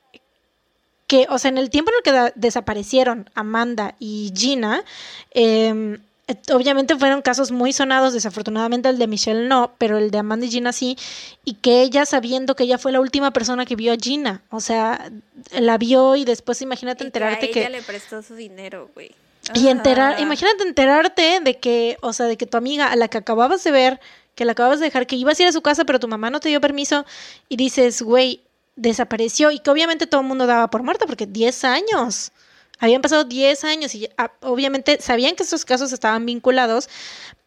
que, 1.09 1.27
o 1.29 1.39
sea, 1.39 1.49
en 1.49 1.59
el 1.59 1.71
tiempo 1.71 1.91
en 1.91 1.97
el 1.97 2.03
que 2.05 2.13
da- 2.13 2.33
desaparecieron 2.37 3.29
Amanda 3.35 3.97
y 3.99 4.33
Gina, 4.37 4.85
eh, 5.33 5.99
eh, 6.29 6.35
obviamente 6.53 6.95
fueron 6.97 7.23
casos 7.23 7.51
muy 7.51 7.73
sonados, 7.73 8.13
desafortunadamente 8.13 8.89
el 8.91 8.99
de 8.99 9.07
Michelle 9.07 9.49
no, 9.49 9.73
pero 9.79 9.97
el 9.99 10.11
de 10.11 10.19
Amanda 10.19 10.45
y 10.47 10.51
Gina 10.51 10.73
sí, 10.73 10.97
y 11.45 11.55
que 11.55 11.81
ella 11.83 12.05
sabiendo 12.05 12.55
que 12.55 12.65
ella 12.65 12.77
fue 12.79 12.93
la 12.93 13.01
última 13.01 13.31
persona 13.33 13.65
que 13.65 13.75
vio 13.77 13.93
a 13.93 13.97
Gina, 13.97 14.43
o 14.51 14.61
sea, 14.61 15.11
la 15.59 15.79
vio 15.79 16.15
y 16.17 16.25
después 16.27 16.61
imagínate 16.61 17.05
Y 17.05 17.07
enterarte 17.07 17.47
que. 17.47 17.53
que... 17.53 17.61
a 17.61 17.69
ella 17.69 17.79
le 17.79 17.83
prestó 17.83 18.23
su 18.23 18.35
dinero, 18.35 18.91
güey. 18.95 19.11
Y 19.55 19.69
enterar, 19.69 20.17
Ah. 20.19 20.21
imagínate 20.21 20.63
enterarte 20.65 21.41
de 21.43 21.57
que, 21.59 21.97
o 22.03 22.13
sea, 22.13 22.27
de 22.27 22.37
que 22.37 22.45
tu 22.45 22.59
amiga 22.59 22.93
a 22.93 22.97
la 22.97 23.09
que 23.09 23.17
acababas 23.17 23.65
de 23.65 23.71
ver, 23.71 23.99
que 24.35 24.45
la 24.45 24.53
acababas 24.53 24.79
de 24.81 24.85
dejar, 24.85 25.07
que 25.07 25.17
ibas 25.17 25.41
a 25.41 25.43
ir 25.45 25.49
a 25.49 25.53
su 25.53 25.63
casa, 25.63 25.87
pero 25.87 25.99
tu 25.99 26.07
mamá 26.09 26.29
no 26.29 26.39
te 26.41 26.51
dio 26.51 26.61
permiso, 26.61 27.07
y 27.49 27.57
dices, 27.57 28.03
güey, 28.03 28.43
desapareció, 28.79 29.51
y 29.51 29.59
que 29.59 29.71
obviamente 29.71 30.07
todo 30.07 30.23
el 30.23 30.27
mundo 30.27 30.47
daba 30.47 30.71
por 30.71 30.83
muerta, 30.83 31.07
porque 31.07 31.27
10 31.27 31.65
años. 31.65 32.33
Habían 32.81 33.03
pasado 33.03 33.25
10 33.25 33.65
años 33.65 33.95
y 33.95 34.09
ah, 34.17 34.31
obviamente 34.41 34.99
sabían 35.01 35.35
que 35.35 35.43
estos 35.43 35.65
casos 35.65 35.93
estaban 35.93 36.25
vinculados, 36.25 36.89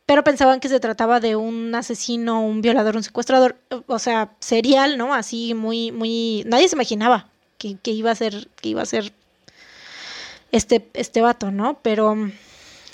pero 0.05 0.25
pensaban 0.25 0.59
que 0.59 0.67
se 0.67 0.82
trataba 0.82 1.21
de 1.21 1.38
un 1.38 1.73
asesino, 1.73 2.45
un 2.45 2.61
violador, 2.61 2.97
un 2.97 3.03
secuestrador, 3.03 3.57
o 3.88 3.97
sea, 3.97 4.36
serial, 4.39 4.97
¿no? 4.97 5.13
Así 5.13 5.53
muy, 5.53 5.91
muy. 5.93 6.43
Nadie 6.45 6.67
se 6.67 6.75
imaginaba 6.75 7.29
que, 7.57 7.91
iba 7.91 8.11
a 8.11 8.15
ser, 8.15 8.49
que 8.61 8.69
iba 8.69 8.82
a 8.82 8.86
ser 8.86 9.13
este, 10.51 10.89
este 10.93 11.21
vato, 11.21 11.51
¿no? 11.51 11.79
Pero, 11.82 12.15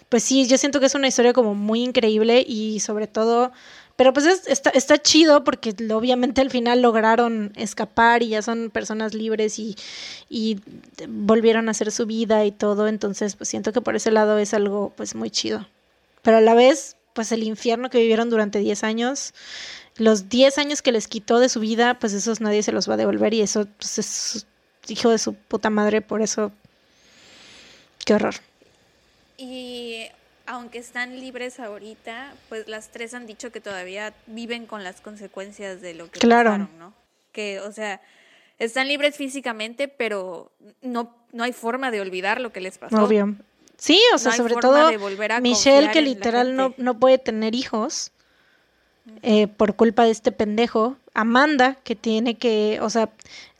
pues 0.10 0.24
sí, 0.24 0.48
yo 0.48 0.58
siento 0.58 0.80
que 0.80 0.86
es 0.86 0.96
una 0.96 1.08
historia 1.08 1.34
como 1.34 1.56
muy 1.56 1.84
increíble 1.84 2.44
y 2.48 2.82
sobre 2.82 3.08
todo, 3.08 3.52
pero 3.98 4.14
pues 4.14 4.26
es- 4.26 4.48
está, 4.48 4.70
está 4.70 4.98
chido 4.98 5.44
porque 5.44 5.76
obviamente 5.94 6.40
al 6.40 6.50
final 6.50 6.82
lograron 6.82 7.52
escapar 7.58 8.24
y 8.24 8.30
ya 8.30 8.42
son 8.42 8.70
personas 8.70 9.14
libres 9.14 9.60
y, 9.60 9.76
y 10.30 10.60
volvieron 11.10 11.68
a 11.68 11.72
hacer 11.72 11.92
su 11.92 12.06
vida 12.06 12.46
y 12.46 12.52
todo, 12.52 12.88
entonces 12.88 13.36
pues 13.36 13.50
siento 13.50 13.74
que 13.74 13.82
por 13.82 13.96
ese 13.98 14.12
lado 14.12 14.38
es 14.40 14.54
algo 14.54 14.94
pues 14.96 15.16
muy 15.16 15.30
chido. 15.30 15.68
Pero 16.22 16.38
a 16.38 16.42
la 16.42 16.54
vez, 16.54 16.96
pues 17.14 17.32
el 17.34 17.44
infierno 17.44 17.90
que 17.90 18.00
vivieron 18.00 18.30
durante 18.30 18.60
10 18.60 18.84
años, 18.86 19.34
los 19.98 20.30
10 20.30 20.58
años 20.60 20.82
que 20.82 20.92
les 20.94 21.08
quitó 21.08 21.40
de 21.40 21.50
su 21.50 21.60
vida, 21.60 22.00
pues 22.00 22.14
esos 22.14 22.40
nadie 22.40 22.64
se 22.64 22.72
los 22.72 22.90
va 22.90 22.94
a 22.94 22.98
devolver 22.98 23.34
y 23.34 23.42
eso 23.42 23.68
pues, 23.78 23.98
es 24.00 24.48
hijo 24.88 25.10
de 25.10 25.18
su 25.18 25.34
puta 25.34 25.70
madre, 25.70 26.02
por 26.02 26.22
eso 26.22 26.52
Qué 28.06 28.14
horror. 28.14 28.36
Y 29.38 30.06
aunque 30.48 30.80
están 30.80 31.20
libres 31.20 31.60
ahorita, 31.60 32.34
pues 32.50 32.68
las 32.68 32.90
tres 32.90 33.14
han 33.14 33.28
dicho 33.28 33.52
que 33.52 33.62
todavía 33.62 34.14
viven 34.26 34.66
con 34.66 34.84
las 34.84 35.02
consecuencias 35.02 35.82
de 35.82 35.94
lo 35.94 36.10
que 36.10 36.20
Claro. 36.20 36.50
pasaron, 36.52 36.80
¿no? 36.80 36.94
Que, 37.32 37.60
o 37.60 37.72
sea, 37.72 38.02
están 38.58 38.88
libres 38.88 39.16
físicamente, 39.16 39.88
pero 39.88 40.52
no, 40.82 41.16
no 41.32 41.44
hay 41.44 41.54
forma 41.54 41.92
de 41.92 42.02
olvidar 42.02 42.42
lo 42.42 42.52
que 42.52 42.62
les 42.62 42.78
pasó. 42.78 43.04
Obvio. 43.04 43.36
Sí, 43.78 44.00
o 44.16 44.18
sea, 44.18 44.32
No 44.32 44.38
sobre 44.38 44.56
todo 44.56 44.88
de 44.88 44.98
volver 44.98 45.34
a 45.34 45.40
Michelle, 45.40 45.92
que 45.92 46.02
literal 46.02 46.56
no, 46.56 46.74
no 46.78 46.98
puede 46.98 47.20
tener 47.20 47.54
hijos 47.54 48.12
eh, 49.22 49.48
por 49.48 49.76
culpa 49.76 50.06
de 50.06 50.12
este 50.12 50.32
pendejo. 50.32 50.98
Amanda, 51.14 51.76
que 51.84 51.96
tiene 51.96 52.38
que, 52.38 52.80
o 52.82 52.90
sea, 52.90 53.10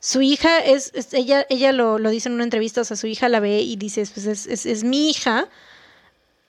su 0.00 0.20
hija 0.22 0.58
es, 0.58 0.90
es- 0.94 1.14
ella, 1.14 1.46
ella 1.50 1.72
lo, 1.72 1.98
lo 1.98 2.10
dice 2.10 2.28
en 2.28 2.34
una 2.34 2.44
entrevista, 2.44 2.80
o 2.80 2.84
sea, 2.84 2.96
su 2.96 3.06
hija 3.06 3.28
la 3.28 3.40
ve 3.40 3.60
y 3.60 3.76
dice, 3.76 4.04
pues 4.12 4.26
es, 4.26 4.46
es, 4.46 4.66
es 4.66 4.84
mi 4.84 5.10
hija, 5.10 5.48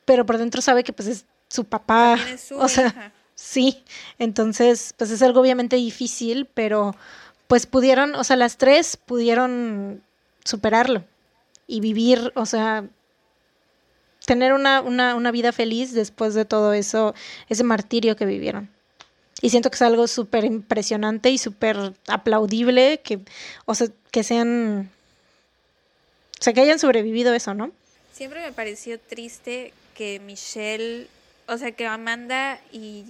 pero 0.10 0.26
por 0.26 0.39
dentro 0.39 0.60
sabe 0.60 0.84
que 0.84 0.91
pues 0.91 1.07
es 1.07 1.26
su 1.49 1.66
papá. 1.66 2.18
Es 2.34 2.41
su 2.41 2.57
o 2.57 2.68
sea. 2.68 3.14
Sí, 3.36 3.84
entonces, 4.18 4.95
pues 4.97 5.12
es 5.12 5.22
algo 5.22 5.39
obviamente 5.39 5.76
difícil, 5.76 6.47
pero 6.51 6.95
pues 7.45 7.68
pudieron, 7.68 8.16
o 8.16 8.24
sea, 8.24 8.36
las 8.36 8.57
tres 8.57 8.97
pudieron 8.97 10.01
superarlo 10.43 11.05
y 11.68 11.80
vivir, 11.80 12.34
o 12.36 12.47
sea, 12.47 12.86
tener 14.26 14.53
una, 14.53 14.82
una, 14.82 15.14
una 15.14 15.30
vida 15.30 15.51
feliz 15.51 15.93
después 15.93 16.34
de 16.34 16.43
todo 16.43 16.74
eso, 16.74 17.14
ese 17.47 17.64
martirio 17.64 18.16
que 18.16 18.26
vivieron. 18.26 18.68
Y 19.41 19.51
siento 19.51 19.70
que 19.70 19.76
es 19.76 19.84
algo 19.84 20.07
súper 20.07 20.43
impresionante 20.43 21.30
y 21.30 21.38
súper 21.38 21.93
aplaudible 22.07 22.99
que, 23.03 23.20
o 23.66 23.76
sea, 23.76 23.89
que 24.10 24.24
sean, 24.24 24.91
o 26.39 26.43
sea, 26.43 26.51
que 26.51 26.62
hayan 26.62 26.80
sobrevivido 26.80 27.32
eso, 27.36 27.53
¿no? 27.53 27.72
Siempre 28.12 28.41
me 28.41 28.51
pareció 28.51 28.99
triste 28.99 29.72
que 30.00 30.22
Michelle, 30.22 31.08
o 31.50 31.58
sea, 31.58 31.74
que 31.74 31.86
Amanda 31.86 32.58
y 32.72 33.04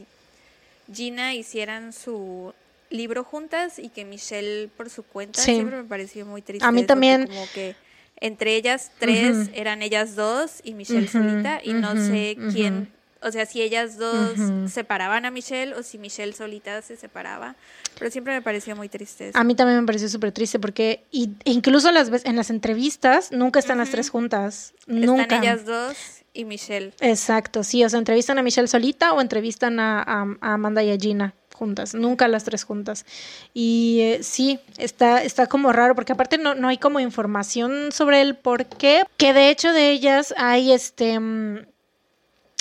Gina 0.92 1.36
hicieran 1.36 1.94
su 1.94 2.52
libro 2.90 3.24
juntas 3.24 3.78
y 3.78 3.90
que 3.90 4.06
Michelle 4.06 4.70
por 4.76 4.90
su 4.90 5.04
cuenta 5.04 5.40
Sí. 5.40 5.54
siempre 5.54 5.78
me 5.78 5.84
pareció 5.84 6.26
muy 6.26 6.42
triste. 6.42 6.66
A 6.66 6.72
mí 6.72 6.84
también. 6.84 7.28
Como 7.28 7.46
que 7.54 7.76
entre 8.20 8.56
ellas 8.56 8.90
tres 8.98 9.52
eran 9.54 9.84
ellas 9.84 10.16
dos 10.16 10.62
y 10.64 10.74
Michelle 10.74 11.08
solita 11.08 11.62
y 11.64 11.74
no 11.74 11.96
sé 11.96 12.36
quién, 12.52 12.92
o 13.22 13.32
sea, 13.32 13.46
si 13.46 13.62
ellas 13.62 13.98
dos 14.00 14.32
separaban 14.72 15.26
a 15.26 15.30
Michelle 15.32 15.76
o 15.76 15.84
si 15.84 16.00
Michelle 16.00 16.34
solita 16.34 16.82
se 16.82 16.96
separaba, 16.98 17.56
pero 18.00 18.10
siempre 18.10 18.34
me 18.34 18.42
pareció 18.42 18.76
muy 18.76 18.90
triste. 18.90 19.30
eso. 19.30 19.38
A 19.38 19.44
mí 19.44 19.54
también 19.54 19.82
me 19.82 19.86
pareció 19.86 20.10
súper 20.10 20.32
triste 20.32 20.58
porque 20.58 21.04
y, 21.12 21.30
incluso 21.46 21.92
las 21.92 22.10
en 22.26 22.36
las 22.36 22.50
entrevistas 22.50 23.32
nunca 23.32 23.60
están 23.60 23.78
las 23.78 23.92
tres 23.92 24.10
juntas. 24.10 24.74
Nunca. 24.88 25.22
Están 25.22 25.44
ellas 25.44 25.66
dos 25.66 25.96
y 26.34 26.46
Michelle. 26.46 26.94
Exacto, 27.00 27.64
sí, 27.64 27.84
o 27.84 27.90
sea, 27.90 28.00
entrevistan 28.00 28.38
a 28.38 28.44
Michelle 28.44 28.68
solita 28.68 29.14
o 29.14 29.22
entrevistan 29.22 29.80
a, 29.80 30.02
Amanda 30.42 30.84
y 30.84 30.92
a 30.92 30.98
Gina 30.98 31.34
juntas, 31.54 31.94
nunca 31.94 32.28
las 32.30 32.46
tres 32.46 32.64
juntas. 32.64 33.06
Y 33.54 34.00
eh, 34.02 34.24
sí, 34.24 34.60
está, 34.78 35.22
está 35.22 35.48
como 35.48 35.74
raro, 35.74 35.94
porque 35.94 36.14
aparte 36.14 36.38
no, 36.38 36.56
no 36.56 36.70
hay 36.70 36.78
como 36.78 37.02
información 37.02 37.92
sobre 37.92 38.22
el 38.22 38.36
por 38.38 38.66
qué, 38.66 39.04
que 39.18 39.34
de 39.34 39.50
hecho 39.50 39.74
de 39.74 39.92
ellas 39.92 40.34
hay 40.38 40.72
este... 40.72 41.20
mm, 41.20 41.66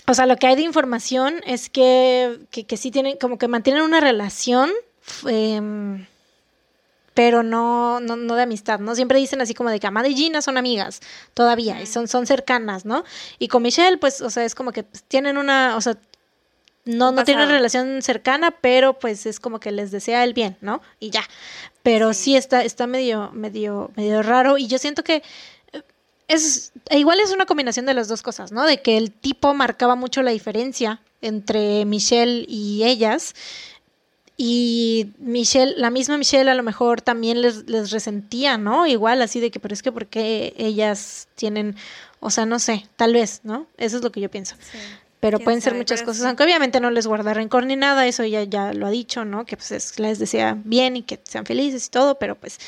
o 0.08 0.14
sea, 0.14 0.26
lo 0.26 0.36
que 0.36 0.46
hay 0.46 0.56
de 0.56 0.62
información 0.62 1.36
es 1.46 1.68
que, 1.68 2.40
que, 2.50 2.76
sí 2.76 2.90
tienen, 2.90 3.18
como 3.18 3.36
que 3.38 3.46
mantienen 3.46 3.82
una 3.82 4.00
relación, 4.00 4.70
em, 5.26 6.06
pero 7.18 7.42
no, 7.42 7.98
no, 7.98 8.14
no 8.14 8.36
de 8.36 8.42
amistad, 8.42 8.78
¿no? 8.78 8.94
Siempre 8.94 9.18
dicen 9.18 9.40
así 9.40 9.52
como 9.52 9.70
de 9.70 9.80
que 9.80 9.88
Amanda 9.88 10.08
y 10.08 10.14
Gina 10.14 10.40
son 10.40 10.56
amigas 10.56 11.00
todavía, 11.34 11.82
y 11.82 11.86
son, 11.86 12.06
son 12.06 12.28
cercanas, 12.28 12.84
¿no? 12.84 13.02
Y 13.40 13.48
con 13.48 13.64
Michelle, 13.64 13.98
pues, 13.98 14.20
o 14.20 14.30
sea, 14.30 14.44
es 14.44 14.54
como 14.54 14.70
que 14.70 14.84
tienen 14.84 15.36
una, 15.36 15.76
o 15.76 15.80
sea, 15.80 15.98
no, 16.84 17.10
no 17.10 17.24
tienen 17.24 17.48
relación 17.48 18.02
cercana, 18.02 18.52
pero 18.52 19.00
pues 19.00 19.26
es 19.26 19.40
como 19.40 19.58
que 19.58 19.72
les 19.72 19.90
desea 19.90 20.22
el 20.22 20.32
bien, 20.32 20.58
¿no? 20.60 20.80
Y 21.00 21.10
ya. 21.10 21.24
Pero 21.82 22.14
sí, 22.14 22.22
Sí. 22.22 22.36
está, 22.36 22.62
está 22.62 22.86
medio, 22.86 23.32
medio, 23.32 23.90
medio 23.96 24.22
raro. 24.22 24.56
Y 24.56 24.68
yo 24.68 24.78
siento 24.78 25.02
que, 25.02 25.24
eh, 25.72 25.82
es 26.28 26.70
igual 26.92 27.18
es 27.18 27.32
una 27.32 27.46
combinación 27.46 27.84
de 27.84 27.94
las 27.94 28.06
dos 28.06 28.22
cosas, 28.22 28.52
¿no? 28.52 28.64
De 28.64 28.80
que 28.80 28.96
el 28.96 29.10
tipo 29.10 29.54
marcaba 29.54 29.96
mucho 29.96 30.22
la 30.22 30.30
diferencia 30.30 31.00
entre 31.20 31.84
Michelle 31.84 32.44
y 32.48 32.84
ellas. 32.84 33.34
Y 34.40 35.10
Michelle, 35.18 35.74
la 35.76 35.90
misma 35.90 36.16
Michelle 36.16 36.48
a 36.48 36.54
lo 36.54 36.62
mejor 36.62 37.02
también 37.02 37.42
les, 37.42 37.68
les 37.68 37.90
resentía, 37.90 38.56
¿no? 38.56 38.86
Igual 38.86 39.20
así 39.20 39.40
de 39.40 39.50
que, 39.50 39.58
pero 39.58 39.74
es 39.74 39.82
que 39.82 39.90
porque 39.90 40.54
ellas 40.56 41.26
tienen, 41.34 41.74
o 42.20 42.30
sea, 42.30 42.46
no 42.46 42.60
sé, 42.60 42.86
tal 42.94 43.14
vez, 43.14 43.40
¿no? 43.42 43.66
Eso 43.78 43.96
es 43.96 44.04
lo 44.04 44.12
que 44.12 44.20
yo 44.20 44.30
pienso. 44.30 44.54
Pero 45.18 45.40
pueden 45.40 45.60
ser 45.60 45.74
muchas 45.74 46.02
cosas, 46.04 46.24
aunque 46.24 46.44
obviamente 46.44 46.78
no 46.78 46.92
les 46.92 47.08
guarda 47.08 47.34
rencor 47.34 47.66
ni 47.66 47.74
nada, 47.74 48.06
eso 48.06 48.22
ella 48.22 48.44
ya 48.44 48.72
lo 48.72 48.86
ha 48.86 48.90
dicho, 48.90 49.24
¿no? 49.24 49.44
Que 49.44 49.56
pues 49.56 49.98
les 49.98 50.20
desea 50.20 50.56
bien 50.64 50.96
y 50.96 51.02
que 51.02 51.18
sean 51.24 51.44
felices 51.44 51.88
y 51.88 51.90
todo, 51.90 52.20
pero 52.20 52.36
pues 52.36 52.60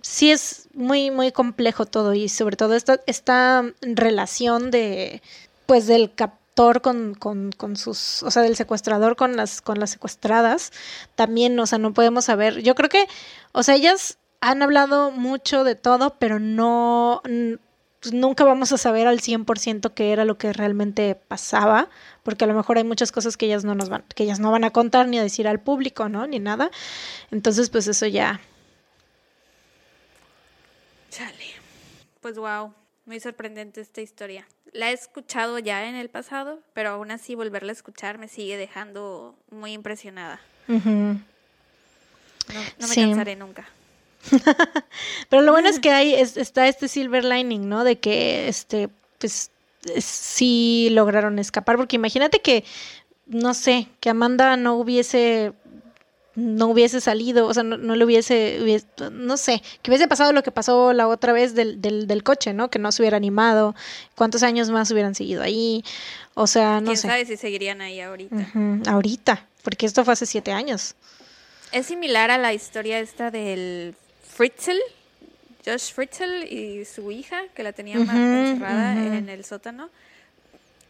sí 0.00 0.30
es 0.30 0.68
muy, 0.72 1.10
muy 1.10 1.30
complejo 1.30 1.84
todo 1.84 2.14
y 2.14 2.30
sobre 2.30 2.56
todo 2.56 2.74
esta, 2.74 3.00
esta 3.04 3.70
relación 3.82 4.70
de, 4.70 5.20
pues 5.66 5.86
del 5.86 6.10
con, 6.54 7.14
con, 7.14 7.50
con, 7.52 7.76
sus, 7.76 8.22
o 8.22 8.30
sea, 8.30 8.42
del 8.42 8.56
secuestrador 8.56 9.16
con 9.16 9.36
las, 9.36 9.60
con 9.60 9.80
las 9.80 9.90
secuestradas, 9.90 10.72
también, 11.14 11.58
o 11.58 11.66
sea, 11.66 11.78
no 11.78 11.94
podemos 11.94 12.26
saber, 12.26 12.62
yo 12.62 12.74
creo 12.74 12.88
que, 12.88 13.06
o 13.52 13.62
sea, 13.62 13.74
ellas 13.74 14.18
han 14.40 14.62
hablado 14.62 15.10
mucho 15.10 15.64
de 15.64 15.74
todo, 15.74 16.16
pero 16.18 16.38
no 16.38 17.22
nunca 18.12 18.44
vamos 18.44 18.72
a 18.72 18.78
saber 18.78 19.06
al 19.06 19.20
100% 19.20 19.94
qué 19.94 20.12
era 20.12 20.24
lo 20.24 20.36
que 20.36 20.52
realmente 20.52 21.14
pasaba, 21.14 21.88
porque 22.24 22.44
a 22.44 22.48
lo 22.48 22.54
mejor 22.54 22.76
hay 22.76 22.84
muchas 22.84 23.12
cosas 23.12 23.36
que 23.36 23.46
ellas 23.46 23.64
no 23.64 23.74
nos 23.76 23.88
van, 23.88 24.04
que 24.14 24.24
ellas 24.24 24.40
no 24.40 24.50
van 24.50 24.64
a 24.64 24.70
contar 24.70 25.06
ni 25.06 25.18
a 25.18 25.22
decir 25.22 25.46
al 25.46 25.60
público, 25.60 26.08
¿no? 26.08 26.26
Ni 26.26 26.40
nada. 26.40 26.70
Entonces, 27.30 27.70
pues 27.70 27.86
eso 27.86 28.06
ya. 28.06 28.40
Chale. 31.10 31.52
Pues 32.20 32.36
wow, 32.36 32.72
muy 33.04 33.20
sorprendente 33.20 33.80
esta 33.80 34.00
historia. 34.00 34.46
La 34.72 34.90
he 34.90 34.94
escuchado 34.94 35.58
ya 35.58 35.88
en 35.88 35.94
el 35.94 36.08
pasado, 36.08 36.60
pero 36.72 36.90
aún 36.90 37.10
así 37.10 37.34
volverla 37.34 37.70
a 37.70 37.74
escuchar 37.74 38.18
me 38.18 38.28
sigue 38.28 38.56
dejando 38.56 39.34
muy 39.50 39.72
impresionada. 39.72 40.40
no, 40.68 41.20
me 42.88 42.94
cansaré 42.94 43.36
nunca. 43.36 43.68
Pero 45.28 45.42
lo 45.42 45.50
bueno 45.52 45.68
es 45.68 45.80
que 45.80 45.90
hay, 45.90 46.14
está 46.14 46.68
este 46.68 46.86
silver 46.86 47.24
lining, 47.24 47.68
¿no? 47.68 47.82
De 47.82 47.98
que, 47.98 48.46
este, 48.48 48.88
pues, 49.18 49.50
sí 49.98 50.88
lograron 50.92 51.38
escapar, 51.38 51.76
porque 51.76 51.96
imagínate 51.96 52.40
que, 52.40 52.64
no 53.26 53.52
sé, 53.54 53.88
que 54.00 54.10
Amanda 54.10 54.56
no 54.56 54.74
hubiese 54.74 55.52
no 56.34 56.68
hubiese 56.68 57.00
salido, 57.00 57.46
o 57.46 57.54
sea, 57.54 57.62
no, 57.62 57.76
le 57.94 58.04
hubiese, 58.04 58.58
no 59.12 59.36
sé, 59.36 59.62
que 59.82 59.90
hubiese 59.90 60.08
pasado 60.08 60.32
lo 60.32 60.42
que 60.42 60.50
pasó 60.50 60.92
la 60.92 61.08
otra 61.08 61.32
vez 61.32 61.54
del, 61.54 61.80
del, 61.80 62.06
del, 62.06 62.22
coche, 62.22 62.54
¿no? 62.54 62.70
Que 62.70 62.78
no 62.78 62.90
se 62.92 63.02
hubiera 63.02 63.16
animado, 63.16 63.74
cuántos 64.14 64.42
años 64.42 64.70
más 64.70 64.90
hubieran 64.90 65.14
seguido 65.14 65.42
ahí, 65.42 65.84
o 66.34 66.46
sea, 66.46 66.80
no 66.80 66.86
¿Quién 66.86 66.96
sé. 66.96 67.08
sabe 67.08 67.26
si 67.26 67.36
seguirían 67.36 67.80
ahí 67.80 68.00
ahorita? 68.00 68.52
ahorita, 68.86 69.46
porque 69.62 69.86
esto 69.86 70.04
fue 70.04 70.12
hace 70.12 70.26
siete 70.26 70.52
años. 70.52 70.94
Es 71.72 71.86
similar 71.86 72.30
a 72.30 72.38
la 72.38 72.52
historia 72.52 72.98
esta 73.00 73.30
del 73.30 73.94
Fritzl, 74.34 74.78
Josh 75.64 75.92
Fritzl 75.92 76.44
y 76.50 76.84
su 76.84 77.10
hija, 77.10 77.42
que 77.54 77.62
la 77.62 77.72
tenía 77.72 77.96
encerrada 77.96 78.92
en 78.92 79.28
el 79.28 79.44
sótano. 79.44 79.90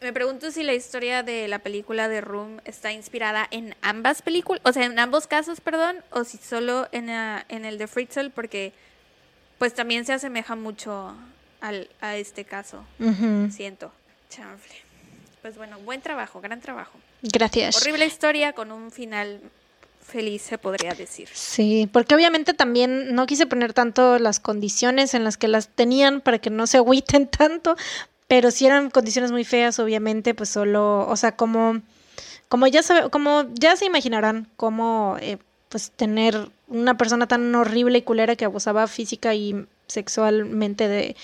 Me 0.03 0.11
pregunto 0.11 0.51
si 0.51 0.63
la 0.63 0.73
historia 0.73 1.23
de 1.23 1.47
la 1.47 1.59
película 1.59 2.09
de 2.09 2.19
Room 2.19 2.59
está 2.65 2.91
inspirada 2.91 3.47
en 3.51 3.73
ambas 3.81 4.21
películas, 4.21 4.61
o 4.65 4.73
sea, 4.73 4.83
en 4.83 4.99
ambos 4.99 5.27
casos, 5.27 5.61
perdón, 5.61 5.95
o 6.11 6.25
si 6.25 6.37
solo 6.37 6.89
en, 6.91 7.09
en 7.09 7.63
el 7.63 7.77
de 7.77 7.87
Fritzl, 7.87 8.29
porque 8.35 8.73
pues 9.59 9.73
también 9.73 10.03
se 10.03 10.11
asemeja 10.11 10.57
mucho 10.57 11.15
al, 11.61 11.89
a 12.01 12.17
este 12.17 12.43
caso. 12.43 12.83
Siento. 13.49 13.93
Chanfle. 14.29 14.75
Pues 15.41 15.55
bueno, 15.55 15.79
buen 15.79 16.01
trabajo, 16.01 16.41
gran 16.41 16.59
trabajo. 16.59 16.99
Gracias. 17.21 17.77
Horrible 17.77 18.05
historia 18.05 18.51
con 18.51 18.73
un 18.73 18.91
final 18.91 19.39
feliz, 20.03 20.41
se 20.41 20.57
podría 20.57 20.93
decir. 20.93 21.29
Sí, 21.31 21.89
porque 21.91 22.13
obviamente 22.13 22.53
también 22.53 23.15
no 23.15 23.25
quise 23.25 23.47
poner 23.47 23.71
tanto 23.71 24.19
las 24.19 24.41
condiciones 24.41 25.13
en 25.13 25.23
las 25.23 25.37
que 25.37 25.47
las 25.47 25.69
tenían 25.69 26.19
para 26.19 26.39
que 26.39 26.49
no 26.49 26.67
se 26.67 26.77
agüiten 26.77 27.27
tanto, 27.37 27.77
pero 28.33 28.49
si 28.49 28.65
eran 28.65 28.89
condiciones 28.89 29.31
muy 29.31 29.43
feas, 29.43 29.77
obviamente, 29.77 30.33
pues 30.33 30.49
solo, 30.49 31.07
o 31.07 31.15
sea, 31.15 31.35
como, 31.35 31.81
como 32.49 32.65
ya 32.65 32.81
como 33.11 33.45
ya 33.53 33.75
se 33.75 33.85
imaginarán, 33.85 34.47
cómo 34.55 35.17
eh, 35.21 35.37
pues 35.69 35.91
tener 35.91 36.49
una 36.67 36.97
persona 36.97 37.27
tan 37.27 37.53
horrible 37.53 37.99
y 37.99 38.01
culera 38.01 38.35
que 38.35 38.45
abusaba 38.45 38.87
física 38.87 39.35
y 39.35 39.67
sexualmente 39.85 40.87
de, 40.87 41.15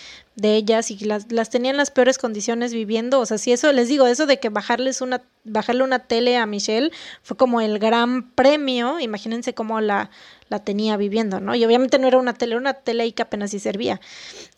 de 0.42 0.56
ellas 0.56 0.92
y 0.92 0.98
las, 1.06 1.32
las 1.32 1.50
tenían 1.50 1.76
en 1.76 1.78
las 1.78 1.92
peores 1.92 2.18
condiciones 2.18 2.74
viviendo. 2.74 3.20
O 3.20 3.26
sea, 3.26 3.38
si 3.38 3.52
eso 3.52 3.72
les 3.72 3.88
digo, 3.88 4.08
eso 4.08 4.26
de 4.26 4.40
que 4.40 4.50
bajarles 4.50 5.02
una, 5.02 5.22
bajarle 5.44 5.84
una 5.84 6.00
tele 6.00 6.38
a 6.38 6.46
Michelle 6.46 6.92
fue 7.22 7.38
como 7.38 7.62
el 7.62 7.80
gran 7.80 8.32
premio. 8.32 9.00
Imagínense 9.00 9.54
cómo 9.54 9.82
la, 9.82 10.10
la 10.50 10.64
tenía 10.64 10.98
viviendo, 10.98 11.40
¿no? 11.40 11.56
Y 11.56 11.64
obviamente 11.64 12.00
no 12.00 12.08
era 12.08 12.18
una 12.18 12.34
tele, 12.34 12.58
una 12.58 12.74
tele 12.74 13.04
ahí 13.04 13.12
que 13.12 13.22
apenas 13.22 13.52
sí 13.52 13.60
servía. 13.60 14.02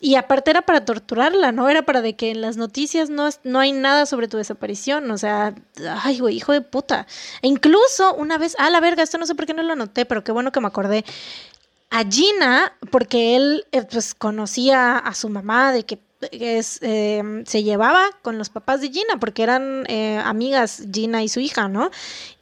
Y 0.00 0.16
aparte 0.16 0.50
era 0.50 0.62
para 0.62 0.84
torturarla, 0.84 1.52
¿no? 1.52 1.68
Era 1.68 1.82
para 1.82 2.00
de 2.00 2.16
que 2.16 2.30
en 2.30 2.40
las 2.40 2.56
noticias 2.56 3.10
no, 3.10 3.28
no 3.44 3.60
hay 3.60 3.72
nada 3.72 4.06
sobre 4.06 4.28
tu 4.28 4.38
desaparición. 4.38 5.10
O 5.10 5.18
sea, 5.18 5.54
ay, 6.02 6.18
güey, 6.18 6.36
hijo 6.36 6.52
de 6.52 6.62
puta. 6.62 7.06
E 7.42 7.48
incluso 7.48 8.14
una 8.14 8.38
vez, 8.38 8.56
ah, 8.58 8.70
la 8.70 8.80
verga, 8.80 9.02
esto 9.02 9.18
no 9.18 9.26
sé 9.26 9.34
por 9.34 9.46
qué 9.46 9.54
no 9.54 9.62
lo 9.62 9.74
anoté, 9.74 10.06
pero 10.06 10.24
qué 10.24 10.32
bueno 10.32 10.52
que 10.52 10.60
me 10.60 10.68
acordé 10.68 11.04
a 11.92 12.04
Gina, 12.10 12.72
porque 12.90 13.36
él 13.36 13.66
eh, 13.70 13.82
pues 13.82 14.14
conocía 14.14 14.96
a 14.96 15.14
su 15.14 15.28
mamá 15.28 15.72
de 15.72 15.84
que 15.84 15.98
em, 16.30 17.44
se 17.44 17.62
llevaba 17.62 18.02
con 18.22 18.38
los 18.38 18.48
papás 18.48 18.80
de 18.80 18.88
Gina, 18.88 19.20
porque 19.20 19.42
eran 19.42 19.84
eh, 19.88 20.18
amigas 20.24 20.84
Gina 20.90 21.22
y 21.22 21.28
su 21.28 21.40
hija, 21.40 21.68
¿no? 21.68 21.90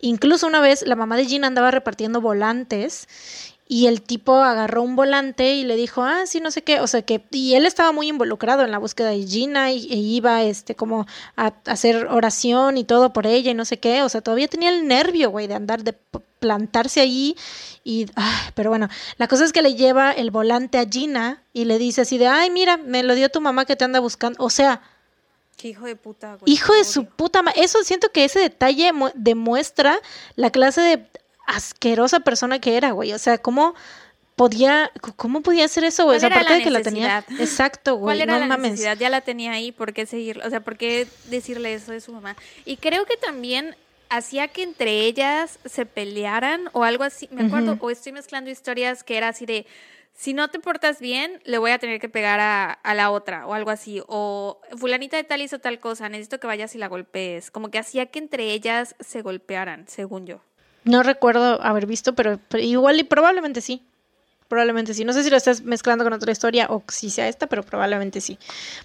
Incluso 0.00 0.46
una 0.46 0.60
vez 0.60 0.86
la 0.86 0.94
mamá 0.94 1.16
de 1.16 1.26
Gina 1.26 1.48
andaba 1.48 1.72
repartiendo 1.72 2.20
volantes 2.20 3.08
y 3.72 3.86
el 3.86 4.02
tipo 4.02 4.34
agarró 4.34 4.82
un 4.82 4.96
volante 4.96 5.54
y 5.54 5.62
le 5.62 5.76
dijo, 5.76 6.02
ah, 6.02 6.26
sí, 6.26 6.40
no 6.40 6.50
sé 6.50 6.62
qué, 6.62 6.80
o 6.80 6.88
sea 6.88 7.02
que, 7.02 7.24
y 7.30 7.54
él 7.54 7.66
estaba 7.66 7.92
muy 7.92 8.08
involucrado 8.08 8.64
en 8.64 8.72
la 8.72 8.78
búsqueda 8.78 9.10
de 9.10 9.24
Gina 9.24 9.70
y, 9.70 9.86
e 9.92 9.96
iba, 9.96 10.42
este, 10.42 10.74
como 10.74 11.06
a, 11.36 11.54
hacer 11.66 12.08
oración 12.08 12.78
y 12.78 12.82
todo 12.82 13.12
por 13.12 13.28
ella 13.28 13.52
y 13.52 13.54
no 13.54 13.64
sé 13.64 13.78
qué, 13.78 14.02
o 14.02 14.08
sea, 14.08 14.22
todavía 14.22 14.48
tenía 14.48 14.70
el 14.70 14.88
nervio, 14.88 15.30
güey, 15.30 15.46
de 15.46 15.54
andar, 15.54 15.84
de 15.84 15.92
plantarse 16.40 17.00
allí 17.00 17.36
y, 17.84 18.06
ah, 18.16 18.50
pero 18.56 18.70
bueno, 18.70 18.88
la 19.18 19.28
cosa 19.28 19.44
es 19.44 19.52
que 19.52 19.62
le 19.62 19.76
lleva 19.76 20.10
el 20.10 20.32
volante 20.32 20.76
a 20.76 20.84
Gina 20.84 21.44
y 21.52 21.66
le 21.66 21.78
dice 21.78 22.00
así 22.00 22.18
de, 22.18 22.26
ay, 22.26 22.50
mira, 22.50 22.76
me 22.76 23.04
lo 23.04 23.14
dio 23.14 23.28
tu 23.28 23.40
mamá 23.40 23.66
que 23.66 23.76
te 23.76 23.84
anda 23.84 24.00
buscando, 24.00 24.42
o 24.42 24.50
sea, 24.50 24.82
Qué 25.56 25.68
hijo 25.68 25.84
de 25.84 25.94
puta, 25.94 26.36
güey. 26.36 26.50
Hijo 26.50 26.72
de 26.72 26.84
su 26.84 27.04
puta 27.04 27.42
madre. 27.42 27.62
Eso 27.62 27.84
siento 27.84 28.10
que 28.12 28.24
ese 28.24 28.38
detalle 28.38 28.92
demuestra 29.14 30.00
la 30.34 30.48
clase 30.48 30.80
de 30.80 30.96
asquerosa 31.50 32.20
persona 32.20 32.60
que 32.60 32.76
era, 32.76 32.92
güey. 32.92 33.12
O 33.12 33.18
sea, 33.18 33.38
¿cómo 33.38 33.74
podía, 34.36 34.90
cómo 35.16 35.42
podía 35.42 35.66
hacer 35.66 35.84
eso, 35.84 36.04
güey? 36.04 36.16
O 36.16 36.20
sea, 36.20 36.30
aparte 36.30 36.54
de 36.54 36.62
que 36.62 36.70
la 36.70 36.82
tenía. 36.82 37.24
Exacto, 37.38 37.96
güey. 37.96 38.16
¿Cuál 38.16 38.20
era 38.22 38.46
la 38.46 38.56
necesidad? 38.56 38.96
Ya 38.98 39.10
la 39.10 39.20
tenía 39.20 39.52
ahí, 39.52 39.72
¿por 39.72 39.92
qué 39.92 40.06
seguirlo? 40.06 40.46
O 40.46 40.50
sea, 40.50 40.60
¿por 40.60 40.76
qué 40.76 41.06
decirle 41.26 41.74
eso 41.74 41.92
de 41.92 42.00
su 42.00 42.12
mamá? 42.12 42.36
Y 42.64 42.76
creo 42.78 43.04
que 43.04 43.16
también 43.16 43.76
hacía 44.08 44.48
que 44.48 44.62
entre 44.62 45.00
ellas 45.00 45.58
se 45.64 45.86
pelearan 45.86 46.70
o 46.72 46.84
algo 46.84 47.04
así. 47.04 47.28
Me 47.32 47.46
acuerdo, 47.46 47.76
o 47.80 47.90
estoy 47.90 48.12
mezclando 48.12 48.50
historias 48.50 49.04
que 49.04 49.16
era 49.16 49.28
así 49.28 49.46
de 49.46 49.66
si 50.14 50.34
no 50.34 50.48
te 50.48 50.58
portas 50.58 51.00
bien, 51.00 51.40
le 51.44 51.58
voy 51.58 51.70
a 51.70 51.78
tener 51.78 52.00
que 52.00 52.08
pegar 52.08 52.40
a, 52.40 52.72
a, 52.72 52.94
la 52.94 53.10
otra 53.10 53.46
o 53.46 53.54
algo 53.54 53.70
así. 53.70 54.02
O 54.06 54.60
fulanita 54.76 55.16
de 55.16 55.24
tal 55.24 55.40
hizo 55.40 55.60
tal 55.60 55.80
cosa, 55.80 56.08
necesito 56.08 56.40
que 56.40 56.46
vayas 56.46 56.74
y 56.74 56.78
la 56.78 56.88
golpees. 56.88 57.50
Como 57.50 57.70
que 57.70 57.78
hacía 57.78 58.06
que 58.06 58.18
entre 58.18 58.52
ellas 58.52 58.96
se 59.00 59.22
golpearan, 59.22 59.86
según 59.88 60.26
yo. 60.26 60.42
No 60.84 61.02
recuerdo 61.02 61.62
haber 61.62 61.86
visto, 61.86 62.14
pero, 62.14 62.38
igual 62.58 63.00
y 63.00 63.04
probablemente 63.04 63.60
sí. 63.60 63.82
Probablemente 64.48 64.94
sí. 64.94 65.04
No 65.04 65.12
sé 65.12 65.22
si 65.22 65.30
lo 65.30 65.36
estás 65.36 65.62
mezclando 65.62 66.04
con 66.04 66.12
otra 66.12 66.32
historia 66.32 66.66
o 66.70 66.82
si 66.88 67.10
sea 67.10 67.28
esta, 67.28 67.46
pero 67.46 67.62
probablemente 67.62 68.20
sí. 68.20 68.38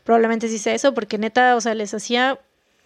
Probablemente 0.04 0.48
sí 0.48 0.60
sea 0.60 0.76
eso, 0.76 0.94
porque 0.94 1.18
neta, 1.18 1.56
o 1.56 1.62
sea, 1.62 1.74
les 1.74 1.94
hacía 1.94 2.40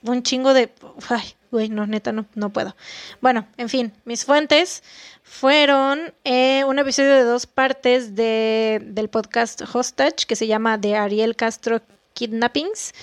un 0.03 0.23
chingo 0.23 0.53
de. 0.53 0.71
Ay, 1.09 1.33
güey, 1.51 1.69
no, 1.69 1.87
neta, 1.87 2.11
no, 2.11 2.25
no 2.35 2.51
puedo. 2.51 2.75
Bueno, 3.21 3.47
en 3.57 3.69
fin, 3.69 3.93
mis 4.05 4.23
fuentes 4.23 4.83
fueron 5.23 6.13
eh, 6.23 6.63
un 6.65 6.79
episodio 6.79 7.15
de 7.15 7.23
dos 7.23 7.47
partes 7.47 8.15
de, 8.15 8.81
del 8.83 9.09
podcast 9.09 9.61
Hostage 9.73 10.25
que 10.27 10.35
se 10.35 10.47
llama 10.47 10.79
The 10.79 10.95
Ariel 10.95 11.35
Castro 11.35 11.81
Kidnappings, 12.13 12.93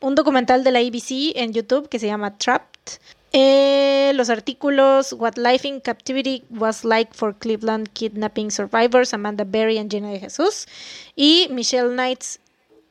un 0.00 0.14
documental 0.14 0.64
de 0.64 0.72
la 0.72 0.80
ABC 0.80 1.36
en 1.36 1.52
YouTube 1.52 1.88
que 1.88 1.98
se 1.98 2.06
llama 2.06 2.36
Trapped 2.36 2.98
eh, 3.32 4.12
los 4.14 4.30
artículos 4.30 5.12
What 5.12 5.36
Life 5.36 5.66
in 5.66 5.80
Captivity 5.80 6.44
Was 6.50 6.84
Like 6.84 7.12
for 7.14 7.34
Cleveland 7.34 7.90
Kidnapping 7.92 8.50
Survivors, 8.50 9.12
Amanda 9.12 9.44
Berry 9.44 9.78
and 9.78 9.90
Gina 9.90 10.10
de 10.10 10.20
Jesús. 10.20 10.66
Y 11.14 11.48
Michelle 11.50 11.90
Knight's 11.90 12.40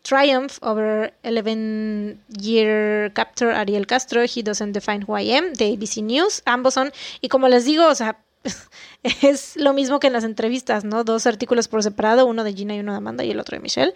Triumph 0.04 0.60
over 0.62 1.12
11 1.24 2.20
Year 2.40 3.12
Captor 3.14 3.52
Ariel 3.52 3.86
Castro, 3.86 4.24
He 4.24 4.42
Doesn't 4.42 4.72
Define 4.72 5.04
Who 5.06 5.18
I 5.18 5.34
Am, 5.34 5.54
de 5.54 5.74
ABC 5.74 6.02
News. 6.02 6.44
Ambos 6.46 6.76
son, 6.76 6.94
y 7.20 7.28
como 7.28 7.50
les 7.50 7.66
digo, 7.66 7.88
o 7.88 7.96
sea, 7.96 8.18
es 9.22 9.56
lo 9.58 9.74
mismo 9.74 10.00
que 10.00 10.08
en 10.08 10.14
las 10.14 10.24
entrevistas, 10.24 10.84
¿no? 10.84 11.04
Dos 11.04 11.26
artículos 11.28 11.68
por 11.68 11.84
separado, 11.84 12.26
uno 12.26 12.44
de 12.44 12.54
Gina 12.54 12.76
y 12.76 12.80
uno 12.80 12.92
de 12.92 12.98
Amanda 12.98 13.24
y 13.24 13.32
el 13.32 13.40
otro 13.40 13.56
de 13.56 13.62
Michelle. 13.62 13.94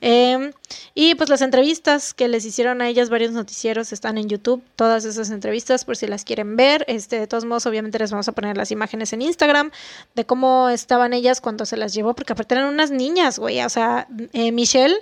Eh, 0.00 0.52
y 0.94 1.14
pues 1.14 1.30
las 1.30 1.42
entrevistas 1.42 2.14
que 2.14 2.28
les 2.28 2.44
hicieron 2.44 2.82
a 2.82 2.88
ellas 2.88 3.10
varios 3.10 3.32
noticieros 3.32 3.92
están 3.92 4.18
en 4.18 4.28
YouTube, 4.28 4.62
todas 4.76 5.04
esas 5.04 5.30
entrevistas 5.30 5.84
por 5.84 5.96
si 5.96 6.06
las 6.06 6.24
quieren 6.24 6.56
ver. 6.56 6.84
Este, 6.88 7.18
de 7.18 7.26
todos 7.26 7.44
modos, 7.44 7.66
obviamente 7.66 7.98
les 7.98 8.10
vamos 8.10 8.28
a 8.28 8.32
poner 8.32 8.56
las 8.56 8.70
imágenes 8.70 9.12
en 9.12 9.22
Instagram 9.22 9.70
de 10.14 10.26
cómo 10.26 10.68
estaban 10.68 11.12
ellas 11.12 11.40
cuando 11.40 11.66
se 11.66 11.76
las 11.76 11.94
llevó, 11.94 12.14
porque 12.14 12.32
aparte 12.32 12.54
eran 12.54 12.68
unas 12.68 12.90
niñas, 12.90 13.38
güey. 13.38 13.60
O 13.62 13.68
sea, 13.68 14.06
eh, 14.32 14.52
Michelle 14.52 14.96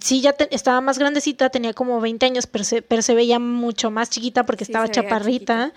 sí 0.00 0.20
ya 0.20 0.34
estaba 0.50 0.80
más 0.80 0.98
grandecita, 0.98 1.50
tenía 1.50 1.72
como 1.72 2.00
20 2.00 2.26
años, 2.26 2.46
pero 2.46 2.64
se, 2.64 2.82
pero 2.82 3.02
se 3.02 3.14
veía 3.14 3.38
mucho 3.38 3.90
más 3.90 4.10
chiquita 4.10 4.44
porque 4.44 4.64
Sí, 4.64 4.72
estaba 4.72 4.88
chaparrita. 4.88 5.66
chiquita. 5.66 5.72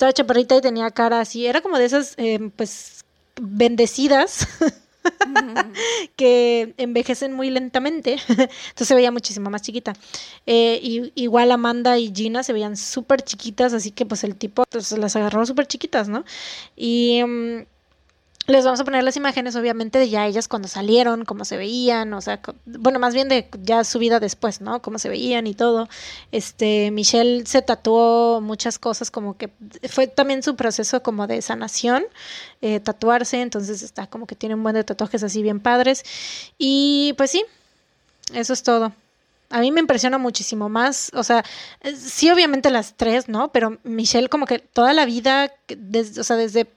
Estaba 0.00 0.14
chaparrita 0.14 0.56
y 0.56 0.62
tenía 0.62 0.90
cara 0.90 1.20
así, 1.20 1.46
era 1.46 1.60
como 1.60 1.76
de 1.76 1.84
esas, 1.84 2.14
eh, 2.16 2.50
pues, 2.56 3.04
bendecidas 3.38 4.48
que 6.16 6.72
envejecen 6.78 7.34
muy 7.34 7.50
lentamente. 7.50 8.12
Entonces 8.28 8.88
se 8.88 8.94
veía 8.94 9.10
muchísimo 9.10 9.50
más 9.50 9.60
chiquita. 9.60 9.92
Eh, 10.46 10.80
y, 10.82 11.12
igual 11.16 11.52
Amanda 11.52 11.98
y 11.98 12.10
Gina 12.14 12.42
se 12.42 12.54
veían 12.54 12.78
súper 12.78 13.20
chiquitas, 13.20 13.74
así 13.74 13.90
que 13.90 14.06
pues 14.06 14.24
el 14.24 14.36
tipo 14.36 14.64
pues, 14.70 14.90
las 14.92 15.16
agarró 15.16 15.44
súper 15.44 15.66
chiquitas, 15.66 16.08
¿no? 16.08 16.24
Y 16.76 17.22
mm, 17.22 17.66
les 18.50 18.64
vamos 18.64 18.80
a 18.80 18.84
poner 18.84 19.04
las 19.04 19.16
imágenes, 19.16 19.56
obviamente, 19.56 19.98
de 19.98 20.08
ya 20.08 20.26
ellas 20.26 20.48
cuando 20.48 20.68
salieron, 20.68 21.24
cómo 21.24 21.44
se 21.44 21.56
veían, 21.56 22.12
o 22.14 22.20
sea, 22.20 22.40
bueno, 22.66 22.98
más 22.98 23.14
bien 23.14 23.28
de 23.28 23.48
ya 23.62 23.84
su 23.84 23.98
vida 23.98 24.20
después, 24.20 24.60
¿no? 24.60 24.82
Cómo 24.82 24.98
se 24.98 25.08
veían 25.08 25.46
y 25.46 25.54
todo. 25.54 25.88
Este, 26.32 26.90
Michelle 26.90 27.46
se 27.46 27.62
tatuó 27.62 28.40
muchas 28.40 28.78
cosas, 28.78 29.10
como 29.10 29.36
que 29.36 29.50
fue 29.88 30.06
también 30.06 30.42
su 30.42 30.56
proceso 30.56 31.02
como 31.02 31.26
de 31.26 31.42
sanación, 31.42 32.04
eh, 32.62 32.80
tatuarse, 32.80 33.40
entonces 33.40 33.82
está 33.82 34.06
como 34.06 34.26
que 34.26 34.34
tiene 34.34 34.54
un 34.54 34.62
buen 34.62 34.74
de 34.74 34.84
tatuajes 34.84 35.22
así 35.22 35.42
bien 35.42 35.60
padres. 35.60 36.04
Y 36.58 37.14
pues 37.16 37.30
sí, 37.30 37.44
eso 38.34 38.52
es 38.52 38.62
todo. 38.62 38.92
A 39.50 39.60
mí 39.60 39.72
me 39.72 39.80
impresiona 39.80 40.18
muchísimo 40.18 40.68
más, 40.68 41.10
o 41.14 41.24
sea, 41.24 41.44
sí 41.96 42.30
obviamente 42.30 42.70
las 42.70 42.94
tres, 42.96 43.28
¿no? 43.28 43.50
Pero 43.50 43.78
Michelle 43.82 44.28
como 44.28 44.46
que 44.46 44.60
toda 44.60 44.94
la 44.94 45.04
vida, 45.06 45.52
o 46.18 46.24
sea, 46.24 46.36
desde 46.36 46.68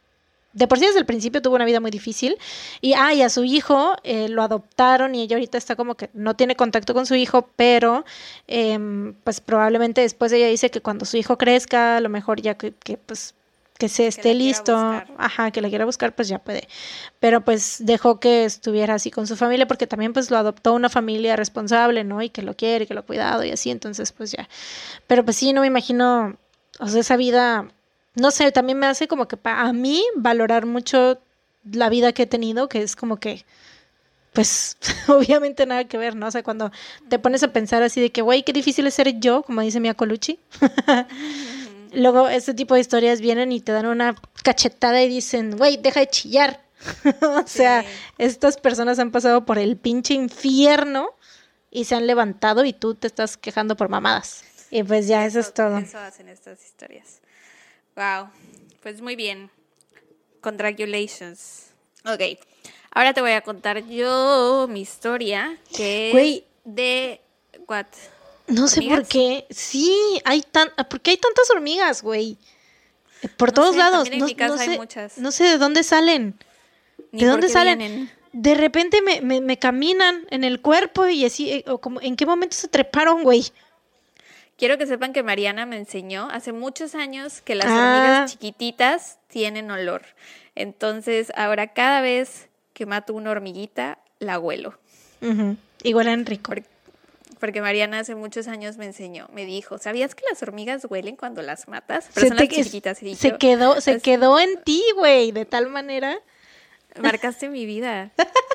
de 0.54 0.68
por 0.68 0.80
sí 0.80 0.86
desde 0.86 1.00
el 1.00 1.06
principio 1.06 1.42
tuvo 1.42 1.56
una 1.56 1.66
vida 1.66 1.80
muy 1.80 1.92
difícil. 1.92 2.38
Y, 2.82 2.94
ah, 2.94 3.14
y 3.14 3.22
a 3.22 3.30
su 3.30 3.44
hijo 3.44 3.96
eh, 4.04 4.30
lo 4.30 4.44
adoptaron 4.44 5.16
y 5.16 5.22
ella 5.24 5.36
ahorita 5.36 5.58
está 5.58 5.76
como 5.76 5.96
que 5.96 6.10
no 6.14 6.36
tiene 6.36 6.56
contacto 6.56 6.94
con 6.94 7.06
su 7.06 7.16
hijo, 7.16 7.50
pero 7.56 8.06
em, 8.48 9.14
pues 9.24 9.42
probablemente 9.42 10.02
después 10.02 10.32
ella 10.32 10.48
dice 10.48 10.70
que 10.70 10.82
cuando 10.82 11.06
su 11.06 11.18
hijo 11.18 11.38
crezca, 11.38 11.98
a 11.98 12.02
lo 12.02 12.10
mejor 12.10 12.42
ya 12.42 12.56
que, 12.56 12.74
que, 12.74 12.98
pues 12.98 13.34
que 13.78 13.90
se 13.90 14.08
esté 14.08 14.34
listo, 14.34 14.78
ajá, 15.18 15.52
que 15.52 15.60
la 15.60 15.68
quiera 15.68 15.86
buscar, 15.86 16.14
pues 16.14 16.28
ya 16.28 16.40
puede. 16.40 16.68
Pero 17.20 17.42
pues 17.42 17.78
dejó 17.80 18.20
que 18.20 18.46
estuviera 18.46 18.94
así 18.94 19.12
con 19.12 19.28
su 19.28 19.36
familia 19.36 19.68
porque 19.68 19.88
también 19.88 20.14
pues 20.14 20.30
lo 20.32 20.38
adoptó 20.38 20.74
una 20.74 20.90
familia 20.90 21.36
responsable, 21.36 22.04
¿no? 22.04 22.22
Y 22.22 22.30
que 22.30 22.44
lo 22.44 22.56
quiere, 22.56 22.88
que 22.88 22.94
lo 22.94 23.02
ha 23.02 23.04
cuidado 23.04 23.44
y 23.44 23.52
así, 23.52 23.72
entonces 23.72 24.12
pues 24.12 24.32
ya. 24.32 24.48
Pero 25.08 25.26
pues 25.26 25.38
sí, 25.38 25.54
no 25.54 25.62
me 25.62 25.68
imagino, 25.68 26.38
o 26.80 26.88
sea, 26.88 27.02
esa 27.02 27.18
vida 27.18 27.68
no 28.16 28.32
sé, 28.32 28.52
también 28.52 28.80
me 28.80 28.86
hace 28.88 29.08
como 29.08 29.28
que 29.28 29.38
a 29.44 29.74
mí 29.74 30.04
valorar 30.16 30.66
mucho 30.66 31.20
la 31.72 31.90
vida 31.90 32.14
que 32.14 32.24
he 32.24 32.28
tenido, 32.28 32.70
que 32.70 32.82
es 32.82 32.96
como 32.96 33.18
que, 33.18 33.46
pues, 34.34 34.78
obviamente 35.08 35.66
nada 35.66 35.86
que 35.86 35.98
ver, 35.98 36.16
¿no? 36.16 36.28
O 36.28 36.32
sea, 36.32 36.44
cuando 36.44 36.72
te 37.10 37.20
pones 37.20 37.44
a 37.44 37.54
pensar 37.54 37.82
así 37.84 38.02
de 38.02 38.12
que, 38.12 38.22
güey, 38.22 38.44
qué 38.44 38.54
difícil 38.54 38.86
es 38.88 38.94
ser 38.94 39.20
yo, 39.20 39.44
como 39.44 39.62
dice 39.62 39.80
Mia 39.80 39.94
Colucci. 39.94 40.40
Luego, 41.94 42.28
este 42.28 42.54
tipo 42.54 42.74
de 42.74 42.82
historias 42.82 43.22
vienen 43.22 43.52
y 43.52 43.62
te 43.62 43.72
dan 43.72 43.86
una 43.86 44.16
cachetada 44.44 45.02
y 45.04 45.10
dicen, 45.10 45.56
güey, 45.58 45.78
deja 45.78 46.00
de 46.00 46.08
chillar. 46.08 46.60
o 47.22 47.48
sea, 47.48 47.84
Sí. 47.84 47.88
estas 48.18 48.58
personas 48.58 49.00
han 49.00 49.12
pasado 49.12 49.46
por 49.46 49.58
el 49.58 49.78
pinche 49.78 50.16
infierno 50.16 51.10
y 51.72 51.86
se 51.86 51.96
han 51.96 52.08
levantado 52.08 52.66
y 52.66 52.74
tú 52.74 52.96
te 52.96 53.08
estás 53.08 53.38
quejando 53.38 53.76
por 53.78 53.90
mamadas. 53.90 54.44
Y 54.72 54.84
pues 54.84 55.08
ya, 55.08 55.26
eso, 55.26 55.40
es 55.40 55.54
todo. 55.54 55.78
Eso 55.78 56.00
hacen 56.00 56.28
estas 56.30 56.64
historias. 56.66 57.22
Wow. 57.96 58.30
Pues 58.82 59.02
muy 59.02 59.16
bien. 59.16 59.50
Congratulations. 60.42 61.68
Ok. 62.06 62.22
Ahora 62.92 63.14
te 63.14 63.22
voy 63.22 63.32
a 63.32 63.42
contar 63.42 63.84
yo 63.88 64.68
mi 64.70 64.82
historia, 64.82 65.58
que 65.76 66.08
es 66.10 66.14
Güey. 66.14 66.46
de... 66.64 67.22
What? 67.68 67.86
No 68.48 68.68
sé 68.68 68.82
por 68.84 69.08
qué. 69.08 69.46
Sí, 69.50 69.96
hay 70.26 70.42
tan, 70.42 70.70
¿por 70.90 71.00
qué 71.02 71.12
hay 71.12 71.18
tantas 71.18 71.50
hormigas, 71.50 72.04
güey? 72.04 72.38
Eh, 73.22 73.30
Por 73.38 73.50
No 73.50 73.54
todos 73.54 73.72
sé, 73.74 73.80
lados. 73.80 74.10
en 74.12 74.20
no, 74.20 74.26
mi 74.26 74.36
casa 74.36 74.56
no 74.56 74.62
hay 74.62 74.68
sé, 74.70 74.78
muchas. 74.78 75.18
no 75.18 75.32
sé 75.32 75.46
de 75.46 75.58
dónde 75.58 75.82
salen. 75.84 76.38
Ni 77.12 77.22
¿De 77.22 77.28
dónde 77.28 77.50
salen? 77.50 77.80
vienen. 77.80 78.12
De 78.34 78.54
repente 78.56 79.02
me, 79.02 79.22
me, 79.22 79.40
me 79.42 79.58
caminan 79.58 80.28
en 80.30 80.44
el 80.44 80.60
cuerpo 80.62 81.08
y 81.08 81.24
así, 81.26 81.52
eh, 81.52 81.64
o 81.68 81.80
como, 81.80 82.02
¿en 82.02 82.16
qué 82.16 82.26
momento 82.26 82.56
se 82.56 82.68
treparon, 82.68 83.24
güey? 83.24 83.46
Quiero 84.64 84.78
que 84.78 84.88
sepan 84.88 85.12
que 85.12 85.24
Mariana 85.24 85.66
me 85.66 85.76
enseñó 85.76 86.30
hace 86.32 86.54
muchos 86.54 86.96
años 86.96 87.42
que 87.42 87.54
las 87.54 87.68
Ah. 87.68 87.74
hormigas 87.74 88.32
chiquititas 88.32 89.18
tienen 89.28 89.70
olor. 89.70 90.04
Entonces, 90.56 91.34
ahora 91.36 91.74
cada 91.74 92.00
vez 92.00 92.48
que 92.72 92.86
mato 92.86 93.14
una 93.14 93.32
hormiguita, 93.32 93.98
la 94.20 94.40
huelo. 94.40 94.80
Ujú, 95.22 95.58
Igual 95.84 96.08
en 96.08 96.26
rico. 96.26 96.54
Por- 96.54 96.64
Porque 97.42 97.60
Mariana 97.62 98.00
hace 98.00 98.16
muchos 98.16 98.48
años 98.48 98.78
me 98.78 98.86
enseñó, 98.86 99.28
me 99.34 99.46
dijo, 99.46 99.80
¿sabías 99.80 100.16
que 100.16 100.24
las 100.30 100.42
hormigas 100.42 100.88
huelen 100.90 101.18
cuando 101.18 101.42
las 101.42 101.68
matas? 101.68 102.08
Pero 102.14 102.22
Se, 102.22 102.28
son 102.30 102.38
las 102.38 102.48
chiquititas. 102.48 103.04
Y 103.04 103.16
se 103.16 103.32
yo, 103.32 103.38
quedó, 103.40 103.82
se 103.82 103.92
así, 103.92 104.02
quedó 104.02 104.40
en 104.40 104.64
ti, 104.64 104.82
güey, 104.96 105.34
de 105.34 105.44
tal 105.44 105.68
manera. 105.68 106.16
Marcaste 107.02 107.50
mi 107.50 107.66
vida. 107.66 108.12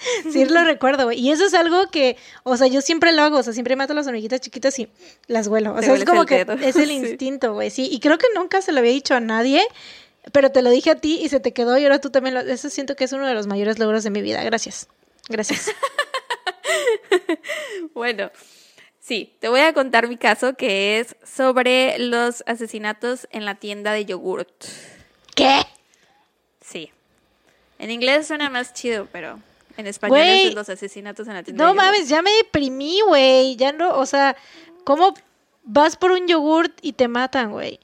Sí, 0.32 0.44
lo 0.46 0.64
recuerdo, 0.64 1.04
güey. 1.04 1.18
Y 1.20 1.30
eso 1.30 1.44
es 1.44 1.54
algo 1.54 1.90
que, 1.90 2.16
o 2.42 2.56
sea, 2.56 2.66
yo 2.66 2.80
siempre 2.80 3.12
lo 3.12 3.22
hago, 3.22 3.38
o 3.38 3.42
sea, 3.42 3.52
siempre 3.52 3.76
mato 3.76 3.92
a 3.92 3.96
las 3.96 4.06
hormiguitas 4.06 4.40
chiquitas 4.40 4.78
y 4.78 4.88
las 5.26 5.46
huelo. 5.46 5.74
O 5.74 5.82
sea, 5.82 5.94
es 5.94 6.04
como 6.04 6.24
que 6.26 6.46
es 6.62 6.76
el 6.76 6.88
Sí. 6.88 6.94
instinto, 6.94 7.52
güey, 7.54 7.70
sí. 7.70 7.88
Y 7.90 8.00
creo 8.00 8.18
que 8.18 8.26
nunca 8.34 8.62
se 8.62 8.72
lo 8.72 8.78
había 8.78 8.92
dicho 8.92 9.14
a 9.14 9.20
nadie, 9.20 9.62
pero 10.32 10.50
te 10.50 10.62
lo 10.62 10.70
dije 10.70 10.90
a 10.90 10.94
ti 10.96 11.20
y 11.22 11.28
se 11.28 11.40
te 11.40 11.52
quedó 11.52 11.76
y 11.78 11.84
ahora 11.84 12.00
tú 12.00 12.10
también 12.10 12.34
lo... 12.34 12.40
Eso 12.40 12.70
siento 12.70 12.96
que 12.96 13.04
es 13.04 13.12
uno 13.12 13.26
de 13.26 13.34
los 13.34 13.46
mayores 13.46 13.78
logros 13.78 14.04
de 14.04 14.10
mi 14.10 14.22
vida. 14.22 14.42
Gracias. 14.44 14.88
Gracias. 15.28 15.70
Bueno, 17.94 18.30
sí, 19.00 19.34
te 19.40 19.48
voy 19.48 19.60
a 19.60 19.72
contar 19.72 20.08
mi 20.08 20.16
caso 20.16 20.54
que 20.54 21.00
es 21.00 21.16
sobre 21.24 21.98
los 21.98 22.42
asesinatos 22.46 23.28
en 23.32 23.44
la 23.44 23.56
tienda 23.56 23.92
de 23.92 24.04
yogurt. 24.04 24.64
¿Qué? 25.34 25.62
Sí. 26.64 26.90
En 27.78 27.90
inglés 27.90 28.26
suena 28.28 28.50
más 28.50 28.72
chido, 28.72 29.08
pero 29.10 29.40
en 29.80 29.86
español 29.88 30.18
es 30.20 30.54
los 30.54 30.68
asesinatos 30.68 31.26
en 31.28 31.34
la 31.34 31.42
tienda 31.42 31.64
No 31.64 31.70
de 31.72 31.76
yogurt. 31.76 31.92
mames, 31.92 32.08
ya 32.08 32.22
me 32.22 32.30
deprimí, 32.32 33.00
güey. 33.06 33.56
Ya 33.56 33.72
no, 33.72 33.96
o 33.96 34.06
sea, 34.06 34.36
¿cómo 34.84 35.14
vas 35.64 35.96
por 35.96 36.12
un 36.12 36.26
yogurt 36.28 36.72
y 36.82 36.92
te 36.92 37.08
matan, 37.08 37.50
güey? 37.50 37.80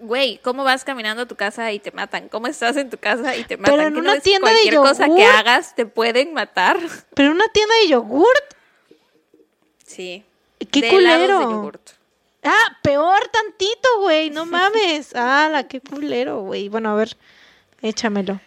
Güey, 0.00 0.38
¿cómo 0.44 0.62
vas 0.62 0.84
caminando 0.84 1.22
a 1.22 1.26
tu 1.26 1.34
casa 1.34 1.72
y 1.72 1.80
te 1.80 1.90
matan? 1.90 2.28
¿Cómo 2.28 2.46
estás 2.46 2.76
en 2.76 2.88
tu 2.88 2.98
casa 2.98 3.34
y 3.36 3.42
te 3.44 3.56
matan? 3.56 3.74
Pero 3.74 3.88
en 3.88 3.94
¿Qué 3.94 4.00
no 4.00 4.10
una 4.12 4.20
tienda 4.20 4.48
de 4.48 4.54
cualquier 4.54 4.74
cosa 4.76 5.06
que 5.14 5.24
hagas 5.24 5.74
te 5.74 5.86
pueden 5.86 6.32
matar. 6.34 6.78
Pero 7.14 7.32
una 7.32 7.48
tienda 7.48 7.74
de 7.82 7.88
yogurt. 7.88 8.54
Sí. 9.84 10.24
¡Qué 10.70 10.80
de 10.82 10.88
helados 10.90 11.20
de 11.20 11.26
culero! 11.26 11.50
yogurt. 11.50 11.90
Ah, 12.44 12.78
peor 12.82 13.26
tantito, 13.28 13.88
güey, 14.02 14.30
no 14.30 14.46
mames. 14.56 15.10
Ah, 15.16 15.48
la 15.50 15.66
qué 15.66 15.80
culero, 15.80 16.42
güey. 16.42 16.68
Bueno, 16.68 16.90
a 16.90 16.94
ver, 16.94 17.16
échamelo. 17.82 18.40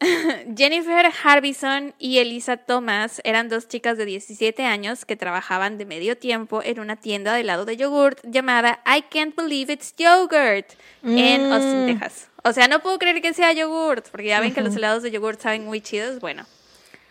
Jennifer 0.56 1.10
Harbison 1.24 1.94
y 1.98 2.18
Elisa 2.18 2.56
Thomas 2.58 3.20
eran 3.24 3.48
dos 3.48 3.66
chicas 3.68 3.96
de 3.96 4.04
17 4.04 4.64
años 4.64 5.04
que 5.04 5.16
trabajaban 5.16 5.78
de 5.78 5.86
medio 5.86 6.18
tiempo 6.18 6.62
en 6.62 6.80
una 6.80 6.96
tienda 6.96 7.32
de 7.34 7.40
helado 7.40 7.64
de 7.64 7.76
yogurt 7.76 8.18
llamada 8.24 8.80
I 8.86 9.02
Can't 9.10 9.34
Believe 9.34 9.72
It's 9.72 9.94
Yogurt 9.96 10.66
en 11.02 11.48
Mm. 11.48 11.52
Austin, 11.52 11.86
Texas. 11.98 12.28
O 12.44 12.52
sea, 12.52 12.68
no 12.68 12.80
puedo 12.80 12.98
creer 12.98 13.20
que 13.22 13.32
sea 13.32 13.52
yogurt, 13.52 14.08
porque 14.10 14.26
ya 14.28 14.40
ven 14.40 14.52
que 14.54 14.60
los 14.60 14.76
helados 14.76 15.02
de 15.02 15.10
yogurt 15.10 15.40
saben 15.40 15.64
muy 15.64 15.80
chidos. 15.80 16.20
Bueno, 16.20 16.44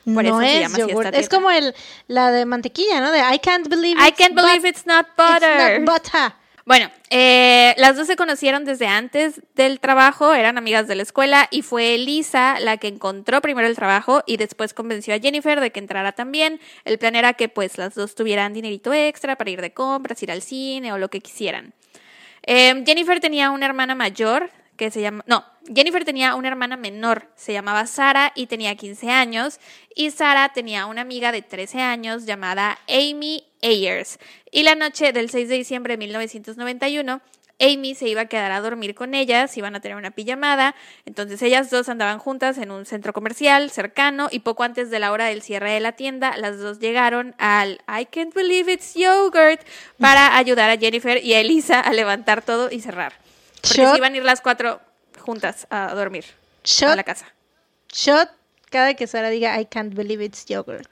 Por 0.05 0.23
no 0.23 0.39
eso 0.39 0.39
se 0.41 0.55
es 0.55 0.61
llama 0.61 0.83
así 0.85 0.91
esta 0.91 1.09
Es 1.17 1.29
como 1.29 1.49
el, 1.51 1.73
la 2.07 2.31
de 2.31 2.45
mantequilla, 2.45 3.01
¿no? 3.01 3.11
De 3.11 3.19
I 3.19 3.39
can't 3.39 3.67
believe 3.67 3.99
I 3.99 4.09
it's 4.09 4.17
can't 4.17 4.35
believe 4.35 4.67
it's 4.67 4.85
not 4.85 5.07
it's 5.07 5.15
butter. 5.17 5.81
not 5.81 6.01
butter. 6.03 6.33
Bueno, 6.65 6.89
eh, 7.11 7.75
las 7.77 7.95
dos 7.95 8.07
se 8.07 8.15
conocieron 8.15 8.65
desde 8.65 8.87
antes 8.87 9.39
del 9.53 9.79
trabajo, 9.79 10.33
eran 10.33 10.57
amigas 10.57 10.87
de 10.87 10.95
la 10.95 11.03
escuela 11.03 11.47
y 11.51 11.61
fue 11.61 11.93
Elisa 11.93 12.59
la 12.59 12.77
que 12.77 12.87
encontró 12.87 13.39
primero 13.39 13.67
el 13.67 13.75
trabajo 13.75 14.23
y 14.25 14.37
después 14.37 14.73
convenció 14.73 15.13
a 15.13 15.19
Jennifer 15.19 15.61
de 15.61 15.71
que 15.71 15.79
entrara 15.79 16.13
también. 16.13 16.59
El 16.83 16.97
plan 16.97 17.15
era 17.15 17.33
que 17.33 17.49
pues 17.49 17.77
las 17.77 17.93
dos 17.93 18.15
tuvieran 18.15 18.53
dinerito 18.53 18.91
extra 18.93 19.35
para 19.35 19.51
ir 19.51 19.61
de 19.61 19.73
compras, 19.73 20.23
ir 20.23 20.31
al 20.31 20.41
cine 20.41 20.91
o 20.91 20.97
lo 20.97 21.09
que 21.09 21.21
quisieran. 21.21 21.75
Eh, 22.41 22.83
Jennifer 22.83 23.19
tenía 23.19 23.51
una 23.51 23.67
hermana 23.67 23.93
mayor 23.93 24.49
que 24.75 24.89
se 24.89 25.01
llama... 25.01 25.23
No, 25.27 25.45
Jennifer 25.73 26.03
tenía 26.03 26.33
una 26.33 26.47
hermana 26.47 26.77
menor, 26.77 27.29
se 27.35 27.53
llamaba 27.53 27.85
Sara 27.85 28.31
y 28.35 28.47
tenía 28.47 28.75
15 28.75 29.09
años. 29.11 29.59
Y 29.95 30.09
Sara 30.09 30.49
tenía 30.49 30.87
una 30.87 31.01
amiga 31.01 31.31
de 31.31 31.43
13 31.43 31.81
años 31.81 32.25
llamada 32.25 32.79
Amy 32.87 33.43
Ayers. 33.65 34.19
Y 34.51 34.63
la 34.63 34.75
noche 34.75 35.11
del 35.11 35.29
6 35.29 35.49
de 35.49 35.55
diciembre 35.55 35.93
de 35.93 35.97
1991, 35.97 37.21
Amy 37.59 37.95
se 37.95 38.07
iba 38.09 38.21
a 38.21 38.25
quedar 38.25 38.51
a 38.51 38.59
dormir 38.59 38.95
con 38.95 39.13
ellas, 39.13 39.55
iban 39.57 39.75
a 39.75 39.79
tener 39.79 39.95
una 39.95 40.11
pijamada, 40.11 40.75
entonces 41.05 41.41
ellas 41.41 41.69
dos 41.69 41.87
andaban 41.87 42.19
juntas 42.19 42.57
en 42.57 42.69
un 42.69 42.85
centro 42.85 43.13
comercial 43.13 43.71
cercano 43.71 44.27
y 44.29 44.39
poco 44.39 44.63
antes 44.63 44.89
de 44.89 44.99
la 44.99 45.11
hora 45.13 45.25
del 45.27 45.41
cierre 45.41 45.71
de 45.71 45.79
la 45.79 45.93
tienda, 45.93 46.35
las 46.37 46.59
dos 46.59 46.79
llegaron 46.79 47.33
al 47.37 47.81
I 47.87 48.05
can't 48.05 48.33
believe 48.35 48.71
it's 48.71 48.93
yogurt 48.93 49.61
para 49.99 50.35
ayudar 50.37 50.69
a 50.69 50.77
Jennifer 50.77 51.23
y 51.23 51.33
a 51.33 51.39
Elisa 51.39 51.79
a 51.79 51.93
levantar 51.93 52.41
todo 52.41 52.69
y 52.71 52.81
cerrar. 52.81 53.13
Porque 53.61 53.81
Shot. 53.81 53.91
se 53.91 53.97
iban 53.97 54.13
a 54.13 54.17
ir 54.17 54.23
las 54.25 54.41
cuatro 54.41 54.81
juntas 55.19 55.65
a 55.69 55.93
dormir 55.95 56.25
a 56.25 56.67
Shot, 56.67 56.95
la 56.97 57.03
casa. 57.03 57.25
shot 57.91 58.29
cada 58.69 58.95
que 58.95 59.07
Sara 59.07 59.29
diga 59.29 59.57
I 59.59 59.65
can't 59.65 59.95
believe 59.95 60.21
it's 60.21 60.45
yogurt. 60.45 60.87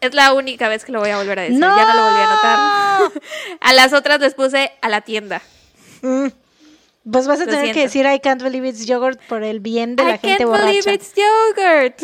Es 0.00 0.14
la 0.14 0.32
única 0.32 0.68
vez 0.68 0.84
que 0.84 0.92
lo 0.92 1.00
voy 1.00 1.10
a 1.10 1.16
volver 1.16 1.38
a 1.38 1.42
decir, 1.42 1.58
ya 1.60 1.84
no 1.86 1.94
lo 1.94 2.02
volví 2.02 2.20
a 2.22 2.34
notar. 2.34 3.22
a 3.60 3.72
las 3.72 3.92
otras 3.92 4.20
les 4.20 4.34
puse 4.34 4.72
a 4.80 4.88
la 4.88 5.00
tienda. 5.00 5.40
Mm. 6.02 6.26
Pues 7.10 7.26
vas 7.26 7.40
a 7.40 7.46
Lo 7.46 7.50
tener 7.50 7.72
que 7.74 7.80
decir 7.82 8.04
I 8.06 8.20
can't 8.20 8.42
believe 8.42 8.68
it's 8.68 8.84
yogurt 8.86 9.18
por 9.26 9.42
el 9.42 9.60
bien 9.60 9.96
de 9.96 10.04
la 10.04 10.14
I 10.14 10.18
gente 10.18 10.44
can't 10.44 10.52
believe 10.52 10.82
borracha. 10.82 10.92
it's 10.92 11.12
yogurt. 11.14 12.02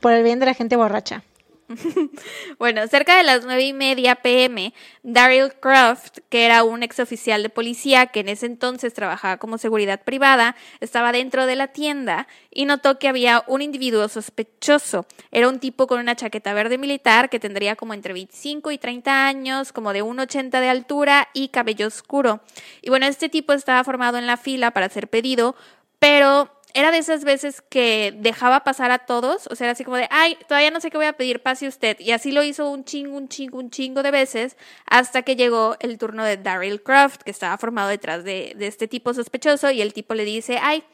Por 0.00 0.12
el 0.12 0.22
bien 0.22 0.40
de 0.40 0.46
la 0.46 0.54
gente 0.54 0.76
borracha. 0.76 1.22
Bueno, 2.58 2.86
cerca 2.88 3.16
de 3.16 3.22
las 3.22 3.44
nueve 3.44 3.64
y 3.64 3.72
media 3.72 4.16
pm, 4.16 4.74
Daryl 5.02 5.52
Croft, 5.60 6.18
que 6.28 6.44
era 6.44 6.64
un 6.64 6.82
ex 6.82 7.00
oficial 7.00 7.42
de 7.42 7.48
policía 7.48 8.06
que 8.06 8.20
en 8.20 8.28
ese 8.28 8.46
entonces 8.46 8.92
trabajaba 8.92 9.38
como 9.38 9.58
seguridad 9.58 10.02
privada, 10.02 10.56
estaba 10.80 11.12
dentro 11.12 11.46
de 11.46 11.56
la 11.56 11.68
tienda 11.68 12.26
y 12.50 12.64
notó 12.64 12.98
que 12.98 13.08
había 13.08 13.44
un 13.46 13.62
individuo 13.62 14.08
sospechoso. 14.08 15.06
Era 15.30 15.48
un 15.48 15.58
tipo 15.58 15.86
con 15.86 16.00
una 16.00 16.16
chaqueta 16.16 16.52
verde 16.52 16.78
militar 16.78 17.30
que 17.30 17.40
tendría 17.40 17.76
como 17.76 17.94
entre 17.94 18.12
25 18.12 18.70
y 18.70 18.78
30 18.78 19.26
años, 19.26 19.72
como 19.72 19.92
de 19.92 20.02
1,80 20.02 20.60
de 20.60 20.68
altura 20.68 21.28
y 21.32 21.48
cabello 21.48 21.86
oscuro. 21.86 22.40
Y 22.82 22.90
bueno, 22.90 23.06
este 23.06 23.28
tipo 23.28 23.52
estaba 23.52 23.84
formado 23.84 24.18
en 24.18 24.26
la 24.26 24.36
fila 24.36 24.72
para 24.72 24.88
ser 24.88 25.08
pedido, 25.08 25.54
pero 25.98 26.59
era 26.74 26.90
de 26.90 26.98
esas 26.98 27.24
veces 27.24 27.62
que 27.68 28.12
dejaba 28.16 28.64
pasar 28.64 28.90
a 28.90 28.98
todos, 28.98 29.46
o 29.50 29.54
sea, 29.54 29.66
era 29.66 29.72
así 29.72 29.84
como 29.84 29.96
de, 29.96 30.08
ay, 30.10 30.36
todavía 30.48 30.70
no 30.70 30.80
sé 30.80 30.90
qué 30.90 30.96
voy 30.96 31.06
a 31.06 31.14
pedir, 31.14 31.42
pase 31.42 31.68
usted. 31.68 31.98
Y 32.00 32.12
así 32.12 32.32
lo 32.32 32.42
hizo 32.42 32.70
un 32.70 32.84
chingo, 32.84 33.16
un 33.16 33.28
chingo, 33.28 33.58
un 33.58 33.70
chingo 33.70 34.02
de 34.02 34.10
veces, 34.10 34.56
hasta 34.86 35.22
que 35.22 35.36
llegó 35.36 35.76
el 35.80 35.98
turno 35.98 36.24
de 36.24 36.36
Daryl 36.36 36.82
Croft, 36.82 37.22
que 37.22 37.30
estaba 37.30 37.56
formado 37.58 37.88
detrás 37.88 38.24
de, 38.24 38.56
este 38.60 38.88
tipo 38.88 39.14
sospechoso, 39.14 39.70
y 39.70 39.82
el 39.82 39.92
tipo 39.92 40.14
le 40.14 40.24
dice, 40.24 40.58
ay, 40.62 40.84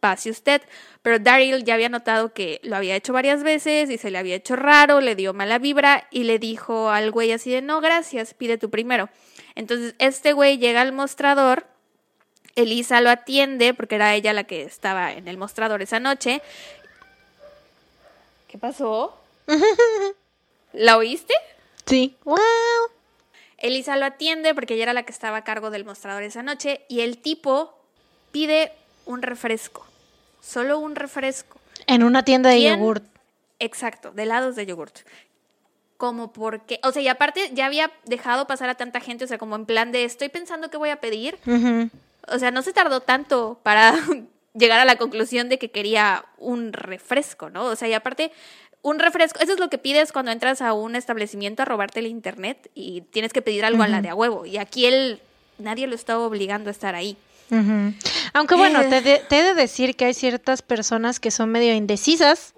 pase 0.00 0.30
usted. 0.30 0.62
Pero 1.02 1.18
Daryl 1.18 1.64
ya 1.64 1.74
había 1.74 1.88
notado 1.88 2.32
que 2.32 2.60
lo 2.62 2.76
había 2.76 2.96
hecho 2.96 3.12
varias 3.12 3.42
veces 3.42 3.90
y 3.90 3.98
se 3.98 4.10
le 4.10 4.18
había 4.18 4.36
hecho 4.36 4.56
raro, 4.56 5.00
le 5.00 5.14
dio 5.14 5.34
mala 5.34 5.58
vibra 5.58 6.06
y 6.10 6.24
le 6.24 6.38
dijo 6.38 6.90
al 6.90 7.10
güey 7.10 7.32
así 7.32 7.50
de, 7.50 7.62
no, 7.62 7.80
gracias, 7.80 8.34
pide 8.34 8.58
tú 8.58 8.70
primero. 8.70 9.08
Entonces, 9.54 9.94
este 9.98 10.32
güey 10.32 10.58
llega 10.58 10.80
al 10.80 10.92
mostrador. 10.92 11.66
Elisa 12.58 13.00
lo 13.00 13.08
atiende 13.08 13.72
porque 13.72 13.94
era 13.94 14.14
ella 14.16 14.32
la 14.32 14.42
que 14.42 14.62
estaba 14.62 15.12
en 15.12 15.28
el 15.28 15.36
mostrador 15.36 15.80
esa 15.80 16.00
noche. 16.00 16.42
¿Qué 18.48 18.58
pasó? 18.58 19.16
¿La 20.72 20.96
oíste? 20.96 21.34
Sí. 21.86 22.16
¡Wow! 22.24 22.36
Elisa 23.58 23.96
lo 23.96 24.06
atiende 24.06 24.56
porque 24.56 24.74
ella 24.74 24.84
era 24.84 24.92
la 24.92 25.04
que 25.04 25.12
estaba 25.12 25.36
a 25.36 25.44
cargo 25.44 25.70
del 25.70 25.84
mostrador 25.84 26.24
esa 26.24 26.42
noche 26.42 26.80
y 26.88 27.00
el 27.02 27.18
tipo 27.18 27.78
pide 28.32 28.72
un 29.06 29.22
refresco. 29.22 29.86
Solo 30.40 30.80
un 30.80 30.96
refresco. 30.96 31.60
En 31.86 32.02
una 32.02 32.24
tienda 32.24 32.50
de 32.50 32.56
¿Quién? 32.56 32.78
yogurt. 32.80 33.04
Exacto, 33.60 34.10
de 34.10 34.24
helados 34.24 34.56
de 34.56 34.66
yogurt. 34.66 34.98
Como 35.96 36.32
porque, 36.32 36.80
o 36.82 36.90
sea, 36.90 37.02
y 37.02 37.08
aparte 37.08 37.50
ya 37.52 37.66
había 37.66 37.92
dejado 38.04 38.48
pasar 38.48 38.68
a 38.68 38.74
tanta 38.74 39.00
gente, 39.00 39.24
o 39.24 39.28
sea, 39.28 39.38
como 39.38 39.54
en 39.54 39.64
plan 39.64 39.92
de 39.92 40.02
estoy 40.02 40.28
pensando 40.28 40.70
qué 40.70 40.76
voy 40.76 40.90
a 40.90 41.00
pedir. 41.00 41.38
O 42.32 42.38
sea, 42.38 42.50
no 42.50 42.62
se 42.62 42.72
tardó 42.72 43.00
tanto 43.00 43.60
para 43.62 43.94
llegar 44.54 44.80
a 44.80 44.84
la 44.84 44.96
conclusión 44.96 45.48
de 45.48 45.58
que 45.58 45.70
quería 45.70 46.24
un 46.38 46.72
refresco, 46.72 47.50
¿no? 47.50 47.64
O 47.66 47.76
sea, 47.76 47.88
y 47.88 47.94
aparte, 47.94 48.32
un 48.82 48.98
refresco, 48.98 49.40
eso 49.40 49.52
es 49.52 49.58
lo 49.60 49.68
que 49.70 49.78
pides 49.78 50.12
cuando 50.12 50.30
entras 50.30 50.62
a 50.62 50.72
un 50.72 50.94
establecimiento 50.96 51.62
a 51.62 51.64
robarte 51.64 52.00
el 52.00 52.06
internet 52.06 52.70
y 52.74 53.00
tienes 53.02 53.32
que 53.32 53.42
pedir 53.42 53.64
algo 53.64 53.82
a 53.82 53.88
la 53.88 54.00
de 54.02 54.08
a 54.10 54.14
huevo. 54.14 54.46
Y 54.46 54.56
aquí 54.58 54.86
él, 54.86 55.20
nadie 55.58 55.86
lo 55.86 55.94
estaba 55.94 56.20
obligando 56.24 56.70
a 56.70 56.72
estar 56.72 56.94
ahí. 56.94 57.16
Aunque 58.34 58.54
bueno, 58.56 58.82
Eh. 58.82 58.88
te, 58.88 59.00
de- 59.00 59.18
te 59.28 59.38
he 59.40 59.42
de 59.42 59.54
decir 59.54 59.96
que 59.96 60.04
hay 60.04 60.14
ciertas 60.14 60.62
personas 60.62 61.18
que 61.18 61.30
son 61.30 61.50
medio 61.50 61.72
indecisas. 61.74 62.52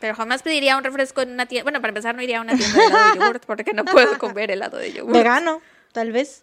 Pero 0.00 0.14
jamás 0.14 0.42
pediría 0.42 0.76
un 0.76 0.84
refresco 0.84 1.22
en 1.22 1.30
una 1.30 1.46
tienda. 1.46 1.62
Bueno, 1.64 1.80
para 1.80 1.90
empezar, 1.90 2.14
no 2.14 2.22
iría 2.22 2.38
a 2.38 2.42
una 2.42 2.56
tienda 2.56 2.76
de 2.78 2.84
helado 2.86 3.12
de 3.14 3.18
yogurt 3.20 3.44
porque 3.46 3.72
no 3.72 3.84
puedo 3.84 4.18
comer 4.18 4.50
helado 4.50 4.76
de 4.76 4.92
yogurt. 4.92 5.16
Vegano, 5.16 5.62
tal 5.92 6.12
vez. 6.12 6.42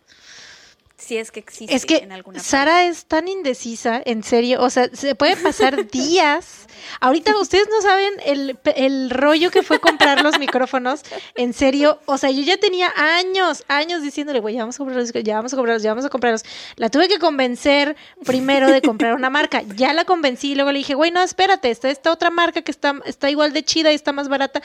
Si 1.01 1.17
es 1.17 1.31
que 1.31 1.39
existe 1.39 1.73
Es 1.73 1.87
que 1.87 1.97
en 1.97 2.11
alguna 2.11 2.37
parte. 2.37 2.47
Sara 2.47 2.85
es 2.85 3.05
tan 3.05 3.27
indecisa, 3.27 4.03
en 4.05 4.21
serio, 4.21 4.61
o 4.61 4.69
sea, 4.69 4.87
se 4.93 5.15
puede 5.15 5.35
pasar 5.35 5.87
días. 5.91 6.67
Ahorita 6.99 7.35
ustedes 7.39 7.67
no 7.69 7.81
saben 7.81 8.13
el, 8.23 8.59
el 8.75 9.09
rollo 9.09 9.49
que 9.49 9.63
fue 9.63 9.79
comprar 9.79 10.21
los 10.21 10.37
micrófonos, 10.37 11.01
en 11.33 11.53
serio, 11.53 11.99
o 12.05 12.19
sea, 12.19 12.29
yo 12.29 12.43
ya 12.43 12.57
tenía 12.57 12.93
años, 12.95 13.63
años 13.67 14.03
diciéndole, 14.03 14.39
güey, 14.39 14.55
ya 14.55 14.61
vamos 14.61 14.75
a 14.75 14.77
comprarlos, 14.77 15.11
ya 15.11 15.35
vamos 15.35 15.53
a 15.53 15.55
comprarlos, 15.55 15.81
ya 15.81 15.89
vamos 15.89 16.05
a 16.05 16.09
comprarlos. 16.09 16.43
La 16.75 16.89
tuve 16.89 17.07
que 17.07 17.17
convencer 17.17 17.95
primero 18.23 18.69
de 18.69 18.83
comprar 18.83 19.15
una 19.15 19.31
marca, 19.31 19.63
ya 19.75 19.93
la 19.93 20.05
convencí 20.05 20.51
y 20.51 20.55
luego 20.55 20.71
le 20.71 20.77
dije, 20.77 20.93
güey, 20.93 21.09
no, 21.09 21.23
espérate, 21.23 21.71
está 21.71 21.89
esta 21.89 22.11
otra 22.11 22.29
marca 22.29 22.61
que 22.61 22.71
está, 22.71 22.93
está 23.05 23.31
igual 23.31 23.53
de 23.53 23.63
chida 23.63 23.91
y 23.91 23.95
está 23.95 24.11
más 24.11 24.29
barata. 24.29 24.61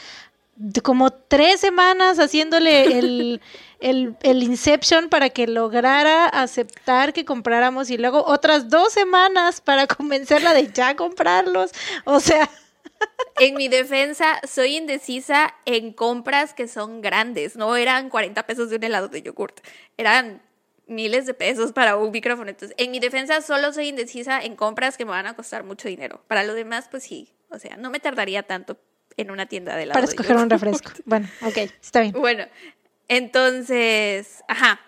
Como 0.82 1.10
tres 1.10 1.60
semanas 1.60 2.18
haciéndole 2.18 2.98
el, 2.98 3.40
el, 3.80 4.16
el 4.22 4.42
Inception 4.42 5.08
para 5.08 5.30
que 5.30 5.46
lograra 5.46 6.26
aceptar 6.26 7.12
que 7.12 7.24
compráramos 7.24 7.90
y 7.90 7.98
luego 7.98 8.24
otras 8.26 8.68
dos 8.68 8.92
semanas 8.92 9.60
para 9.60 9.86
convencerla 9.86 10.54
de 10.54 10.72
ya 10.72 10.96
comprarlos. 10.96 11.72
O 12.04 12.20
sea, 12.20 12.48
En 13.38 13.54
mi 13.54 13.68
defensa, 13.68 14.40
soy 14.48 14.76
indecisa 14.76 15.54
en 15.64 15.92
compras 15.92 16.54
que 16.54 16.68
son 16.68 17.02
grandes. 17.02 17.56
No 17.56 17.76
eran 17.76 18.08
40 18.08 18.46
pesos 18.46 18.70
de 18.70 18.76
un 18.76 18.84
helado 18.84 19.08
de 19.08 19.22
yogurt. 19.22 19.60
Eran 19.96 20.42
miles 20.86 21.26
de 21.26 21.34
pesos 21.34 21.72
para 21.72 21.96
un 21.96 22.10
micrófono. 22.10 22.50
Entonces, 22.50 22.74
en 22.78 22.90
mi 22.90 23.00
defensa, 23.00 23.40
solo 23.42 23.72
soy 23.72 23.88
indecisa 23.88 24.40
en 24.40 24.56
compras 24.56 24.96
que 24.96 25.04
me 25.04 25.10
van 25.10 25.26
a 25.26 25.34
costar 25.34 25.64
mucho 25.64 25.88
dinero. 25.88 26.22
Para 26.28 26.44
lo 26.44 26.54
demás, 26.54 26.88
pues 26.90 27.02
sí. 27.02 27.32
O 27.50 27.58
sea, 27.58 27.76
no 27.76 27.90
me 27.90 28.00
tardaría 28.00 28.42
tanto 28.42 28.78
en 29.16 29.30
una 29.30 29.46
tienda 29.46 29.76
de 29.76 29.84
helado 29.84 29.94
para 29.94 30.06
de 30.06 30.12
escoger 30.12 30.36
un 30.36 30.48
yogurt. 30.48 30.62
refresco. 30.62 30.90
Bueno, 31.04 31.28
ok, 31.42 31.56
está 31.80 32.00
bien. 32.00 32.12
Bueno, 32.12 32.44
entonces, 33.08 34.42
ajá. 34.48 34.80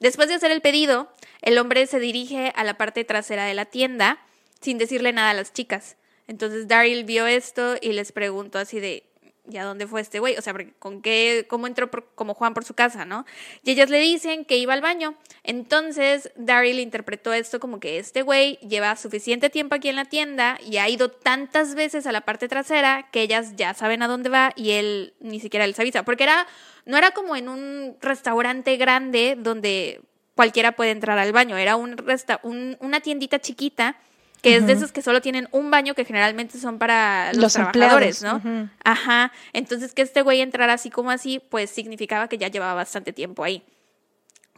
Después 0.00 0.28
de 0.28 0.34
hacer 0.34 0.50
el 0.50 0.60
pedido, 0.60 1.10
el 1.42 1.58
hombre 1.58 1.86
se 1.86 1.98
dirige 1.98 2.52
a 2.54 2.64
la 2.64 2.76
parte 2.76 3.04
trasera 3.04 3.44
de 3.44 3.54
la 3.54 3.64
tienda 3.64 4.18
sin 4.60 4.78
decirle 4.78 5.12
nada 5.12 5.30
a 5.30 5.34
las 5.34 5.52
chicas. 5.52 5.96
Entonces 6.26 6.68
Daryl 6.68 7.04
vio 7.04 7.26
esto 7.26 7.76
y 7.80 7.92
les 7.92 8.12
preguntó 8.12 8.58
así 8.58 8.80
de, 8.80 9.04
¿y 9.50 9.56
a 9.58 9.64
dónde 9.64 9.86
fue 9.86 10.00
este 10.00 10.18
güey? 10.18 10.36
O 10.36 10.42
sea, 10.42 10.54
¿con 10.78 11.02
qué, 11.02 11.46
cómo 11.48 11.66
entró 11.66 11.90
por- 11.90 12.06
como 12.14 12.34
Juan 12.34 12.54
por 12.54 12.64
su 12.64 12.74
casa, 12.74 13.04
no? 13.04 13.24
Y 13.62 13.70
ellas 13.72 13.90
le 13.90 13.98
dicen 13.98 14.44
que 14.44 14.56
iba 14.56 14.72
al 14.74 14.80
baño. 14.80 15.14
Entonces 15.44 16.30
Daryl 16.36 16.80
interpretó 16.80 17.32
esto 17.32 17.60
como 17.60 17.80
que 17.80 17.98
este 17.98 18.22
güey 18.22 18.56
lleva 18.58 18.96
suficiente 18.96 19.48
tiempo 19.50 19.74
aquí 19.74 19.88
en 19.88 19.96
la 19.96 20.04
tienda 20.04 20.58
y 20.64 20.76
ha 20.78 20.88
ido 20.88 21.10
tantas 21.10 21.74
veces 21.74 22.06
a 22.06 22.12
la 22.12 22.22
parte 22.22 22.48
trasera 22.48 23.08
que 23.12 23.22
ellas 23.22 23.54
ya 23.56 23.72
saben 23.74 24.02
a 24.02 24.08
dónde 24.08 24.28
va 24.28 24.52
y 24.56 24.72
él 24.72 25.14
ni 25.20 25.40
siquiera 25.40 25.66
les 25.66 25.78
avisa. 25.78 26.04
Porque 26.04 26.24
era, 26.24 26.46
no 26.84 26.96
era 26.98 27.12
como 27.12 27.36
en 27.36 27.48
un 27.48 27.96
restaurante 28.00 28.76
grande 28.76 29.36
donde 29.38 30.00
cualquiera 30.34 30.72
puede 30.72 30.90
entrar 30.90 31.18
al 31.18 31.32
baño, 31.32 31.56
era 31.56 31.76
un 31.76 31.96
resta 31.96 32.40
un- 32.42 32.76
una 32.80 33.00
tiendita 33.00 33.38
chiquita 33.38 33.96
que 34.42 34.56
es 34.56 34.66
de 34.66 34.74
esos 34.74 34.92
que 34.92 35.02
solo 35.02 35.20
tienen 35.20 35.48
un 35.50 35.70
baño 35.70 35.94
que 35.94 36.04
generalmente 36.04 36.58
son 36.58 36.78
para 36.78 37.32
los, 37.32 37.42
Los 37.42 37.52
trabajadores, 37.54 38.22
empleados, 38.22 38.44
¿no? 38.44 38.70
Ajá, 38.84 39.32
entonces 39.52 39.94
que 39.94 40.02
este 40.02 40.22
güey 40.22 40.40
entrara 40.40 40.74
así 40.74 40.90
como 40.90 41.10
así, 41.10 41.40
pues 41.48 41.70
significaba 41.70 42.28
que 42.28 42.38
ya 42.38 42.48
llevaba 42.48 42.74
bastante 42.74 43.12
tiempo 43.12 43.44
ahí. 43.44 43.62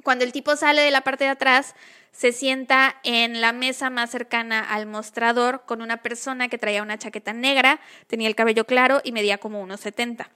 Cuando 0.02 0.24
el 0.24 0.32
tipo 0.32 0.56
sale 0.56 0.82
de 0.82 0.90
la 0.90 1.02
parte 1.02 1.24
de 1.24 1.30
atrás, 1.30 1.74
se 2.12 2.32
sienta 2.32 2.96
en 3.04 3.40
la 3.40 3.52
mesa 3.52 3.90
más 3.90 4.10
cercana 4.10 4.60
al 4.60 4.86
mostrador 4.86 5.62
con 5.66 5.82
una 5.82 5.98
persona 5.98 6.48
que 6.48 6.58
traía 6.58 6.82
una 6.82 6.98
chaqueta 6.98 7.32
negra, 7.32 7.80
tenía 8.06 8.28
el 8.28 8.34
cabello 8.34 8.64
claro 8.64 9.00
y 9.04 9.12
medía 9.12 9.38
como 9.38 9.60
unos 9.60 9.80
70. 9.80 10.30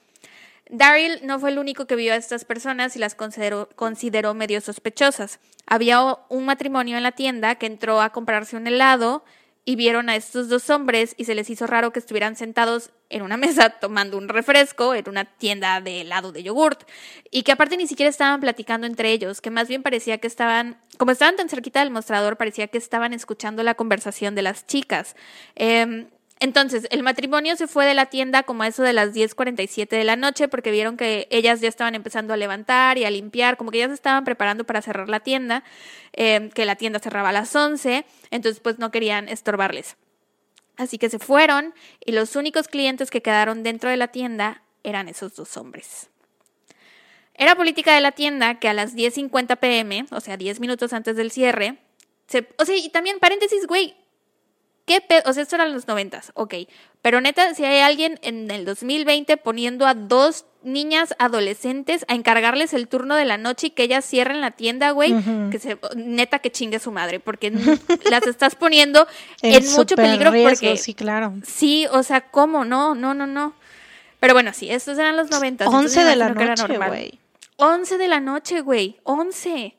Daryl 0.72 1.20
no 1.22 1.38
fue 1.38 1.50
el 1.50 1.58
único 1.58 1.86
que 1.86 1.96
vio 1.96 2.14
a 2.14 2.16
estas 2.16 2.46
personas 2.46 2.96
y 2.96 2.98
las 2.98 3.14
consideró, 3.14 3.68
consideró 3.76 4.32
medio 4.32 4.58
sospechosas. 4.62 5.38
Había 5.66 6.00
un 6.30 6.46
matrimonio 6.46 6.96
en 6.96 7.02
la 7.02 7.12
tienda 7.12 7.56
que 7.56 7.66
entró 7.66 8.00
a 8.00 8.10
comprarse 8.10 8.56
un 8.56 8.66
helado 8.66 9.22
y 9.66 9.76
vieron 9.76 10.08
a 10.08 10.16
estos 10.16 10.48
dos 10.48 10.70
hombres 10.70 11.14
y 11.18 11.26
se 11.26 11.34
les 11.34 11.50
hizo 11.50 11.66
raro 11.66 11.92
que 11.92 11.98
estuvieran 11.98 12.36
sentados 12.36 12.90
en 13.10 13.20
una 13.20 13.36
mesa 13.36 13.68
tomando 13.68 14.16
un 14.16 14.30
refresco 14.30 14.94
en 14.94 15.10
una 15.10 15.26
tienda 15.26 15.78
de 15.82 16.00
helado 16.00 16.32
de 16.32 16.42
yogurt 16.42 16.88
y 17.30 17.42
que 17.42 17.52
aparte 17.52 17.76
ni 17.76 17.86
siquiera 17.86 18.08
estaban 18.08 18.40
platicando 18.40 18.86
entre 18.86 19.12
ellos, 19.12 19.42
que 19.42 19.50
más 19.50 19.68
bien 19.68 19.82
parecía 19.82 20.16
que 20.16 20.26
estaban, 20.26 20.80
como 20.96 21.12
estaban 21.12 21.36
tan 21.36 21.50
cerquita 21.50 21.80
del 21.80 21.90
mostrador, 21.90 22.38
parecía 22.38 22.68
que 22.68 22.78
estaban 22.78 23.12
escuchando 23.12 23.62
la 23.62 23.74
conversación 23.74 24.34
de 24.34 24.40
las 24.40 24.66
chicas. 24.66 25.16
Em, 25.54 26.08
Entonces, 26.42 26.88
el 26.90 27.04
matrimonio 27.04 27.54
se 27.54 27.68
fue 27.68 27.86
de 27.86 27.94
la 27.94 28.06
tienda 28.06 28.42
como 28.42 28.64
a 28.64 28.66
eso 28.66 28.82
de 28.82 28.92
las 28.92 29.14
10:47 29.14 29.96
de 29.96 30.02
la 30.02 30.16
noche 30.16 30.48
porque 30.48 30.72
vieron 30.72 30.96
que 30.96 31.28
ellas 31.30 31.60
ya 31.60 31.68
estaban 31.68 31.94
empezando 31.94 32.34
a 32.34 32.36
levantar 32.36 32.98
y 32.98 33.04
a 33.04 33.10
limpiar, 33.10 33.56
como 33.56 33.70
que 33.70 33.78
ya 33.78 33.86
se 33.86 33.94
estaban 33.94 34.24
preparando 34.24 34.64
para 34.64 34.82
cerrar 34.82 35.08
la 35.08 35.20
tienda, 35.20 35.62
eh, 36.12 36.50
que 36.52 36.66
la 36.66 36.74
tienda 36.74 36.98
cerraba 36.98 37.28
a 37.28 37.32
las 37.32 37.54
11, 37.54 38.04
entonces 38.32 38.58
pues 38.58 38.80
no 38.80 38.90
querían 38.90 39.28
estorbarles. 39.28 39.96
Así 40.76 40.98
que 40.98 41.08
se 41.10 41.20
fueron 41.20 41.74
y 42.04 42.10
los 42.10 42.34
únicos 42.34 42.66
clientes 42.66 43.12
que 43.12 43.22
quedaron 43.22 43.62
dentro 43.62 43.88
de 43.88 43.96
la 43.96 44.08
tienda 44.08 44.64
eran 44.82 45.08
esos 45.08 45.36
dos 45.36 45.56
hombres. 45.56 46.10
Era 47.34 47.54
política 47.54 47.94
de 47.94 48.00
la 48.00 48.10
tienda 48.10 48.58
que 48.58 48.66
a 48.66 48.74
las 48.74 48.96
10.50 48.96 49.60
pm, 49.60 50.06
o 50.10 50.18
sea, 50.18 50.36
10 50.36 50.58
minutos 50.58 50.92
antes 50.92 51.14
del 51.14 51.30
cierre, 51.30 51.78
se, 52.26 52.48
o 52.58 52.64
sea, 52.64 52.76
y 52.76 52.88
también 52.88 53.20
paréntesis, 53.20 53.64
güey, 53.68 53.94
¿Qué 54.84 55.00
pedo? 55.00 55.22
O 55.26 55.32
sea, 55.32 55.44
esto 55.44 55.56
era 55.56 55.66
en 55.66 55.72
los 55.72 55.86
noventas, 55.86 56.32
ok. 56.34 56.54
Pero 57.02 57.20
neta, 57.20 57.54
si 57.54 57.64
hay 57.64 57.80
alguien 57.80 58.18
en 58.22 58.50
el 58.50 58.64
2020 58.64 59.36
poniendo 59.36 59.86
a 59.86 59.94
dos 59.94 60.44
niñas 60.64 61.14
adolescentes 61.18 62.04
a 62.08 62.14
encargarles 62.14 62.72
el 62.72 62.88
turno 62.88 63.16
de 63.16 63.24
la 63.24 63.36
noche 63.36 63.68
y 63.68 63.70
que 63.70 63.84
ellas 63.84 64.04
cierren 64.04 64.40
la 64.40 64.52
tienda, 64.52 64.90
güey, 64.90 65.14
que 65.50 65.58
se, 65.58 65.78
neta 65.96 66.38
que 66.40 66.50
chingue 66.50 66.78
su 66.78 66.90
madre, 66.92 67.20
porque 67.20 67.50
las 68.10 68.26
estás 68.26 68.54
poniendo 68.54 69.06
en, 69.42 69.64
mucho 69.72 69.96
peligro 69.96 70.32
porque 70.32 70.76
sí, 70.76 70.94
claro. 70.94 71.34
Sí, 71.44 71.86
o 71.90 72.02
sea, 72.02 72.22
¿cómo? 72.22 72.64
No, 72.64 72.94
no, 72.94 73.14
no, 73.14 73.26
no. 73.26 73.54
Pero 74.20 74.34
bueno, 74.34 74.52
sí, 74.52 74.70
estos 74.70 74.98
eran 74.98 75.16
los 75.16 75.30
noventas. 75.30 75.66
11 75.68 76.04
de 76.04 76.16
la 76.16 76.28
noche, 76.30 76.78
güey. 76.78 77.18
11 77.56 77.98
de 77.98 78.08
la 78.08 78.20
noche, 78.20 78.60
güey. 78.60 79.00
11. 79.02 79.76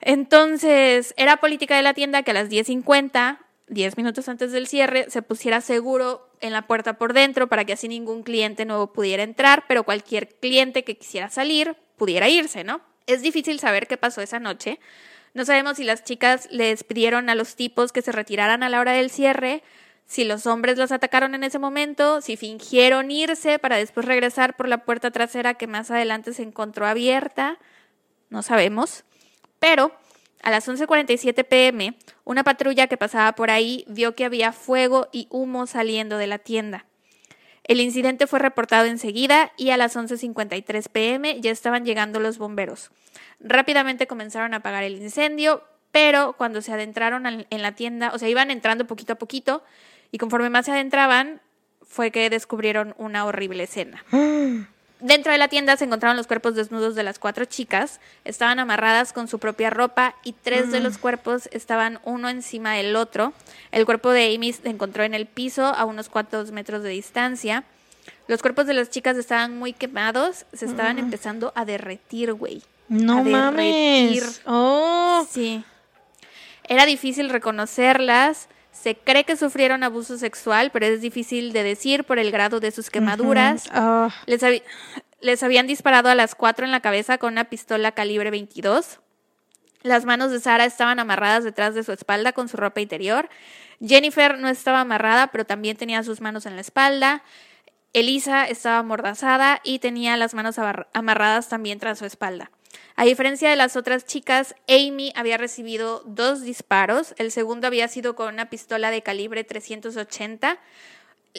Entonces, 0.00 1.14
era 1.16 1.36
política 1.36 1.76
de 1.76 1.82
la 1.82 1.94
tienda 1.94 2.24
que 2.24 2.32
a 2.32 2.34
las 2.34 2.48
10.50 2.48 3.38
10 3.72 3.96
minutos 3.96 4.28
antes 4.28 4.52
del 4.52 4.66
cierre, 4.66 5.06
se 5.08 5.22
pusiera 5.22 5.60
seguro 5.60 6.28
en 6.40 6.52
la 6.52 6.66
puerta 6.66 6.94
por 6.94 7.12
dentro 7.12 7.48
para 7.48 7.64
que 7.64 7.72
así 7.72 7.88
ningún 7.88 8.22
cliente 8.22 8.64
nuevo 8.64 8.92
pudiera 8.92 9.22
entrar, 9.22 9.64
pero 9.66 9.84
cualquier 9.84 10.28
cliente 10.28 10.84
que 10.84 10.96
quisiera 10.96 11.30
salir 11.30 11.76
pudiera 11.96 12.28
irse, 12.28 12.64
¿no? 12.64 12.82
Es 13.06 13.22
difícil 13.22 13.58
saber 13.58 13.86
qué 13.86 13.96
pasó 13.96 14.20
esa 14.20 14.38
noche. 14.38 14.78
No 15.34 15.44
sabemos 15.44 15.78
si 15.78 15.84
las 15.84 16.04
chicas 16.04 16.48
les 16.50 16.84
pidieron 16.84 17.30
a 17.30 17.34
los 17.34 17.56
tipos 17.56 17.92
que 17.92 18.02
se 18.02 18.12
retiraran 18.12 18.62
a 18.62 18.68
la 18.68 18.80
hora 18.80 18.92
del 18.92 19.10
cierre, 19.10 19.62
si 20.04 20.24
los 20.24 20.46
hombres 20.46 20.76
los 20.76 20.92
atacaron 20.92 21.34
en 21.34 21.42
ese 21.42 21.58
momento, 21.58 22.20
si 22.20 22.36
fingieron 22.36 23.10
irse 23.10 23.58
para 23.58 23.76
después 23.76 24.04
regresar 24.04 24.56
por 24.56 24.68
la 24.68 24.84
puerta 24.84 25.10
trasera 25.10 25.54
que 25.54 25.66
más 25.66 25.90
adelante 25.90 26.34
se 26.34 26.42
encontró 26.42 26.86
abierta, 26.86 27.58
no 28.28 28.42
sabemos. 28.42 29.04
Pero 29.58 29.92
a 30.42 30.50
las 30.50 30.68
11:47 30.68 31.44
pm, 31.44 31.94
una 32.24 32.44
patrulla 32.44 32.88
que 32.88 32.96
pasaba 32.96 33.32
por 33.32 33.50
ahí 33.50 33.84
vio 33.88 34.14
que 34.14 34.24
había 34.24 34.52
fuego 34.52 35.08
y 35.12 35.28
humo 35.30 35.66
saliendo 35.66 36.18
de 36.18 36.26
la 36.26 36.38
tienda. 36.38 36.84
El 37.64 37.80
incidente 37.80 38.26
fue 38.26 38.40
reportado 38.40 38.86
enseguida 38.86 39.52
y 39.56 39.70
a 39.70 39.76
las 39.76 39.96
11:53 39.96 40.88
pm 40.88 41.40
ya 41.40 41.52
estaban 41.52 41.84
llegando 41.84 42.18
los 42.18 42.38
bomberos. 42.38 42.90
Rápidamente 43.38 44.08
comenzaron 44.08 44.52
a 44.52 44.58
apagar 44.58 44.82
el 44.82 45.00
incendio, 45.00 45.62
pero 45.92 46.34
cuando 46.34 46.60
se 46.60 46.72
adentraron 46.72 47.26
en 47.26 47.62
la 47.62 47.72
tienda, 47.72 48.10
o 48.12 48.18
sea, 48.18 48.28
iban 48.28 48.50
entrando 48.50 48.86
poquito 48.86 49.12
a 49.12 49.16
poquito 49.16 49.62
y 50.10 50.18
conforme 50.18 50.50
más 50.50 50.66
se 50.66 50.72
adentraban, 50.72 51.40
fue 51.82 52.10
que 52.10 52.30
descubrieron 52.30 52.94
una 52.98 53.26
horrible 53.26 53.64
escena. 53.64 54.04
Dentro 55.02 55.32
de 55.32 55.38
la 55.38 55.48
tienda 55.48 55.76
se 55.76 55.84
encontraron 55.84 56.16
los 56.16 56.28
cuerpos 56.28 56.54
desnudos 56.54 56.94
de 56.94 57.02
las 57.02 57.18
cuatro 57.18 57.44
chicas. 57.44 57.98
Estaban 58.24 58.60
amarradas 58.60 59.12
con 59.12 59.26
su 59.26 59.40
propia 59.40 59.68
ropa 59.68 60.14
y 60.22 60.32
tres 60.32 60.70
de 60.70 60.78
los 60.78 60.98
mm. 60.98 61.00
cuerpos 61.00 61.48
estaban 61.50 61.98
uno 62.04 62.28
encima 62.28 62.74
del 62.74 62.94
otro. 62.94 63.32
El 63.72 63.84
cuerpo 63.84 64.10
de 64.10 64.32
Amy 64.32 64.52
se 64.52 64.68
encontró 64.68 65.02
en 65.02 65.14
el 65.14 65.26
piso 65.26 65.64
a 65.64 65.84
unos 65.86 66.08
cuantos 66.08 66.52
metros 66.52 66.84
de 66.84 66.90
distancia. 66.90 67.64
Los 68.28 68.42
cuerpos 68.42 68.66
de 68.66 68.74
las 68.74 68.90
chicas 68.90 69.16
estaban 69.16 69.58
muy 69.58 69.72
quemados, 69.72 70.46
se 70.52 70.66
estaban 70.66 70.94
mm. 70.94 71.00
empezando 71.00 71.52
a 71.56 71.64
derretir, 71.64 72.32
güey. 72.34 72.62
No 72.88 73.24
mames. 73.24 74.40
Oh. 74.46 75.26
Sí. 75.28 75.64
Era 76.68 76.86
difícil 76.86 77.28
reconocerlas. 77.28 78.46
Se 78.82 78.96
cree 78.96 79.22
que 79.22 79.36
sufrieron 79.36 79.84
abuso 79.84 80.18
sexual, 80.18 80.70
pero 80.72 80.86
es 80.86 81.00
difícil 81.00 81.52
de 81.52 81.62
decir 81.62 82.02
por 82.02 82.18
el 82.18 82.32
grado 82.32 82.58
de 82.58 82.72
sus 82.72 82.90
quemaduras. 82.90 83.68
Ah. 83.70 84.10
les, 85.20 85.42
habían 85.44 85.68
disparado 85.68 86.08
a 86.08 86.16
las 86.16 86.34
cuatro 86.34 86.66
en 86.66 86.72
la 86.72 86.80
cabeza 86.80 87.18
con 87.18 87.34
una 87.34 87.44
pistola 87.44 87.92
calibre 87.92 88.32
22. 88.32 88.98
Las 89.82 90.04
manos 90.04 90.32
de 90.32 90.40
Sara 90.40 90.64
estaban 90.64 90.98
amarradas 90.98 91.44
detrás 91.44 91.76
de 91.76 91.84
su 91.84 91.92
espalda 91.92 92.32
con 92.32 92.48
su 92.48 92.56
ropa 92.56 92.80
interior. 92.80 93.28
Jennifer 93.80 94.36
no 94.40 94.48
estaba 94.48 94.80
amarrada, 94.80 95.28
pero 95.28 95.44
también 95.44 95.76
tenía 95.76 96.02
sus 96.02 96.20
manos 96.20 96.44
en 96.46 96.56
la 96.56 96.62
espalda. 96.62 97.22
Elisa 97.92 98.46
estaba 98.46 98.78
amordazada 98.78 99.60
y 99.62 99.78
tenía 99.78 100.16
las 100.16 100.34
manos 100.34 100.56
amarradas 100.92 101.48
también 101.48 101.78
tras 101.78 102.00
su 102.00 102.04
espalda. 102.04 102.50
A 102.96 103.04
diferencia 103.04 103.48
de 103.50 103.56
las 103.56 103.76
otras 103.76 104.04
chicas, 104.04 104.54
Amy 104.68 105.12
había 105.16 105.38
recibido 105.38 106.02
dos 106.04 106.42
disparos. 106.42 107.14
El 107.18 107.30
segundo 107.30 107.66
había 107.66 107.88
sido 107.88 108.14
con 108.14 108.32
una 108.32 108.50
pistola 108.50 108.90
de 108.90 109.02
calibre 109.02 109.44
380. 109.44 110.58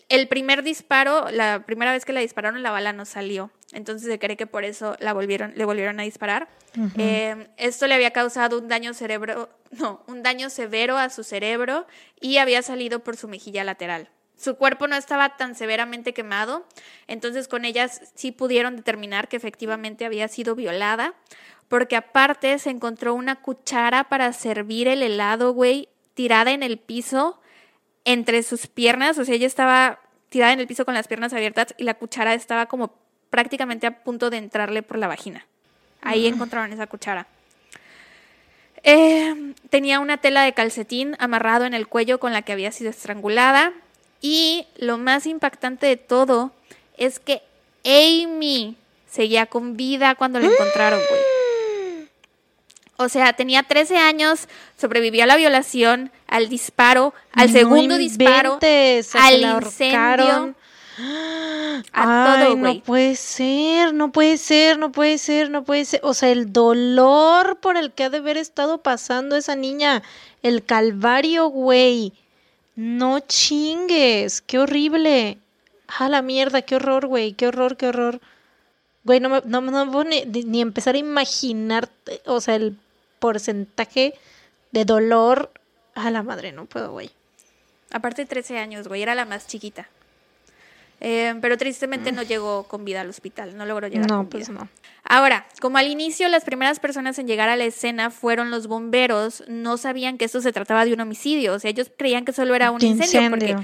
El 0.10 0.28
primer 0.28 0.64
disparo, 0.64 1.30
la 1.30 1.66
primera 1.66 1.91
vez 1.91 2.06
que 2.06 2.14
la 2.14 2.22
dispararon, 2.22 2.64
la 2.64 2.72
bala 2.72 2.93
no 2.93 3.06
salió. 3.06 3.51
Entonces 3.74 4.08
se 4.08 4.20
cree 4.20 4.38
que 4.38 4.47
por 4.47 4.64
eso 4.64 4.95
la 4.99 5.14
volvieron, 5.14 5.54
le 5.56 5.66
volvieron 5.66 5.99
a 5.99 6.04
disparar. 6.04 6.47
Eh, 6.97 7.47
esto 7.58 7.86
le 7.86 7.93
había 7.93 8.12
causado 8.12 8.58
un 8.58 8.68
daño 8.68 8.93
cerebro, 8.95 9.49
no, 9.72 10.04
un 10.08 10.24
daño 10.24 10.49
severo 10.49 10.97
a 10.97 11.10
su 11.10 11.24
cerebro 11.24 11.86
y 12.20 12.38
había 12.38 12.64
salido 12.64 12.99
por 13.04 13.18
su 13.18 13.28
mejilla 13.28 13.64
lateral. 13.64 14.10
Su 14.43 14.57
cuerpo 14.57 14.87
no 14.87 14.97
estaba 14.97 15.37
tan 15.37 15.55
severamente 15.55 16.13
quemado, 16.13 16.65
entonces 17.07 17.47
con 17.47 17.63
ellas 17.63 18.11
sí 18.13 18.33
pudieron 18.33 18.75
determinar 18.75 19.29
que 19.29 19.37
efectivamente 19.37 20.03
había 20.03 20.27
sido 20.27 20.53
violada, 20.53 21.13
porque 21.69 21.95
aparte 21.95 22.59
se 22.59 22.69
encontró 22.69 23.13
una 23.13 23.37
cuchara 23.37 24.03
para 24.03 24.33
servir 24.33 24.89
el 24.89 25.01
helado, 25.01 25.53
güey, 25.53 25.87
tirada 26.13 26.51
en 26.51 26.61
el 26.61 26.77
piso 26.77 27.39
entre 28.03 28.43
sus 28.43 28.67
piernas, 28.67 29.17
o 29.17 29.23
sea, 29.23 29.33
ella 29.33 29.47
estaba 29.47 30.01
tirada 30.27 30.51
en 30.51 30.59
el 30.59 30.67
piso 30.67 30.83
con 30.83 30.93
las 30.93 31.07
piernas 31.07 31.31
abiertas 31.31 31.73
y 31.77 31.85
la 31.85 31.93
cuchara 31.93 32.33
estaba 32.33 32.65
como 32.65 32.93
prácticamente 33.29 33.87
a 33.87 34.03
punto 34.03 34.29
de 34.29 34.39
entrarle 34.39 34.83
por 34.83 34.97
la 34.97 35.07
vagina. 35.07 35.47
Ahí 36.01 36.27
encontraron 36.27 36.73
esa 36.73 36.87
cuchara. 36.87 37.27
Eh, 38.83 39.53
tenía 39.69 40.01
una 40.01 40.17
tela 40.17 40.43
de 40.43 40.51
calcetín 40.51 41.15
amarrado 41.19 41.63
en 41.63 41.73
el 41.73 41.87
cuello 41.87 42.19
con 42.19 42.33
la 42.33 42.41
que 42.41 42.51
había 42.51 42.73
sido 42.73 42.89
estrangulada. 42.89 43.71
Y 44.26 44.65
lo 44.78 44.97
más 44.97 45.26
impactante 45.28 45.86
de 45.86 45.97
todo 45.97 46.53
es 46.97 47.19
que 47.19 47.41
Amy 47.84 48.78
seguía 49.11 49.47
con 49.47 49.76
vida 49.76 50.15
cuando 50.15 50.39
la 50.39 50.47
encontraron, 50.47 50.99
güey. 51.09 51.21
O 52.95 53.09
sea, 53.09 53.34
tenía 53.34 53.63
13 53.63 53.97
años, 53.97 54.47
sobrevivió 54.80 55.24
a 55.24 55.26
la 55.26 55.36
violación, 55.36 56.11
al 56.28 56.47
disparo, 56.47 57.13
al 57.34 57.51
segundo 57.51 57.97
disparo, 57.97 58.59
al 58.61 59.41
incendio. 59.41 60.55
A 61.91 62.38
todo, 62.39 62.55
güey. 62.55 62.78
No 62.78 62.84
puede 62.84 63.15
ser, 63.15 63.93
no 63.95 64.11
puede 64.11 64.38
ser, 64.38 64.78
no 64.78 64.91
puede 64.91 65.17
ser, 65.17 65.49
no 65.49 65.63
puede 65.63 65.86
ser. 65.86 65.99
O 66.03 66.13
sea, 66.13 66.30
el 66.30 66.53
dolor 66.53 67.57
por 67.57 67.78
el 67.78 67.91
que 67.91 68.03
ha 68.03 68.09
de 68.11 68.19
haber 68.19 68.38
estado 68.38 68.78
pasando 68.78 69.36
esa 69.36 69.55
niña, 69.55 70.03
el 70.43 70.63
calvario, 70.63 71.47
güey. 71.47 72.13
No 72.76 73.19
chingues, 73.19 74.41
qué 74.41 74.59
horrible. 74.59 75.38
A 75.88 76.09
la 76.09 76.21
mierda, 76.21 76.63
qué 76.63 76.76
horror, 76.76 77.07
güey, 77.07 77.34
qué 77.34 77.47
horror, 77.47 77.78
qué 77.78 77.88
horror. 77.88 78.19
Güey, 79.03 79.19
no 79.19 79.30
me, 79.30 79.41
no, 79.45 79.61
no 79.61 80.03
ni, 80.03 80.24
ni, 80.26 80.61
empezar 80.61 80.95
a 80.95 80.97
imaginar, 80.97 81.89
o 82.26 82.39
sea, 82.41 82.55
el 82.55 82.78
porcentaje 83.19 84.13
de 84.71 84.86
dolor. 84.86 85.51
A 85.95 86.09
la 86.09 86.24
madre, 86.24 86.51
no 86.51 86.65
puedo, 86.65 86.91
güey. 86.91 87.11
Aparte 87.91 88.26
13 88.26 88.57
años, 88.57 88.88
güey, 88.88 89.03
era 89.03 89.13
la 89.13 89.26
más 89.26 89.45
chiquita. 89.45 89.88
Eh, 90.99 91.36
pero 91.41 91.57
tristemente 91.57 92.11
no 92.11 92.24
llegó 92.24 92.63
con 92.63 92.86
vida 92.86 93.01
al 93.01 93.09
hospital, 93.09 93.55
no 93.57 93.65
logró 93.65 93.88
llegar. 93.88 94.09
No, 94.09 94.28
pues 94.28 94.49
no. 94.49 94.69
Ahora, 95.14 95.45
como 95.61 95.78
al 95.78 95.86
inicio 95.89 96.28
las 96.28 96.43
primeras 96.43 96.80
personas 96.80 97.20
en 97.20 97.28
llegar 97.28 97.47
a 97.47 97.55
la 97.55 97.66
escena 97.66 98.09
fueron 98.09 98.49
los 98.49 98.66
bomberos, 98.66 99.43
no 99.47 99.78
sabían 99.78 100.18
que 100.18 100.26
esto 100.26 100.41
se 100.41 100.51
trataba 100.51 100.86
de 100.86 100.93
un 100.93 101.01
homicidio, 101.01 101.53
o 101.53 101.59
sea, 101.59 101.70
ellos 101.70 101.91
creían 101.95 102.26
que 102.26 102.34
solo 102.34 102.55
era 102.55 102.72
un 102.72 102.84
incendio, 102.84 103.30
porque, 103.30 103.55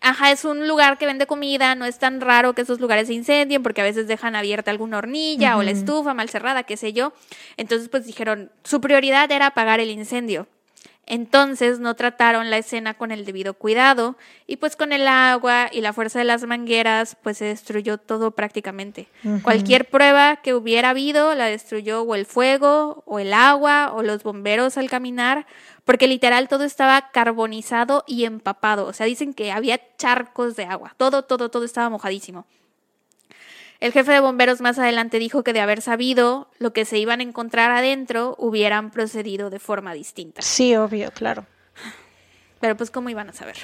ajá, 0.00 0.30
es 0.30 0.46
un 0.46 0.66
lugar 0.66 0.96
que 0.96 1.04
vende 1.04 1.26
comida, 1.26 1.74
no 1.74 1.84
es 1.84 1.98
tan 1.98 2.22
raro 2.22 2.54
que 2.54 2.62
esos 2.62 2.80
lugares 2.80 3.08
se 3.08 3.12
incendien, 3.12 3.62
porque 3.62 3.82
a 3.82 3.84
veces 3.84 4.08
dejan 4.08 4.34
abierta 4.34 4.70
alguna 4.70 4.96
hornilla 4.96 5.58
o 5.58 5.62
la 5.62 5.70
estufa 5.70 6.14
mal 6.14 6.30
cerrada, 6.30 6.62
qué 6.62 6.78
sé 6.78 6.94
yo. 6.94 7.12
Entonces, 7.58 7.90
pues 7.90 8.06
dijeron, 8.06 8.50
su 8.64 8.80
prioridad 8.80 9.30
era 9.30 9.48
apagar 9.48 9.80
el 9.80 9.90
incendio. 9.90 10.48
Entonces 11.12 11.80
no 11.80 11.96
trataron 11.96 12.50
la 12.50 12.58
escena 12.58 12.94
con 12.94 13.10
el 13.10 13.24
debido 13.24 13.54
cuidado 13.54 14.14
y 14.46 14.58
pues 14.58 14.76
con 14.76 14.92
el 14.92 15.08
agua 15.08 15.68
y 15.72 15.80
la 15.80 15.92
fuerza 15.92 16.20
de 16.20 16.24
las 16.24 16.44
mangueras 16.44 17.16
pues 17.20 17.38
se 17.38 17.46
destruyó 17.46 17.98
todo 17.98 18.30
prácticamente. 18.30 19.08
Cualquier 19.42 19.88
prueba 19.90 20.36
que 20.36 20.54
hubiera 20.54 20.90
habido 20.90 21.34
la 21.34 21.46
destruyó 21.46 22.02
o 22.02 22.14
el 22.14 22.26
fuego 22.26 23.02
o 23.06 23.18
el 23.18 23.32
agua 23.32 23.90
o 23.92 24.04
los 24.04 24.22
bomberos 24.22 24.78
al 24.78 24.88
caminar 24.88 25.46
porque 25.84 26.06
literal 26.06 26.46
todo 26.46 26.62
estaba 26.62 27.10
carbonizado 27.10 28.04
y 28.06 28.24
empapado. 28.24 28.86
O 28.86 28.92
sea, 28.92 29.06
dicen 29.06 29.34
que 29.34 29.50
había 29.50 29.80
charcos 29.96 30.54
de 30.54 30.66
agua. 30.66 30.94
Todo, 30.96 31.24
todo, 31.24 31.50
todo 31.50 31.64
estaba 31.64 31.90
mojadísimo. 31.90 32.46
El 33.80 33.92
jefe 33.92 34.12
de 34.12 34.20
bomberos 34.20 34.60
más 34.60 34.78
adelante 34.78 35.18
dijo 35.18 35.42
que 35.42 35.54
de 35.54 35.60
haber 35.60 35.80
sabido 35.80 36.50
lo 36.58 36.72
que 36.72 36.84
se 36.84 36.98
iban 36.98 37.20
a 37.20 37.22
encontrar 37.22 37.70
adentro, 37.70 38.36
hubieran 38.38 38.90
procedido 38.90 39.48
de 39.48 39.58
forma 39.58 39.94
distinta. 39.94 40.42
Sí, 40.42 40.76
obvio, 40.76 41.10
claro. 41.12 41.46
Pero 42.60 42.76
pues, 42.76 42.90
¿cómo 42.90 43.08
iban 43.08 43.30
a 43.30 43.32
saber? 43.32 43.56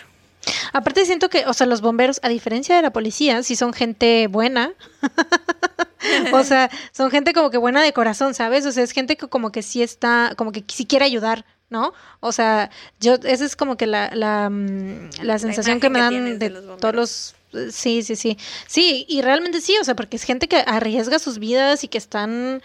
Aparte 0.73 1.05
siento 1.05 1.29
que, 1.29 1.45
o 1.47 1.53
sea, 1.53 1.67
los 1.67 1.83
bomberos, 1.83 2.21
a 2.23 2.31
diferencia 2.31 2.77
de 2.77 2.83
la 2.83 2.93
policía, 2.93 3.43
si 3.43 3.57
son 3.57 3.75
gente 3.75 4.27
buena. 4.29 4.73
o 6.33 6.45
sea, 6.45 6.71
son 6.93 7.11
gente 7.11 7.35
como 7.35 7.51
que 7.51 7.59
buena 7.59 7.83
de 7.83 7.93
corazón, 7.93 8.33
¿sabes? 8.33 8.65
O 8.65 8.73
sea, 8.73 8.85
es 8.85 8.93
gente 8.93 9.17
que 9.17 9.29
como 9.29 9.53
que 9.53 9.63
sí 9.63 9.83
está, 9.83 10.33
como 10.37 10.51
que 10.51 10.65
sí 10.69 10.87
quiere 10.87 11.05
ayudar, 11.05 11.45
¿no? 11.69 11.93
O 12.21 12.33
sea, 12.33 12.71
yo, 13.01 13.15
esa 13.25 13.45
es 13.45 13.55
como 13.55 13.77
que 13.77 13.87
la, 13.87 14.11
la, 14.15 14.49
mm, 14.49 15.11
la 15.23 15.39
sensación 15.39 15.79
que 15.81 15.91
me 15.91 15.99
dan 15.99 16.39
de 16.39 16.51
todos 16.81 16.95
los 16.95 17.35
Sí, 17.71 18.03
sí, 18.03 18.17
sí. 18.17 18.39
Sí, 18.67 19.07
y 19.09 19.23
realmente 19.23 19.61
sí, 19.61 19.77
o 19.81 19.85
sea, 19.85 19.97
porque 19.97 20.17
es 20.17 20.23
gente 20.23 20.49
que 20.49 20.57
arriesga 20.57 21.19
sus 21.19 21.39
vidas 21.39 21.85
y 21.85 21.89
que 21.89 21.99
están, 21.99 22.63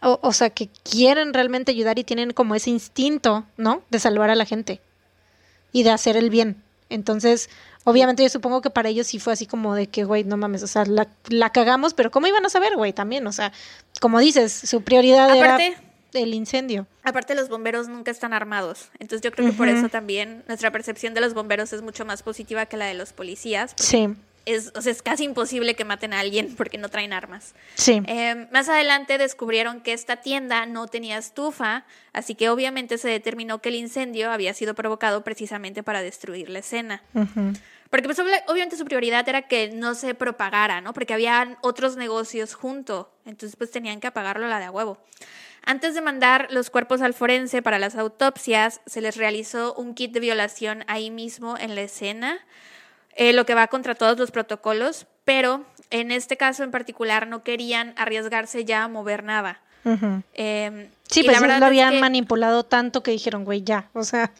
o, 0.00 0.32
sea, 0.32 0.50
que 0.50 0.68
quieren 0.84 1.34
realmente 1.34 1.72
ayudar 1.72 1.98
y 1.98 2.04
tienen 2.04 2.32
como 2.32 2.54
ese 2.54 2.70
instinto, 2.70 3.44
¿no? 3.56 3.82
De 3.90 3.98
salvar 3.98 4.30
a 4.30 4.34
la 4.34 4.44
gente 4.44 4.80
y 5.72 5.82
de 5.82 5.90
hacer 5.90 6.16
el 6.16 6.30
bien. 6.30 6.62
Entonces, 6.88 7.50
obviamente 7.84 8.22
yo 8.22 8.28
supongo 8.28 8.62
que 8.62 8.70
para 8.70 8.88
ellos 8.88 9.06
sí 9.06 9.18
fue 9.18 9.32
así 9.32 9.46
como 9.46 9.74
de 9.74 9.88
que, 9.88 10.04
güey, 10.04 10.24
no 10.24 10.36
mames, 10.36 10.62
o 10.62 10.66
sea, 10.66 10.84
la, 10.86 11.08
la 11.28 11.50
cagamos, 11.50 11.94
pero 11.94 12.10
¿cómo 12.10 12.26
iban 12.26 12.46
a 12.46 12.48
saber, 12.48 12.76
güey? 12.76 12.92
También, 12.92 13.26
o 13.26 13.32
sea, 13.32 13.52
como 14.00 14.20
dices, 14.20 14.52
su 14.52 14.82
prioridad 14.82 15.34
era 15.36 15.58
el 16.14 16.34
incendio. 16.34 16.86
Aparte, 17.02 17.34
los 17.34 17.48
bomberos 17.48 17.88
nunca 17.88 18.10
están 18.10 18.32
armados. 18.32 18.88
Entonces, 18.98 19.22
yo 19.22 19.32
creo 19.32 19.50
que 19.50 19.56
por 19.56 19.68
eso 19.68 19.88
también 19.88 20.44
nuestra 20.46 20.70
percepción 20.70 21.14
de 21.14 21.20
los 21.20 21.34
bomberos 21.34 21.72
es 21.72 21.82
mucho 21.82 22.04
más 22.04 22.22
positiva 22.22 22.66
que 22.66 22.76
la 22.76 22.86
de 22.86 22.94
los 22.94 23.12
policías. 23.12 23.74
Sí 23.76 24.08
es, 24.54 24.72
o 24.74 24.82
sea, 24.82 24.92
es 24.92 25.02
casi 25.02 25.24
imposible 25.24 25.74
que 25.74 25.84
maten 25.84 26.12
a 26.12 26.20
alguien 26.20 26.54
porque 26.56 26.78
no 26.78 26.88
traen 26.88 27.12
armas. 27.12 27.54
Sí. 27.74 28.02
Eh, 28.06 28.48
más 28.52 28.68
adelante 28.68 29.18
descubrieron 29.18 29.80
que 29.80 29.92
esta 29.92 30.16
tienda 30.16 30.66
no 30.66 30.86
tenía 30.86 31.18
estufa, 31.18 31.84
así 32.12 32.34
que 32.34 32.48
obviamente 32.50 32.98
se 32.98 33.08
determinó 33.08 33.60
que 33.60 33.68
el 33.68 33.76
incendio 33.76 34.30
había 34.30 34.54
sido 34.54 34.74
provocado 34.74 35.24
precisamente 35.24 35.82
para 35.82 36.02
destruir 36.02 36.50
la 36.50 36.60
escena. 36.60 37.02
Porque 37.90 38.06
pues 38.06 38.18
obviamente 38.18 38.76
su 38.76 38.84
prioridad 38.84 39.26
era 39.28 39.42
que 39.42 39.70
no 39.70 39.94
se 39.94 40.14
propagara, 40.14 40.80
¿no? 40.80 40.92
Porque 40.92 41.14
había 41.14 41.56
otros 41.62 41.96
negocios 41.96 42.54
junto, 42.54 43.10
entonces 43.24 43.56
pues 43.56 43.70
tenían 43.70 44.00
que 44.00 44.06
apagarlo 44.06 44.46
la 44.46 44.58
de 44.58 44.66
a 44.66 44.70
huevo. 44.70 44.98
Antes 45.64 45.94
de 45.94 46.00
mandar 46.00 46.48
los 46.50 46.70
cuerpos 46.70 47.02
al 47.02 47.14
forense 47.14 47.62
para 47.62 47.78
las 47.78 47.96
autopsias, 47.96 48.80
se 48.86 49.00
les 49.00 49.16
realizó 49.16 49.74
un 49.74 49.94
kit 49.94 50.12
de 50.12 50.20
violación 50.20 50.84
ahí 50.86 51.10
mismo 51.10 51.56
en 51.58 51.74
la 51.74 51.82
escena 51.82 52.40
eh, 53.18 53.32
lo 53.32 53.44
que 53.44 53.54
va 53.54 53.66
contra 53.66 53.96
todos 53.96 54.16
los 54.16 54.30
protocolos, 54.30 55.06
pero 55.24 55.66
en 55.90 56.12
este 56.12 56.36
caso 56.36 56.62
en 56.62 56.70
particular 56.70 57.26
no 57.26 57.42
querían 57.42 57.92
arriesgarse 57.96 58.64
ya 58.64 58.84
a 58.84 58.88
mover 58.88 59.24
nada. 59.24 59.60
Em, 60.34 60.88
sí, 61.10 61.24
pues 61.24 61.40
lo 61.40 61.66
habían 61.66 61.98
manipulado 61.98 62.64
tanto 62.64 63.02
que 63.02 63.10
dijeron, 63.10 63.44
güey, 63.44 63.62
ya, 63.64 63.88
o 63.92 64.04
sea, 64.04 64.30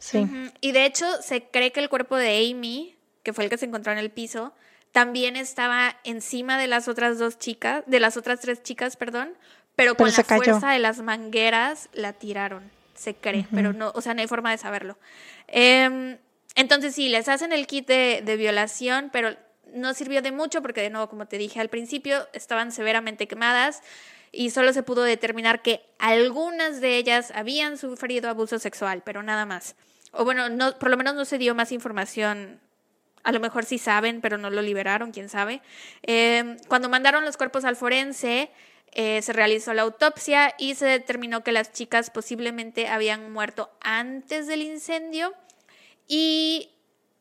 sí. 0.00 0.26
Y 0.60 0.72
de 0.72 0.86
hecho 0.86 1.06
se 1.22 1.44
cree 1.44 1.70
que 1.70 1.78
el 1.78 1.88
cuerpo 1.88 2.16
de 2.16 2.50
Amy, 2.50 2.96
que 3.22 3.32
fue 3.32 3.44
el 3.44 3.50
que 3.50 3.58
se 3.58 3.66
encontró 3.66 3.92
en 3.92 3.98
el 3.98 4.10
piso, 4.10 4.52
también 4.90 5.36
estaba 5.36 5.94
encima 6.02 6.58
de 6.58 6.66
las 6.66 6.88
otras 6.88 7.16
dos 7.18 7.38
chicas, 7.38 7.84
de 7.86 8.00
las 8.00 8.16
otras 8.16 8.40
tres 8.40 8.64
chicas, 8.64 8.96
perdón, 8.96 9.34
pero 9.76 9.94
con 9.94 10.10
la 10.10 10.24
fuerza 10.24 10.72
de 10.72 10.80
las 10.80 11.00
mangueras 11.00 11.88
la 11.92 12.12
tiraron, 12.14 12.72
se 12.96 13.14
cree, 13.14 13.46
pero 13.54 13.72
no, 13.72 13.92
o 13.94 14.00
sea, 14.00 14.14
no 14.14 14.20
hay 14.20 14.26
forma 14.26 14.50
de 14.50 14.58
saberlo. 14.58 14.98
Eh, 15.46 16.18
entonces 16.60 16.94
sí, 16.94 17.08
les 17.08 17.28
hacen 17.28 17.52
el 17.52 17.66
kit 17.66 17.86
de, 17.86 18.36
violación, 18.36 19.10
pero 19.12 19.36
no 19.72 19.94
sirvió 19.94 20.22
de 20.22 20.32
mucho 20.32 20.62
porque, 20.62 20.82
de 20.82 20.90
nuevo, 20.90 21.08
como 21.08 21.26
te 21.26 21.38
dije 21.38 21.60
al 21.60 21.68
principio, 21.68 22.28
estaban 22.32 22.72
severamente 22.72 23.26
quemadas 23.26 23.82
y 24.32 24.50
solo 24.50 24.72
se 24.72 24.82
pudo 24.82 25.02
determinar 25.02 25.62
que 25.62 25.82
algunas 25.98 26.80
de 26.80 26.96
ellas 26.96 27.32
habían 27.34 27.78
sufrido 27.78 28.30
abuso 28.30 28.58
sexual, 28.58 29.02
pero 29.04 29.22
nada 29.22 29.46
más. 29.46 29.74
O 30.12 30.24
bueno, 30.24 30.48
no, 30.48 30.78
por 30.78 30.90
lo 30.90 30.96
menos 30.96 31.14
no 31.14 31.24
se 31.24 31.38
dio 31.38 31.54
más 31.54 31.72
información. 31.72 32.60
A 33.22 33.32
lo 33.32 33.40
mejor 33.40 33.64
sí 33.64 33.78
saben, 33.78 34.20
pero 34.20 34.38
no 34.38 34.50
lo 34.50 34.62
liberaron, 34.62 35.12
quién 35.12 35.28
sabe. 35.28 35.62
Eh, 36.02 36.56
cuando 36.68 36.88
mandaron 36.88 37.24
los 37.24 37.36
cuerpos 37.36 37.64
al 37.64 37.76
forense, 37.76 38.50
eh, 38.92 39.22
se 39.22 39.32
realizó 39.32 39.72
la 39.72 39.82
autopsia 39.82 40.54
y 40.58 40.74
se 40.74 40.86
determinó 40.86 41.44
que 41.44 41.52
las 41.52 41.72
chicas 41.72 42.10
posiblemente 42.10 42.88
habían 42.88 43.30
muerto 43.32 43.70
antes 43.80 44.46
del 44.46 44.62
incendio 44.62 45.34
y 46.12 46.72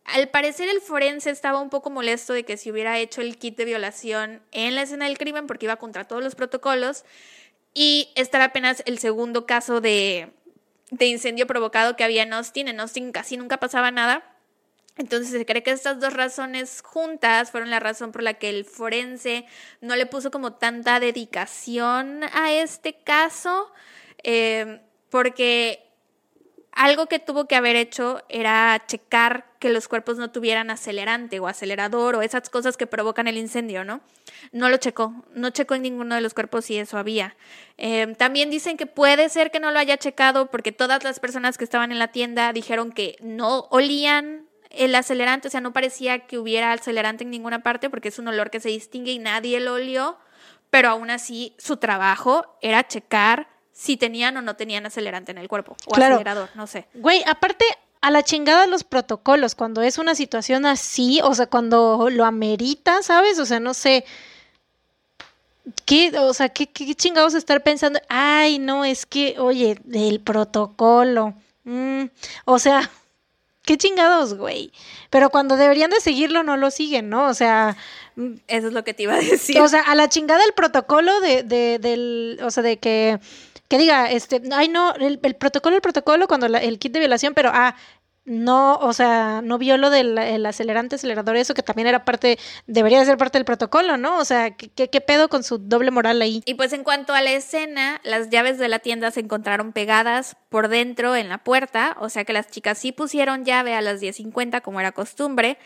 al 0.04 0.30
parecer 0.30 0.68
el 0.68 0.82
forense 0.82 1.30
estaba 1.30 1.62
un 1.62 1.70
poco 1.70 1.92
molesto 1.92 2.34
de 2.34 2.44
que 2.44 2.58
se 2.58 2.72
hubiera 2.72 2.98
hecho 2.98 3.22
el 3.22 3.38
kit 3.38 3.56
de 3.56 3.66
violación 3.66 4.42
en 4.52 4.74
la 4.74 4.82
escena 4.82 5.06
del 5.06 5.20
crimen 5.20 5.46
porque 5.46 5.68
iba 5.68 5.76
contra 5.76 6.06
todos 6.06 6.24
los 6.24 6.34
protocolos 6.34 7.06
y 7.76 8.12
este 8.16 8.38
era 8.38 8.46
apenas 8.46 8.82
el 8.88 8.98
segundo 8.98 9.46
caso 9.46 9.80
de, 9.80 10.34
incendio 11.00 11.46
provocado 11.46 11.96
que 11.96 12.04
había 12.04 12.24
en 12.24 12.34
Austin. 12.34 12.68
En 12.68 12.80
Austin 12.80 13.12
casi 13.12 13.38
nunca 13.38 13.58
pasaba 13.58 13.92
nada. 13.92 14.24
Entonces 14.98 15.30
se 15.30 15.46
cree 15.46 15.62
que 15.62 15.70
estas 15.70 16.00
dos 16.00 16.14
razones 16.14 16.82
juntas 16.82 17.52
fueron 17.52 17.70
la 17.70 17.80
razón 17.80 18.12
por 18.12 18.24
la 18.24 18.34
que 18.34 18.50
el 18.50 18.66
forense 18.66 19.46
no 19.82 19.96
le 19.96 20.08
puso 20.08 20.32
como 20.32 20.54
tanta 20.54 21.00
dedicación 21.00 22.24
a 22.34 22.52
este 22.54 22.96
caso, 22.96 23.72
eh, 24.24 24.82
porque 25.12 25.89
algo 26.72 27.08
que 27.08 27.20
tuvo 27.20 27.46
que 27.46 27.56
haber 27.56 27.76
hecho 27.76 28.24
era 28.30 28.84
checar 28.88 29.46
que 29.60 29.70
los 29.70 29.88
cuerpos 29.88 30.18
no 30.18 30.32
tuvieran 30.32 30.70
acelerante 30.70 31.40
o 31.40 31.48
acelerador 31.48 32.16
o 32.16 32.22
esas 32.22 32.50
cosas 32.50 32.78
que 32.78 32.88
provocan 32.88 33.28
el 33.28 33.38
incendio, 33.38 33.84
¿no? 33.84 34.02
No 34.52 34.70
lo 34.70 34.78
checó, 34.78 35.14
no 35.34 35.50
checó 35.50 35.76
en 35.76 35.82
ninguno 35.82 36.16
de 36.16 36.22
los 36.22 36.34
cuerpos 36.34 36.66
si 36.66 36.78
eso 36.78 36.98
había. 36.98 37.36
Em, 37.78 38.16
también 38.16 38.50
dicen 38.50 38.78
que 38.78 38.86
puede 38.86 39.30
ser 39.30 39.52
que 39.52 39.60
no 39.60 39.72
lo 39.72 39.80
haya 39.80 39.98
checado 39.98 40.50
porque 40.50 40.72
todas 40.72 41.04
las 41.04 41.20
personas 41.20 41.58
que 41.58 41.64
estaban 41.64 41.92
en 41.92 42.00
la 42.00 42.10
tienda 42.10 42.54
dijeron 42.54 42.92
que 42.92 43.18
no 43.20 43.68
olían 43.72 44.48
el 44.70 44.94
acelerante, 44.96 45.48
o 45.48 45.52
sea, 45.52 45.62
no 45.62 45.74
parecía 45.74 46.28
que 46.28 46.38
hubiera 46.38 46.72
acelerante 46.72 47.24
en 47.24 47.32
ninguna 47.32 47.64
parte 47.64 47.90
porque 47.90 48.10
es 48.10 48.20
un 48.20 48.28
olor 48.28 48.52
que 48.52 48.60
se 48.60 48.70
distingue 48.70 49.12
y 49.12 49.20
nadie 49.20 49.60
lo 49.60 49.74
olió, 49.74 50.18
pero 50.70 50.90
aún 50.90 51.10
así 51.10 51.56
su 51.58 51.78
trabajo 51.78 52.58
era 52.62 52.88
checar 52.88 53.48
si 53.80 53.96
tenían 53.96 54.36
o 54.36 54.42
no 54.42 54.58
tenían 54.58 54.86
acelerante 54.86 55.32
en 55.32 55.38
el 55.38 55.48
cuerpo 55.48 55.78
o 55.86 55.96
acelerador, 55.96 56.50
no 56.54 56.68
sé. 56.68 56.86
Güey, 56.96 57.24
aparte 57.26 57.64
a 58.02 58.12
la 58.12 58.24
chingada 58.24 58.68
los 58.68 58.84
protocolos, 58.84 59.56
cuando 59.56 59.82
es 59.82 59.98
una 59.98 60.16
situación 60.16 60.66
así, 60.66 61.22
o 61.24 61.34
sea, 61.34 61.48
cuando 61.48 62.10
lo 62.12 62.26
amerita, 62.26 63.02
¿sabes? 63.04 63.40
O 63.40 63.46
sea, 63.46 63.62
no 63.62 63.74
sé. 63.74 64.04
¿Qué, 65.86 66.12
o 66.20 66.34
sea, 66.34 66.50
qué, 66.50 66.68
qué 66.68 66.94
chingados 66.94 67.36
estar 67.36 67.64
pensando? 67.64 68.02
Ay, 68.10 68.60
no, 68.60 68.84
es 68.84 69.06
que, 69.06 69.40
oye, 69.40 69.80
el 69.94 70.20
protocolo. 70.20 71.36
Mm, 71.64 72.06
o 72.44 72.60
sea, 72.60 72.92
qué 73.64 73.78
chingados, 73.78 74.34
güey. 74.34 74.74
Pero 75.10 75.30
cuando 75.30 75.56
deberían 75.56 75.92
de 75.92 76.02
seguirlo, 76.02 76.44
no 76.44 76.58
lo 76.58 76.70
siguen, 76.70 77.10
¿no? 77.10 77.28
O 77.28 77.34
sea. 77.34 77.78
Mm, 78.18 78.34
Eso 78.48 78.68
es 78.68 78.74
lo 78.74 78.84
que 78.84 78.94
te 78.94 79.04
iba 79.04 79.14
a 79.14 79.20
decir. 79.20 79.58
O 79.62 79.70
sea, 79.70 79.84
a 79.84 79.96
la 79.96 80.10
chingada 80.10 80.44
el 80.44 80.52
protocolo 80.52 81.22
de, 81.22 81.44
de, 81.44 81.80
del. 81.80 82.40
O 82.44 82.52
sea, 82.52 82.62
de 82.62 82.78
que 82.78 83.22
que 83.70 83.78
diga, 83.78 84.12
este, 84.12 84.42
ay 84.52 84.68
no, 84.68 84.94
el, 84.96 85.20
protocolo, 85.20 85.76
el 85.76 85.82
protocolo 85.82 86.28
cuando 86.28 86.48
el 86.48 86.80
kit 86.80 86.92
de 86.92 87.00
violación, 87.00 87.34
pero 87.34 87.52
ah, 87.54 87.76
no, 88.26 88.76
o 88.76 88.94
sea, 88.94 89.42
no 89.44 89.58
vio 89.58 89.78
lo 89.78 89.90
del 89.90 90.18
el 90.18 90.46
acelerante, 90.46 90.96
acelerador, 90.96 91.36
eso 91.36 91.54
que 91.54 91.64
también 91.64 91.88
era 91.88 92.06
parte, 92.06 92.38
debería 92.68 93.04
ser 93.04 93.18
parte 93.18 93.38
del 93.38 93.46
protocolo, 93.46 93.98
¿no? 93.98 94.18
O 94.20 94.26
sea, 94.26 94.52
¿qué, 94.52 94.70
¿qué, 94.70 95.02
pedo 95.02 95.30
con 95.30 95.44
su 95.44 95.58
doble 95.58 95.90
moral 95.90 96.22
ahí? 96.22 96.44
Y 96.46 96.54
pues 96.56 96.74
en 96.74 96.84
cuanto 96.84 97.14
a 97.14 97.22
la 97.22 97.32
escena, 97.32 98.02
las 98.04 98.30
llaves 98.30 98.58
de 98.60 98.68
la 98.68 98.80
tienda 98.80 99.10
se 99.12 99.20
encontraron 99.20 99.74
pegadas 99.74 100.36
por 100.50 100.68
dentro 100.68 101.16
en 101.16 101.30
la 101.30 101.40
puerta, 101.40 101.96
o 102.00 102.10
sea 102.10 102.24
que 102.24 102.34
las 102.34 102.50
chicas 102.50 102.78
sí 102.78 102.92
pusieron 102.92 103.46
llave 103.46 103.74
a 103.74 103.82
las 103.82 104.02
10.50 104.02 104.62
como 104.62 104.80
era 104.80 104.92
costumbre. 104.92 105.58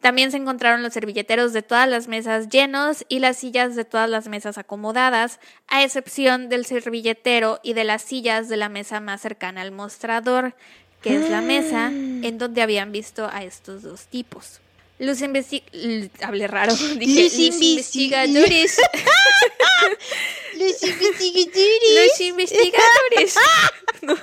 También 0.00 0.30
se 0.30 0.38
encontraron 0.38 0.82
los 0.82 0.94
servilleteros 0.94 1.52
de 1.52 1.62
todas 1.62 1.88
las 1.88 2.08
mesas 2.08 2.48
llenos 2.48 3.04
y 3.08 3.18
las 3.18 3.36
sillas 3.36 3.76
de 3.76 3.84
todas 3.84 4.08
las 4.08 4.28
mesas 4.28 4.56
acomodadas, 4.56 5.40
a 5.68 5.84
excepción 5.84 6.48
del 6.48 6.64
servilletero 6.64 7.60
y 7.62 7.74
de 7.74 7.84
las 7.84 8.02
sillas 8.02 8.48
de 8.48 8.56
la 8.56 8.70
mesa 8.70 9.00
más 9.00 9.20
cercana 9.20 9.60
al 9.60 9.72
mostrador, 9.72 10.54
que 11.02 11.16
es 11.16 11.30
la 11.30 11.42
mesa 11.42 11.88
ah. 11.88 11.90
en 11.90 12.38
donde 12.38 12.62
habían 12.62 12.92
visto 12.92 13.28
a 13.30 13.44
estos 13.44 13.82
dos 13.82 14.06
tipos. 14.06 14.60
Los 15.00 15.22
investigadores. 15.22 16.10
Hablé 16.22 16.46
raro. 16.46 16.74
Dije, 16.98 17.24
los, 17.24 17.38
investigadores. 17.38 18.76
los 20.56 20.82
investigadores. 20.82 22.10
Los 22.10 22.20
investigadores. 22.20 23.34
no, 24.02 24.14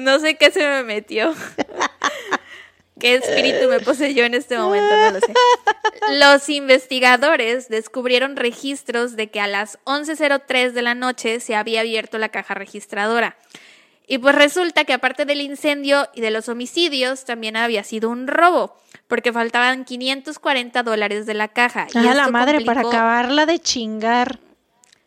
No 0.00 0.18
sé 0.18 0.36
qué 0.36 0.50
se 0.50 0.60
me 0.60 0.82
metió. 0.82 1.34
¿Qué 2.98 3.16
espíritu 3.16 3.68
me 3.68 3.80
poseyó 3.80 4.24
en 4.24 4.34
este 4.34 4.58
momento? 4.58 4.94
No 4.96 5.10
lo 5.12 5.20
sé. 5.20 5.32
Los 6.18 6.48
investigadores 6.48 7.68
descubrieron 7.68 8.36
registros 8.36 9.16
de 9.16 9.30
que 9.30 9.40
a 9.40 9.46
las 9.46 9.78
11.03 9.84 10.72
de 10.72 10.82
la 10.82 10.94
noche 10.94 11.40
se 11.40 11.54
había 11.54 11.80
abierto 11.80 12.18
la 12.18 12.30
caja 12.30 12.54
registradora. 12.54 13.36
Y 14.06 14.18
pues 14.18 14.34
resulta 14.34 14.84
que 14.84 14.94
aparte 14.94 15.26
del 15.26 15.42
incendio 15.42 16.08
y 16.14 16.22
de 16.22 16.30
los 16.30 16.48
homicidios, 16.48 17.26
también 17.26 17.56
había 17.56 17.84
sido 17.84 18.08
un 18.08 18.26
robo, 18.26 18.74
porque 19.06 19.34
faltaban 19.34 19.84
540 19.84 20.82
dólares 20.82 21.26
de 21.26 21.34
la 21.34 21.48
caja. 21.48 21.86
y 21.92 21.98
esto 21.98 22.14
la 22.14 22.28
madre, 22.28 22.62
para 22.62 22.80
acabarla 22.80 23.44
de 23.44 23.58
chingar. 23.58 24.40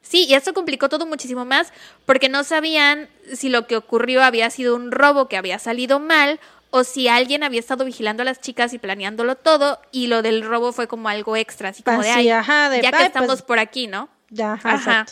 Sí, 0.04 0.26
y 0.30 0.36
esto 0.36 0.54
complicó 0.54 0.88
todo 0.90 1.06
muchísimo 1.06 1.46
más 1.46 1.72
porque 2.06 2.30
no 2.30 2.44
sabían 2.44 3.10
si 3.34 3.50
lo 3.50 3.66
que 3.66 3.78
ocurrió 3.78 4.24
había 4.24 4.50
sido 4.50 4.76
un 4.76 4.92
robo 4.92 5.28
que 5.28 5.38
había 5.38 5.58
salido 5.58 6.00
mal 6.00 6.40
o 6.72 6.84
si 6.84 7.08
alguien 7.08 7.44
había 7.44 7.60
estado 7.60 7.86
vigilando 7.86 8.24
a 8.24 8.26
las 8.26 8.42
chicas 8.42 8.74
y 8.74 8.80
planeándolo 8.80 9.36
todo 9.36 9.80
y 9.92 10.08
lo 10.08 10.22
del 10.24 10.44
robo 10.44 10.72
fue 10.74 10.88
como 10.88 11.08
algo 11.10 11.36
extra, 11.38 11.70
así 11.70 11.84
como 11.84 12.02
de, 12.02 12.10
Así, 12.10 12.20
"Ay, 12.22 12.30
ajá, 12.30 12.70
de, 12.70 12.82
ya 12.82 12.92
que 12.92 12.98
"Ay, 12.98 13.06
estamos 13.06 13.28
pues, 13.28 13.42
por 13.44 13.60
aquí, 13.60 13.88
¿no? 13.88 14.10
Ya, 14.30 14.54
ajá, 14.64 15.06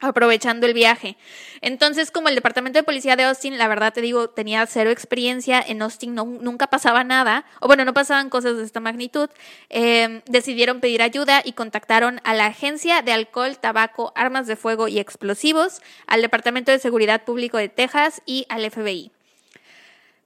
aprovechando 0.00 0.66
el 0.66 0.74
viaje. 0.74 1.16
Entonces, 1.62 2.10
como 2.10 2.28
el 2.28 2.34
departamento 2.34 2.78
de 2.78 2.82
policía 2.82 3.16
de 3.16 3.24
Austin, 3.24 3.56
la 3.56 3.68
verdad 3.68 3.94
te 3.94 4.02
digo, 4.02 4.28
tenía 4.28 4.66
cero 4.66 4.90
experiencia, 4.90 5.64
en 5.66 5.80
Austin 5.80 6.14
no- 6.14 6.26
nunca 6.26 6.66
pasaba 6.66 7.04
nada, 7.04 7.46
o 7.60 7.66
bueno, 7.68 7.86
no 7.86 7.94
pasaban 7.94 8.28
cosas 8.28 8.58
de 8.58 8.64
esta 8.64 8.80
magnitud, 8.80 9.30
eh, 9.70 10.20
decidieron 10.26 10.80
pedir 10.80 11.00
ayuda 11.00 11.40
y 11.42 11.52
contactaron 11.52 12.20
a 12.24 12.34
la 12.34 12.46
Agencia 12.46 13.00
de 13.00 13.12
Alcohol, 13.12 13.56
Tabaco, 13.56 14.12
Armas 14.14 14.46
de 14.46 14.56
Fuego 14.56 14.88
y 14.88 14.98
Explosivos, 14.98 15.80
al 16.06 16.20
Departamento 16.20 16.70
de 16.70 16.78
Seguridad 16.78 17.22
Público 17.24 17.56
de 17.56 17.70
Texas 17.70 18.20
y 18.26 18.44
al 18.50 18.70
FBI. 18.70 19.10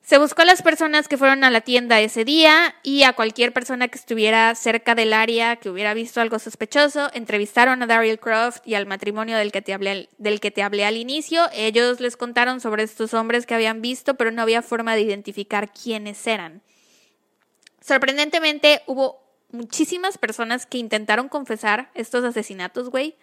Se 0.08 0.16
buscó 0.16 0.40
a 0.40 0.46
las 0.46 0.62
personas 0.62 1.06
que 1.06 1.18
fueron 1.18 1.44
a 1.44 1.50
la 1.50 1.60
tienda 1.60 2.00
ese 2.00 2.24
día 2.24 2.74
y 2.82 3.02
a 3.02 3.12
cualquier 3.12 3.52
persona 3.52 3.88
que 3.88 3.98
estuviera 3.98 4.54
cerca 4.54 4.94
del 4.94 5.12
área 5.12 5.56
que 5.56 5.68
hubiera 5.68 5.92
visto 5.92 6.22
algo 6.22 6.38
sospechoso. 6.38 7.10
Entrevistaron 7.12 7.82
a 7.82 7.86
Daryl 7.86 8.18
Croft 8.18 8.66
y 8.66 8.72
al 8.72 8.86
matrimonio 8.86 9.36
del 9.36 9.52
que, 9.52 9.60
te 9.60 9.74
hablé, 9.74 10.08
del 10.16 10.40
que 10.40 10.50
te 10.50 10.62
hablé 10.62 10.86
al 10.86 10.96
inicio. 10.96 11.42
Ellos 11.52 12.00
les 12.00 12.16
contaron 12.16 12.62
sobre 12.62 12.84
estos 12.84 13.12
hombres 13.12 13.44
que 13.44 13.54
habían 13.54 13.82
visto, 13.82 14.14
pero 14.14 14.30
no 14.30 14.40
había 14.40 14.62
forma 14.62 14.94
de 14.94 15.02
identificar 15.02 15.70
quiénes 15.74 16.26
eran. 16.26 16.62
Sorprendentemente, 17.82 18.80
hubo 18.86 19.22
muchísimas 19.52 20.16
personas 20.16 20.64
que 20.64 20.78
intentaron 20.78 21.28
confesar 21.28 21.90
estos 21.92 22.24
asesinatos, 22.24 22.88
güey. 22.88 23.14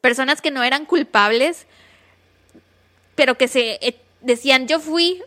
Personas 0.00 0.40
que 0.40 0.50
no 0.50 0.62
eran 0.62 0.86
culpables, 0.86 1.66
pero 3.16 3.36
que 3.36 3.48
se 3.48 3.72
eh, 3.86 4.00
decían, 4.22 4.66
yo 4.66 4.80
fui. 4.80 5.22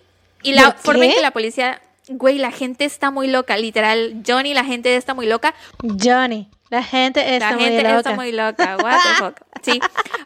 Y 0.45 0.53
la 0.53 0.75
¿Por 0.75 0.81
forma 0.81 1.05
en 1.05 1.13
que 1.13 1.21
la 1.21 1.31
policía, 1.31 1.81
güey, 2.07 2.37
la 2.37 2.51
gente 2.51 2.85
está 2.85 3.09
muy 3.09 3.27
loca, 3.27 3.57
literal. 3.57 4.21
Johnny, 4.25 4.53
la 4.53 4.63
gente 4.63 4.95
está 4.95 5.13
muy 5.15 5.25
loca. 5.25 5.55
Johnny, 5.81 6.49
la 6.69 6.83
gente 6.83 7.33
está 7.35 7.51
la 7.51 7.55
muy 7.55 7.65
gente 7.65 7.83
loca. 7.83 7.97
está 7.97 8.15
muy 8.15 8.31
loca. 8.31 8.77
What 8.77 8.99
the 9.01 9.23
fuck. 9.23 9.41
Sí. 9.65 9.79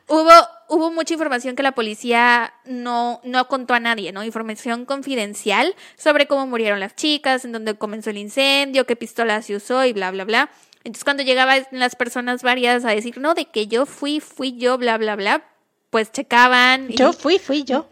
Hubo, 0.09 0.31
hubo 0.67 0.91
mucha 0.91 1.13
información 1.13 1.55
que 1.55 1.63
la 1.63 1.71
policía 1.71 2.53
no, 2.65 3.21
no 3.23 3.47
contó 3.47 3.73
a 3.73 3.79
nadie, 3.79 4.11
¿no? 4.11 4.21
Información 4.25 4.83
confidencial 4.83 5.75
sobre 5.95 6.27
cómo 6.27 6.45
murieron 6.45 6.81
las 6.81 6.93
chicas, 6.97 7.45
en 7.45 7.53
dónde 7.53 7.75
comenzó 7.75 8.09
el 8.09 8.17
incendio, 8.17 8.85
qué 8.85 8.97
pistola 8.97 9.41
se 9.41 9.55
usó 9.55 9.85
y 9.85 9.93
bla, 9.93 10.11
bla, 10.11 10.25
bla. 10.25 10.49
Entonces, 10.83 11.05
cuando 11.05 11.23
llegaban 11.23 11.65
las 11.71 11.95
personas 11.95 12.43
varias 12.43 12.83
a 12.83 12.89
decir, 12.89 13.17
no, 13.19 13.33
de 13.33 13.45
que 13.45 13.67
yo 13.67 13.85
fui, 13.85 14.19
fui 14.19 14.57
yo, 14.57 14.77
bla, 14.77 14.97
bla, 14.97 15.15
bla, 15.15 15.43
pues 15.89 16.11
checaban. 16.11 16.87
y 16.89 16.95
Yo 16.97 17.13
fui, 17.13 17.39
fui 17.39 17.63
yo. 17.63 17.87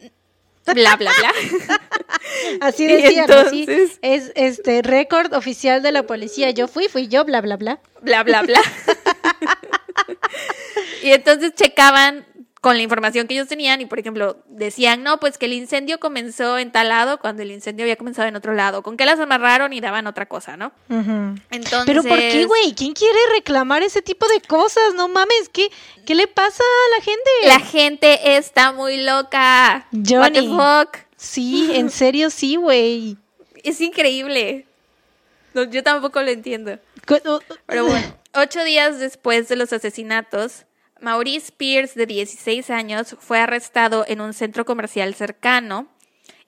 Bla, 0.74 0.96
bla, 0.96 1.12
bla. 1.20 1.32
Así 2.62 2.88
decían, 2.88 3.32
así 3.32 3.66
es 4.02 4.32
este 4.36 4.82
récord 4.82 5.34
oficial 5.34 5.82
de 5.82 5.92
la 5.92 6.04
policía. 6.04 6.52
Yo 6.52 6.68
fui, 6.68 6.88
fui 6.88 7.08
yo, 7.08 7.26
bla, 7.26 7.42
bla, 7.42 7.58
bla. 7.58 7.80
bla, 8.02 8.24
bla, 8.24 8.42
bla. 8.42 8.62
y 11.04 11.12
entonces 11.12 11.54
checaban 11.56 12.26
con 12.68 12.76
la 12.76 12.84
información 12.84 13.28
que 13.28 13.34
ellos 13.34 13.48
tenían 13.48 13.80
y, 13.80 13.86
por 13.86 13.98
ejemplo, 13.98 14.44
decían, 14.50 15.02
no, 15.02 15.22
pues 15.22 15.38
que 15.38 15.46
el 15.46 15.54
incendio 15.54 16.02
comenzó 16.02 16.58
en 16.58 16.70
tal 16.70 16.90
lado 16.90 17.18
cuando 17.18 17.42
el 17.42 17.52
incendio 17.52 17.86
había 17.86 17.96
comenzado 17.96 18.28
en 18.28 18.36
otro 18.36 18.54
lado. 18.54 18.84
¿Con 18.84 18.98
qué 18.98 19.06
las 19.06 19.22
amarraron 19.22 19.72
y 19.72 19.80
daban 19.80 20.06
otra 20.06 20.26
cosa, 20.26 20.58
no? 20.58 20.74
Entonces... 20.90 21.86
Pero 21.86 22.04
¿por 22.04 22.18
qué, 22.18 22.44
güey? 22.44 22.76
¿Quién 22.76 22.92
quiere 22.92 23.18
reclamar 23.34 23.84
ese 23.84 24.02
tipo 24.02 24.28
de 24.28 24.42
cosas? 24.42 24.96
No 24.96 25.08
mames, 25.08 25.48
¿qué, 25.54 25.70
qué 26.06 26.14
le 26.14 26.28
pasa 26.28 26.62
a 26.62 26.98
la 26.98 27.04
gente? 27.06 27.30
La 27.46 27.60
gente 27.62 28.36
está 28.36 28.74
muy 28.74 29.02
loca. 29.02 29.88
What 29.94 30.34
the 30.34 30.42
Johnny. 30.42 30.50
fuck? 30.50 30.98
Sí, 31.16 31.72
en 31.74 31.90
serio, 31.90 32.30
sí, 32.30 32.58
güey. 32.58 33.16
Es 33.64 33.80
increíble. 33.80 34.66
No, 35.54 35.64
yo 35.64 35.84
tampoco 35.84 36.22
lo 36.22 36.32
entiendo. 36.32 36.80
Pero 37.66 37.86
bueno, 37.86 38.14
ocho 38.34 38.62
días 38.66 39.00
después 39.00 39.48
de 39.48 39.56
los 39.56 39.72
asesinatos, 39.72 40.66
Maurice 41.02 41.52
Pierce, 41.52 41.98
de 41.98 42.06
16 42.06 42.70
años, 42.70 43.16
fue 43.20 43.40
arrestado 43.40 44.06
en 44.08 44.22
un 44.22 44.34
centro 44.34 44.66
comercial 44.66 45.14
cercano 45.14 45.88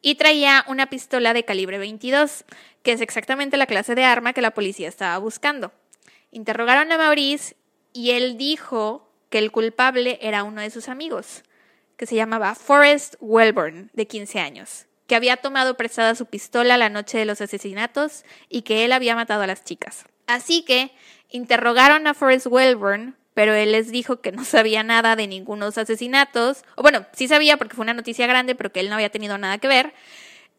y 0.02 0.16
traía 0.16 0.64
una 0.68 0.90
pistola 0.90 1.34
de 1.34 1.46
calibre 1.46 1.78
22, 1.78 2.46
que 2.84 2.94
es 2.94 3.02
exactamente 3.02 3.58
la 3.58 3.66
clase 3.66 3.96
de 3.96 4.04
arma 4.04 4.34
que 4.34 4.42
la 4.42 4.52
policía 4.52 4.88
estaba 4.88 5.18
buscando. 5.18 5.72
Interrogaron 6.32 6.92
a 6.92 6.98
Maurice 6.98 7.56
y 7.94 8.12
él 8.12 8.38
dijo 8.38 9.12
que 9.30 9.40
el 9.40 9.52
culpable 9.52 10.18
era 10.22 10.44
uno 10.44 10.62
de 10.62 10.70
sus 10.70 10.90
amigos, 10.90 11.44
que 11.98 12.06
se 12.06 12.16
llamaba 12.16 12.56
Forrest 12.56 13.16
Welborn, 13.20 13.92
de 13.94 14.08
15 14.08 14.40
años, 14.40 14.86
que 15.08 15.16
había 15.16 15.38
tomado 15.38 15.76
prestada 15.76 16.16
su 16.16 16.26
pistola 16.28 16.78
la 16.78 16.90
noche 16.90 17.18
de 17.18 17.26
los 17.26 17.42
asesinatos 17.42 18.24
y 18.48 18.62
que 18.62 18.86
él 18.86 18.94
había 18.94 19.16
matado 19.16 19.44
a 19.44 19.48
las 19.48 19.64
chicas. 19.64 20.06
Así 20.28 20.64
que 20.64 20.92
interrogaron 21.30 22.08
a 22.08 22.14
Forrest 22.14 22.48
Welborn, 22.48 23.18
pero 23.40 23.53
él 23.53 23.72
les 23.72 23.90
dijo 23.90 24.20
que 24.20 24.34
no 24.34 24.44
sabía 24.44 24.84
nada 24.84 25.16
de 25.16 25.26
ningunos 25.26 25.78
asesinatos, 25.78 26.66
o 26.76 26.82
bueno, 26.82 27.06
sí 27.14 27.30
sabía 27.30 27.56
porque 27.56 27.74
fue 27.74 27.84
una 27.84 27.94
noticia 27.94 28.28
grande, 28.28 28.53
pero 28.53 28.74
que 28.74 28.82
él 28.82 28.90
no 28.90 28.95
había 28.95 29.11
tenido 29.11 29.38
nada 29.38 29.60
que 29.60 29.70
ver, 29.70 29.94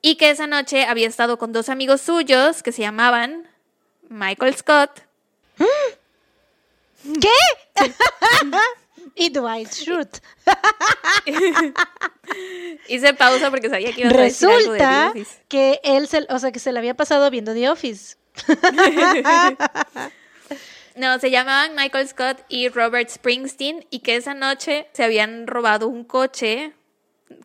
y 0.00 0.16
que 0.16 0.30
esa 0.30 0.46
noche 0.46 0.86
había 0.86 1.06
estado 1.06 1.38
con 1.38 1.52
dos 1.52 1.68
amigos 1.68 2.00
suyos 2.00 2.62
que 2.62 2.72
se 2.72 2.80
llamaban 2.80 3.46
Michael 4.08 4.56
Scott 4.56 5.02
¿Qué? 7.20 7.28
y 9.14 9.28
Dwight 9.28 9.70
Schrute. 9.70 10.20
Hice 12.88 13.12
pausa 13.12 13.50
porque 13.50 13.68
sabía 13.68 13.92
que 13.92 14.00
ibas 14.00 14.14
a 14.14 14.22
decir 14.22 14.48
algo 14.48 14.72
de 14.72 14.78
The 14.78 14.84
Resulta 14.86 15.10
Office. 15.10 15.42
que 15.48 15.80
él, 15.84 16.08
se, 16.08 16.26
o 16.30 16.38
sea, 16.38 16.50
que 16.50 16.60
se 16.60 16.72
le 16.72 16.78
había 16.78 16.94
pasado 16.94 17.30
viendo 17.30 17.52
The 17.52 17.68
Office. 17.68 18.16
No, 21.00 21.18
se 21.18 21.30
llamaban 21.30 21.74
Michael 21.74 22.06
Scott 22.08 22.38
y 22.48 22.68
Robert 22.68 23.08
Springsteen 23.08 23.86
y 23.90 24.00
que 24.00 24.16
esa 24.16 24.34
noche 24.34 24.86
se 24.92 25.02
habían 25.02 25.46
robado 25.46 25.88
un 25.88 26.04
coche. 26.04 26.72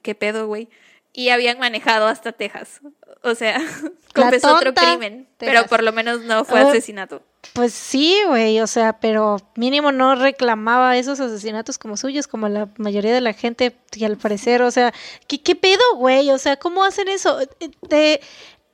¿Qué 0.02 0.14
pedo, 0.16 0.48
güey? 0.48 0.68
Y 1.14 1.30
habían 1.30 1.58
manejado 1.60 2.08
hasta 2.08 2.34
Texas. 2.34 2.82
O 3.24 3.34
sea, 3.36 3.58
confesó 4.14 4.56
otro 4.56 4.74
crimen, 4.74 5.28
Texas. 5.38 5.56
pero 5.58 5.70
por 5.70 5.84
lo 5.84 5.94
menos 5.94 6.22
no 6.22 6.44
fue 6.44 6.60
Ah. 6.60 6.70
asesinato. 6.70 7.24
Pues 7.54 7.74
sí, 7.74 8.18
güey, 8.28 8.60
o 8.60 8.68
sea, 8.68 9.00
pero 9.00 9.38
mínimo 9.56 9.92
no 9.92 10.16
reclamaba 10.16 10.98
esos 10.98 11.20
asesinatos 11.20 11.78
como 11.78 11.96
suyos, 11.96 12.28
como 12.28 12.50
la 12.50 12.68
mayoría 12.78 13.14
de 13.14 13.22
la 13.22 13.34
gente, 13.34 13.76
y 13.96 14.04
al 14.04 14.18
parecer, 14.18 14.64
o 14.64 14.72
sea, 14.72 14.92
¿qué, 15.28 15.42
qué 15.42 15.56
pedo, 15.56 15.82
güey? 15.96 16.32
O 16.32 16.38
sea, 16.40 16.58
¿cómo 16.58 16.84
hacen 16.84 17.08
eso? 17.08 17.40
Eh, 17.60 17.70
de- 17.88 18.20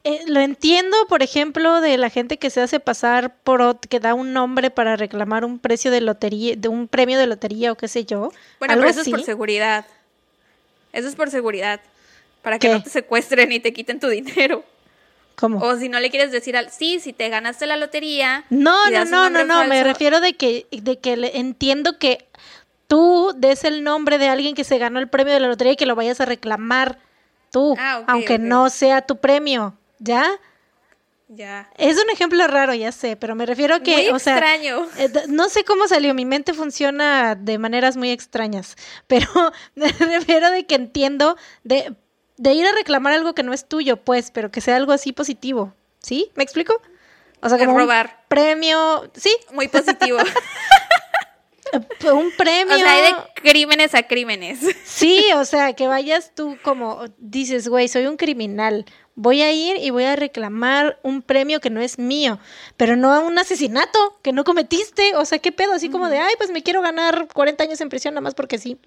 eh, 0.04 0.22
lo 0.28 0.40
entiendo, 0.40 0.96
por 1.08 1.22
ejemplo, 1.24 1.82
de 1.82 1.98
la 1.98 2.10
gente 2.10 2.38
que 2.38 2.50
se 2.50 2.62
hace 2.62 2.80
pasar 2.80 3.36
por, 3.44 3.80
que 3.82 4.00
da 4.00 4.14
un 4.14 4.34
nombre 4.34 4.72
para 4.72 4.96
reclamar 4.96 5.46
un 5.46 5.60
precio 5.60 5.92
de 5.92 6.02
lotería, 6.02 6.56
de 6.56 6.68
un 6.68 6.88
premio 6.88 7.20
de 7.20 7.28
lotería 7.28 7.72
o 7.72 7.76
qué 7.76 7.88
sé 7.88 8.06
yo. 8.06 8.32
Bueno, 8.60 8.74
algo 8.74 8.82
pero 8.84 8.90
eso 8.92 9.02
así. 9.02 9.12
es 9.12 9.16
por 9.18 9.24
seguridad. 9.26 9.86
Eso 10.94 11.08
es 11.08 11.16
por 11.16 11.30
seguridad. 11.30 11.80
Para 12.42 12.58
que 12.58 12.70
no 12.70 12.82
te 12.84 12.90
secuestren 12.90 13.52
y 13.52 13.60
te 13.60 13.72
quiten 13.74 14.00
tu 14.00 14.08
dinero. 14.08 14.64
¿Cómo? 15.36 15.60
O 15.60 15.76
si 15.78 15.90
no 15.90 16.00
le 16.00 16.10
quieres 16.10 16.32
decir 16.32 16.58
al... 16.58 16.70
Sí, 16.72 17.00
si 17.00 17.14
te 17.14 17.30
ganaste 17.30 17.66
la 17.66 17.78
lotería... 17.78 18.44
No, 18.50 18.90
no, 18.90 19.06
no, 19.06 19.30
no, 19.30 19.44
no, 19.46 19.66
me 19.66 19.84
refiero 19.84 20.20
de 20.22 20.34
que, 20.34 20.68
de 20.72 21.00
que 21.00 21.18
le- 21.18 21.38
entiendo 21.40 21.98
que 21.98 22.28
tú 22.88 23.34
des 23.38 23.64
el 23.64 23.84
nombre 23.84 24.18
de 24.18 24.28
alguien 24.28 24.54
que 24.56 24.64
se 24.64 24.78
ganó 24.78 25.00
el 25.00 25.08
premio 25.08 25.34
de 25.34 25.40
la 25.40 25.48
lotería 25.48 25.74
y 25.74 25.78
que 25.78 25.86
lo 25.86 25.96
vayas 25.96 26.20
a 26.22 26.26
reclamar 26.26 27.00
tú, 27.52 27.76
Ah, 27.80 28.04
aunque 28.08 28.38
no 28.40 28.70
sea 28.70 29.02
tu 29.02 29.18
premio, 29.18 29.76
¿ya? 30.02 30.30
Ya. 31.30 31.70
Es 31.78 31.96
un 31.96 32.10
ejemplo 32.10 32.46
raro, 32.48 32.74
ya 32.74 32.92
sé, 32.92 33.16
pero 33.16 33.36
me 33.36 33.46
refiero 33.46 33.76
a 33.76 33.80
que, 33.80 33.96
Muy 33.96 34.08
o 34.10 34.20
sea, 34.20 34.34
extraño. 34.38 34.86
eh, 34.98 35.08
d- 35.08 35.28
no 35.30 35.48
sé 35.48 35.64
cómo 35.64 35.88
salió, 35.88 36.14
mi 36.14 36.26
mente 36.26 36.54
funciona 36.54 37.36
de 37.36 37.58
maneras 37.58 37.96
muy 37.96 38.12
extrañas, 38.12 38.76
pero 39.08 39.28
me 39.76 39.88
refiero 39.94 40.52
de 40.52 40.66
que 40.66 40.76
entiendo 40.76 41.38
de, 41.64 41.96
de 42.36 42.54
ir 42.54 42.66
a 42.68 42.74
reclamar 42.74 43.14
algo 43.14 43.34
que 43.34 43.44
no 43.44 43.54
es 43.54 43.66
tuyo, 43.66 43.96
pues, 43.96 44.30
pero 44.32 44.52
que 44.52 44.60
sea 44.60 44.76
algo 44.76 44.92
así 44.92 45.14
positivo, 45.14 45.74
¿sí? 46.00 46.30
¿Me 46.36 46.44
explico? 46.44 46.74
O 47.42 47.48
sea, 47.48 47.58
como 47.58 47.76
un 47.76 47.80
robar. 47.80 48.26
premio, 48.28 49.10
sí, 49.16 49.34
Muy 49.54 49.70
positivo. 49.70 50.18
un 52.14 52.32
premio. 52.38 52.76
O 52.76 52.78
sea, 52.80 52.94
hay 52.94 53.14
de 53.14 53.16
crímenes 53.36 53.96
a 53.96 54.04
crímenes. 54.04 54.60
Sí, 54.84 55.24
o 55.36 55.46
sea, 55.46 55.74
que 55.74 55.88
vayas 55.88 56.34
tú 56.36 56.58
como 56.64 57.06
dices, 57.18 57.68
güey, 57.68 57.88
soy 57.88 58.06
un 58.08 58.18
criminal. 58.18 58.86
Voy 59.16 59.42
a 59.42 59.52
ir 59.52 59.78
y 59.78 59.90
voy 59.90 60.06
a 60.06 60.16
reclamar 60.16 60.98
un 61.04 61.22
premio 61.22 61.60
que 61.60 61.70
no 61.70 61.82
es 61.82 62.00
mío, 62.00 62.40
pero 62.78 62.96
no 62.96 63.26
un 63.26 63.38
asesinato 63.38 64.18
que 64.22 64.32
no 64.32 64.44
cometiste. 64.44 65.16
O 65.16 65.26
sea, 65.26 65.40
¿qué 65.40 65.52
pedo? 65.52 65.74
Así 65.74 65.90
como 65.90 66.10
de, 66.10 66.18
ay, 66.18 66.34
pues 66.38 66.50
me 66.50 66.64
quiero 66.64 66.82
ganar 66.82 67.28
40 67.34 67.64
años 67.64 67.82
en 67.82 67.90
prisión 67.90 68.14
nada 68.14 68.22
más 68.22 68.36
porque 68.36 68.58
sí. 68.58 68.78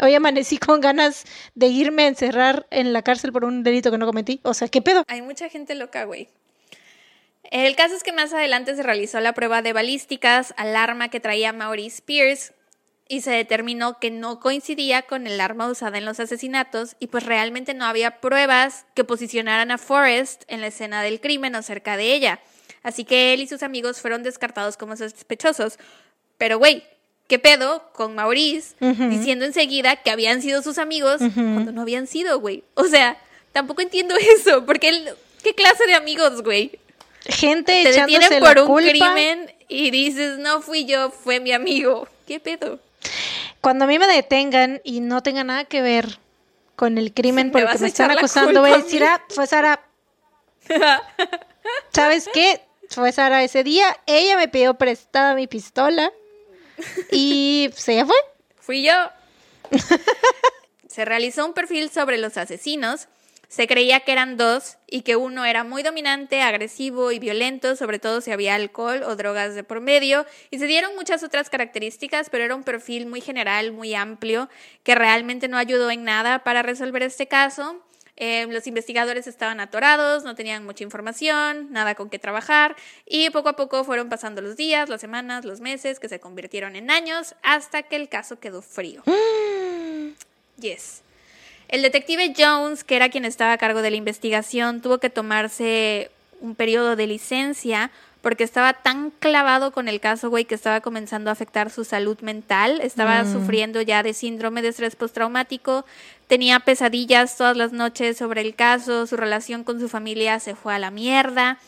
Hoy 0.00 0.14
amanecí 0.14 0.58
con 0.58 0.80
ganas 0.80 1.24
de 1.54 1.66
irme 1.68 2.04
a 2.04 2.08
encerrar 2.08 2.66
en 2.70 2.92
la 2.92 3.02
cárcel 3.02 3.32
por 3.32 3.44
un 3.44 3.62
delito 3.62 3.90
que 3.90 3.98
no 3.98 4.06
cometí. 4.06 4.40
O 4.42 4.54
sea, 4.54 4.68
¿qué 4.68 4.82
pedo? 4.82 5.04
Hay 5.06 5.22
mucha 5.22 5.48
gente 5.48 5.74
loca, 5.74 6.04
güey. 6.04 6.28
El 7.50 7.76
caso 7.76 7.94
es 7.94 8.02
que 8.02 8.12
más 8.12 8.32
adelante 8.32 8.74
se 8.74 8.82
realizó 8.82 9.20
la 9.20 9.34
prueba 9.34 9.62
de 9.62 9.72
balísticas 9.72 10.54
al 10.56 10.74
arma 10.74 11.10
que 11.10 11.20
traía 11.20 11.52
Maurice 11.52 12.02
Pierce 12.02 12.53
y 13.08 13.20
se 13.20 13.30
determinó 13.30 13.98
que 13.98 14.10
no 14.10 14.40
coincidía 14.40 15.02
con 15.02 15.26
el 15.26 15.40
arma 15.40 15.68
usada 15.68 15.98
en 15.98 16.04
los 16.04 16.20
asesinatos 16.20 16.96
y 17.00 17.08
pues 17.08 17.24
realmente 17.24 17.74
no 17.74 17.84
había 17.84 18.20
pruebas 18.20 18.86
que 18.94 19.04
posicionaran 19.04 19.70
a 19.70 19.78
Forrest 19.78 20.44
en 20.48 20.60
la 20.60 20.68
escena 20.68 21.02
del 21.02 21.20
crimen 21.20 21.54
o 21.54 21.62
cerca 21.62 21.96
de 21.96 22.14
ella. 22.14 22.40
Así 22.82 23.04
que 23.04 23.34
él 23.34 23.40
y 23.40 23.46
sus 23.46 23.62
amigos 23.62 24.00
fueron 24.00 24.22
descartados 24.22 24.76
como 24.76 24.96
sospechosos. 24.96 25.78
Pero 26.38 26.58
güey, 26.58 26.82
¿qué 27.28 27.38
pedo 27.38 27.90
con 27.92 28.14
Maurice 28.14 28.74
diciendo 28.80 29.44
enseguida 29.44 29.96
que 29.96 30.10
habían 30.10 30.40
sido 30.42 30.62
sus 30.62 30.78
amigos 30.78 31.20
cuando 31.34 31.72
no 31.72 31.82
habían 31.82 32.06
sido, 32.06 32.40
güey? 32.40 32.64
O 32.74 32.84
sea, 32.84 33.18
tampoco 33.52 33.82
entiendo 33.82 34.14
eso, 34.38 34.64
porque 34.64 34.88
él, 34.88 35.10
¿qué 35.42 35.54
clase 35.54 35.86
de 35.86 35.94
amigos, 35.94 36.42
güey? 36.42 36.78
Gente 37.26 37.72
Te 37.72 37.90
echándose 37.90 38.18
detienen 38.20 38.42
la 38.42 38.48
por 38.48 38.58
un 38.62 38.66
culpa. 38.66 38.90
crimen 38.90 39.52
y 39.68 39.90
dices, 39.90 40.38
no 40.38 40.60
fui 40.60 40.84
yo, 40.84 41.10
fue 41.10 41.40
mi 41.40 41.52
amigo. 41.52 42.06
¿Qué 42.26 42.40
pedo? 42.40 42.80
Cuando 43.64 43.86
a 43.86 43.88
mí 43.88 43.98
me 43.98 44.06
detengan 44.06 44.82
y 44.84 45.00
no 45.00 45.22
tenga 45.22 45.42
nada 45.42 45.64
que 45.64 45.80
ver 45.80 46.18
con 46.76 46.98
el 46.98 47.14
crimen 47.14 47.46
Me 47.46 47.52
por 47.52 47.62
el 47.62 47.68
que 47.70 47.78
me 47.78 47.86
están 47.86 48.10
acusando, 48.10 48.60
voy 48.60 48.72
a 48.72 48.76
decir, 48.76 49.02
ah, 49.02 49.24
fue 49.30 49.46
Sara. 49.46 49.82
¿Sabes 51.90 52.28
qué? 52.34 52.60
Fue 52.90 53.10
Sara 53.10 53.42
ese 53.42 53.64
día. 53.64 53.96
Ella 54.04 54.36
me 54.36 54.48
pidió 54.48 54.74
prestada 54.74 55.34
mi 55.34 55.46
pistola 55.46 56.12
y 57.10 57.70
pues 57.70 57.88
ella 57.88 58.04
fue. 58.04 58.16
Fui 58.60 58.84
yo. 58.84 58.92
Se 60.86 61.06
realizó 61.06 61.46
un 61.46 61.54
perfil 61.54 61.88
sobre 61.88 62.18
los 62.18 62.36
asesinos. 62.36 63.08
Se 63.54 63.68
creía 63.68 64.00
que 64.00 64.10
eran 64.10 64.36
dos 64.36 64.78
y 64.88 65.02
que 65.02 65.14
uno 65.14 65.44
era 65.44 65.62
muy 65.62 65.84
dominante, 65.84 66.42
agresivo 66.42 67.12
y 67.12 67.20
violento, 67.20 67.76
sobre 67.76 68.00
todo 68.00 68.20
si 68.20 68.32
había 68.32 68.56
alcohol 68.56 69.04
o 69.04 69.14
drogas 69.14 69.54
de 69.54 69.62
por 69.62 69.80
medio. 69.80 70.26
Y 70.50 70.58
se 70.58 70.66
dieron 70.66 70.96
muchas 70.96 71.22
otras 71.22 71.50
características, 71.50 72.30
pero 72.30 72.42
era 72.42 72.56
un 72.56 72.64
perfil 72.64 73.06
muy 73.06 73.20
general, 73.20 73.70
muy 73.70 73.94
amplio, 73.94 74.48
que 74.82 74.96
realmente 74.96 75.46
no 75.46 75.56
ayudó 75.56 75.92
en 75.92 76.02
nada 76.02 76.42
para 76.42 76.62
resolver 76.62 77.04
este 77.04 77.28
caso. 77.28 77.80
Eh, 78.16 78.48
los 78.50 78.66
investigadores 78.66 79.28
estaban 79.28 79.60
atorados, 79.60 80.24
no 80.24 80.34
tenían 80.34 80.64
mucha 80.64 80.82
información, 80.82 81.70
nada 81.70 81.94
con 81.94 82.10
qué 82.10 82.18
trabajar 82.18 82.74
y 83.06 83.30
poco 83.30 83.50
a 83.50 83.56
poco 83.56 83.84
fueron 83.84 84.08
pasando 84.08 84.42
los 84.42 84.56
días, 84.56 84.88
las 84.88 85.00
semanas, 85.00 85.44
los 85.44 85.60
meses 85.60 86.00
que 86.00 86.08
se 86.08 86.18
convirtieron 86.18 86.74
en 86.74 86.90
años 86.90 87.36
hasta 87.44 87.84
que 87.84 87.94
el 87.94 88.08
caso 88.08 88.40
quedó 88.40 88.62
frío. 88.62 89.04
Yes. 90.56 91.03
El 91.74 91.82
detective 91.82 92.32
Jones, 92.38 92.84
que 92.84 92.94
era 92.94 93.08
quien 93.08 93.24
estaba 93.24 93.52
a 93.52 93.58
cargo 93.58 93.82
de 93.82 93.90
la 93.90 93.96
investigación, 93.96 94.80
tuvo 94.80 94.98
que 94.98 95.10
tomarse 95.10 96.08
un 96.40 96.54
periodo 96.54 96.94
de 96.94 97.08
licencia 97.08 97.90
porque 98.22 98.44
estaba 98.44 98.74
tan 98.74 99.10
clavado 99.10 99.72
con 99.72 99.88
el 99.88 99.98
caso, 99.98 100.30
güey, 100.30 100.44
que 100.44 100.54
estaba 100.54 100.82
comenzando 100.82 101.30
a 101.30 101.32
afectar 101.32 101.70
su 101.70 101.84
salud 101.84 102.16
mental. 102.20 102.80
Estaba 102.80 103.24
sufriendo 103.24 103.82
ya 103.82 104.04
de 104.04 104.14
síndrome 104.14 104.62
de 104.62 104.68
estrés 104.68 104.94
postraumático. 104.94 105.84
Tenía 106.28 106.60
pesadillas 106.60 107.36
todas 107.36 107.56
las 107.56 107.72
noches 107.72 108.18
sobre 108.18 108.42
el 108.42 108.54
caso. 108.54 109.08
Su 109.08 109.16
relación 109.16 109.64
con 109.64 109.80
su 109.80 109.88
familia 109.88 110.38
se 110.38 110.54
fue 110.54 110.76
a 110.76 110.78
la 110.78 110.92
mierda. 110.92 111.58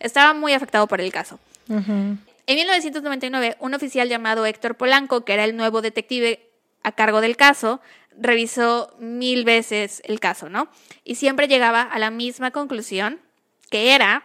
Estaba 0.00 0.34
muy 0.34 0.54
afectado 0.54 0.88
por 0.88 1.00
el 1.00 1.12
caso. 1.12 1.38
En 1.68 2.18
1999, 2.48 3.58
un 3.60 3.74
oficial 3.74 4.08
llamado 4.08 4.44
Héctor 4.44 4.74
Polanco, 4.74 5.24
que 5.24 5.34
era 5.34 5.44
el 5.44 5.56
nuevo 5.56 5.82
detective 5.82 6.40
a 6.82 6.92
cargo 6.92 7.20
del 7.20 7.36
caso, 7.36 7.80
revisó 8.18 8.94
mil 8.98 9.44
veces 9.44 10.02
el 10.04 10.20
caso, 10.20 10.48
¿no? 10.48 10.68
Y 11.04 11.16
siempre 11.16 11.48
llegaba 11.48 11.82
a 11.82 11.98
la 11.98 12.10
misma 12.10 12.50
conclusión, 12.50 13.20
que 13.70 13.94
era 13.94 14.24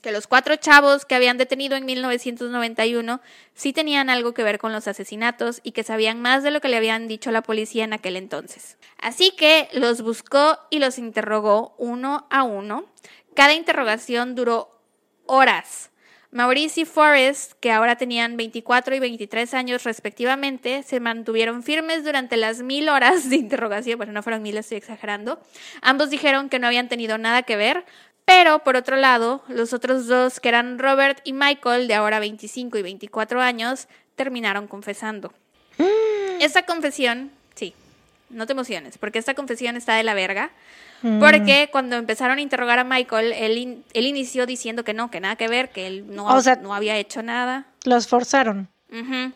que 0.00 0.12
los 0.12 0.26
cuatro 0.26 0.56
chavos 0.56 1.04
que 1.04 1.14
habían 1.14 1.38
detenido 1.38 1.76
en 1.76 1.84
1991 1.84 3.20
sí 3.54 3.72
tenían 3.72 4.10
algo 4.10 4.32
que 4.32 4.42
ver 4.42 4.58
con 4.58 4.72
los 4.72 4.88
asesinatos 4.88 5.60
y 5.62 5.72
que 5.72 5.82
sabían 5.82 6.20
más 6.20 6.42
de 6.42 6.50
lo 6.50 6.60
que 6.60 6.68
le 6.68 6.76
habían 6.76 7.08
dicho 7.08 7.30
la 7.30 7.42
policía 7.42 7.84
en 7.84 7.92
aquel 7.92 8.16
entonces. 8.16 8.78
Así 8.98 9.32
que 9.32 9.68
los 9.72 10.02
buscó 10.02 10.58
y 10.70 10.78
los 10.78 10.98
interrogó 10.98 11.74
uno 11.78 12.26
a 12.30 12.42
uno. 12.44 12.86
Cada 13.34 13.54
interrogación 13.54 14.34
duró 14.34 14.80
horas. 15.26 15.90
Maurice 16.30 16.82
y 16.82 16.84
Forrest, 16.84 17.52
que 17.60 17.72
ahora 17.72 17.96
tenían 17.96 18.36
24 18.36 18.94
y 18.94 18.98
23 18.98 19.54
años 19.54 19.84
respectivamente, 19.84 20.82
se 20.82 21.00
mantuvieron 21.00 21.62
firmes 21.62 22.04
durante 22.04 22.36
las 22.36 22.60
mil 22.60 22.90
horas 22.90 23.30
de 23.30 23.36
interrogación. 23.36 23.96
Bueno, 23.96 24.12
no 24.12 24.22
fueron 24.22 24.42
mil, 24.42 24.56
estoy 24.58 24.76
exagerando. 24.76 25.40
Ambos 25.80 26.10
dijeron 26.10 26.50
que 26.50 26.58
no 26.58 26.66
habían 26.66 26.88
tenido 26.88 27.16
nada 27.16 27.42
que 27.42 27.56
ver, 27.56 27.86
pero 28.26 28.58
por 28.58 28.76
otro 28.76 28.96
lado, 28.96 29.42
los 29.48 29.72
otros 29.72 30.06
dos, 30.06 30.38
que 30.38 30.50
eran 30.50 30.78
Robert 30.78 31.20
y 31.24 31.32
Michael, 31.32 31.88
de 31.88 31.94
ahora 31.94 32.20
25 32.20 32.76
y 32.76 32.82
24 32.82 33.40
años, 33.40 33.88
terminaron 34.14 34.68
confesando. 34.68 35.32
Esta 36.40 36.66
confesión, 36.66 37.30
sí, 37.54 37.72
no 38.28 38.46
te 38.46 38.52
emociones, 38.52 38.98
porque 38.98 39.18
esta 39.18 39.32
confesión 39.32 39.76
está 39.76 39.94
de 39.94 40.02
la 40.02 40.12
verga. 40.12 40.50
Porque 41.20 41.68
cuando 41.70 41.96
empezaron 41.96 42.38
a 42.38 42.40
interrogar 42.40 42.78
a 42.78 42.84
Michael, 42.84 43.32
él, 43.32 43.56
in- 43.58 43.84
él 43.94 44.06
inició 44.06 44.46
diciendo 44.46 44.82
que 44.84 44.94
no, 44.94 45.10
que 45.10 45.20
nada 45.20 45.36
que 45.36 45.46
ver, 45.48 45.70
que 45.70 45.86
él 45.86 46.04
no, 46.08 46.26
O 46.26 46.40
sea- 46.40 46.56
no 46.56 46.74
había 46.74 46.96
hecho 46.96 47.22
nada. 47.22 47.66
Los 47.84 48.08
forzaron. 48.08 48.68
Ujú. 48.90 49.32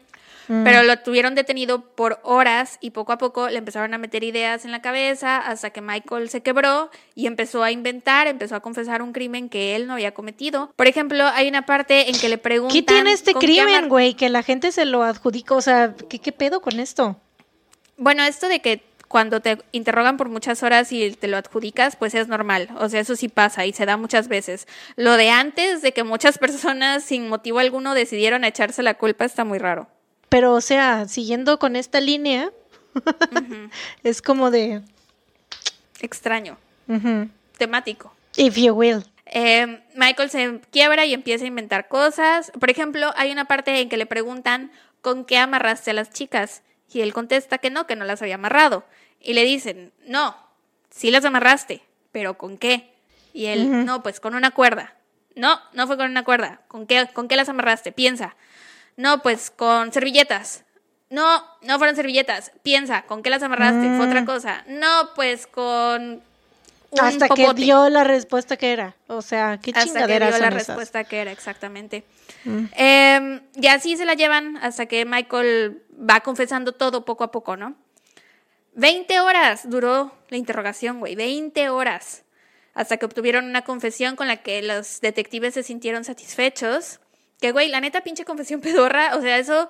Pero 0.65 0.83
lo 0.83 0.99
tuvieron 0.99 1.35
detenido 1.35 1.81
por 1.95 2.19
horas 2.25 2.77
y 2.83 2.91
poco 2.91 3.13
a 3.13 3.17
poco 3.17 3.49
le 3.49 3.57
empezaron 3.57 3.95
a 3.95 3.99
meter 3.99 4.23
ideas 4.25 4.65
en 4.67 4.73
la 4.73 4.83
cabeza 4.83 5.39
hasta 5.39 5.71
que 5.71 5.81
Michael 5.81 6.29
se 6.29 6.43
quebró 6.43 6.91
y 7.15 7.27
empezó 7.27 7.63
a 7.63 7.71
inventar, 7.71 8.27
empezó 8.27 8.57
a 8.57 8.61
confesar 8.61 9.01
un 9.01 9.13
crimen 9.13 9.49
que 9.49 9.77
él 9.77 9.87
no 9.87 9.95
había 9.95 10.13
cometido. 10.13 10.71
Por 10.77 10.89
ejemplo, 10.89 11.25
hay 11.29 11.49
una 11.49 11.65
parte 11.65 12.11
en 12.11 12.19
que 12.19 12.29
le 12.29 12.37
preguntan... 12.39 12.75
¿Qué 12.75 12.83
tiene 12.83 13.13
este 13.13 13.33
crimen, 13.35 13.89
güey? 13.89 14.13
Que 14.15 14.29
la 14.29 14.43
gente 14.43 14.73
se 14.73 14.85
lo 14.85 15.05
adjudica. 15.05 15.55
O 15.55 15.63
sea, 15.63 15.95
¿qué, 16.11 16.19
qué 16.19 16.33
pedo 16.33 16.61
con 16.61 16.81
esto? 16.81 17.17
Bueno, 17.97 18.23
esto 18.25 18.49
de 18.49 18.61
que 18.61 18.83
cuando 19.13 19.41
te 19.41 19.59
interrogan 19.73 20.17
por 20.17 20.31
muchas 20.31 20.63
horas 20.63 20.91
y 20.91 21.11
te 21.11 21.29
lo 21.29 21.37
adjudicas, 21.37 21.97
pues 21.97 22.15
es 22.15 22.29
normal. 22.29 22.71
O 22.79 22.89
sea, 22.89 23.01
eso 23.01 23.15
sí 23.15 23.29
pasa 23.29 23.67
y 23.67 23.75
se 23.75 23.85
da 23.85 23.99
muchas 23.99 24.27
veces. 24.27 24.67
Lo 24.97 25.19
de 25.19 25.29
antes, 25.29 25.83
de 25.83 25.93
que 25.93 26.03
muchas 26.03 26.39
personas 26.45 27.05
sin 27.05 27.29
motivo 27.29 27.59
alguno 27.59 27.93
decidieron 27.93 28.43
echarse 28.43 28.83
la 28.83 28.95
culpa, 28.95 29.27
está 29.27 29.45
muy 29.45 29.59
raro. 29.59 29.87
Pero, 30.31 30.55
o 30.55 30.63
sea, 30.63 31.07
siguiendo 31.09 31.59
con 31.59 31.77
esta 31.77 32.01
línea, 32.01 32.51
es 34.03 34.23
como 34.23 34.51
de. 34.51 34.81
Extraño, 36.01 36.57
temático. 37.59 38.15
If 38.37 38.57
you 38.57 38.73
will. 38.73 39.05
Eh, 39.27 39.83
Michael 39.95 40.31
se 40.31 40.61
quiebra 40.71 41.05
y 41.05 41.13
empieza 41.13 41.45
a 41.45 41.49
inventar 41.49 41.89
cosas. 41.89 42.51
Por 42.59 42.71
ejemplo, 42.71 43.13
hay 43.17 43.31
una 43.31 43.45
parte 43.45 43.79
en 43.79 43.91
que 43.91 43.99
le 43.99 44.07
preguntan 44.07 44.73
con 45.03 45.27
qué 45.27 45.37
amarraste 45.37 45.91
a 45.91 45.95
las 45.95 46.11
chicas. 46.11 46.63
Y 46.91 47.03
él 47.03 47.13
contesta 47.13 47.59
que 47.59 47.71
no, 47.71 47.87
que 47.87 47.97
no 47.97 48.07
las 48.07 48.23
había 48.23 48.37
amarrado. 48.37 48.85
Y 49.23 49.35
le 49.35 49.45
dicen, 49.45 49.93
no, 50.07 50.37
sí 50.91 51.11
las 51.11 51.25
amarraste, 51.25 51.83
pero 52.11 52.37
¿con 52.37 52.59
qué? 52.59 52.93
Y 53.33 53.47
él, 53.47 53.87
no, 53.87 54.03
pues 54.03 54.21
con 54.21 54.35
una 54.35 54.51
cuerda. 54.51 54.95
No, 55.35 55.59
no 55.73 55.87
fue 55.87 55.97
con 55.97 56.11
una 56.11 56.25
cuerda. 56.25 56.61
¿Con 56.69 56.87
qué, 56.87 57.09
¿Con 57.15 57.29
qué 57.29 57.37
las 57.37 57.49
amarraste? 57.49 57.93
Piensa. 57.93 58.37
No, 58.97 59.23
pues 59.23 59.51
con 59.51 59.93
servilletas. 59.93 60.65
No, 61.09 61.45
no 61.63 61.79
fueron 61.79 61.97
servilletas. 61.97 62.53
Piensa, 62.63 63.03
¿con 63.03 63.23
qué 63.23 63.31
las 63.31 63.43
amarraste? 63.43 63.97
Fue 63.97 64.07
otra 64.07 64.25
cosa. 64.25 64.65
No, 64.67 65.11
pues 65.15 65.47
con 65.47 66.23
un 66.91 67.01
Hasta 67.01 67.29
que 67.29 67.55
dio 67.55 67.89
la 67.89 68.05
respuesta 68.05 68.57
que 68.57 68.73
era. 68.73 68.95
O 69.07 69.23
sea, 69.23 69.59
qué 69.63 69.73
hasta 69.75 70.07
que 70.07 70.19
dio 70.19 70.31
la 70.31 70.37
esas? 70.37 70.55
respuesta 70.55 71.05
que 71.05 71.21
era 71.21 71.33
exactamente. 71.33 72.05
Eh, 72.77 73.41
y 73.55 73.67
así 73.69 73.97
se 73.97 74.05
la 74.05 74.15
llevan 74.15 74.59
hasta 74.59 74.87
que 74.87 75.07
Michael 75.07 75.83
va 75.99 76.21
confesando 76.21 76.73
todo 76.73 77.05
poco 77.05 77.25
a 77.25 77.31
poco, 77.31 77.57
¿no? 77.57 77.77
20 78.75 79.21
horas 79.21 79.69
duró 79.69 80.13
la 80.29 80.37
interrogación, 80.37 80.99
güey, 81.01 81.15
20 81.15 81.69
horas. 81.71 82.23
Hasta 82.75 82.97
que 82.97 83.05
obtuvieron 83.05 83.45
una 83.45 83.63
confesión 83.65 84.17
con 84.17 84.29
la 84.29 84.39
que 84.39 84.63
los 84.63 85.01
detectives 85.03 85.55
se 85.55 85.63
sintieron 85.63 86.05
satisfechos. 86.05 87.01
Que, 87.41 87.53
güey, 87.53 87.69
la 87.69 87.81
neta 87.81 88.01
pinche 88.03 88.25
confesión 88.25 88.61
pedorra, 88.63 89.15
o 89.17 89.21
sea, 89.21 89.37
eso 89.39 89.69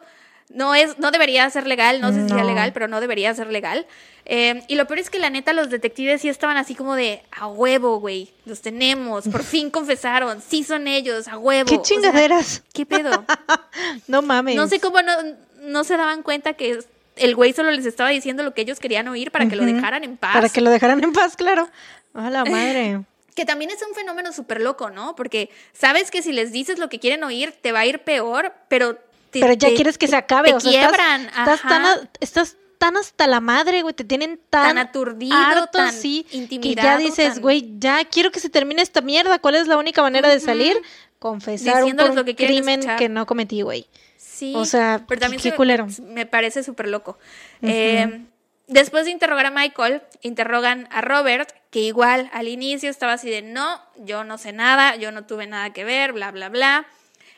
no 0.51 0.75
es, 0.75 0.99
no 0.99 1.11
debería 1.11 1.49
ser 1.51 1.67
legal, 1.67 2.01
no 2.01 2.13
sé 2.13 2.23
si 2.23 2.29
sea 2.29 2.39
No. 2.43 2.45
legal, 2.47 2.73
pero 2.73 2.87
no 2.87 3.01
debería 3.01 3.35
ser 3.35 3.49
legal. 3.49 3.87
Eh, 4.25 4.63
y 4.69 4.77
lo 4.77 4.87
peor 4.87 5.01
es 5.01 5.11
que 5.11 5.19
la 5.19 5.31
neta 5.31 5.53
los 5.53 5.69
detectives 5.71 6.21
sí 6.21 6.29
estaban 6.29 6.57
así 6.57 6.75
como 6.77 6.95
de, 6.95 7.23
a 7.33 7.49
huevo, 7.49 7.99
güey, 7.99 8.31
los 8.45 8.61
tenemos, 8.61 9.27
por 9.29 9.43
fin 9.43 9.71
confesaron, 9.71 10.41
sí 10.41 10.63
son 10.63 10.87
ellos, 10.87 11.27
a 11.27 11.39
huevo. 11.39 11.67
¿Qué 11.69 11.77
O 11.77 11.85
sea, 11.85 11.97
chingaderas? 11.97 12.63
¿Qué 12.73 12.87
pedo? 12.87 13.25
no 14.07 14.23
mames. 14.23 14.55
No 14.55 14.69
sé 14.69 14.79
cómo 14.79 15.03
no, 15.03 15.13
no 15.63 15.83
se 15.83 15.97
daban 15.97 16.23
cuenta 16.23 16.53
que 16.53 16.79
el 17.17 17.35
güey 17.35 17.53
solo 17.53 17.71
les 17.71 17.87
estaba 17.87 18.11
diciendo 18.11 18.43
lo 18.43 18.55
que 18.55 18.63
ellos 18.63 18.81
querían 18.81 19.09
oír 19.09 19.31
para 19.31 19.49
que 19.49 19.57
lo 19.57 19.65
dejaran 19.65 20.05
en 20.05 20.17
paz. 20.17 20.35
Para 20.35 20.49
que 20.49 20.61
lo 20.61 20.71
dejaran 20.71 21.03
en 21.03 21.13
paz, 21.13 21.37
claro. 21.37 21.69
A 22.15 22.31
la 22.31 22.45
madre. 22.45 23.01
Que 23.35 23.47
también 23.47 23.71
es 23.71 23.79
un 23.89 23.95
fenómeno 23.95 24.31
súper 24.31 24.61
loco, 24.61 24.91
¿no? 24.91 25.17
Porque 25.17 25.49
sabes 25.73 26.11
que 26.11 26.21
si 26.21 26.33
les 26.33 26.53
dices 26.53 26.79
lo 26.79 26.91
que 26.91 26.99
quieren 26.99 27.25
oír, 27.25 27.55
te 27.63 27.73
va 27.73 27.79
a 27.79 27.87
ir 27.87 28.01
peor, 28.01 28.53
pero... 28.69 28.99
pero 29.31 29.55
ya 29.55 29.75
quieres 29.75 29.97
que 29.97 30.07
se 30.07 30.17
acabe, 30.17 30.51
te 30.51 30.55
o 30.57 30.61
sea, 30.61 30.71
quiebran. 30.71 31.23
Estás, 31.29 31.63
tan, 31.63 32.11
estás 32.21 32.57
tan 32.77 32.99
hasta 32.99 33.27
la 33.27 33.41
madre, 33.41 33.81
güey, 33.81 33.95
te 33.95 34.05
tienen 34.05 34.39
tan, 34.51 34.75
tan 34.75 34.79
aturdido, 34.87 35.35
harto, 35.35 35.79
tan 35.79 35.95
sí, 35.95 36.27
intimidado. 36.33 36.99
Que 36.99 37.05
ya 37.05 37.11
dices, 37.11 37.41
güey, 37.41 37.73
ya 37.79 38.05
quiero 38.05 38.31
que 38.33 38.39
se 38.39 38.51
termine 38.51 38.83
esta 38.83 39.01
mierda. 39.01 39.39
¿Cuál 39.39 39.55
es 39.55 39.67
la 39.67 39.79
única 39.79 40.03
manera 40.03 40.29
de 40.29 40.39
salir? 40.39 40.77
Confesar 41.19 41.85
un, 41.85 41.97
lo 42.15 42.25
que 42.27 42.37
crimen 42.37 42.83
que 42.99 43.09
no 43.09 43.25
cometí, 43.25 43.63
güey. 43.63 43.87
Sí. 44.43 44.53
O 44.57 44.65
sea, 44.65 45.05
pero 45.07 45.21
también 45.21 45.41
qué 45.41 45.55
culero. 45.55 45.87
Me 46.03 46.27
parece 46.27 46.65
súper 46.65 46.89
loco. 46.89 47.17
eh, 47.63 48.25
después 48.67 49.05
de 49.05 49.13
interrogar 49.13 49.47
a 49.47 49.53
Michael, 49.53 50.03
interrogan 50.21 50.89
a 50.91 51.01
Robert, 51.01 51.49
que 51.71 51.79
igual 51.79 52.29
al 52.33 52.49
inicio 52.49 52.91
estaba 52.91 53.13
así 53.13 53.31
de 53.31 53.43
no, 53.43 53.81
yo 53.99 54.25
no 54.25 54.39
sé 54.39 54.53
nada, 54.53 54.97
yo 54.97 55.13
no 55.13 55.27
tuve 55.27 55.47
nada 55.47 55.73
que 55.73 55.85
ver, 55.85 56.13
bla, 56.13 56.33
bla, 56.33 56.49
bla. 56.49 56.89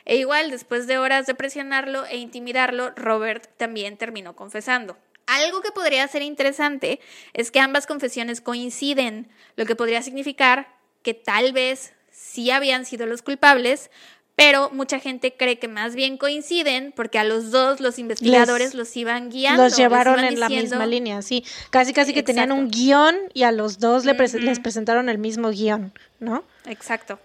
E 0.05 0.15
igual, 0.15 0.49
después 0.49 0.87
de 0.87 0.97
horas 0.97 1.27
de 1.27 1.35
presionarlo 1.35 2.07
e 2.07 2.17
intimidarlo, 2.17 2.89
Robert 2.95 3.51
también 3.57 3.97
terminó 3.97 4.35
confesando. 4.35 4.97
Algo 5.27 5.61
que 5.61 5.71
podría 5.71 6.07
ser 6.07 6.23
interesante 6.23 6.99
es 7.33 7.51
que 7.51 7.59
ambas 7.59 7.85
confesiones 7.85 8.41
coinciden, 8.41 9.29
lo 9.57 9.67
que 9.67 9.75
podría 9.75 10.01
significar 10.01 10.73
que 11.03 11.13
tal 11.13 11.53
vez 11.53 11.93
sí 12.09 12.49
habían 12.49 12.83
sido 12.83 13.05
los 13.05 13.21
culpables, 13.21 13.91
pero 14.35 14.69
mucha 14.71 14.99
gente 14.99 15.33
cree 15.35 15.59
que 15.59 15.67
más 15.67 15.95
bien 15.95 16.17
coinciden 16.17 16.91
porque 16.95 17.19
a 17.19 17.23
los 17.23 17.51
dos 17.51 17.79
los 17.79 17.97
investigadores 17.99 18.73
los 18.73 18.95
iban 18.97 19.29
guiando. 19.29 19.63
Los 19.63 19.77
llevaron 19.77 20.23
en 20.23 20.39
la 20.39 20.49
misma 20.49 20.85
línea, 20.85 21.21
sí. 21.21 21.45
Casi, 21.69 21.93
casi 21.93 22.13
que 22.13 22.23
tenían 22.23 22.51
un 22.51 22.69
guion 22.69 23.15
y 23.33 23.43
a 23.43 23.51
los 23.51 23.79
dos 23.79 24.05
les 24.05 24.59
presentaron 24.59 25.09
el 25.09 25.17
mismo 25.17 25.49
guion, 25.49 25.93
¿no? 26.19 26.43
Exacto. 26.65 27.19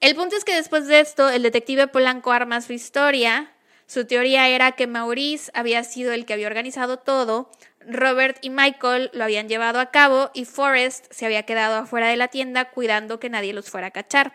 El 0.00 0.14
punto 0.16 0.36
es 0.36 0.44
que 0.44 0.54
después 0.54 0.86
de 0.86 1.00
esto, 1.00 1.30
el 1.30 1.42
detective 1.42 1.86
Polanco 1.86 2.32
arma 2.32 2.60
su 2.60 2.72
historia. 2.72 3.50
Su 3.86 4.06
teoría 4.06 4.48
era 4.48 4.72
que 4.72 4.86
Maurice 4.86 5.50
había 5.54 5.84
sido 5.84 6.12
el 6.12 6.24
que 6.24 6.32
había 6.32 6.46
organizado 6.46 6.98
todo, 6.98 7.50
Robert 7.86 8.38
y 8.40 8.50
Michael 8.50 9.10
lo 9.12 9.24
habían 9.24 9.48
llevado 9.48 9.78
a 9.78 9.90
cabo 9.90 10.30
y 10.32 10.46
Forrest 10.46 11.06
se 11.12 11.26
había 11.26 11.44
quedado 11.44 11.76
afuera 11.76 12.08
de 12.08 12.16
la 12.16 12.28
tienda 12.28 12.70
cuidando 12.70 13.20
que 13.20 13.28
nadie 13.28 13.52
los 13.52 13.70
fuera 13.70 13.88
a 13.88 13.90
cachar. 13.90 14.32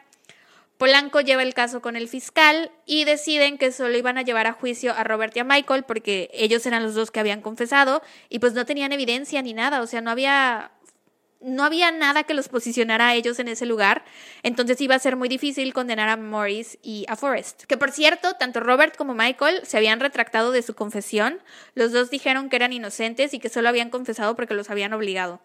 Polanco 0.80 1.20
lleva 1.20 1.44
el 1.44 1.54
caso 1.54 1.82
con 1.82 1.98
el 1.98 2.08
fiscal 2.08 2.72
y 2.86 3.04
deciden 3.04 3.58
que 3.58 3.74
solo 3.74 3.98
iban 3.98 4.18
a 4.18 4.22
llevar 4.22 4.48
a 4.48 4.54
juicio 4.54 4.94
a 4.94 5.04
Robert 5.04 5.36
y 5.36 5.42
a 5.42 5.44
Michael 5.44 5.84
porque 5.84 6.30
ellos 6.32 6.66
eran 6.66 6.84
los 6.84 6.96
dos 6.96 7.12
que 7.12 7.20
habían 7.20 7.42
confesado 7.42 8.02
y 8.30 8.40
pues 8.40 8.54
no 8.54 8.66
tenían 8.66 8.94
evidencia 8.94 9.42
ni 9.42 9.52
nada, 9.52 9.82
o 9.82 9.88
sea, 9.88 10.00
no 10.00 10.10
había 10.10 10.72
no 11.42 11.66
había 11.66 11.92
nada 11.92 12.24
que 12.24 12.34
los 12.34 12.48
posicionara 12.48 13.10
a 13.10 13.16
ellos 13.16 13.40
en 13.40 13.50
ese 13.50 13.66
lugar, 13.66 14.06
entonces 14.42 14.80
iba 14.80 14.96
a 14.96 15.00
ser 15.00 15.18
muy 15.18 15.28
difícil 15.28 15.74
condenar 15.74 16.08
a 16.08 16.16
Morris 16.16 16.78
y 16.82 17.06
a 17.10 17.18
Forrest. 17.18 17.64
Que 17.64 17.76
por 17.76 17.92
cierto, 17.92 18.36
tanto 18.36 18.62
Robert 18.62 18.96
como 18.96 19.14
Michael 19.14 19.60
se 19.66 19.76
habían 19.76 20.00
retractado 20.00 20.54
de 20.54 20.62
su 20.62 20.76
confesión, 20.76 21.40
los 21.76 21.92
dos 21.92 22.10
dijeron 22.10 22.50
que 22.50 22.56
eran 22.56 22.72
inocentes 22.72 23.34
y 23.34 23.40
que 23.40 23.50
solo 23.50 23.68
habían 23.68 23.90
confesado 23.90 24.34
porque 24.38 24.54
los 24.54 24.70
habían 24.70 24.94
obligado. 24.94 25.42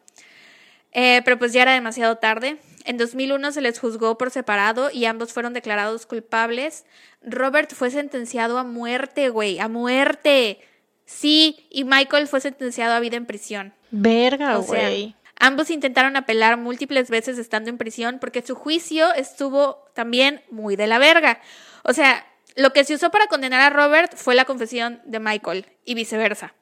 Eh, 0.94 1.22
pero 1.24 1.38
pues 1.38 1.52
ya 1.52 1.62
era 1.62 1.74
demasiado 1.74 2.16
tarde. 2.16 2.56
En 2.84 2.96
2001 2.96 3.52
se 3.52 3.60
les 3.60 3.78
juzgó 3.78 4.16
por 4.16 4.30
separado 4.30 4.90
y 4.90 5.04
ambos 5.06 5.32
fueron 5.32 5.52
declarados 5.52 6.06
culpables. 6.06 6.84
Robert 7.22 7.72
fue 7.74 7.90
sentenciado 7.90 8.58
a 8.58 8.64
muerte, 8.64 9.28
güey, 9.28 9.58
a 9.58 9.68
muerte. 9.68 10.60
Sí, 11.04 11.66
y 11.70 11.84
Michael 11.84 12.28
fue 12.28 12.40
sentenciado 12.40 12.94
a 12.94 13.00
vida 13.00 13.16
en 13.16 13.26
prisión. 13.26 13.74
Verga, 13.90 14.56
güey. 14.56 15.14
ambos 15.38 15.70
intentaron 15.70 16.16
apelar 16.16 16.56
múltiples 16.56 17.10
veces 17.10 17.38
estando 17.38 17.70
en 17.70 17.78
prisión 17.78 18.18
porque 18.20 18.42
su 18.42 18.54
juicio 18.54 19.12
estuvo 19.14 19.84
también 19.94 20.42
muy 20.50 20.76
de 20.76 20.86
la 20.86 20.98
verga. 20.98 21.40
O 21.82 21.92
sea, 21.92 22.24
lo 22.54 22.72
que 22.72 22.84
se 22.84 22.94
usó 22.94 23.10
para 23.10 23.26
condenar 23.26 23.60
a 23.60 23.70
Robert 23.70 24.14
fue 24.16 24.34
la 24.34 24.44
confesión 24.44 25.00
de 25.04 25.18
Michael 25.20 25.66
y 25.84 25.94
viceversa 25.94 26.54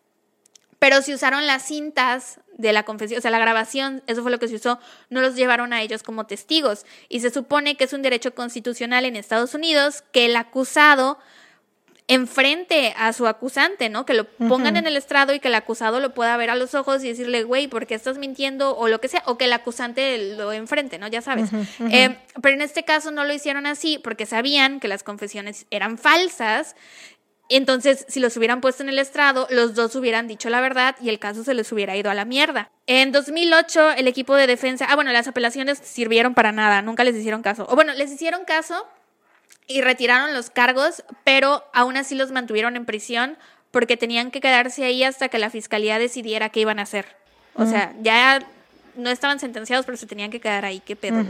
pero 0.82 1.00
si 1.00 1.14
usaron 1.14 1.46
las 1.46 1.62
cintas 1.62 2.40
de 2.59 2.72
la 2.72 2.82
confesión, 2.82 3.16
o 3.16 3.22
sea, 3.22 3.30
la 3.30 3.38
grabación, 3.38 4.02
eso 4.09 4.20
fue 4.22 4.32
lo 4.32 4.40
que 4.40 4.48
se 4.48 4.56
usó, 4.56 4.80
no 5.10 5.20
los 5.20 5.36
llevaron 5.36 5.72
a 5.72 5.80
ellos 5.80 6.02
como 6.02 6.26
testigos. 6.26 6.86
Y 7.09 7.20
se 7.20 7.30
supone 7.30 7.76
que 7.76 7.84
es 7.84 7.92
un 7.92 8.02
derecho 8.02 8.34
constitucional 8.34 9.04
en 9.04 9.14
Estados 9.14 9.54
Unidos 9.54 10.02
que 10.10 10.26
el 10.26 10.34
acusado 10.34 11.18
enfrente 12.09 12.94
a 12.98 13.12
su 13.12 13.28
acusante, 13.28 13.88
¿no? 13.88 14.04
Que 14.04 14.14
lo 14.14 14.24
pongan 14.24 14.76
en 14.76 14.88
el 14.88 14.96
estrado 14.96 15.32
y 15.32 15.38
que 15.38 15.48
el 15.48 15.54
acusado 15.54 16.00
lo 16.00 16.14
pueda 16.14 16.36
ver 16.36 16.50
a 16.50 16.56
los 16.56 16.74
ojos 16.74 17.04
y 17.04 17.09
decirle, 17.09 17.44
güey, 17.44 17.68
¿por 17.68 17.86
qué 17.86 17.94
estás 17.94 18.18
mintiendo? 18.18 18.76
O 18.76 18.88
lo 18.88 19.00
que 19.00 19.06
sea, 19.06 19.22
o 19.26 19.38
que 19.38 19.44
el 19.44 19.52
acusante 19.52 20.36
lo 20.36 20.52
enfrente, 20.52 20.98
¿no? 20.98 21.06
Ya 21.06 21.22
sabes. 21.22 21.50
Eh, 21.90 22.18
pero 22.42 22.54
en 22.56 22.62
este 22.62 22.84
caso 22.84 23.12
no 23.12 23.24
lo 23.24 23.32
hicieron 23.32 23.66
así 23.66 23.98
porque 24.02 24.26
sabían 24.26 24.80
que 24.80 24.88
las 24.88 25.04
confesiones 25.04 25.66
eran 25.70 25.96
falsas 25.96 26.74
entonces, 27.57 28.07
si 28.09 28.20
los 28.20 28.37
hubieran 28.37 28.61
puesto 28.61 28.83
en 28.83 28.89
el 28.89 28.99
estrado, 28.99 29.47
los 29.51 29.74
dos 29.74 29.95
hubieran 29.97 30.29
dicho 30.29 30.49
la 30.49 30.61
verdad 30.61 30.97
y 31.01 31.09
el 31.09 31.19
caso 31.19 31.45
se 31.45 31.55
les 31.55 31.70
hubiera 31.73 31.97
ido 31.97 32.11
a 32.11 32.15
la 32.15 32.24
mierda. 32.24 32.70
En 32.87 33.12
2008, 33.12 33.93
el 33.93 34.09
equipo 34.09 34.35
de 34.35 34.47
defensa, 34.47 34.87
ah, 34.89 34.95
bueno, 34.95 35.12
las 35.12 35.29
apelaciones 35.29 35.79
sirvieron 35.79 36.35
para 36.35 36.53
nada, 36.53 36.83
nunca 36.83 37.05
les 37.05 37.16
hicieron 37.16 37.43
caso. 37.43 37.66
O 37.69 37.74
bueno, 37.74 37.93
les 37.95 38.11
hicieron 38.11 38.45
caso 38.45 38.87
y 39.66 39.81
retiraron 39.81 40.35
los 40.35 40.51
cargos, 40.51 41.05
pero 41.24 41.65
aún 41.73 41.97
así 41.97 42.15
los 42.15 42.33
mantuvieron 42.33 42.77
en 42.77 42.85
prisión 42.85 43.37
porque 43.70 43.97
tenían 43.97 44.31
que 44.31 44.41
quedarse 44.41 44.85
ahí 44.85 45.03
hasta 45.03 45.29
que 45.29 45.39
la 45.39 45.51
fiscalía 45.51 45.99
decidiera 45.99 46.51
qué 46.51 46.61
iban 46.61 46.79
a 46.79 46.83
hacer. 46.83 47.07
O 47.55 47.66
sea, 47.66 47.95
ya 48.01 48.41
no 48.97 49.11
estaban 49.11 49.41
sentenciados, 49.41 49.85
pero 49.85 49.99
se 49.99 50.07
tenían 50.07 50.31
que 50.31 50.41
quedar 50.41 50.65
ahí. 50.65 50.81
¿Qué 50.81 50.97
pedo? 50.97 51.24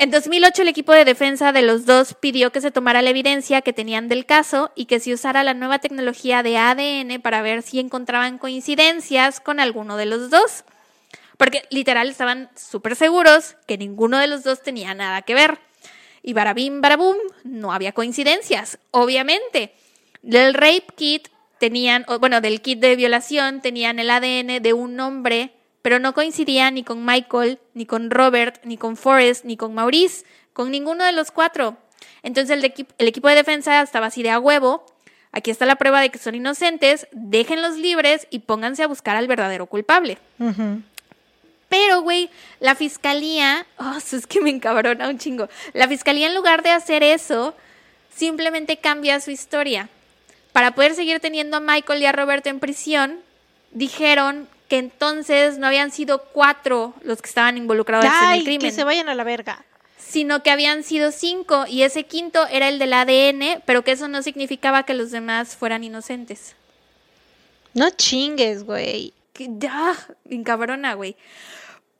En 0.00 0.12
2008 0.12 0.62
el 0.62 0.68
equipo 0.68 0.92
de 0.92 1.04
defensa 1.04 1.50
de 1.50 1.60
los 1.60 1.84
dos 1.84 2.14
pidió 2.14 2.52
que 2.52 2.60
se 2.60 2.70
tomara 2.70 3.02
la 3.02 3.10
evidencia 3.10 3.62
que 3.62 3.72
tenían 3.72 4.06
del 4.06 4.26
caso 4.26 4.70
y 4.76 4.84
que 4.84 5.00
se 5.00 5.12
usara 5.12 5.42
la 5.42 5.54
nueva 5.54 5.80
tecnología 5.80 6.44
de 6.44 6.56
ADN 6.56 7.20
para 7.20 7.42
ver 7.42 7.62
si 7.62 7.80
encontraban 7.80 8.38
coincidencias 8.38 9.40
con 9.40 9.58
alguno 9.58 9.96
de 9.96 10.06
los 10.06 10.30
dos. 10.30 10.62
Porque 11.36 11.64
literal 11.70 12.08
estaban 12.10 12.48
súper 12.54 12.94
seguros 12.94 13.56
que 13.66 13.76
ninguno 13.76 14.18
de 14.18 14.28
los 14.28 14.44
dos 14.44 14.62
tenía 14.62 14.94
nada 14.94 15.22
que 15.22 15.34
ver. 15.34 15.58
Y 16.22 16.32
barabim, 16.32 16.80
barabum, 16.80 17.16
no 17.42 17.72
había 17.72 17.90
coincidencias, 17.90 18.78
obviamente. 18.92 19.74
Del 20.22 20.54
rape 20.54 20.86
kit 20.94 21.26
tenían, 21.58 22.06
bueno, 22.20 22.40
del 22.40 22.62
kit 22.62 22.78
de 22.78 22.94
violación 22.94 23.62
tenían 23.62 23.98
el 23.98 24.10
ADN 24.10 24.62
de 24.62 24.72
un 24.74 25.00
hombre 25.00 25.57
pero 25.82 25.98
no 25.98 26.14
coincidía 26.14 26.70
ni 26.70 26.82
con 26.84 27.04
Michael, 27.04 27.58
ni 27.74 27.86
con 27.86 28.10
Robert, 28.10 28.60
ni 28.64 28.76
con 28.76 28.96
Forrest, 28.96 29.44
ni 29.44 29.56
con 29.56 29.74
Maurice, 29.74 30.24
con 30.52 30.70
ninguno 30.70 31.04
de 31.04 31.12
los 31.12 31.30
cuatro. 31.30 31.76
Entonces 32.22 32.56
el, 32.56 32.86
el 32.98 33.08
equipo 33.08 33.28
de 33.28 33.36
defensa 33.36 33.80
estaba 33.82 34.06
así 34.06 34.22
de 34.22 34.30
a 34.30 34.38
huevo. 34.38 34.84
Aquí 35.30 35.50
está 35.50 35.66
la 35.66 35.76
prueba 35.76 36.00
de 36.00 36.10
que 36.10 36.18
son 36.18 36.34
inocentes, 36.34 37.06
déjenlos 37.12 37.76
libres 37.76 38.26
y 38.30 38.40
pónganse 38.40 38.82
a 38.82 38.88
buscar 38.88 39.16
al 39.16 39.28
verdadero 39.28 39.66
culpable. 39.66 40.18
Pero, 41.68 42.00
güey, 42.00 42.30
la 42.60 42.74
fiscalía, 42.74 43.66
oh, 43.76 43.94
eso 43.98 44.16
es 44.16 44.26
que 44.26 44.40
me 44.40 44.50
encabrona 44.50 45.08
un 45.08 45.18
chingo. 45.18 45.48
La 45.74 45.86
fiscalía, 45.86 46.26
en 46.26 46.34
lugar 46.34 46.62
de 46.62 46.70
hacer 46.70 47.02
eso, 47.02 47.54
simplemente 48.14 48.78
cambia 48.78 49.20
su 49.20 49.30
historia. 49.30 49.90
Para 50.52 50.72
poder 50.72 50.94
seguir 50.94 51.20
teniendo 51.20 51.58
a 51.58 51.60
Michael 51.60 52.02
y 52.02 52.06
a 52.06 52.12
Robert 52.12 52.46
en 52.46 52.58
prisión, 52.58 53.20
dijeron 53.70 54.48
que 54.68 54.78
entonces 54.78 55.58
no 55.58 55.66
habían 55.66 55.90
sido 55.90 56.22
cuatro 56.24 56.94
los 57.02 57.22
que 57.22 57.28
estaban 57.28 57.56
involucrados 57.56 58.04
en 58.04 58.32
el 58.32 58.44
crimen. 58.44 58.60
que 58.60 58.72
se 58.72 58.84
vayan 58.84 59.08
a 59.08 59.14
la 59.14 59.24
verga. 59.24 59.64
Sino 59.96 60.42
que 60.42 60.50
habían 60.50 60.84
sido 60.84 61.10
cinco 61.10 61.64
y 61.66 61.82
ese 61.82 62.04
quinto 62.04 62.46
era 62.46 62.68
el 62.68 62.78
del 62.78 62.92
ADN, 62.92 63.62
pero 63.66 63.82
que 63.82 63.92
eso 63.92 64.08
no 64.08 64.22
significaba 64.22 64.84
que 64.84 64.94
los 64.94 65.10
demás 65.10 65.56
fueran 65.56 65.84
inocentes. 65.84 66.54
No 67.74 67.90
chingues, 67.90 68.64
güey. 68.64 69.12
Ya, 69.38 69.94
cabrona, 70.44 70.94
güey. 70.94 71.16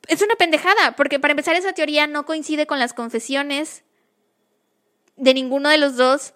Es 0.07 0.23
una 0.23 0.35
pendejada, 0.36 0.97
porque 0.97 1.19
para 1.19 1.32
empezar 1.32 1.55
esa 1.57 1.73
teoría 1.73 2.07
no 2.07 2.24
coincide 2.24 2.66
con 2.66 2.78
las 2.78 2.95
confesiones 2.95 3.82
de 5.16 5.35
ninguno 5.35 5.69
de 5.69 5.78
los 5.78 5.97
dos 5.97 6.32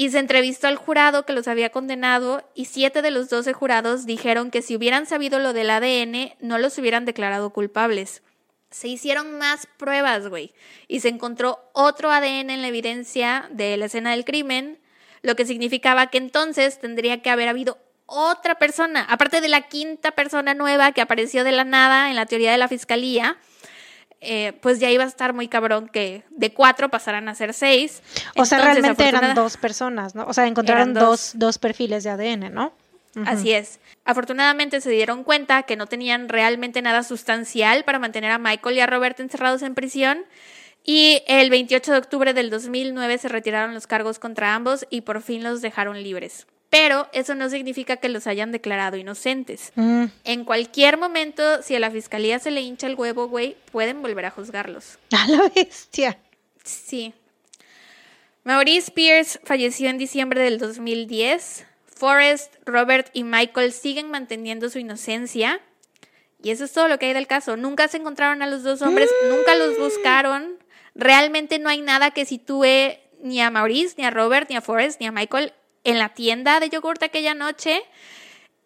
y 0.00 0.10
se 0.10 0.20
entrevistó 0.20 0.68
al 0.68 0.76
jurado 0.76 1.26
que 1.26 1.32
los 1.32 1.48
había 1.48 1.70
condenado 1.70 2.48
y 2.54 2.66
siete 2.66 3.02
de 3.02 3.10
los 3.10 3.28
doce 3.28 3.52
jurados 3.52 4.06
dijeron 4.06 4.52
que 4.52 4.62
si 4.62 4.76
hubieran 4.76 5.06
sabido 5.06 5.40
lo 5.40 5.52
del 5.52 5.70
ADN 5.70 6.34
no 6.38 6.56
los 6.56 6.78
hubieran 6.78 7.04
declarado 7.04 7.50
culpables. 7.50 8.22
Se 8.70 8.86
hicieron 8.86 9.38
más 9.38 9.66
pruebas, 9.76 10.28
güey, 10.28 10.54
y 10.86 11.00
se 11.00 11.08
encontró 11.08 11.58
otro 11.72 12.12
ADN 12.12 12.50
en 12.50 12.62
la 12.62 12.68
evidencia 12.68 13.48
de 13.50 13.76
la 13.76 13.86
escena 13.86 14.12
del 14.12 14.24
crimen, 14.24 14.78
lo 15.22 15.34
que 15.34 15.44
significaba 15.44 16.06
que 16.06 16.18
entonces 16.18 16.78
tendría 16.78 17.20
que 17.20 17.30
haber 17.30 17.48
habido 17.48 17.78
otra 18.06 18.54
persona, 18.54 19.02
aparte 19.02 19.40
de 19.40 19.48
la 19.48 19.62
quinta 19.62 20.12
persona 20.12 20.54
nueva 20.54 20.92
que 20.92 21.00
apareció 21.00 21.42
de 21.42 21.52
la 21.52 21.64
nada 21.64 22.08
en 22.08 22.14
la 22.14 22.26
teoría 22.26 22.52
de 22.52 22.58
la 22.58 22.68
fiscalía, 22.68 23.36
eh, 24.20 24.52
pues 24.60 24.80
ya 24.80 24.90
iba 24.90 25.04
a 25.04 25.06
estar 25.06 25.32
muy 25.32 25.48
cabrón 25.48 25.88
que 25.88 26.24
de 26.30 26.52
cuatro 26.52 26.88
pasaran 26.88 27.28
a 27.28 27.34
ser 27.34 27.54
seis. 27.54 28.02
O 28.36 28.44
sea, 28.44 28.58
realmente 28.58 29.06
eran 29.06 29.34
dos 29.34 29.56
personas, 29.56 30.14
¿no? 30.14 30.26
O 30.26 30.32
sea, 30.32 30.46
encontraron 30.46 30.92
dos. 30.92 31.32
Dos, 31.34 31.58
perfiles 31.58 32.04
de 32.04 32.10
ADN, 32.10 32.52
¿no? 32.52 32.72
Así 33.26 33.52
es. 33.52 33.80
Afortunadamente 34.04 34.80
se 34.80 34.90
dieron 34.90 35.24
cuenta 35.24 35.64
que 35.64 35.76
no 35.76 35.86
tenían 35.86 36.28
realmente 36.28 36.82
nada 36.82 37.02
sustancial 37.02 37.84
para 37.84 37.98
mantener 37.98 38.30
a 38.30 38.38
Michael 38.38 38.76
y 38.76 38.80
a 38.80 38.86
Robert 38.86 39.18
encerrados 39.18 39.62
en 39.62 39.74
prisión. 39.74 40.24
Y 40.84 41.22
el 41.26 41.50
28 41.50 41.92
de 41.92 41.98
octubre 41.98 42.34
del 42.34 42.50
2009 42.50 43.18
se 43.18 43.28
retiraron 43.28 43.74
los 43.74 43.86
cargos 43.86 44.18
contra 44.18 44.54
ambos 44.54 44.86
y 44.90 45.02
por 45.02 45.20
fin 45.22 45.42
los 45.42 45.60
dejaron 45.60 46.02
libres. 46.02 46.46
Pero 46.70 47.08
eso 47.12 47.34
no 47.34 47.48
significa 47.48 47.96
que 47.96 48.08
los 48.08 48.26
hayan 48.26 48.52
declarado 48.52 48.96
inocentes. 48.96 49.72
Mm. 49.74 50.04
En 50.24 50.44
cualquier 50.44 50.98
momento, 50.98 51.62
si 51.62 51.74
a 51.74 51.80
la 51.80 51.90
fiscalía 51.90 52.38
se 52.38 52.50
le 52.50 52.60
hincha 52.60 52.86
el 52.86 52.94
huevo, 52.94 53.28
güey, 53.28 53.56
pueden 53.72 54.02
volver 54.02 54.26
a 54.26 54.30
juzgarlos. 54.30 54.98
A 55.12 55.26
la 55.28 55.50
bestia. 55.54 56.18
Sí. 56.64 57.14
Maurice 58.44 58.90
Pierce 58.90 59.40
falleció 59.44 59.88
en 59.88 59.98
diciembre 59.98 60.42
del 60.42 60.58
2010. 60.58 61.66
Forrest, 61.86 62.54
Robert 62.64 63.08
y 63.12 63.24
Michael 63.24 63.72
siguen 63.72 64.10
manteniendo 64.10 64.68
su 64.70 64.78
inocencia. 64.78 65.60
Y 66.42 66.50
eso 66.50 66.64
es 66.64 66.72
todo 66.72 66.86
lo 66.86 66.98
que 66.98 67.06
hay 67.06 67.14
del 67.14 67.26
caso. 67.26 67.56
Nunca 67.56 67.88
se 67.88 67.96
encontraron 67.96 68.42
a 68.42 68.46
los 68.46 68.62
dos 68.62 68.82
hombres, 68.82 69.10
nunca 69.28 69.56
los 69.56 69.76
buscaron. 69.78 70.58
Realmente 70.94 71.58
no 71.58 71.68
hay 71.68 71.80
nada 71.80 72.12
que 72.12 72.24
sitúe 72.24 72.96
ni 73.20 73.40
a 73.40 73.50
Maurice, 73.50 73.94
ni 73.98 74.04
a 74.04 74.10
Robert, 74.10 74.48
ni 74.48 74.56
a 74.56 74.60
Forrest, 74.60 75.00
ni 75.00 75.06
a 75.06 75.12
Michael 75.12 75.52
en 75.84 75.98
la 75.98 76.10
tienda 76.10 76.60
de 76.60 76.68
yogurt 76.70 77.02
aquella 77.02 77.34
noche. 77.34 77.82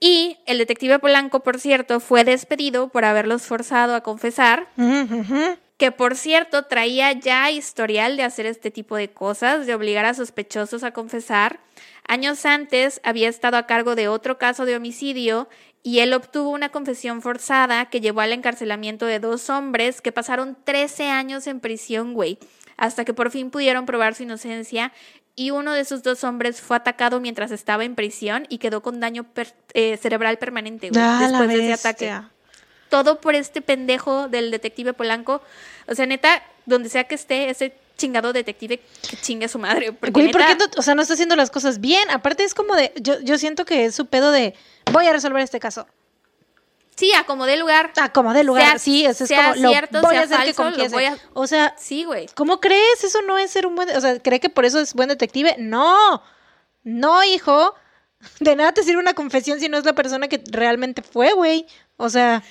Y 0.00 0.38
el 0.46 0.58
detective 0.58 0.98
Polanco, 0.98 1.40
por 1.40 1.60
cierto, 1.60 2.00
fue 2.00 2.24
despedido 2.24 2.88
por 2.88 3.04
haberlos 3.04 3.42
forzado 3.42 3.94
a 3.94 4.00
confesar 4.02 4.66
Mm, 4.76 5.02
ujú. 5.20 5.56
que 5.76 5.92
por 5.92 6.16
cierto 6.16 6.64
traía 6.64 7.12
ya 7.12 7.50
historial 7.50 8.16
de 8.16 8.24
hacer 8.24 8.46
este 8.46 8.70
tipo 8.72 8.96
de 8.96 9.10
cosas, 9.10 9.66
de 9.66 9.74
obligar 9.74 10.04
a 10.04 10.14
sospechosos 10.14 10.82
a 10.82 10.90
confesar. 10.92 11.60
Años 12.08 12.44
antes 12.46 13.00
había 13.04 13.28
estado 13.28 13.56
a 13.56 13.66
cargo 13.66 13.94
de 13.94 14.08
otro 14.08 14.38
caso 14.38 14.64
de 14.64 14.74
homicidio 14.76 15.48
y 15.84 16.00
él 16.00 16.12
obtuvo 16.14 16.50
una 16.50 16.68
confesión 16.70 17.22
forzada 17.22 17.88
que 17.90 18.00
llevó 18.00 18.20
al 18.22 18.32
encarcelamiento 18.32 19.06
de 19.06 19.18
dos 19.20 19.50
hombres 19.50 20.00
que 20.00 20.12
pasaron 20.12 20.56
13 20.64 21.08
años 21.10 21.46
en 21.46 21.58
prisión, 21.60 22.14
güey, 22.14 22.38
hasta 22.76 23.04
que 23.04 23.14
por 23.14 23.30
fin 23.30 23.50
pudieron 23.50 23.86
probar 23.86 24.14
su 24.14 24.22
inocencia 24.24 24.92
y 25.34 25.50
uno 25.50 25.72
de 25.72 25.80
esos 25.80 26.02
dos 26.02 26.24
hombres 26.24 26.60
fue 26.60 26.76
atacado 26.76 27.20
mientras 27.20 27.50
estaba 27.50 27.84
en 27.84 27.94
prisión 27.94 28.46
y 28.48 28.58
quedó 28.58 28.82
con 28.82 29.00
daño 29.00 29.24
per- 29.24 29.54
eh, 29.74 29.96
cerebral 29.96 30.38
permanente, 30.38 30.90
güey, 30.90 31.02
Ah, 31.02 31.18
después 31.28 31.48
de 31.48 31.72
ese 31.72 31.72
ataque 31.72 32.12
todo 32.88 33.22
por 33.22 33.34
este 33.34 33.62
pendejo 33.62 34.28
del 34.28 34.50
detective 34.50 34.92
Polanco. 34.92 35.40
O 35.88 35.94
sea, 35.94 36.04
neta, 36.04 36.42
donde 36.66 36.90
sea 36.90 37.04
que 37.04 37.14
esté 37.14 37.48
ese 37.48 37.72
chingado 37.96 38.34
detective, 38.34 38.80
que 39.08 39.16
chingue 39.16 39.46
a 39.46 39.48
su 39.48 39.58
madre. 39.58 39.92
Porque 39.94 40.10
Güey, 40.12 40.30
¿por 40.30 40.44
qué 40.44 40.54
no, 40.56 40.66
o 40.76 40.82
sea, 40.82 40.94
no 40.94 41.00
está 41.00 41.14
haciendo 41.14 41.34
las 41.34 41.50
cosas 41.50 41.80
bien? 41.80 42.10
Aparte 42.10 42.44
es 42.44 42.52
como 42.52 42.74
de, 42.74 42.92
yo, 43.00 43.18
yo 43.20 43.38
siento 43.38 43.64
que 43.64 43.86
es 43.86 43.94
su 43.94 44.04
pedo 44.06 44.30
de, 44.30 44.54
voy 44.92 45.06
a 45.06 45.12
resolver 45.14 45.40
este 45.42 45.58
caso. 45.58 45.86
Sí, 46.96 47.12
acomodé 47.14 47.56
lugar. 47.56 47.92
Como 48.12 48.32
de 48.34 48.44
lugar, 48.44 48.66
Sea- 48.70 48.78
sí, 48.78 49.04
eso 49.06 49.24
es 49.24 49.28
sea 49.28 49.50
como, 49.52 49.62
lo 49.62 49.68
cierto, 49.70 50.00
voy 50.02 50.10
sea 50.10 50.20
a 50.20 50.24
hacer 50.24 50.38
que 50.44 50.54
falso, 50.54 50.62
lo 50.64 50.70
confiese. 50.70 50.94
voy 50.94 51.04
a- 51.06 51.18
O 51.34 51.46
sea, 51.46 51.74
Sí, 51.78 52.04
güey. 52.04 52.26
¿cómo 52.34 52.60
crees? 52.60 53.02
Eso 53.04 53.22
no 53.22 53.38
es 53.38 53.50
ser 53.50 53.66
un 53.66 53.74
buen, 53.74 53.88
o 53.96 54.00
sea, 54.00 54.18
¿cree 54.20 54.40
que 54.40 54.50
por 54.50 54.64
eso 54.64 54.78
es 54.78 54.92
buen 54.94 55.08
detective? 55.08 55.56
No, 55.58 56.22
no, 56.84 57.24
hijo. 57.24 57.74
De 58.40 58.54
nada 58.54 58.72
te 58.72 58.82
sirve 58.84 59.00
una 59.00 59.14
confesión 59.14 59.58
si 59.58 59.68
no 59.68 59.78
es 59.78 59.84
la 59.84 59.94
persona 59.94 60.28
que 60.28 60.42
realmente 60.50 61.02
fue, 61.02 61.32
güey. 61.32 61.66
O 61.96 62.08
sea, 62.08 62.42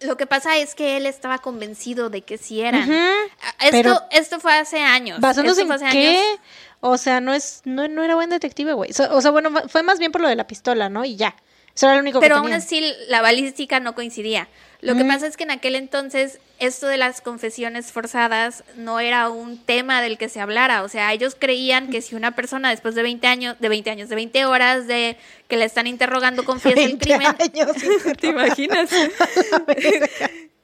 Lo 0.00 0.16
que 0.16 0.26
pasa 0.26 0.56
es 0.56 0.74
que 0.74 0.96
él 0.96 1.06
estaba 1.06 1.38
convencido 1.38 2.10
de 2.10 2.22
que 2.22 2.36
sí 2.36 2.60
eran. 2.60 2.82
ujú. 2.82 2.92
Ah, 3.40 3.54
Esto, 3.68 4.02
esto 4.10 4.40
fue 4.40 4.52
hace 4.52 4.80
años. 4.80 5.20
¿basándose 5.20 5.62
en 5.62 5.68
qué? 5.92 6.18
años. 6.18 6.40
O 6.80 6.98
sea, 6.98 7.20
no 7.20 7.32
es, 7.32 7.62
no, 7.64 7.86
no 7.86 8.02
era 8.02 8.16
buen 8.16 8.28
detective, 8.28 8.72
güey. 8.72 8.92
So- 8.92 9.14
O 9.14 9.20
sea, 9.20 9.30
bueno, 9.30 9.50
fue 9.68 9.84
más 9.84 10.00
bien 10.00 10.10
por 10.10 10.20
lo 10.20 10.28
de 10.28 10.34
la 10.36 10.46
pistola, 10.48 10.88
¿no? 10.88 11.04
Y 11.04 11.14
ya. 11.16 11.36
Eso 11.74 11.86
era 11.86 11.94
lo 11.96 12.00
único 12.02 12.20
Pero 12.20 12.34
que 12.36 12.38
aún 12.40 12.52
así 12.52 12.82
la 13.08 13.22
balística 13.22 13.80
no 13.80 13.94
coincidía. 13.94 14.48
Lo 14.80 14.94
que 14.94 15.04
Mm. 15.04 15.08
pasa 15.08 15.26
es 15.26 15.36
que 15.36 15.44
en 15.44 15.50
aquel 15.52 15.74
entonces 15.74 16.38
esto 16.66 16.86
de 16.86 16.96
las 16.96 17.20
confesiones 17.20 17.92
forzadas 17.92 18.64
no 18.76 19.00
era 19.00 19.28
un 19.28 19.58
tema 19.58 20.00
del 20.02 20.18
que 20.18 20.28
se 20.28 20.40
hablara. 20.40 20.82
O 20.82 20.88
sea, 20.88 21.12
ellos 21.12 21.36
creían 21.38 21.88
que 21.90 22.00
si 22.02 22.14
una 22.14 22.34
persona 22.34 22.70
después 22.70 22.94
de 22.94 23.02
20 23.02 23.26
años, 23.26 23.56
de 23.58 23.68
20 23.68 23.90
años, 23.90 24.08
de 24.08 24.14
20 24.16 24.44
horas 24.46 24.86
de 24.86 25.16
que 25.48 25.56
le 25.56 25.64
están 25.64 25.86
interrogando 25.86 26.44
confiesa 26.44 26.80
el 26.80 26.86
20 26.98 27.04
crimen. 27.04 27.26
años. 27.38 27.76
¿Te 28.20 28.26
imaginas? 28.28 28.90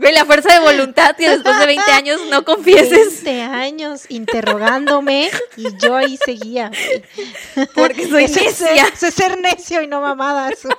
Ve 0.00 0.12
la 0.12 0.24
fuerza 0.24 0.52
de 0.52 0.60
voluntad 0.60 1.16
que 1.16 1.28
después 1.28 1.58
de 1.58 1.66
20 1.66 1.90
años 1.90 2.20
no 2.30 2.44
confieses 2.44 3.24
20 3.24 3.42
años 3.42 4.02
interrogándome 4.08 5.28
y 5.56 5.76
yo 5.78 5.96
ahí 5.96 6.16
seguía. 6.24 6.70
porque 7.74 8.06
soy 8.08 8.24
Eso 8.24 8.38
es 8.38 8.54
ser- 8.54 8.68
necia. 8.70 8.88
eso 8.94 9.06
es 9.08 9.14
ser 9.14 9.40
necio 9.40 9.82
y 9.82 9.88
no 9.88 10.00
mamadas. 10.00 10.62
güey. 10.62 10.76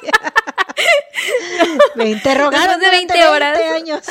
Me 1.95 2.09
interrogaron 2.11 2.79
Después 2.79 2.91
de 2.91 2.97
20 2.97 3.13
durante 3.13 3.29
horas. 3.29 3.57
20 3.59 3.75
años. 3.91 4.05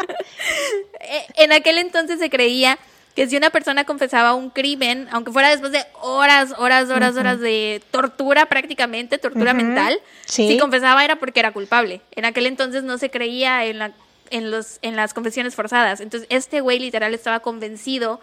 Eh, 1.00 1.26
En 1.36 1.52
aquel 1.52 1.78
entonces 1.78 2.18
se 2.18 2.28
creía 2.30 2.78
que 3.16 3.26
si 3.26 3.36
una 3.36 3.50
persona 3.50 3.84
confesaba 3.84 4.34
un 4.34 4.50
crimen, 4.50 5.08
aunque 5.10 5.32
fuera 5.32 5.48
después 5.50 5.72
de 5.72 5.84
horas, 6.00 6.54
horas, 6.58 6.88
horas, 6.90 7.16
horas 7.16 7.40
de 7.40 7.82
tortura 7.90 8.46
prácticamente, 8.46 9.18
tortura 9.18 9.52
mental, 9.54 9.98
Sí. 10.26 10.46
si 10.48 10.58
confesaba 10.58 11.04
era 11.04 11.16
porque 11.16 11.40
era 11.40 11.52
culpable. 11.52 12.00
En 12.12 12.24
aquel 12.24 12.46
entonces 12.46 12.82
no 12.84 12.98
se 12.98 13.10
creía 13.10 13.64
en, 13.64 13.78
la, 13.78 13.92
en, 14.30 14.50
los, 14.50 14.78
en 14.82 14.94
las 14.94 15.12
confesiones 15.14 15.54
forzadas. 15.54 16.00
Entonces 16.00 16.28
este 16.30 16.60
güey 16.60 16.78
literal 16.78 17.12
estaba 17.14 17.40
convencido 17.40 18.20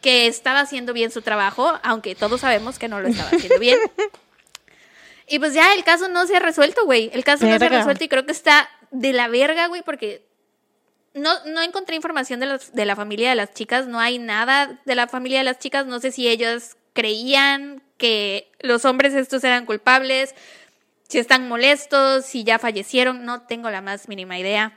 que 0.00 0.26
estaba 0.26 0.60
haciendo 0.60 0.92
bien 0.92 1.10
su 1.10 1.22
trabajo, 1.22 1.78
aunque 1.82 2.14
todos 2.14 2.40
sabemos 2.40 2.78
que 2.78 2.88
no 2.88 3.00
lo 3.00 3.08
estaba 3.08 3.30
haciendo 3.30 3.58
bien. 3.58 3.78
Y 5.26 5.38
pues 5.38 5.54
ya 5.54 5.72
el 5.74 5.84
caso 5.84 6.08
no 6.08 6.26
se 6.26 6.36
ha 6.36 6.40
resuelto, 6.40 6.84
güey. 6.84 7.10
El 7.14 7.24
caso 7.24 7.46
no 7.46 7.58
se 7.58 7.64
ha 7.64 7.68
resuelto 7.70 8.04
y 8.04 8.08
creo 8.08 8.26
que 8.26 8.32
está 8.32 8.68
de 8.90 9.14
la 9.14 9.28
verga, 9.28 9.68
güey, 9.68 9.80
porque 9.80 10.22
no, 11.14 11.30
no 11.46 11.62
encontré 11.62 11.96
información 11.96 12.40
de, 12.40 12.46
los- 12.46 12.72
de 12.72 12.84
la 12.84 12.96
familia 12.96 13.30
de 13.30 13.36
las 13.36 13.52
chicas, 13.54 13.86
no 13.86 14.00
hay 14.00 14.18
nada 14.18 14.80
de 14.84 14.94
la 14.94 15.06
familia 15.06 15.38
de 15.38 15.44
las 15.44 15.58
chicas, 15.58 15.86
no 15.86 16.00
sé 16.00 16.12
si 16.12 16.28
ellos 16.28 16.76
creían 16.92 17.82
que 17.96 18.50
los 18.60 18.84
hombres 18.84 19.14
estos 19.14 19.42
eran 19.44 19.66
culpables, 19.66 20.34
si 21.08 21.18
están 21.18 21.48
molestos, 21.48 22.24
si 22.24 22.44
ya 22.44 22.58
fallecieron, 22.58 23.24
no 23.24 23.42
tengo 23.42 23.70
la 23.70 23.80
más 23.80 24.08
mínima 24.08 24.38
idea. 24.38 24.76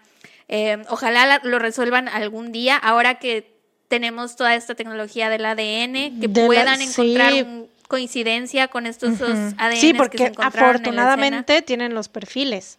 Eh, 0.49 0.77
ojalá 0.89 1.25
la- 1.25 1.41
lo 1.43 1.59
resuelvan 1.59 2.07
algún 2.07 2.51
día, 2.51 2.77
ahora 2.77 3.15
que 3.19 3.55
tenemos 3.87 4.35
toda 4.35 4.53
esta 4.55 4.75
tecnología 4.75 5.29
del 5.29 5.45
ADN, 5.45 6.19
que 6.19 6.27
De 6.27 6.41
la- 6.41 6.47
puedan 6.47 6.81
encontrar 6.81 7.33
sí. 7.33 7.41
un- 7.41 7.69
coincidencia 7.87 8.67
con 8.67 8.85
estos 8.85 9.17
dos. 9.17 9.31
ADN 9.57 9.79
Sí, 9.79 9.87
que 9.87 9.93
se 9.93 9.97
porque 9.97 10.17
encontraron 10.25 10.41
en 10.41 10.51
la 10.95 11.03
afortunadamente 11.13 11.61
tienen 11.61 11.93
los 11.93 12.09
perfiles. 12.09 12.77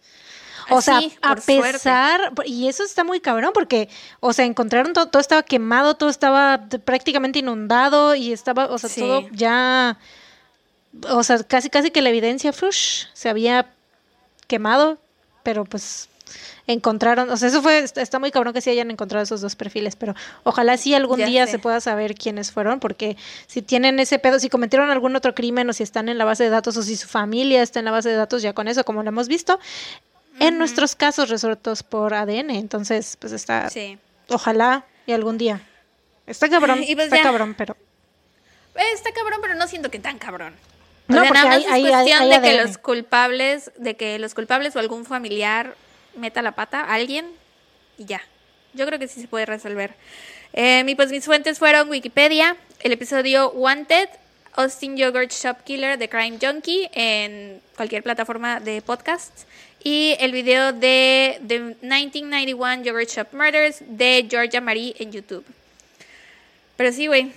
O 0.71 0.81
sea, 0.81 0.99
sí, 0.99 1.13
a 1.21 1.35
suerte. 1.39 1.61
pesar, 1.71 2.33
y 2.45 2.67
eso 2.67 2.83
está 2.83 3.03
muy 3.03 3.19
cabrón 3.19 3.51
porque, 3.53 3.89
o 4.19 4.33
sea, 4.33 4.45
encontraron 4.45 4.93
todo, 4.93 5.07
todo 5.07 5.19
estaba 5.21 5.43
quemado, 5.43 5.95
todo 5.95 6.09
estaba 6.09 6.65
prácticamente 6.85 7.39
inundado 7.39 8.15
y 8.15 8.31
estaba, 8.33 8.65
o 8.67 8.77
sea, 8.77 8.89
Sí. 8.89 9.01
todo 9.01 9.27
ya, 9.31 9.97
o 11.09 11.23
sea, 11.23 11.41
casi, 11.43 11.69
casi 11.69 11.91
que 11.91 12.01
la 12.01 12.09
evidencia, 12.09 12.53
flush, 12.53 13.05
se 13.13 13.29
había 13.29 13.67
quemado, 14.47 14.97
pero 15.43 15.65
pues 15.65 16.07
encontraron, 16.67 17.31
o 17.31 17.37
sea, 17.37 17.47
eso 17.47 17.63
fue, 17.63 17.79
está, 17.79 18.01
está 18.03 18.19
muy 18.19 18.29
cabrón 18.29 18.53
que 18.53 18.61
sí 18.61 18.69
hayan 18.69 18.91
encontrado 18.91 19.23
esos 19.23 19.41
dos 19.41 19.55
perfiles, 19.55 19.95
pero 19.95 20.13
ojalá 20.43 20.77
sí 20.77 20.93
algún 20.93 21.17
Ya 21.17 21.25
día 21.25 21.45
sé. 21.47 21.53
se 21.53 21.59
pueda 21.59 21.81
saber 21.81 22.13
quiénes 22.13 22.51
fueron, 22.51 22.79
porque 22.79 23.17
si 23.47 23.63
tienen 23.63 23.99
ese 23.99 24.19
pedo, 24.19 24.37
si 24.39 24.49
cometieron 24.49 24.91
algún 24.91 25.15
otro 25.15 25.33
crimen 25.33 25.67
o 25.69 25.73
si 25.73 25.81
están 25.81 26.09
en 26.09 26.19
la 26.19 26.25
base 26.25 26.43
de 26.43 26.51
datos 26.51 26.77
o 26.77 26.83
si 26.83 26.95
su 26.95 27.07
familia 27.07 27.63
está 27.63 27.79
en 27.79 27.85
la 27.85 27.91
base 27.91 28.09
de 28.09 28.15
datos, 28.15 28.43
ya 28.43 28.53
con 28.53 28.67
eso, 28.67 28.83
como 28.85 29.01
lo 29.01 29.09
hemos 29.09 29.27
visto, 29.27 29.59
en 30.39 30.57
nuestros 30.57 30.95
casos 30.95 31.29
resueltos 31.29 31.83
por 31.83 32.13
ADN, 32.13 32.51
entonces, 32.51 33.17
pues 33.19 33.33
está, 33.33 33.69
Sí. 33.69 33.97
ojalá 34.29 34.85
y 35.05 35.11
algún 35.13 35.37
día. 35.37 35.61
Está 36.27 36.49
cabrón, 36.49 36.83
Y 36.83 36.93
pues 36.95 37.05
está 37.05 37.17
ya. 37.17 37.23
cabrón, 37.23 37.55
pero 37.57 37.75
Eh, 38.75 38.81
Está 38.93 39.11
cabrón, 39.11 39.39
pero 39.41 39.55
no 39.55 39.67
siento 39.67 39.89
que 39.91 39.99
tan 39.99 40.19
cabrón. 40.19 40.53
O 41.09 41.13
No, 41.13 41.21
sea, 41.21 41.27
porque 41.27 41.33
nada 41.33 41.45
más 41.49 41.55
hay- 41.57 41.63
es 41.65 41.71
hay- 41.71 41.81
cuestión 42.05 42.21
hay 42.21 42.29
de 42.29 42.41
que 42.41 42.61
los 42.63 42.77
culpables, 42.77 43.71
de 43.77 43.95
que 43.97 44.19
los 44.19 44.33
culpables 44.35 44.75
o 44.75 44.79
algún 44.79 45.05
familiar 45.05 45.75
meta 46.15 46.41
la 46.41 46.53
pata 46.53 46.81
a 46.81 46.93
alguien 46.93 47.25
y 47.97 48.05
ya. 48.05 48.21
Yo 48.73 48.85
creo 48.85 48.97
que 48.99 49.07
sí 49.07 49.19
se 49.21 49.27
puede 49.27 49.45
resolver. 49.47 49.95
Eh, 50.53 50.83
y 50.87 50.95
pues 50.95 51.09
mis 51.11 51.25
fuentes 51.25 51.59
fueron 51.59 51.89
Wikipedia, 51.89 52.55
el 52.79 52.91
episodio 52.93 53.49
Wanted, 53.51 54.07
Austin 54.53 54.95
Yogurt 54.95 55.31
Shop 55.31 55.57
Killer 55.63 55.97
de 55.97 56.07
Crime 56.07 56.37
Junkie 56.41 56.89
en 56.93 57.61
cualquier 57.75 58.03
plataforma 58.03 58.59
de 58.59 58.81
podcast 58.81 59.33
y 59.83 60.15
el 60.19 60.31
video 60.31 60.73
de 60.73 61.39
The 61.47 61.59
1991 61.59 62.83
Yogurt 62.83 63.09
Shop 63.09 63.27
Murders 63.31 63.81
de 63.87 64.27
Georgia 64.29 64.61
Marie 64.61 64.95
en 64.99 65.11
YouTube. 65.11 65.45
Pero 66.75 66.91
sí, 66.91 67.07
güey. 67.07 67.31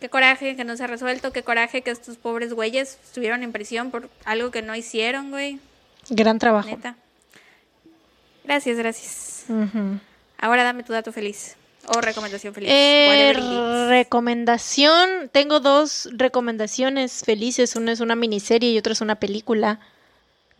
Qué 0.00 0.08
coraje 0.08 0.56
que 0.56 0.64
no 0.64 0.76
se 0.76 0.84
ha 0.84 0.86
resuelto. 0.86 1.32
Qué 1.32 1.42
coraje 1.42 1.82
que 1.82 1.90
estos 1.90 2.16
pobres 2.16 2.52
güeyes 2.52 2.98
estuvieron 3.04 3.42
en 3.42 3.52
prisión 3.52 3.90
por 3.90 4.10
algo 4.24 4.50
que 4.50 4.60
no 4.60 4.74
hicieron, 4.74 5.30
güey. 5.30 5.58
gran 6.10 6.38
trabajo. 6.38 6.68
Neta. 6.68 6.96
Gracias, 8.44 8.76
gracias. 8.76 9.44
Ahora 10.38 10.64
dame 10.64 10.82
tu 10.82 10.92
dato 10.92 11.12
feliz. 11.12 11.56
O 11.86 12.00
recomendación 12.00 12.54
feliz. 12.54 12.70
Eh, 12.70 13.34
recomendación, 13.88 15.28
tengo 15.32 15.60
dos 15.60 16.08
recomendaciones 16.12 17.22
felices, 17.24 17.76
una 17.76 17.92
es 17.92 18.00
una 18.00 18.16
miniserie 18.16 18.70
y 18.70 18.78
otra 18.78 18.92
es 18.92 19.00
una 19.00 19.16
película. 19.16 19.80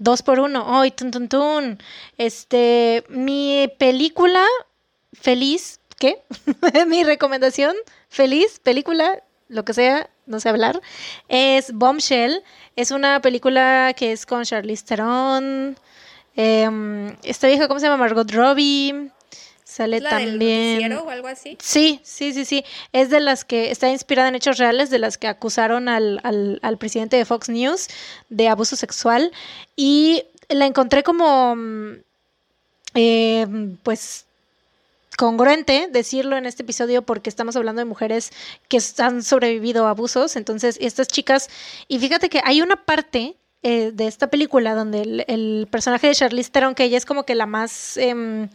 Dos 0.05 0.21
por 0.21 0.39
uno, 0.39 0.67
¡ay, 0.67 0.91
tun, 0.91 1.11
tun, 1.11 1.31
tun! 1.31 1.79
Este, 2.19 3.05
mi 3.09 3.73
película 3.79 4.45
feliz, 5.15 5.81
¿qué? 5.99 6.23
mi 6.87 7.05
recomendación 7.05 7.75
feliz, 8.11 8.61
película, 8.63 9.23
lo 9.49 9.65
que 9.65 9.73
sea, 9.73 10.11
no 10.27 10.41
sé 10.41 10.51
hablar, 10.51 10.79
es 11.29 11.73
Bombshell. 11.73 12.43
Es 12.77 12.91
una 12.91 13.23
película 13.23 13.95
que 13.97 14.13
es 14.13 14.27
con 14.27 14.45
Charlize 14.45 14.85
Theron. 14.85 15.79
em, 16.37 17.17
esta 17.23 17.47
vieja, 17.47 17.67
¿cómo 17.67 17.81
se 17.81 17.87
llama? 17.87 17.97
Margot 17.97 18.31
Robbie. 18.31 19.11
Sale 19.75 19.97
¿Es 19.97 20.05
la 20.05 20.19
del 20.19 20.31
también. 20.31 20.75
noticiero 20.75 21.03
o 21.03 21.11
algo 21.11 21.27
así? 21.27 21.59
Sí, 21.61 21.99
sí, 22.05 22.33
sí, 22.33 22.45
sí. 22.45 22.65
Es 22.93 23.11
de 23.11 23.19
las 23.19 23.45
que 23.45 23.73
está 23.73 23.91
inspirada 23.91 24.29
en 24.29 24.37
hechos 24.37 24.59
reales, 24.59 24.89
de 24.89 25.01
las 25.01 25.19
que 25.19 25.27
acusaron 25.27 25.89
al, 25.89 26.21
al, 26.23 26.61
al 26.63 26.79
presidente 26.79 27.17
de 27.17 27.25
Fox 27.25 27.49
News 27.49 27.89
de 28.29 28.47
abuso 28.49 28.77
sexual. 28.77 29.33
Y 29.75 30.23
la 30.49 30.67
encontré 30.67 31.03
como, 31.03 31.57
mm, 31.57 31.93
eh, 32.95 33.47
pues, 33.83 34.27
congruente 35.17 35.89
decirlo 35.91 36.37
en 36.37 36.47
este 36.47 36.63
episodio 36.63 37.03
porque 37.03 37.29
estamos 37.29 37.57
hablando 37.57 37.81
de 37.81 37.85
mujeres 37.87 38.31
que 38.69 38.79
han 38.99 39.25
sobrevivido 39.25 39.89
a 39.89 39.91
abusos. 39.91 40.37
Entonces, 40.37 40.79
estas 40.81 41.09
chicas, 41.09 41.51
y 41.89 41.99
fíjate 41.99 42.29
que 42.29 42.41
hay 42.45 42.63
una 42.63 42.77
parte 42.85 43.35
eh, 43.65 43.91
de 43.93 44.07
esta 44.07 44.29
película 44.29 44.77
donde 44.77 45.03
el, 45.03 45.25
el 45.27 45.67
personaje 45.69 46.07
de 46.07 46.15
Charlize 46.15 46.53
Theron, 46.53 46.77
que 46.77 46.85
ella 46.85 46.97
es 46.97 47.07
como 47.07 47.25
que 47.25 47.35
la 47.35 47.47
más... 47.47 47.97
em, 47.97 48.49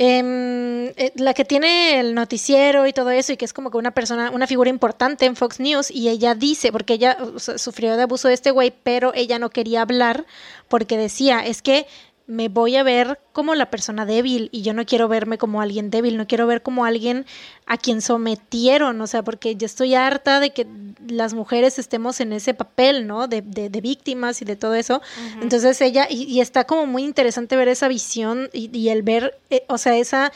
eh, 0.00 1.12
la 1.16 1.34
que 1.34 1.44
tiene 1.44 1.98
el 1.98 2.14
noticiero 2.14 2.86
y 2.86 2.92
todo 2.92 3.10
eso 3.10 3.32
y 3.32 3.36
que 3.36 3.44
es 3.44 3.52
como 3.52 3.72
que 3.72 3.78
una 3.78 3.90
persona, 3.90 4.30
una 4.30 4.46
figura 4.46 4.70
importante 4.70 5.26
en 5.26 5.34
Fox 5.34 5.58
News 5.58 5.90
y 5.90 6.08
ella 6.08 6.36
dice, 6.36 6.70
porque 6.70 6.94
ella 6.94 7.18
sufrió 7.36 7.96
de 7.96 8.04
abuso 8.04 8.28
de 8.28 8.34
este 8.34 8.52
güey, 8.52 8.72
pero 8.84 9.12
ella 9.16 9.40
no 9.40 9.50
quería 9.50 9.82
hablar 9.82 10.24
porque 10.68 10.96
decía, 10.96 11.40
es 11.40 11.62
que 11.62 11.88
me 12.28 12.48
voy 12.50 12.76
a 12.76 12.82
ver 12.82 13.18
como 13.32 13.54
la 13.54 13.70
persona 13.70 14.04
débil 14.04 14.50
y 14.52 14.60
yo 14.60 14.74
no 14.74 14.84
quiero 14.84 15.08
verme 15.08 15.38
como 15.38 15.62
alguien 15.62 15.90
débil, 15.90 16.18
no 16.18 16.26
quiero 16.26 16.46
ver 16.46 16.62
como 16.62 16.84
alguien 16.84 17.24
a 17.64 17.78
quien 17.78 18.02
sometieron, 18.02 19.00
o 19.00 19.06
sea, 19.06 19.24
porque 19.24 19.56
yo 19.56 19.64
estoy 19.64 19.94
harta 19.94 20.38
de 20.38 20.50
que 20.50 20.66
las 21.08 21.32
mujeres 21.32 21.78
estemos 21.78 22.20
en 22.20 22.34
ese 22.34 22.52
papel, 22.52 23.06
¿no? 23.06 23.28
De, 23.28 23.40
de, 23.40 23.70
de 23.70 23.80
víctimas 23.80 24.42
y 24.42 24.44
de 24.44 24.56
todo 24.56 24.74
eso. 24.74 25.00
Entonces 25.40 25.80
ella, 25.80 26.06
y, 26.10 26.24
y 26.24 26.40
está 26.40 26.64
como 26.64 26.84
muy 26.84 27.02
interesante 27.02 27.56
ver 27.56 27.68
esa 27.68 27.88
visión 27.88 28.50
y, 28.52 28.76
y 28.76 28.90
el 28.90 29.02
ver, 29.02 29.38
eh, 29.48 29.64
o 29.68 29.78
sea, 29.78 29.96
esa 29.96 30.30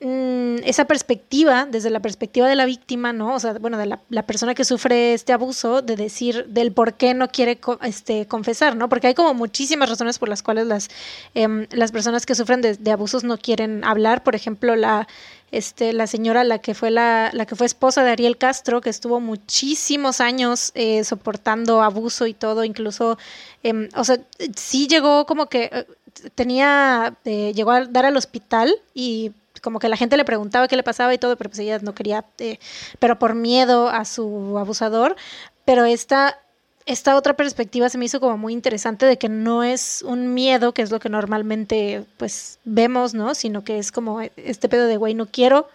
mm, 0.00 0.56
esa 0.64 0.84
perspectiva, 0.86 1.66
desde 1.66 1.90
la 1.90 2.00
perspectiva 2.00 2.48
de 2.48 2.56
la 2.56 2.66
víctima, 2.66 3.12
¿no? 3.12 3.34
O 3.34 3.40
sea, 3.40 3.54
bueno, 3.54 3.78
de 3.78 3.86
la, 3.86 4.22
persona 4.22 4.54
que 4.54 4.64
sufre 4.64 5.14
este 5.14 5.32
abuso, 5.32 5.82
de 5.82 5.96
decir 5.96 6.46
del 6.46 6.72
por 6.72 6.94
qué 6.94 7.14
no 7.14 7.28
quiere 7.28 7.58
este, 7.82 8.26
confesar, 8.26 8.76
¿no? 8.76 8.88
Porque 8.88 9.08
hay 9.08 9.14
como 9.14 9.34
muchísimas 9.34 9.88
razones 9.88 10.18
por 10.18 10.28
las 10.28 10.42
cuales 10.42 10.66
las, 10.66 10.88
em, 11.34 11.66
las 11.70 11.92
personas 11.92 12.26
que 12.26 12.34
sufren 12.34 12.60
de, 12.60 12.74
de 12.76 12.90
abusos 12.92 13.24
no 13.24 13.38
quieren 13.38 13.84
hablar. 13.84 14.22
Por 14.22 14.34
ejemplo, 14.34 14.76
la, 14.76 15.08
este, 15.50 15.92
la 15.92 16.06
señora, 16.06 16.44
la 16.44 16.58
que 16.58 16.74
fue 16.74 16.90
la, 16.90 17.30
la 17.32 17.46
que 17.46 17.56
fue 17.56 17.66
esposa 17.66 18.04
de 18.04 18.10
Ariel 18.10 18.36
Castro, 18.36 18.80
que 18.80 18.90
estuvo 18.90 19.20
muchísimos 19.20 20.20
años 20.20 20.72
eh, 20.74 21.04
soportando 21.04 21.82
abuso 21.82 22.26
y 22.26 22.34
todo, 22.34 22.64
incluso, 22.64 23.18
em, 23.62 23.88
o 23.96 24.04
sea, 24.04 24.18
sí 24.56 24.86
llegó 24.88 25.26
como 25.26 25.46
que 25.46 25.70
eh, 25.72 25.86
tenía, 26.34 27.16
eh, 27.24 27.52
llegó 27.54 27.70
a 27.70 27.86
dar 27.86 28.04
al 28.04 28.16
hospital 28.16 28.74
y 28.94 29.32
como 29.60 29.78
que 29.78 29.88
la 29.88 29.96
gente 29.96 30.16
le 30.16 30.24
preguntaba 30.24 30.68
qué 30.68 30.76
le 30.76 30.82
pasaba 30.82 31.12
y 31.14 31.18
todo, 31.18 31.36
pero 31.36 31.50
pues 31.50 31.58
ella 31.60 31.78
no 31.80 31.94
quería, 31.94 32.24
eh, 32.38 32.58
pero 32.98 33.18
por 33.18 33.34
miedo 33.34 33.88
a 33.88 34.04
su 34.04 34.56
abusador. 34.58 35.16
Pero 35.64 35.84
esta, 35.84 36.38
esta 36.86 37.16
otra 37.16 37.34
perspectiva 37.34 37.88
se 37.88 37.98
me 37.98 38.06
hizo 38.06 38.20
como 38.20 38.38
muy 38.38 38.52
interesante 38.52 39.04
de 39.06 39.18
que 39.18 39.28
no 39.28 39.62
es 39.62 40.02
un 40.02 40.32
miedo, 40.34 40.72
que 40.72 40.82
es 40.82 40.90
lo 40.90 41.00
que 41.00 41.08
normalmente 41.10 42.04
pues 42.16 42.58
vemos, 42.64 43.14
¿no? 43.14 43.34
Sino 43.34 43.64
que 43.64 43.78
es 43.78 43.92
como 43.92 44.20
este 44.20 44.68
pedo 44.68 44.86
de, 44.86 44.96
güey, 44.96 45.14
no 45.14 45.26
quiero 45.26 45.68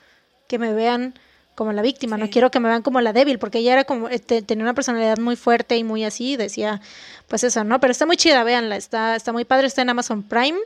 que 0.47 0.57
me 0.57 0.73
vean 0.73 1.13
como 1.55 1.71
la 1.71 1.83
víctima, 1.83 2.17
no 2.17 2.25
Sí. 2.25 2.31
quiero 2.31 2.49
que 2.49 2.59
me 2.59 2.67
vean 2.67 2.81
como 2.81 2.99
la 2.99 3.13
débil, 3.13 3.37
porque 3.37 3.59
ella 3.59 3.73
era 3.73 3.83
como, 3.83 4.09
este, 4.09 4.41
tenía 4.41 4.63
una 4.63 4.73
personalidad 4.73 5.19
muy 5.19 5.35
fuerte 5.35 5.77
y 5.77 5.83
muy 5.83 6.03
así, 6.03 6.31
y 6.31 6.35
decía, 6.35 6.81
pues 7.27 7.43
eso, 7.43 7.63
¿no? 7.63 7.79
Pero 7.79 7.91
está 7.91 8.07
muy 8.07 8.17
chida, 8.17 8.43
véanla, 8.43 8.75
está, 8.75 9.15
está 9.15 9.31
muy 9.31 9.45
padre, 9.45 9.67
está 9.67 9.83
en 9.83 9.91
Amazon 9.91 10.23
Prime. 10.23 10.57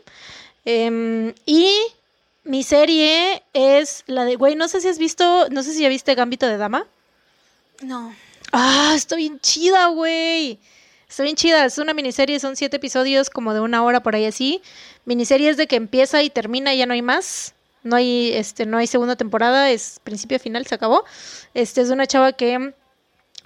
Em, 0.64 1.34
y 1.46 1.70
mi 2.48 2.64
serie 2.64 3.44
es 3.54 4.04
la 4.08 4.26
de, 4.26 4.36
güey, 4.36 4.56
no 4.56 4.68
sé 4.68 4.82
si 4.82 4.88
has 4.88 4.98
visto, 4.98 5.48
no 5.50 5.64
sé 5.64 5.74
si 5.74 5.82
ya 5.82 5.90
viste 5.90 6.16
Gambito 6.16 6.48
de 6.48 6.58
Dama. 6.58 6.88
No. 7.82 8.14
Ah, 8.52 8.94
está 8.96 9.16
bien 9.16 9.40
chida, 9.40 9.88
güey. 9.88 10.60
Está 11.08 11.24
bien 11.24 11.36
chida. 11.36 11.66
Es 11.66 11.78
una 11.78 11.94
miniserie, 11.94 12.40
son 12.40 12.56
siete 12.56 12.78
episodios, 12.78 13.30
como 13.30 13.54
de 13.54 13.60
una 13.60 13.84
hora 13.84 14.02
por 14.02 14.16
ahí 14.16 14.26
así. 14.26 14.62
Miniserie 15.06 15.50
es 15.50 15.58
de 15.58 15.68
que 15.68 15.76
empieza 15.76 16.24
y 16.24 16.30
termina 16.30 16.74
y 16.74 16.80
ya 16.80 16.86
no 16.86 16.94
hay 16.94 17.02
más. 17.02 17.54
No 17.84 17.96
hay, 17.96 18.32
este, 18.34 18.66
no 18.66 18.78
hay 18.78 18.88
segunda 18.88 19.16
temporada, 19.16 19.70
es 19.72 20.00
principio 20.04 20.40
final, 20.40 20.66
se 20.66 20.76
acabó. 20.76 21.06
Este 21.54 21.82
es 21.82 21.88
de 21.88 21.94
una 21.94 22.08
chava 22.08 22.34
que 22.34 22.74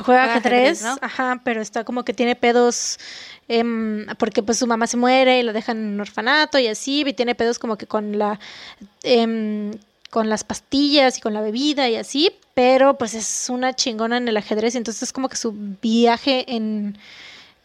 juega 0.01 0.23
Juega 0.23 0.37
ajedrez, 0.37 0.83
ajedrez, 0.83 1.01
¿no? 1.01 1.07
ajá, 1.07 1.41
pero 1.43 1.61
está 1.61 1.83
como 1.83 2.03
que 2.03 2.13
tiene 2.13 2.35
pedos 2.35 2.99
em, 3.47 4.05
porque 4.17 4.43
pues 4.43 4.57
su 4.57 4.67
mamá 4.67 4.87
se 4.87 4.97
muere 4.97 5.39
y 5.39 5.43
la 5.43 5.53
dejan 5.53 5.77
en 5.77 5.93
un 5.93 6.01
orfanato 6.01 6.59
y 6.59 6.67
así, 6.67 7.03
y 7.05 7.13
tiene 7.13 7.35
pedos 7.35 7.59
como 7.59 7.77
que 7.77 7.87
con 7.87 8.17
la 8.17 8.39
em, 9.03 9.71
con 10.11 10.29
las 10.29 10.43
pastillas 10.43 11.17
y 11.17 11.21
con 11.21 11.33
la 11.33 11.41
bebida 11.41 11.89
y 11.89 11.95
así, 11.95 12.31
pero 12.53 12.97
pues 12.97 13.13
es 13.13 13.47
una 13.49 13.73
chingona 13.73 14.17
en 14.17 14.27
el 14.27 14.37
ajedrez, 14.37 14.75
entonces 14.75 15.03
es 15.03 15.13
como 15.13 15.29
que 15.29 15.37
su 15.37 15.53
viaje 15.81 16.45
en, 16.53 16.97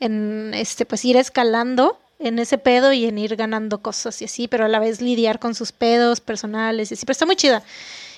en 0.01 0.53
este, 0.55 0.87
pues 0.87 1.05
ir 1.05 1.17
escalando 1.17 1.99
en 2.19 2.39
ese 2.39 2.57
pedo 2.57 2.93
y 2.93 3.05
en 3.05 3.19
ir 3.19 3.37
ganando 3.37 3.79
cosas 3.79 4.23
y 4.23 4.27
así, 4.27 4.49
pero 4.49 4.65
a 4.65 4.69
la 4.69 4.79
vez 4.79 5.01
lidiar 5.01 5.39
con 5.39 5.55
sus 5.55 5.73
pedos 5.73 6.21
personales 6.21 6.91
y 6.91 6.95
así, 6.95 7.05
pero 7.05 7.13
está 7.13 7.27
muy 7.27 7.37
chida. 7.37 7.63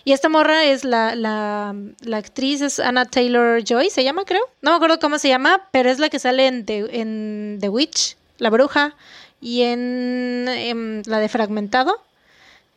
Y 0.04 0.12
esta 0.12 0.28
morra 0.28 0.64
es 0.64 0.84
la, 0.84 1.14
la, 1.14 1.74
la 2.00 2.16
actriz, 2.16 2.60
es 2.60 2.78
Anna 2.78 3.04
Taylor 3.04 3.62
Joy, 3.62 3.90
se 3.90 4.04
llama, 4.04 4.24
creo. 4.24 4.42
No 4.62 4.70
me 4.70 4.76
acuerdo 4.76 4.98
cómo 4.98 5.18
se 5.18 5.28
llama, 5.28 5.68
pero 5.70 5.90
es 5.90 5.98
la 5.98 6.08
que 6.08 6.18
sale 6.18 6.46
en 6.46 6.64
The, 6.64 7.00
en 7.00 7.58
The 7.60 7.68
Witch, 7.68 8.16
La 8.38 8.50
Bruja, 8.50 8.94
y 9.40 9.62
en, 9.62 10.46
en 10.48 11.02
la 11.06 11.18
de 11.18 11.28
Fragmentado. 11.28 12.02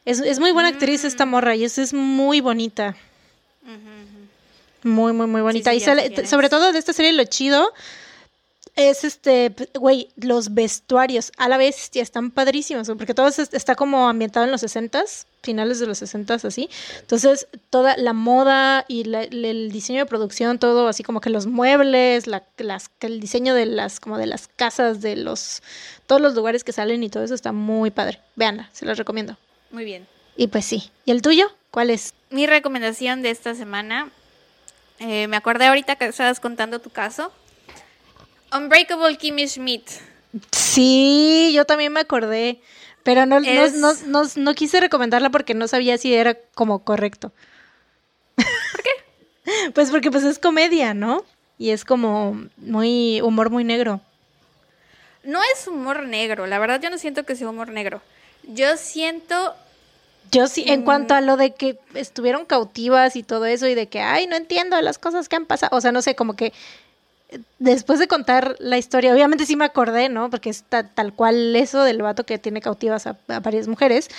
Es, 0.06 0.20
es 0.20 0.40
muy 0.40 0.52
buena 0.52 0.70
actriz 0.70 1.04
esta 1.04 1.26
morra 1.26 1.56
y 1.56 1.64
es, 1.64 1.78
es 1.78 1.94
muy 1.94 2.42
bonita. 2.42 2.96
Muy, 4.84 5.14
muy, 5.14 5.28
muy 5.28 5.42
bonita. 5.42 5.72
sí, 5.72 5.78
y 5.78 5.80
sale, 5.80 6.26
sobre 6.26 6.50
todo 6.50 6.72
de 6.72 6.80
esta 6.80 6.92
serie, 6.94 7.14
lo 7.14 7.24
chido 7.26 7.72
es 8.76 9.04
este, 9.04 9.54
güey, 9.74 10.10
los 10.16 10.54
vestuarios 10.54 11.32
a 11.38 11.50
la 11.50 11.58
vez 11.58 11.92
ya 11.92 12.02
están 12.02 12.32
padrísimos, 12.32 12.88
porque 12.88 13.14
todo 13.14 13.28
es- 13.28 13.40
está 13.40 13.76
como 13.76 14.08
ambientado 14.08 14.46
en 14.46 14.52
los 14.52 14.62
60s, 14.64 15.26
finales 15.44 15.80
de 15.80 15.88
los 15.88 16.02
60s, 16.02 16.46
así. 16.46 16.70
Entonces, 17.00 17.48
toda 17.70 17.98
la 17.98 18.14
moda 18.14 18.86
y 18.88 19.04
la- 19.04 19.24
el, 19.24 19.72
diseño 19.72 20.00
de 20.00 20.06
producción, 20.06 20.58
todo 20.60 20.88
así 20.88 21.04
como 21.04 21.20
que 21.22 21.30
los 21.30 21.48
muebles, 21.48 22.28
la, 22.28 22.44
las, 22.58 22.90
el 23.02 23.20
diseño 23.20 23.54
de 23.54 23.66
las, 23.66 24.00
como 24.00 24.18
de 24.18 24.26
las 24.28 24.48
casas, 24.48 25.02
de 25.02 25.16
los, 25.18 25.62
todos 26.08 26.22
los 26.22 26.34
lugares 26.34 26.64
que 26.64 26.72
salen 26.72 27.04
y 27.04 27.10
todo 27.10 27.24
eso 27.24 27.36
está 27.36 27.52
muy 27.52 27.92
padre. 27.92 28.20
Veanla, 28.36 28.70
se 28.74 28.86
los 28.86 28.98
recomiendo. 28.98 29.38
Muy 29.72 29.84
bien. 29.86 30.08
Y 30.38 30.48
pues 30.48 30.66
sí. 30.66 30.92
¿Y 31.06 31.12
el 31.12 31.22
tuyo? 31.22 31.52
¿Cuál 31.72 31.90
es? 31.90 32.14
Mi 32.30 32.48
recomendación 32.48 33.22
de 33.22 33.32
esta 33.32 33.54
semana, 33.56 34.10
eh, 35.00 35.28
me 35.28 35.36
acordé 35.38 35.66
ahorita 35.66 35.96
que 35.98 36.06
estabas 36.06 36.40
contando 36.40 36.80
tu 36.80 36.90
caso. 36.90 37.32
Unbreakable 38.56 39.18
Kimmy 39.18 39.48
Schmidt. 39.48 39.88
Sí, 40.52 41.52
yo 41.54 41.66
también 41.66 41.92
me 41.94 42.00
acordé, 42.00 42.60
pero 43.04 43.26
no, 43.26 43.40
no- 43.40 43.46
Es- 43.48 43.74
no, 43.74 43.94
no, 44.08 44.24
no 44.36 44.54
quise 44.54 44.80
recomendarla 44.80 45.30
porque 45.30 45.54
no 45.54 45.68
sabía 45.68 45.98
si 45.98 46.14
era 46.14 46.36
como 46.56 46.80
correcto. 46.84 47.32
¿Por 48.36 48.84
qué? 48.84 48.90
Pues 49.74 49.90
porque 49.90 50.12
pues 50.12 50.24
es 50.24 50.40
comedia, 50.40 50.94
¿no? 50.94 51.26
Y 51.58 51.72
es 51.72 51.84
como 51.84 52.42
muy 52.58 53.22
humor 53.22 53.50
muy 53.50 53.64
negro. 53.64 54.00
No 55.24 55.40
es 55.54 55.68
humor 55.68 56.04
negro, 56.04 56.48
la 56.48 56.58
verdad 56.60 56.80
yo 56.82 56.90
no 56.90 56.98
siento 56.98 57.24
que 57.26 57.36
sea 57.36 57.50
humor 57.50 57.70
negro. 57.70 58.02
Yo 58.44 58.78
siento 58.78 59.56
Yo 60.32 60.48
sí, 60.48 60.64
en 60.68 60.82
Mm. 60.82 60.84
cuanto 60.84 61.14
a 61.14 61.22
lo 61.22 61.38
de 61.38 61.54
que 61.54 61.78
estuvieron 61.94 62.46
cautivas 62.46 63.16
y 63.16 63.24
todo 63.24 63.46
eso 63.46 63.68
y 63.68 63.76
de 63.76 63.88
que, 63.88 64.00
ay, 64.00 64.26
no 64.28 64.36
entiendo 64.36 64.80
las 64.82 64.98
cosas 64.98 65.28
que 65.28 65.36
han 65.36 65.46
pasado, 65.46 65.76
o 65.76 65.82
sea, 65.82 65.92
no 65.92 66.02
sé, 66.02 66.16
como 66.16 66.36
que 66.36 66.54
después 67.60 68.00
de 68.00 68.08
contar 68.08 68.56
la 68.60 68.78
historia, 68.78 69.14
obviamente 69.14 69.46
sí 69.46 69.56
me 69.56 69.66
acordé, 69.66 70.10
¿no? 70.10 70.30
Porque 70.30 70.50
es 70.50 70.64
ta- 70.64 70.88
tal 70.88 71.14
cual 71.14 71.56
eso 71.56 71.84
del 71.84 72.02
vato 72.02 72.26
que 72.26 72.38
tiene 72.38 72.62
cautivas 72.62 73.08
a, 73.08 73.18
a 73.28 73.40
varias 73.40 73.68
mujeres, 73.68 74.10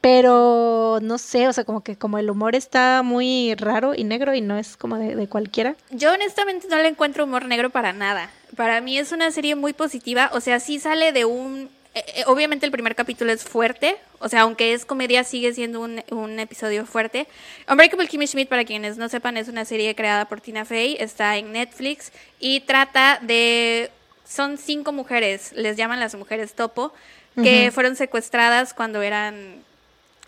pero 0.00 0.98
no 1.02 1.18
sé, 1.18 1.48
o 1.48 1.52
sea, 1.52 1.64
como 1.64 1.82
que 1.82 1.96
como 1.96 2.18
el 2.18 2.30
humor 2.30 2.54
está 2.54 3.02
muy 3.02 3.54
raro 3.56 3.92
y 3.96 4.04
negro 4.04 4.34
y 4.34 4.40
no 4.40 4.56
es 4.56 4.76
como 4.76 4.98
de, 4.98 5.16
de 5.16 5.26
cualquiera. 5.28 5.74
Yo 5.90 6.12
honestamente 6.12 6.68
no 6.70 6.76
le 6.76 6.88
encuentro 6.88 7.24
humor 7.24 7.44
negro 7.46 7.70
para 7.70 7.92
nada. 7.92 8.30
Para 8.56 8.80
mí 8.80 8.98
es 8.98 9.10
una 9.12 9.30
serie 9.32 9.56
muy 9.56 9.72
positiva. 9.72 10.30
O 10.32 10.40
sea, 10.40 10.60
sí 10.60 10.78
sale 10.78 11.12
de 11.12 11.24
un... 11.24 11.68
eh, 11.96 12.04
eh, 12.16 12.24
obviamente 12.26 12.66
el 12.66 12.72
primer 12.72 12.94
capítulo 12.94 13.32
es 13.32 13.42
fuerte. 13.42 13.96
O 14.18 14.28
sea, 14.28 14.42
aunque 14.42 14.74
es 14.74 14.84
comedia, 14.84 15.24
sigue 15.24 15.54
siendo 15.54 15.80
un, 15.80 16.02
un 16.10 16.38
episodio 16.38 16.84
fuerte. 16.84 17.26
Unbreakable 17.66 18.06
Kimmy 18.06 18.26
Schmidt, 18.26 18.50
para 18.50 18.66
quienes 18.66 18.98
no 18.98 19.08
sepan, 19.08 19.38
es 19.38 19.48
una 19.48 19.64
serie 19.64 19.94
creada 19.94 20.26
por 20.26 20.42
Tina 20.42 20.66
Fey, 20.66 20.98
está 21.00 21.38
en 21.38 21.52
Netflix 21.52 22.12
y 22.38 22.60
trata 22.60 23.18
de... 23.22 23.90
Son 24.28 24.58
cinco 24.58 24.92
mujeres, 24.92 25.52
les 25.54 25.76
llaman 25.76 26.00
las 26.00 26.14
mujeres 26.16 26.52
topo, 26.52 26.92
que 27.36 27.70
fueron 27.70 27.96
secuestradas 27.96 28.74
cuando 28.74 29.02
eran 29.02 29.62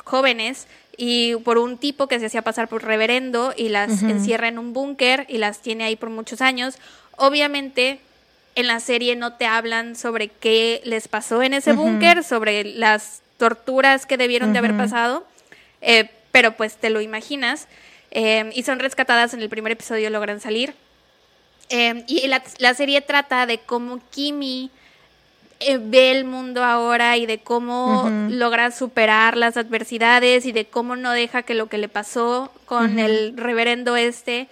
jóvenes 0.04 0.68
y 0.96 1.34
por 1.36 1.58
un 1.58 1.78
tipo 1.78 2.06
que 2.06 2.20
se 2.20 2.26
hacía 2.26 2.42
pasar 2.42 2.68
por 2.68 2.84
reverendo 2.84 3.54
y 3.56 3.70
las 3.70 4.02
encierra 4.02 4.48
en 4.48 4.58
un 4.58 4.72
búnker 4.72 5.26
y 5.28 5.38
las 5.38 5.60
tiene 5.62 5.84
ahí 5.84 5.96
por 5.96 6.10
muchos 6.10 6.40
años. 6.42 6.78
Obviamente 7.16 8.00
en 8.58 8.66
la 8.66 8.80
serie 8.80 9.14
no 9.14 9.34
te 9.34 9.46
hablan 9.46 9.94
sobre 9.94 10.26
qué 10.26 10.80
les 10.84 11.06
pasó 11.06 11.44
en 11.44 11.54
ese 11.54 11.74
búnker, 11.74 12.24
sobre 12.24 12.64
las 12.64 13.22
torturas 13.36 14.04
que 14.04 14.16
debieron 14.16 14.52
de 14.52 14.58
haber 14.58 14.76
pasado, 14.76 15.24
eh, 15.80 16.10
pero 16.32 16.56
pues 16.56 16.76
te 16.76 16.90
lo 16.90 17.00
imaginas. 17.00 17.68
Eh, 18.10 18.50
y 18.52 18.64
son 18.64 18.80
rescatadas 18.80 19.32
en 19.32 19.42
el 19.42 19.48
primer 19.48 19.70
episodio, 19.70 20.10
logran 20.10 20.40
salir. 20.40 20.74
Eh, 21.68 22.02
y 22.08 22.26
la, 22.26 22.42
la, 22.58 22.74
serie 22.74 23.00
trata 23.00 23.46
de 23.46 23.58
cómo 23.58 24.00
Kimi 24.10 24.72
ve 25.80 26.10
el 26.10 26.24
mundo 26.24 26.64
ahora 26.64 27.16
y 27.16 27.26
de 27.26 27.38
cómo 27.38 28.10
logra 28.28 28.72
superar 28.72 29.36
las 29.36 29.56
adversidades 29.56 30.46
y 30.46 30.52
de 30.52 30.64
cómo 30.64 30.96
no 30.96 31.12
deja 31.12 31.44
que 31.44 31.54
lo 31.54 31.68
que 31.68 31.78
le 31.78 31.88
pasó 31.88 32.50
con 32.64 32.98
el 32.98 33.36
reverendo 33.36 33.96
este 33.96 34.48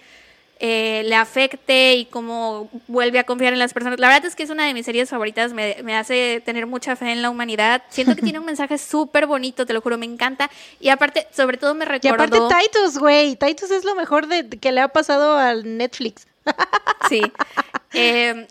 eh, 0.59 1.03
le 1.05 1.15
afecte 1.15 1.95
y 1.95 2.05
cómo 2.05 2.69
vuelve 2.87 3.19
a 3.19 3.23
confiar 3.23 3.53
en 3.53 3.59
las 3.59 3.73
personas. 3.73 3.99
La 3.99 4.07
verdad 4.07 4.25
es 4.25 4.35
que 4.35 4.43
es 4.43 4.49
una 4.49 4.65
de 4.65 4.73
mis 4.73 4.85
series 4.85 5.09
favoritas, 5.09 5.53
me, 5.53 5.95
hace 5.95 6.41
tener 6.45 6.65
mucha 6.65 6.95
fe 6.95 7.11
en 7.11 7.21
la 7.21 7.29
humanidad. 7.29 7.83
Siento 7.89 8.15
que 8.15 8.21
tiene 8.21 8.39
un 8.39 8.45
mensaje 8.53 8.77
súper 8.77 9.27
bonito, 9.27 9.65
te 9.65 9.73
lo 9.73 9.81
juro, 9.81 9.97
me 9.97 10.05
encanta. 10.05 10.49
Y 10.79 10.89
aparte, 10.89 11.27
sobre 11.31 11.57
todo 11.57 11.75
me 11.75 11.85
recordó... 11.85 12.07
Y 12.07 12.09
aparte 12.09 12.39
Titus, 12.39 12.97
güey, 12.97 13.35
Titus 13.35 13.71
es 13.71 13.85
lo 13.85 13.95
mejor 13.95 14.27
de, 14.27 14.47
que 14.49 14.71
le 14.71 14.81
ha 14.81 14.87
pasado 14.87 15.37
al 15.37 15.77
Netflix. 15.77 16.27
Sí. 17.09 17.21
Eh, 17.93 18.45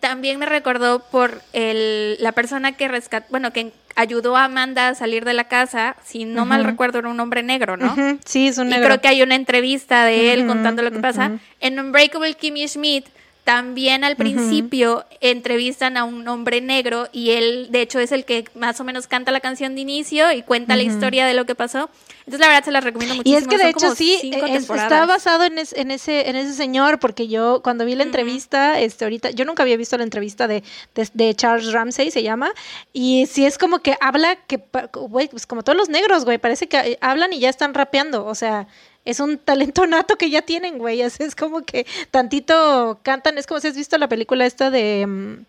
también 0.00 0.38
me 0.38 0.46
recordó 0.46 1.00
por 1.00 1.40
el, 1.52 2.16
la 2.20 2.32
persona 2.32 2.72
que 2.72 2.88
rescató, 2.88 3.26
bueno, 3.30 3.52
que 3.52 3.72
ayudó 3.96 4.36
a 4.36 4.44
Amanda 4.44 4.88
a 4.88 4.94
salir 4.94 5.24
de 5.24 5.34
la 5.34 5.44
casa, 5.44 5.96
si 6.04 6.24
no 6.24 6.44
mal 6.44 6.64
recuerdo 6.64 6.98
era 6.98 7.08
un 7.08 7.20
hombre 7.20 7.42
negro, 7.42 7.76
¿no? 7.76 7.94
Sí, 8.24 8.48
es 8.48 8.58
un 8.58 8.68
negro. 8.68 8.84
Y 8.84 8.86
creo 8.86 9.00
que 9.00 9.08
hay 9.08 9.22
una 9.22 9.34
entrevista 9.34 10.04
de 10.04 10.32
él 10.32 10.46
contando 10.46 10.82
lo 10.82 10.90
que 10.90 10.98
pasa. 11.00 11.32
En 11.60 11.78
Unbreakable 11.78 12.34
Kimmy 12.34 12.66
Schmidt 12.66 13.06
también 13.44 14.04
al 14.04 14.16
principio 14.16 15.04
entrevistan 15.20 15.98
a 15.98 16.04
un 16.04 16.26
hombre 16.28 16.62
negro 16.62 17.08
y 17.12 17.32
él, 17.32 17.68
de 17.70 17.82
hecho, 17.82 17.98
es 17.98 18.10
el 18.10 18.24
que 18.24 18.46
más 18.54 18.80
o 18.80 18.84
menos 18.84 19.06
canta 19.06 19.32
la 19.32 19.40
canción 19.40 19.74
de 19.74 19.82
inicio 19.82 20.32
y 20.32 20.42
cuenta 20.42 20.76
la 20.76 20.82
historia 20.82 21.26
de 21.26 21.34
lo 21.34 21.44
que 21.44 21.54
pasó. 21.54 21.90
Entonces, 22.20 22.40
la 22.40 22.48
verdad, 22.48 22.64
se 22.64 22.72
la 22.72 22.80
recomiendo 22.80 23.16
muchísimo. 23.16 23.38
Y 23.38 23.42
es 23.42 23.46
que, 23.46 23.58
de 23.58 23.68
hecho, 23.68 23.94
sí, 23.94 24.18
e, 24.22 24.56
está 24.56 25.04
basado 25.04 25.44
en, 25.44 25.58
en, 25.58 25.90
ese, 25.90 26.30
en 26.30 26.36
ese 26.36 26.54
señor, 26.54 26.98
porque 26.98 27.28
yo, 27.28 27.60
cuando 27.62 27.84
vi 27.84 27.94
la 27.94 28.04
entrevista, 28.04 28.80
este, 28.80 29.04
ahorita, 29.04 29.30
yo 29.30 29.44
nunca 29.44 29.62
había 29.62 29.76
visto 29.76 29.98
la 29.98 30.04
entrevista 30.04 30.48
de, 30.48 30.62
de, 30.94 31.34
Charles 31.34 31.70
Ramsey, 31.70 32.10
se 32.10 32.22
llama, 32.22 32.50
y 32.94 33.26
sí 33.26 33.44
es 33.44 33.58
como 33.58 33.80
que 33.80 33.98
habla 34.00 34.36
que, 34.36 34.58
güey, 34.94 35.28
pues 35.28 35.46
como 35.46 35.62
todos 35.62 35.76
los 35.76 35.90
negros, 35.90 36.24
güey, 36.24 36.38
parece 36.38 36.66
que 36.66 36.78
eh, 36.78 36.98
hablan 37.02 37.34
y 37.34 37.40
ya 37.40 37.50
están 37.50 37.74
rapeando, 37.74 38.24
o 38.24 38.34
sea 38.34 38.66
es 39.04 39.20
un 39.20 39.38
talento 39.38 39.86
nato 39.86 40.16
que 40.16 40.30
ya 40.30 40.42
tienen, 40.42 40.78
güey. 40.78 41.02
Es 41.02 41.34
como 41.36 41.62
que 41.62 41.86
tantito 42.10 42.98
cantan. 43.02 43.38
Es 43.38 43.46
como 43.46 43.60
si 43.60 43.68
has 43.68 43.76
visto 43.76 43.98
la 43.98 44.08
película 44.08 44.46
esta 44.46 44.70
de 44.70 45.06
mm, 45.06 45.44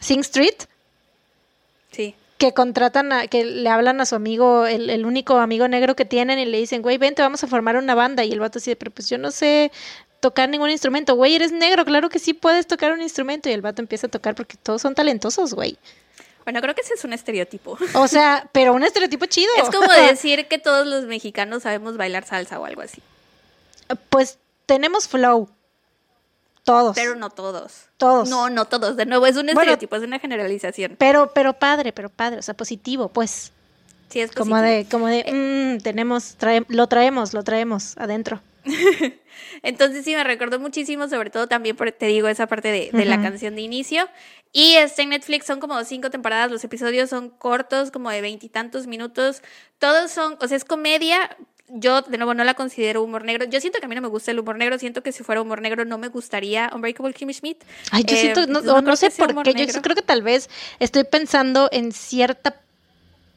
Sing 0.00 0.20
Street. 0.20 0.56
Sí. 1.92 2.14
Que 2.38 2.52
contratan, 2.52 3.12
a, 3.12 3.26
que 3.26 3.44
le 3.44 3.68
hablan 3.68 4.00
a 4.00 4.06
su 4.06 4.14
amigo, 4.14 4.66
el, 4.66 5.04
único 5.04 5.38
amigo 5.38 5.66
negro 5.66 5.96
que 5.96 6.04
tienen, 6.04 6.38
y 6.38 6.44
le 6.44 6.58
dicen, 6.58 6.82
güey, 6.82 6.96
vente, 6.96 7.22
vamos 7.22 7.42
a 7.42 7.48
formar 7.48 7.76
una 7.76 7.94
banda. 7.94 8.24
Y 8.24 8.32
el 8.32 8.40
vato 8.40 8.58
dice, 8.58 8.76
pero 8.76 8.90
pues 8.90 9.08
yo 9.08 9.18
no 9.18 9.30
sé 9.30 9.72
tocar 10.20 10.48
ningún 10.48 10.70
instrumento. 10.70 11.14
Güey, 11.14 11.36
eres 11.36 11.52
negro, 11.52 11.84
claro 11.84 12.08
que 12.08 12.18
sí 12.18 12.34
puedes 12.34 12.66
tocar 12.66 12.92
un 12.92 13.02
instrumento. 13.02 13.48
Y 13.48 13.52
el 13.52 13.62
vato 13.62 13.82
empieza 13.82 14.06
a 14.08 14.10
tocar 14.10 14.34
porque 14.34 14.56
todos 14.56 14.82
son 14.82 14.94
talentosos, 14.94 15.54
güey. 15.54 15.78
Bueno, 16.48 16.62
creo 16.62 16.74
que 16.74 16.80
ese 16.80 16.94
es 16.94 17.04
un 17.04 17.12
estereotipo. 17.12 17.76
O 17.92 18.08
sea, 18.08 18.48
pero 18.52 18.72
un 18.72 18.82
estereotipo 18.82 19.26
chido. 19.26 19.50
Es 19.58 19.68
como 19.68 19.92
decir 20.08 20.48
que 20.48 20.58
todos 20.58 20.86
los 20.86 21.04
mexicanos 21.04 21.64
sabemos 21.64 21.98
bailar 21.98 22.24
salsa 22.24 22.58
o 22.58 22.64
algo 22.64 22.80
así. 22.80 23.02
Pues 24.08 24.38
tenemos 24.64 25.08
flow. 25.08 25.50
Todos. 26.64 26.96
Pero 26.96 27.16
no 27.16 27.28
todos. 27.28 27.88
Todos. 27.98 28.30
No, 28.30 28.48
no 28.48 28.64
todos. 28.64 28.96
De 28.96 29.04
nuevo, 29.04 29.26
es 29.26 29.36
un 29.36 29.50
estereotipo, 29.50 29.96
es 29.96 30.02
una 30.02 30.20
generalización. 30.20 30.96
Pero, 30.98 31.34
pero 31.34 31.52
padre, 31.52 31.92
pero 31.92 32.08
padre, 32.08 32.38
o 32.38 32.42
sea, 32.42 32.54
positivo, 32.54 33.10
pues. 33.10 33.52
Sí, 34.08 34.20
es 34.20 34.30
positivo. 34.30 34.44
Como 34.44 34.62
de, 34.62 34.86
como 34.90 35.06
de, 35.06 35.24
eh. 35.26 35.76
mm, 35.76 35.82
tenemos, 35.82 36.38
lo 36.68 36.86
traemos, 36.86 37.34
lo 37.34 37.44
traemos 37.44 37.94
adentro. 37.98 38.40
Entonces 39.62 40.04
sí, 40.04 40.14
me 40.14 40.24
recordó 40.24 40.58
muchísimo, 40.58 41.08
sobre 41.08 41.30
todo 41.30 41.46
también, 41.46 41.76
por, 41.76 41.90
te 41.92 42.06
digo, 42.06 42.28
esa 42.28 42.46
parte 42.46 42.68
de, 42.68 43.04
la 43.04 43.20
canción 43.20 43.54
de 43.54 43.62
inicio. 43.62 44.08
Y 44.52 44.74
este 44.74 45.02
en 45.02 45.10
Netflix 45.10 45.46
son 45.46 45.60
como 45.60 45.82
cinco 45.84 46.10
temporadas, 46.10 46.50
los 46.50 46.64
episodios 46.64 47.10
son 47.10 47.30
cortos, 47.30 47.90
como 47.90 48.10
de 48.10 48.20
veintitantos 48.20 48.86
minutos. 48.86 49.42
Todos 49.78 50.10
son, 50.10 50.36
o 50.40 50.48
sea, 50.48 50.56
es 50.56 50.64
comedia. 50.64 51.36
Yo, 51.70 52.00
de 52.00 52.16
nuevo, 52.16 52.32
no 52.32 52.44
la 52.44 52.54
considero 52.54 53.02
humor 53.02 53.24
negro. 53.24 53.44
Yo 53.44 53.60
siento 53.60 53.78
que 53.78 53.84
a 53.84 53.88
mí 53.88 53.94
no 53.94 54.00
me 54.00 54.08
gusta 54.08 54.30
el 54.30 54.38
humor 54.38 54.56
negro. 54.56 54.78
Siento 54.78 55.02
que 55.02 55.12
si 55.12 55.22
fuera 55.22 55.42
humor 55.42 55.60
negro 55.60 55.84
no 55.84 55.98
me 55.98 56.08
gustaría 56.08 56.70
Unbreakable 56.74 57.12
Kimmy 57.12 57.34
Schmidt. 57.34 57.62
Ay, 57.90 58.04
yo 58.04 58.16
siento, 58.16 58.46
no, 58.46 58.60
eh, 58.60 58.82
no 58.82 58.96
sé 58.96 59.10
por 59.10 59.42
qué. 59.42 59.66
Yo 59.66 59.82
creo 59.82 59.94
que 59.94 60.02
tal 60.02 60.22
vez 60.22 60.48
estoy 60.78 61.04
pensando 61.04 61.68
en 61.70 61.92
cierta 61.92 62.62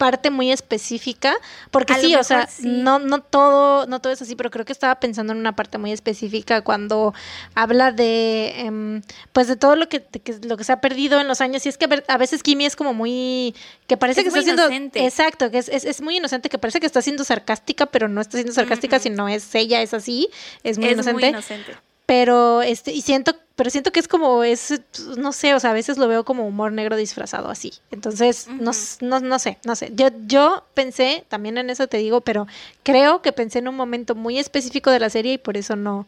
parte 0.01 0.31
muy 0.31 0.51
específica, 0.51 1.35
porque 1.69 1.93
sí, 1.93 2.15
o 2.15 2.23
sea, 2.23 2.49
no 2.61 2.97
no 2.97 3.21
todo 3.21 3.85
no 3.85 4.01
todo 4.01 4.11
es 4.11 4.19
así, 4.19 4.35
pero 4.35 4.49
creo 4.49 4.65
que 4.65 4.73
estaba 4.73 4.95
pensando 4.95 5.31
en 5.31 5.37
una 5.37 5.55
parte 5.55 5.77
muy 5.77 5.91
específica 5.91 6.63
cuando 6.63 7.13
habla 7.53 7.91
de 7.91 8.61
em, 8.61 9.03
pues 9.31 9.47
de 9.47 9.57
todo 9.57 9.75
lo 9.75 9.89
que, 9.89 10.03
lo 10.41 10.57
que 10.57 10.63
se 10.63 10.71
ha 10.71 10.81
perdido 10.81 11.21
en 11.21 11.27
los 11.27 11.39
años. 11.39 11.67
Y 11.67 11.69
es 11.69 11.77
que 11.77 12.03
a 12.07 12.17
veces 12.17 12.41
Kimi 12.41 12.65
es 12.65 12.75
como 12.75 12.95
muy 12.95 13.53
que 13.85 13.95
parece 13.95 14.23
que 14.23 14.29
está 14.29 14.41
siendo 14.41 14.67
exacto, 14.95 15.51
que 15.51 15.59
es, 15.59 15.69
es, 15.69 16.01
muy 16.01 16.17
inocente, 16.17 16.49
que 16.49 16.57
parece 16.57 16.79
que 16.79 16.87
está 16.87 17.03
siendo 17.03 17.23
sarcástica, 17.23 17.85
pero 17.85 18.07
no 18.07 18.21
está 18.21 18.37
siendo 18.37 18.53
sarcástica, 18.53 18.97
sino 18.97 19.29
es 19.29 19.53
ella 19.53 19.83
es 19.83 19.93
así, 19.93 20.31
es 20.63 20.79
muy 20.79 20.87
es 20.87 21.13
Muy 21.13 21.25
inocente. 21.25 21.75
Pero 22.07 22.63
este 22.63 22.91
y 22.91 23.01
siento 23.01 23.35
pero 23.61 23.69
siento 23.69 23.91
que 23.91 23.99
es 23.99 24.07
como 24.07 24.43
es 24.43 24.81
no 25.17 25.31
sé 25.31 25.53
o 25.53 25.59
sea 25.59 25.69
a 25.69 25.73
veces 25.73 25.99
lo 25.99 26.07
veo 26.07 26.25
como 26.25 26.47
humor 26.47 26.71
negro 26.71 26.95
disfrazado 26.95 27.47
así. 27.51 27.71
Entonces 27.91 28.47
no, 28.47 28.71
no, 29.01 29.19
no, 29.19 29.37
sé 29.37 29.59
no 29.65 29.75
sé. 29.75 29.91
Yo 29.93 30.07
yo 30.25 30.65
pensé 30.73 31.25
también 31.29 31.59
en 31.59 31.69
eso 31.69 31.85
te 31.85 31.97
digo 31.97 32.21
pero 32.21 32.47
creo 32.81 33.21
que 33.21 33.31
pensé 33.31 33.59
en 33.59 33.67
un 33.67 33.75
momento 33.75 34.15
muy 34.15 34.39
específico 34.39 34.89
de 34.89 34.99
la 34.99 35.11
serie 35.11 35.33
y 35.33 35.37
por 35.37 35.57
eso 35.57 35.75
no 35.75 36.07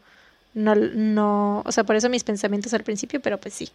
no 0.55 0.73
no 0.73 1.61
o 1.63 1.71
sea 1.71 1.83
por 1.83 1.95
eso 1.95 2.09
mis 2.09 2.23
pensamientos 2.23 2.73
al 2.73 2.83
principio 2.83 3.21
pero 3.21 3.37
pues 3.37 3.53
sí 3.53 3.69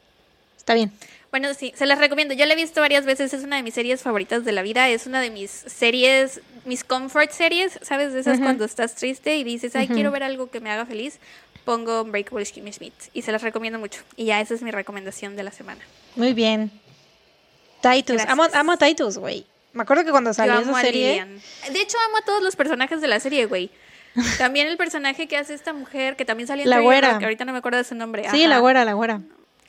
está 0.57 0.75
bien. 0.75 0.91
Bueno, 1.31 1.53
sí, 1.55 1.73
se 1.77 1.87
las 1.87 1.99
recomiendo. 1.99 2.35
Yo 2.35 2.47
la 2.47 2.55
he 2.55 2.57
visto 2.57 2.81
varias 2.81 3.05
veces, 3.05 3.33
es 3.35 3.45
una 3.45 3.57
de 3.57 3.63
mis 3.63 3.75
series 3.75 4.03
favoritas 4.03 4.45
de 4.45 4.53
la 4.53 4.63
vida, 4.63 4.89
es 4.89 5.07
una 5.07 5.21
de 5.21 5.31
mis 5.31 5.51
series, 5.51 6.41
mis 6.65 6.85
comfort 6.85 7.31
series, 7.31 7.79
¿sabes? 7.83 8.13
De 8.13 8.21
esas 8.21 8.39
cuando 8.39 8.65
estás 8.65 8.95
triste 8.95 9.37
y 9.37 9.45
dices, 9.45 9.77
ay, 9.77 9.89
quiero 9.89 10.11
ver 10.11 10.23
algo 10.23 10.51
que 10.51 10.61
me 10.61 10.71
haga 10.71 10.87
feliz 10.87 11.19
pongo 11.69 12.01
Unbreakable 12.01 12.47
Kimmy 12.47 12.73
Schmidt 12.73 12.95
y 13.13 13.21
se 13.21 13.31
las 13.31 13.43
recomiendo 13.43 13.79
mucho. 13.79 14.01
Y 14.17 14.25
ya 14.25 14.41
esa 14.41 14.55
es 14.55 14.63
mi 14.63 14.71
recomendación 14.71 15.37
de 15.37 15.43
la 15.43 15.51
semana. 15.51 15.83
Muy 16.17 16.33
bien. 16.33 16.71
Titus, 17.83 18.23
amo, 18.27 18.47
amo, 18.55 18.73
a 18.73 18.79
Titus, 18.79 19.19
güey. 19.19 19.45
Me 19.75 19.83
acuerdo 19.83 20.03
que 20.03 20.11
cuando 20.11 20.33
salió 20.33 20.59
esa 20.61 20.81
serie. 20.81 21.27
De 21.71 21.79
hecho, 21.79 21.99
amo 22.09 22.17
a 22.17 22.25
todos 22.25 22.43
los 22.43 22.57
personajes 22.57 23.03
de 23.03 23.09
la 23.09 23.21
serie, 23.21 23.45
güey. 23.45 23.71
También 24.39 24.67
el 24.67 24.79
personaje 24.79 25.29
que 25.29 25.37
hace 25.37 25.53
esta 25.53 25.75
mujer, 25.75 26.17
que 26.17 26.25
también 26.25 26.47
salió 26.47 26.65
en 26.65 26.71
La 26.71 26.81
güera. 26.81 27.19
que 27.19 27.27
ahorita 27.27 27.45
no 27.45 27.53
me 27.53 27.59
acuerdo 27.59 27.77
de 27.77 27.85
su 27.85 27.95
nombre. 27.95 28.27
Sí, 28.31 28.47
la 28.47 28.61
güera, 28.61 28.87
la 28.87 28.95
güera. 28.95 29.21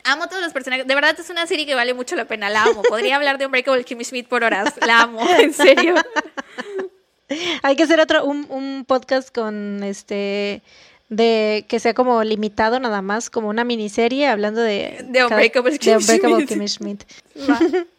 Amo 0.05 0.23
a 0.23 0.27
todos 0.29 0.41
los 0.41 0.53
personajes. 0.53 0.87
De 0.87 0.95
verdad 0.95 1.19
es 1.19 1.29
una 1.29 1.47
serie 1.47 1.65
que 1.65 1.75
vale 1.75 1.93
mucho 1.93 2.15
la 2.15 2.23
pena. 2.23 2.49
La 2.49 2.63
amo. 2.63 2.81
Podría 2.83 3.17
hablar 3.17 3.37
de 3.37 3.45
Unbreakable 3.45 3.83
Kimmy 3.83 4.05
Schmidt 4.05 4.29
por 4.29 4.45
horas. 4.45 4.73
La 4.87 5.01
amo, 5.01 5.19
en 5.37 5.53
serio. 5.53 5.95
Hay 7.61 7.75
que 7.75 7.83
hacer 7.83 7.99
otro, 7.99 8.23
un, 8.23 8.47
un 8.49 8.85
podcast 8.87 9.35
con 9.35 9.83
este 9.83 10.63
de 11.09 11.65
que 11.67 11.79
sea 11.79 11.93
como 11.93 12.23
limitado 12.23 12.79
nada 12.79 13.01
más, 13.01 13.29
como 13.29 13.49
una 13.49 13.63
miniserie 13.63 14.27
hablando 14.27 14.61
de, 14.61 15.05
de 15.09 15.25
Unbreakable, 15.25 15.77
Kimmy, 15.79 16.67
Schmidt. 16.67 17.03
Va. 17.45 17.59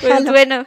Pues 0.00 0.24
bueno, 0.24 0.66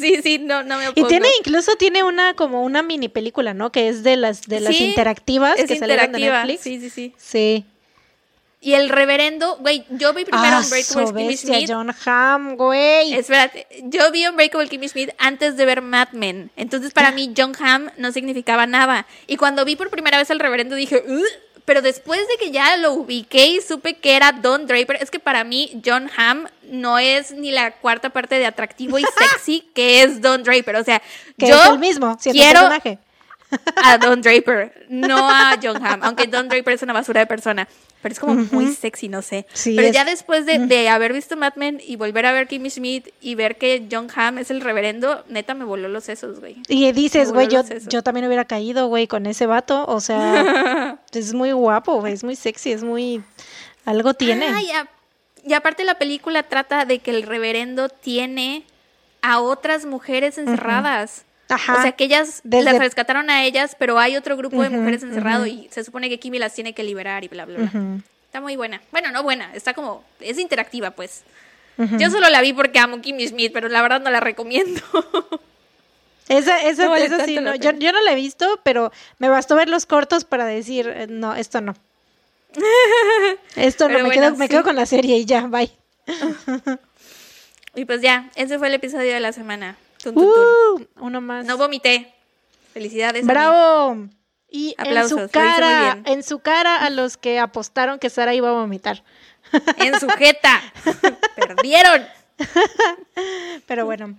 sí, 0.00 0.20
sí, 0.22 0.38
no, 0.38 0.62
no 0.62 0.78
me 0.78 0.88
opongo. 0.88 1.06
Y 1.06 1.08
tiene, 1.08 1.28
incluso 1.38 1.76
tiene 1.76 2.04
una 2.04 2.34
como 2.34 2.62
una 2.62 2.82
mini 2.82 3.08
película, 3.08 3.52
¿no? 3.52 3.72
Que 3.72 3.88
es 3.88 4.02
de 4.02 4.16
las 4.16 4.42
de 4.42 4.60
las 4.60 4.80
interactivas 4.80 5.56
que 5.56 5.76
salieron 5.76 6.12
de 6.12 6.18
Netflix. 6.20 6.60
Sí, 6.60 6.80
sí, 6.80 6.90
sí. 6.90 7.14
Sí. 7.16 7.64
Y 8.62 8.74
el 8.74 8.90
reverendo, 8.90 9.56
güey, 9.56 9.86
yo 9.88 10.12
vi 10.12 10.26
primero 10.26 10.56
ah, 10.56 10.60
Unbreakable 10.62 11.06
Kimmy 11.14 11.36
Smith. 11.36 11.70
John 11.70 11.94
Hamm, 12.04 12.56
güey. 12.56 13.14
Espérate, 13.14 13.66
yo 13.84 14.10
vi 14.10 14.26
Unbreakable 14.26 14.68
Kimmy 14.68 14.86
Smith 14.86 15.10
antes 15.16 15.56
de 15.56 15.64
ver 15.64 15.80
Mad 15.80 16.08
Men. 16.12 16.50
Entonces, 16.56 16.92
para 16.92 17.10
mí, 17.10 17.32
John 17.34 17.54
Hamm 17.58 17.88
no 17.96 18.12
significaba 18.12 18.66
nada. 18.66 19.06
Y 19.26 19.36
cuando 19.38 19.64
vi 19.64 19.76
por 19.76 19.88
primera 19.88 20.18
vez 20.18 20.30
al 20.30 20.40
reverendo, 20.40 20.76
dije, 20.76 21.02
pero 21.64 21.80
después 21.80 22.20
de 22.28 22.36
que 22.36 22.50
ya 22.50 22.76
lo 22.76 22.92
ubiqué 22.92 23.46
y 23.46 23.60
supe 23.62 23.94
que 23.94 24.16
era 24.16 24.32
Don 24.32 24.66
Draper, 24.66 24.98
es 25.00 25.10
que 25.10 25.20
para 25.20 25.42
mí 25.42 25.80
John 25.82 26.10
Hamm 26.16 26.46
no 26.64 26.98
es 26.98 27.32
ni 27.32 27.52
la 27.52 27.70
cuarta 27.70 28.10
parte 28.10 28.34
de 28.34 28.44
atractivo 28.44 28.98
y 28.98 29.04
sexy 29.18 29.70
que 29.74 30.02
es 30.02 30.20
Don 30.20 30.42
Draper. 30.42 30.76
O 30.76 30.84
sea, 30.84 31.00
Que 31.38 31.48
yo 31.48 31.62
es 31.62 31.70
el 31.70 31.78
mismo, 31.78 32.18
quiero 32.22 32.68
personaje. 32.68 32.98
a 33.84 33.96
Don 33.96 34.20
Draper, 34.20 34.86
no 34.90 35.30
a 35.30 35.56
John 35.62 35.82
Hamm, 35.82 36.02
aunque 36.02 36.26
Don 36.26 36.48
Draper 36.48 36.74
es 36.74 36.82
una 36.82 36.92
basura 36.92 37.20
de 37.20 37.26
persona. 37.26 37.66
Pero 38.02 38.12
es 38.14 38.18
como 38.18 38.34
muy 38.52 38.72
sexy, 38.74 39.08
no 39.08 39.20
sé. 39.20 39.46
Sí, 39.52 39.76
pero 39.76 39.88
es- 39.88 39.94
ya 39.94 40.04
después 40.06 40.46
de, 40.46 40.58
de 40.66 40.88
haber 40.88 41.12
visto 41.12 41.36
Mad 41.36 41.54
Men 41.56 41.80
y 41.86 41.96
volver 41.96 42.24
a 42.26 42.32
ver 42.32 42.48
Kimmy 42.48 42.70
Schmidt 42.70 43.08
y 43.20 43.34
ver 43.34 43.58
que 43.58 43.86
John 43.92 44.08
Hamm 44.14 44.38
es 44.38 44.50
el 44.50 44.62
reverendo, 44.62 45.22
neta 45.28 45.52
me 45.54 45.64
voló 45.66 45.88
los 45.88 46.04
sesos, 46.04 46.40
güey. 46.40 46.56
Y 46.68 46.90
dices, 46.92 47.30
güey, 47.32 47.48
yo, 47.48 47.62
yo 47.90 48.02
también 48.02 48.26
hubiera 48.26 48.46
caído, 48.46 48.86
güey, 48.88 49.06
con 49.06 49.26
ese 49.26 49.44
vato. 49.46 49.84
O 49.86 50.00
sea, 50.00 50.98
es 51.12 51.34
muy 51.34 51.52
guapo, 51.52 52.00
güey, 52.00 52.14
es 52.14 52.24
muy 52.24 52.36
sexy, 52.36 52.72
es 52.72 52.82
muy... 52.82 53.22
Algo 53.84 54.14
tiene. 54.14 54.46
Ah, 54.46 54.62
y, 54.62 54.70
a- 54.70 54.88
y 55.44 55.52
aparte 55.54 55.84
la 55.84 55.94
película 55.96 56.42
trata 56.44 56.84
de 56.86 57.00
que 57.00 57.10
el 57.10 57.22
reverendo 57.22 57.88
tiene 57.88 58.64
a 59.22 59.40
otras 59.40 59.84
mujeres 59.84 60.38
encerradas. 60.38 61.24
Ajá. 61.50 61.78
O 61.78 61.82
sea, 61.82 61.92
que 61.92 62.04
ellas 62.04 62.40
Desde- 62.44 62.64
las 62.64 62.78
rescataron 62.78 63.28
a 63.28 63.44
ellas, 63.44 63.76
pero 63.78 63.98
hay 63.98 64.16
otro 64.16 64.36
grupo 64.36 64.62
de 64.62 64.70
mujeres 64.70 65.02
encerrado 65.02 65.46
y 65.46 65.68
se 65.70 65.84
supone 65.84 66.08
que 66.08 66.18
Kimmy 66.18 66.38
las 66.38 66.54
tiene 66.54 66.72
que 66.72 66.82
liberar 66.82 67.24
y 67.24 67.28
bla, 67.28 67.44
bla, 67.44 67.58
bla. 67.58 67.98
Está 68.26 68.40
muy 68.40 68.56
buena. 68.56 68.80
Bueno, 68.92 69.10
no 69.10 69.22
buena, 69.22 69.52
está 69.54 69.74
como, 69.74 70.04
es 70.20 70.38
interactiva, 70.38 70.92
pues. 70.92 71.22
Yo 71.98 72.10
solo 72.10 72.28
la 72.28 72.40
vi 72.42 72.52
porque 72.52 72.78
amo 72.78 73.00
Kimmy 73.00 73.26
Schmidt, 73.26 73.52
pero 73.52 73.68
la 73.68 73.82
verdad 73.82 74.00
no 74.00 74.10
la 74.10 74.20
recomiendo. 74.20 74.80
Esa, 76.28 76.62
esa, 76.62 76.84
No 76.84 76.90
vale 76.90 77.06
esa 77.06 77.24
sí, 77.24 77.40
no. 77.40 77.56
Yo, 77.56 77.72
yo 77.72 77.90
no 77.90 78.00
la 78.02 78.12
he 78.12 78.14
visto, 78.14 78.60
pero 78.62 78.92
me 79.18 79.28
bastó 79.28 79.56
ver 79.56 79.68
los 79.68 79.84
cortos 79.84 80.24
para 80.24 80.46
decir, 80.46 80.86
eh, 80.86 81.08
no, 81.08 81.34
esto 81.34 81.60
no. 81.60 81.74
Esto 83.56 83.88
no, 83.88 83.94
Pero 83.94 84.04
me, 84.04 84.10
bueno, 84.10 84.22
quedo, 84.22 84.36
me 84.36 84.48
quedo 84.48 84.62
con 84.62 84.76
la 84.76 84.86
serie 84.86 85.16
y 85.18 85.24
ya, 85.24 85.48
bye. 85.48 85.72
y 87.74 87.84
pues 87.84 88.00
ya, 88.00 88.30
ese 88.36 88.58
fue 88.58 88.68
el 88.68 88.74
episodio 88.74 89.12
de 89.12 89.20
la 89.20 89.32
semana. 89.32 89.76
Tun, 90.02 90.14
tun, 90.14 90.24
tun. 90.24 90.82
Uh, 90.82 91.06
uno 91.06 91.20
más. 91.20 91.44
No 91.44 91.56
vomité. 91.56 92.14
Felicidades. 92.72 93.24
a. 93.24 93.26
¡Bravo! 93.26 94.08
Y 94.50 94.74
Aplausos, 94.78 95.18
en 95.20 95.26
su 95.26 95.32
cara, 95.32 96.02
en 96.04 96.22
su 96.22 96.38
cara 96.40 96.76
a 96.76 96.90
los 96.90 97.16
que 97.16 97.38
apostaron 97.38 97.98
que 97.98 98.10
Sara 98.10 98.34
iba 98.34 98.48
a 98.48 98.52
vomitar. 98.52 99.04
En 99.78 99.98
sujeta. 99.98 100.60
Perdieron. 101.36 102.06
Pero 103.66 103.84
bueno, 103.84 104.16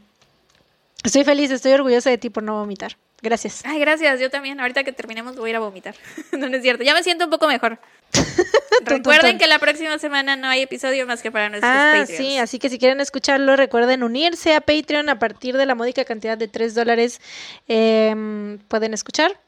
estoy 1.04 1.24
feliz, 1.24 1.52
estoy 1.52 1.74
orgullosa 1.74 2.10
de 2.10 2.18
ti 2.18 2.30
por 2.30 2.44
no 2.44 2.54
vomitar. 2.56 2.98
Gracias. 3.22 3.62
Ay, 3.66 3.80
gracias, 3.80 4.20
yo 4.20 4.30
también. 4.32 4.60
Ahorita 4.60 4.84
que 4.84 4.92
terminemos 4.94 5.36
voy 5.36 5.50
a 5.50 5.52
ir 5.52 5.56
a 5.58 5.60
vomitar. 5.60 5.94
no, 6.32 6.50
no 6.50 6.58
es 6.58 6.64
cierto. 6.64 6.84
Ya 6.84 6.94
me 6.96 7.04
siento 7.04 7.26
un 7.26 7.30
poco 7.32 7.48
mejor. 7.48 7.78
Recuerden 8.86 9.38
que 9.38 9.48
la 9.48 9.60
próxima 9.60 9.98
semana 10.00 10.36
no 10.36 10.48
hay 10.48 10.62
episodio 10.64 11.06
más 11.06 11.22
que 11.22 11.32
para 11.32 11.50
nuestros 11.50 11.72
Ah, 11.72 11.94
Patreons. 12.00 12.18
sí, 12.18 12.38
así 12.38 12.58
que 12.60 12.70
si 12.70 12.80
quieren 12.80 13.00
escucharlo, 13.00 13.56
recuerden 13.56 14.02
unirse 14.04 14.56
a 14.56 14.62
Patreon 14.62 15.08
a 15.10 15.20
partir 15.20 15.56
de 15.56 15.66
la 15.68 15.76
módica 15.76 16.04
cantidad 16.04 16.38
de 16.38 16.48
3 16.48 16.74
dólares. 16.74 17.22
em, 17.68 18.58
pueden 18.68 18.94
escuchar 18.94 19.40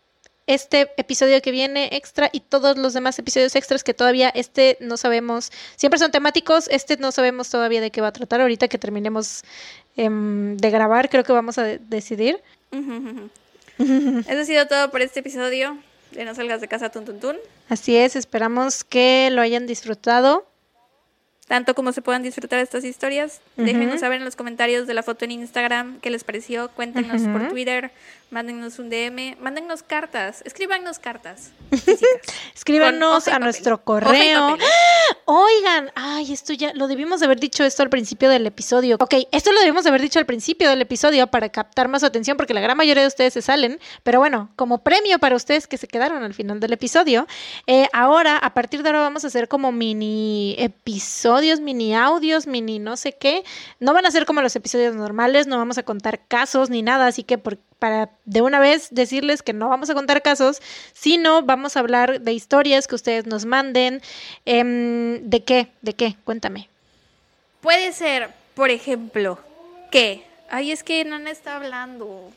este 0.46 0.92
episodio 0.98 1.42
que 1.42 1.52
viene 1.52 1.90
extra 1.94 2.30
y 2.32 2.42
todos 2.42 2.78
los 2.78 2.94
demás 2.94 3.18
episodios 3.18 3.56
extras 3.56 3.84
que 3.84 3.94
todavía 3.94 4.30
este 4.36 4.78
no 4.82 4.98
sabemos, 4.98 5.52
siempre 5.78 5.98
son 6.00 6.12
temáticos, 6.12 6.68
este 6.70 6.98
no 6.98 7.12
sabemos 7.14 7.50
todavía 7.50 7.80
de 7.82 7.92
qué 7.92 8.02
va 8.02 8.10
a 8.10 8.12
tratar. 8.14 8.42
Ahorita 8.42 8.68
que 8.68 8.78
terminemos 8.78 9.44
em, 9.98 10.58
de 10.58 10.70
grabar, 10.70 11.10
creo 11.10 11.24
que 11.24 11.32
vamos 11.34 11.58
a 11.58 11.64
de- 11.64 11.80
decidir. 11.80 12.42
Ujú. 12.72 13.30
Eso 13.80 14.40
ha 14.42 14.46
sido 14.46 14.68
todo 14.68 14.92
por 14.92 15.02
este 15.02 15.22
episodio 15.22 15.78
de 16.12 16.26
No 16.26 16.36
Salgas 16.36 16.62
de 16.62 16.68
Casa 16.68 16.90
Tun 16.90 17.06
Tun 17.06 17.20
Tun. 17.20 17.38
Así 17.70 17.96
es, 17.96 18.16
esperamos 18.16 18.84
que 18.84 19.30
lo 19.32 19.42
hayan 19.42 19.68
disfrutado. 19.68 20.48
Tanto 21.48 21.76
como 21.76 21.92
se 21.92 22.02
puedan 22.02 22.24
disfrutar 22.24 22.60
estas 22.60 22.86
historias, 22.86 23.42
déjenos 23.58 24.00
saber 24.00 24.20
en 24.20 24.26
los 24.26 24.38
comentarios 24.38 24.88
de 24.88 24.94
la 24.94 25.04
foto 25.04 25.26
en 25.26 25.32
Instagram 25.32 26.00
qué 26.00 26.10
les 26.10 26.24
pareció. 26.24 26.70
Cuéntenos 26.70 27.22
por 27.24 27.50
Twitter, 27.50 27.92
mándennos 28.34 28.80
un 28.80 28.90
DM, 28.90 29.38
mándennos 29.40 29.84
cartas, 29.84 30.42
escríbanos 30.44 30.98
cartas. 30.98 31.52
Escríbanos 32.56 33.28
a 33.28 33.40
nuestro 33.40 33.84
correo. 33.84 34.58
Oigan, 35.26 35.92
ay, 35.96 36.34
esto 36.34 36.54
ya 36.54 36.74
lo 36.74 36.88
debimos 36.88 37.20
de 37.20 37.28
haber 37.28 37.40
dicho 37.40 37.64
esto 37.64 37.84
al 37.84 37.90
principio 37.90 38.30
del 38.30 38.46
episodio. 38.46 38.98
Ok, 39.00 39.16
esto 39.32 39.52
lo 39.52 39.60
debimos 39.60 39.84
de 39.84 39.90
haber 39.90 40.02
dicho 40.02 40.20
al 40.20 40.26
principio 40.26 40.70
del 40.70 40.82
episodio 40.82 41.28
para 41.28 41.50
captar 41.50 41.88
más 41.88 42.02
su 42.02 42.08
atención 42.08 42.36
porque 42.36 42.54
la 42.54 42.62
gran 42.62 42.76
mayoría 42.76 43.04
de 43.04 43.08
ustedes 43.08 43.34
se 43.34 43.42
salen. 43.42 43.80
Pero 44.04 44.20
bueno, 44.20 44.50
como 44.56 44.84
premio 44.84 45.20
para 45.20 45.36
ustedes 45.36 45.68
que 45.68 45.78
se 45.78 45.88
quedaron 45.88 46.24
al 46.24 46.34
final 46.34 46.60
del 46.60 46.74
episodio, 46.74 47.28
eh, 47.68 47.88
ahora, 47.94 48.38
a 48.38 48.54
partir 48.54 48.82
de 48.82 48.90
ahora 48.90 49.02
vamos 49.02 49.24
a 49.24 49.28
hacer 49.28 49.48
como 49.48 49.72
mini 49.72 50.56
episodios, 50.58 51.60
mini 51.60 51.96
audios, 51.96 52.48
mini 52.48 52.80
no 52.80 52.98
sé 52.98 53.14
qué. 53.14 53.44
No 53.80 53.94
van 53.94 54.06
a 54.06 54.12
ser 54.12 54.26
como 54.26 54.42
los 54.42 54.56
episodios 54.56 54.96
normales, 54.96 55.48
no 55.48 55.58
vamos 55.58 55.78
a 55.78 55.84
contar 55.84 56.22
casos 56.28 56.70
ni 56.70 56.82
nada, 56.82 57.08
así 57.08 57.24
que 57.24 57.38
por- 57.38 57.60
para 57.84 58.10
de 58.24 58.42
una 58.42 58.62
vez 58.62 58.88
decirles 58.92 59.44
que 59.44 59.52
no 59.52 59.68
vamos 59.68 59.90
a 59.90 59.94
contar 59.94 60.22
casos, 60.22 60.62
sino 60.94 61.42
vamos 61.42 61.76
a 61.76 61.82
hablar 61.82 62.22
de 62.22 62.32
historias 62.32 62.88
que 62.88 62.96
ustedes 62.96 63.26
nos 63.26 63.44
manden. 63.44 64.02
Em, 64.46 65.30
¿De 65.30 65.44
qué? 65.44 65.68
¿De 65.82 65.92
qué? 65.92 66.16
Cuéntame. 66.24 66.70
Puede 67.60 67.92
ser, 67.92 68.30
por 68.54 68.70
ejemplo, 68.70 69.38
que, 69.92 70.24
ay, 70.50 70.72
es 70.72 70.82
que 70.82 71.04
Nana 71.04 71.30
está 71.30 71.58
hablando. 71.58 72.32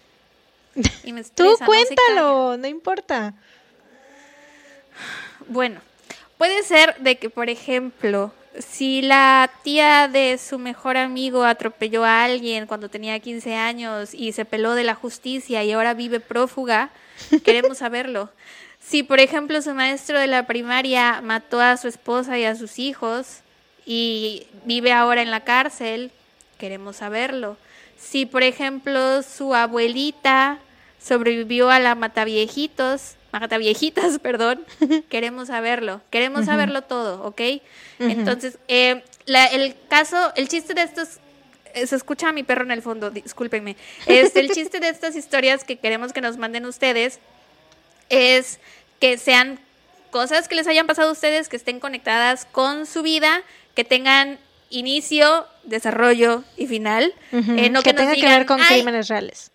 Y 1.04 1.12
me 1.12 1.22
Tú 1.36 1.44
no 1.44 1.64
cuéntalo, 1.64 2.56
no 2.56 2.66
importa. 2.66 3.32
Bueno, 5.46 5.80
puede 6.38 6.64
ser 6.64 6.96
de 6.96 7.18
que, 7.18 7.30
por 7.30 7.50
ejemplo, 7.50 8.32
si 8.58 9.02
la 9.02 9.50
tía 9.62 10.08
de 10.08 10.38
su 10.38 10.58
mejor 10.58 10.96
amigo 10.96 11.44
atropelló 11.44 12.04
a 12.04 12.24
alguien 12.24 12.66
cuando 12.66 12.88
tenía 12.88 13.18
15 13.18 13.54
años 13.54 14.14
y 14.14 14.32
se 14.32 14.44
peló 14.44 14.74
de 14.74 14.84
la 14.84 14.94
justicia 14.94 15.62
y 15.64 15.72
ahora 15.72 15.94
vive 15.94 16.20
prófuga, 16.20 16.90
queremos 17.44 17.78
saberlo. 17.78 18.30
Si, 18.80 19.02
por 19.02 19.20
ejemplo, 19.20 19.60
su 19.62 19.74
maestro 19.74 20.18
de 20.18 20.28
la 20.28 20.46
primaria 20.46 21.20
mató 21.20 21.60
a 21.60 21.76
su 21.76 21.88
esposa 21.88 22.38
y 22.38 22.44
a 22.44 22.54
sus 22.54 22.78
hijos 22.78 23.40
y 23.84 24.46
vive 24.64 24.92
ahora 24.92 25.22
en 25.22 25.30
la 25.30 25.44
cárcel, 25.44 26.12
queremos 26.58 26.96
saberlo. 26.96 27.56
Si, 27.98 28.26
por 28.26 28.42
ejemplo, 28.42 29.22
su 29.22 29.54
abuelita 29.54 30.58
sobrevivió 31.02 31.70
a 31.70 31.80
la 31.80 31.94
mataviejitos, 31.94 33.16
mataviejitas, 33.32 34.18
perdón, 34.22 34.64
queremos 35.08 35.48
saberlo, 35.48 36.00
queremos 36.10 36.46
saberlo 36.46 36.82
todo, 36.82 37.22
¿ok? 37.24 37.40
Entonces, 37.98 38.58
eh, 38.68 39.02
la- 39.26 39.46
el 39.46 39.74
caso, 39.88 40.32
el 40.36 40.48
chiste 40.48 40.74
de 40.74 40.82
estos, 40.82 41.18
eh, 41.74 41.86
se 41.86 41.96
escucha 41.96 42.28
a 42.28 42.32
mi 42.32 42.42
perro 42.42 42.64
en 42.64 42.70
el 42.70 42.82
fondo, 42.82 43.10
discúlpenme, 43.10 43.76
este, 44.06 44.40
el 44.40 44.50
chiste 44.50 44.80
de 44.80 44.88
estas 44.88 45.16
historias 45.16 45.64
que 45.64 45.76
queremos 45.76 46.12
que 46.12 46.20
nos 46.20 46.36
manden 46.38 46.64
ustedes 46.66 47.20
es 48.08 48.58
que 49.00 49.18
sean 49.18 49.58
cosas 50.10 50.48
que 50.48 50.54
les 50.54 50.66
hayan 50.66 50.86
pasado 50.86 51.08
a 51.10 51.12
ustedes, 51.12 51.48
que 51.48 51.56
estén 51.56 51.80
conectadas 51.80 52.46
con 52.50 52.86
su 52.86 53.02
vida, 53.02 53.42
que 53.74 53.84
tengan 53.84 54.38
inicio, 54.70 55.46
desarrollo 55.64 56.42
y 56.56 56.66
final. 56.66 57.12
Eh, 57.32 57.68
no 57.70 57.82
que 57.82 57.90
que, 57.90 57.96
tenga 57.96 58.14
que 58.14 58.26
ver 58.26 58.46
con 58.46 58.60
"Ay, 58.60 58.66
crímenes 58.76 59.08
reales. 59.08 59.50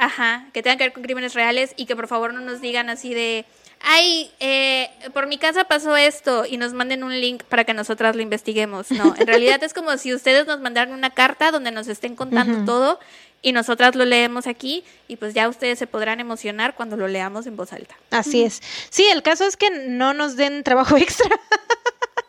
Ajá, 0.00 0.46
que 0.54 0.62
tengan 0.62 0.78
que 0.78 0.84
ver 0.84 0.92
con 0.94 1.02
crímenes 1.02 1.34
reales 1.34 1.74
y 1.76 1.84
que 1.84 1.94
por 1.94 2.08
favor 2.08 2.32
no 2.32 2.40
nos 2.40 2.62
digan 2.62 2.88
así 2.88 3.12
de, 3.12 3.44
ay, 3.82 4.30
eh, 4.40 4.88
por 5.12 5.26
mi 5.26 5.36
casa 5.36 5.64
pasó 5.64 5.94
esto 5.94 6.46
y 6.48 6.56
nos 6.56 6.72
manden 6.72 7.04
un 7.04 7.20
link 7.20 7.42
para 7.44 7.64
que 7.64 7.74
nosotras 7.74 8.16
lo 8.16 8.22
investiguemos. 8.22 8.90
No, 8.92 9.14
en 9.18 9.26
realidad 9.26 9.62
es 9.62 9.74
como 9.74 9.94
si 9.98 10.14
ustedes 10.14 10.46
nos 10.46 10.58
mandaran 10.58 10.94
una 10.94 11.10
carta 11.10 11.50
donde 11.50 11.70
nos 11.70 11.86
estén 11.86 12.16
contando 12.16 12.64
todo 12.64 12.98
y 13.42 13.52
nosotras 13.52 13.94
lo 13.94 14.06
leemos 14.06 14.46
aquí 14.46 14.84
y 15.06 15.16
pues 15.16 15.34
ya 15.34 15.50
ustedes 15.50 15.78
se 15.78 15.86
podrán 15.86 16.18
emocionar 16.18 16.74
cuando 16.76 16.96
lo 16.96 17.06
leamos 17.06 17.46
en 17.46 17.56
voz 17.56 17.74
alta. 17.74 17.94
Así 18.10 18.42
es. 18.42 18.62
Sí, 18.88 19.04
el 19.12 19.22
caso 19.22 19.44
es 19.44 19.58
que 19.58 19.68
no 19.68 20.14
nos 20.14 20.36
den 20.36 20.62
trabajo 20.62 20.96
extra. 20.96 21.38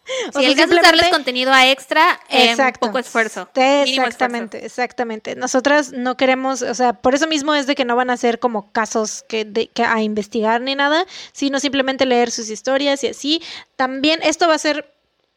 Si 0.33 0.39
sea, 0.39 0.49
el 0.49 0.55
caso 0.55 0.75
es 0.75 0.81
darles 0.81 1.09
contenido 1.09 1.53
a 1.53 1.69
extra, 1.69 2.19
eh, 2.29 2.49
Exacto. 2.49 2.87
poco 2.87 2.99
esfuerzo. 2.99 3.49
Exactamente, 3.55 4.65
exactamente. 4.65 5.35
Nosotras 5.35 5.91
no 5.91 6.17
queremos, 6.17 6.61
o 6.61 6.73
sea, 6.73 6.93
por 6.93 7.15
eso 7.15 7.27
mismo 7.27 7.53
es 7.53 7.67
de 7.67 7.75
que 7.75 7.85
no 7.85 7.95
van 7.95 8.09
a 8.09 8.17
ser 8.17 8.39
como 8.39 8.71
casos 8.71 9.23
que, 9.27 9.45
de, 9.45 9.67
que 9.67 9.83
a 9.83 10.01
investigar 10.01 10.61
ni 10.61 10.75
nada, 10.75 11.05
sino 11.33 11.59
simplemente 11.59 12.05
leer 12.05 12.31
sus 12.31 12.49
historias 12.49 13.03
y 13.03 13.07
así. 13.07 13.41
También 13.75 14.19
esto 14.23 14.47
va 14.47 14.55
a 14.55 14.59
ser 14.59 14.90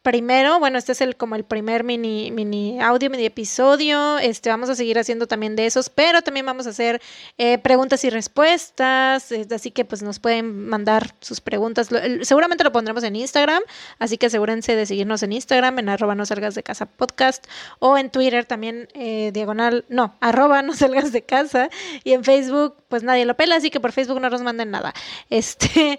primero, 0.05 0.59
bueno, 0.59 0.76
este 0.76 0.93
es 0.93 1.01
el 1.01 1.16
como 1.16 1.35
el 1.35 1.44
primer 1.44 1.82
mini 1.82 2.31
mini 2.31 2.78
audio, 2.78 3.09
mini 3.09 3.24
episodio. 3.24 4.18
Este 4.18 4.51
vamos 4.51 4.68
a 4.68 4.74
seguir 4.74 4.98
haciendo 4.98 5.26
también 5.26 5.56
de 5.56 5.64
esos, 5.64 5.89
pero 5.89 6.20
también 6.20 6.44
vamos 6.44 6.66
a 6.66 6.70
hacer 6.70 7.01
eh, 7.39 7.56
preguntas 7.56 8.05
y 8.05 8.10
respuestas, 8.10 9.32
así 9.32 9.70
que 9.70 9.86
pues 9.86 10.02
nos 10.02 10.18
pueden 10.18 10.68
mandar 10.68 11.14
sus 11.20 11.40
preguntas. 11.40 11.89
Seguramente 12.20 12.64
lo 12.64 12.70
pondremos 12.70 13.02
en 13.02 13.16
Instagram, 13.16 13.62
así 13.98 14.18
que 14.18 14.26
asegúrense 14.26 14.76
de 14.76 14.85
seguirnos 14.85 15.22
en 15.22 15.32
Instagram, 15.32 15.78
en 15.78 15.89
arroba 15.89 16.14
no 16.14 16.26
salgas 16.26 16.55
de 16.55 16.62
casa 16.62 16.85
podcast, 16.85 17.47
o 17.78 17.97
en 17.97 18.10
Twitter 18.10 18.44
también, 18.44 18.89
eh, 18.93 19.31
diagonal, 19.32 19.86
no, 19.89 20.16
arroba 20.20 20.60
no 20.60 20.74
salgas 20.74 21.12
de 21.12 21.22
casa, 21.22 21.70
y 22.05 22.12
en 22.12 22.24
Facebook, 22.24 22.76
pues 22.89 23.02
nadie 23.05 23.24
lo 23.24 23.39
pela, 23.39 23.56
así 23.56 23.70
que 23.70 23.81
por 23.81 23.93
Facebook 23.93 24.20
no 24.20 24.28
nos 24.28 24.43
manden 24.43 24.70
nada. 24.70 24.93
Este, 25.31 25.98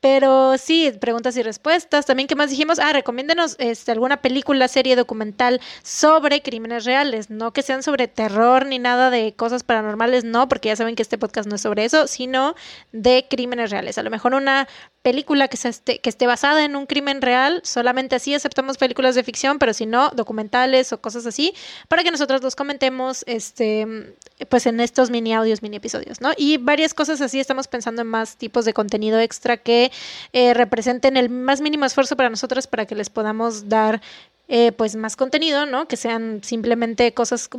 Pero 0.00 0.56
sí, 0.58 0.92
preguntas 0.98 1.36
y 1.36 1.42
respuestas. 1.42 2.06
También, 2.06 2.26
¿qué 2.26 2.34
más 2.34 2.50
dijimos? 2.50 2.78
Ah, 2.78 2.92
recomiéndenos 2.92 3.56
este, 3.58 3.92
alguna 3.92 4.22
película, 4.22 4.68
serie, 4.68 4.96
documental 4.96 5.60
sobre 5.82 6.42
crímenes 6.42 6.84
reales. 6.84 7.30
No 7.30 7.52
que 7.52 7.62
sean 7.62 7.82
sobre 7.82 8.08
terror 8.08 8.66
ni 8.66 8.78
nada 8.78 9.10
de 9.10 9.34
cosas 9.34 9.62
paranormales, 9.62 10.24
no, 10.24 10.48
porque 10.48 10.68
ya 10.68 10.76
saben 10.76 10.94
que 10.94 11.02
este 11.02 11.18
podcast 11.18 11.48
no 11.48 11.56
es 11.56 11.62
sobre 11.62 11.84
eso, 11.84 12.06
sino 12.06 12.54
de 12.92 13.26
crímenes 13.28 13.70
reales. 13.70 13.98
A 13.98 14.02
lo 14.02 14.10
mejor 14.10 14.34
una 14.34 14.68
película 15.04 15.48
que, 15.48 15.58
esté, 15.68 15.98
que 15.98 16.08
esté 16.08 16.26
basada 16.26 16.64
en 16.64 16.76
un 16.76 16.86
crimen 16.86 17.20
real, 17.20 17.60
solamente 17.62 18.16
así 18.16 18.34
aceptamos 18.34 18.78
películas 18.78 19.14
de 19.14 19.22
ficción, 19.22 19.58
pero 19.58 19.74
si 19.74 19.84
no, 19.84 20.08
documentales 20.08 20.94
o 20.94 21.00
cosas 21.02 21.26
así, 21.26 21.52
para 21.88 22.02
que 22.02 22.10
nosotros 22.10 22.42
los 22.42 22.56
comentemos 22.56 23.22
este, 23.26 24.14
pues 24.48 24.64
en 24.64 24.80
estos 24.80 25.10
mini 25.10 25.34
audios, 25.34 25.60
mini 25.60 25.76
episodios, 25.76 26.22
¿no? 26.22 26.30
Y 26.38 26.56
varias 26.56 26.94
cosas 26.94 27.20
así, 27.20 27.38
estamos 27.38 27.68
pensando 27.68 28.00
en 28.00 28.08
más 28.08 28.38
tipos 28.38 28.64
de 28.64 28.72
contenido 28.72 29.20
extra 29.20 29.58
que 29.58 29.92
eh, 30.32 30.54
representen 30.54 31.18
el 31.18 31.28
más 31.28 31.60
mínimo 31.60 31.84
esfuerzo 31.84 32.16
para 32.16 32.30
nosotros 32.30 32.66
para 32.66 32.86
que 32.86 32.94
les 32.94 33.10
podamos 33.10 33.68
dar 33.68 34.00
eh, 34.48 34.72
pues 34.72 34.96
más 34.96 35.16
contenido, 35.16 35.66
¿no? 35.66 35.86
Que 35.86 35.98
sean 35.98 36.40
simplemente 36.42 37.12
cosas 37.12 37.50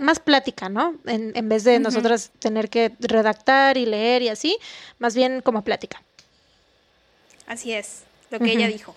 más 0.00 0.20
plática, 0.20 0.70
¿no? 0.70 0.94
En, 1.04 1.32
en 1.34 1.50
vez 1.50 1.64
de 1.64 1.80
nosotras 1.80 2.32
tener 2.38 2.70
que 2.70 2.92
redactar 2.98 3.76
y 3.76 3.84
leer 3.84 4.22
y 4.22 4.30
así, 4.30 4.56
más 4.98 5.14
bien 5.14 5.42
como 5.42 5.64
plática. 5.64 6.02
Así 7.46 7.72
es, 7.72 8.02
lo 8.30 8.38
que 8.38 8.52
ella 8.52 8.68
dijo. 8.68 8.94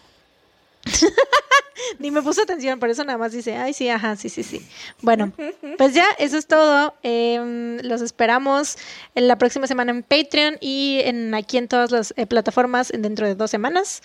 Ni 2.00 2.12
me 2.12 2.22
puso 2.22 2.42
atención, 2.42 2.80
por 2.80 2.90
eso 2.90 3.04
nada 3.04 3.18
más 3.18 3.32
dice, 3.32 3.56
ay, 3.56 3.74
sí, 3.74 3.88
ajá, 3.90 4.16
sí, 4.16 4.30
sí, 4.30 4.44
sí. 4.44 4.68
Bueno, 5.02 5.32
pues 5.78 5.94
ya, 5.94 6.08
eso 6.18 6.38
es 6.38 6.48
todo. 6.48 6.96
Em, 7.04 7.78
los 7.82 8.02
esperamos 8.02 8.78
en 9.16 9.28
la 9.28 9.38
próxima 9.38 9.68
semana 9.68 9.92
en 9.92 10.04
Patreon 10.04 10.58
y 10.60 11.02
en 11.04 11.34
aquí 11.34 11.58
en 11.58 11.68
todas 11.68 11.92
las 11.92 12.14
eh, 12.18 12.26
plataformas 12.26 12.92
dentro 12.94 13.28
de 13.28 13.36
dos 13.36 13.52
semanas. 13.52 14.02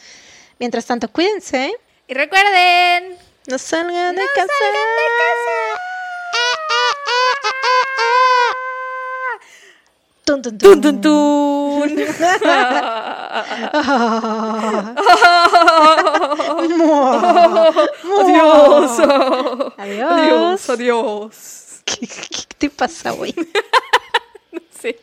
Mientras 0.59 0.87
tanto, 0.87 1.09
cuídense. 1.09 1.73
Y 2.09 2.15
recuerden, 2.15 3.17
no 3.47 3.59
salgan 3.59 4.17
de 4.17 4.23
casa. 4.35 4.49
Salgan 4.59 4.89
de 4.97 5.09
casa. 5.19 5.62
Tun, 10.33 10.41
tun, 10.41 10.57
tun, 10.57 10.81
tun, 10.81 10.97
tun. 11.03 11.93
adiós. 18.19 18.97
Adiós. 19.77 20.11
Adiós, 20.17 20.71
adiós. 20.71 21.83
¿Qué, 21.85 22.07
qué 22.07 22.47
te 22.57 22.71
pasa, 22.71 23.11
güey? 23.11 23.35
no 24.53 24.61
sé. 24.81 24.97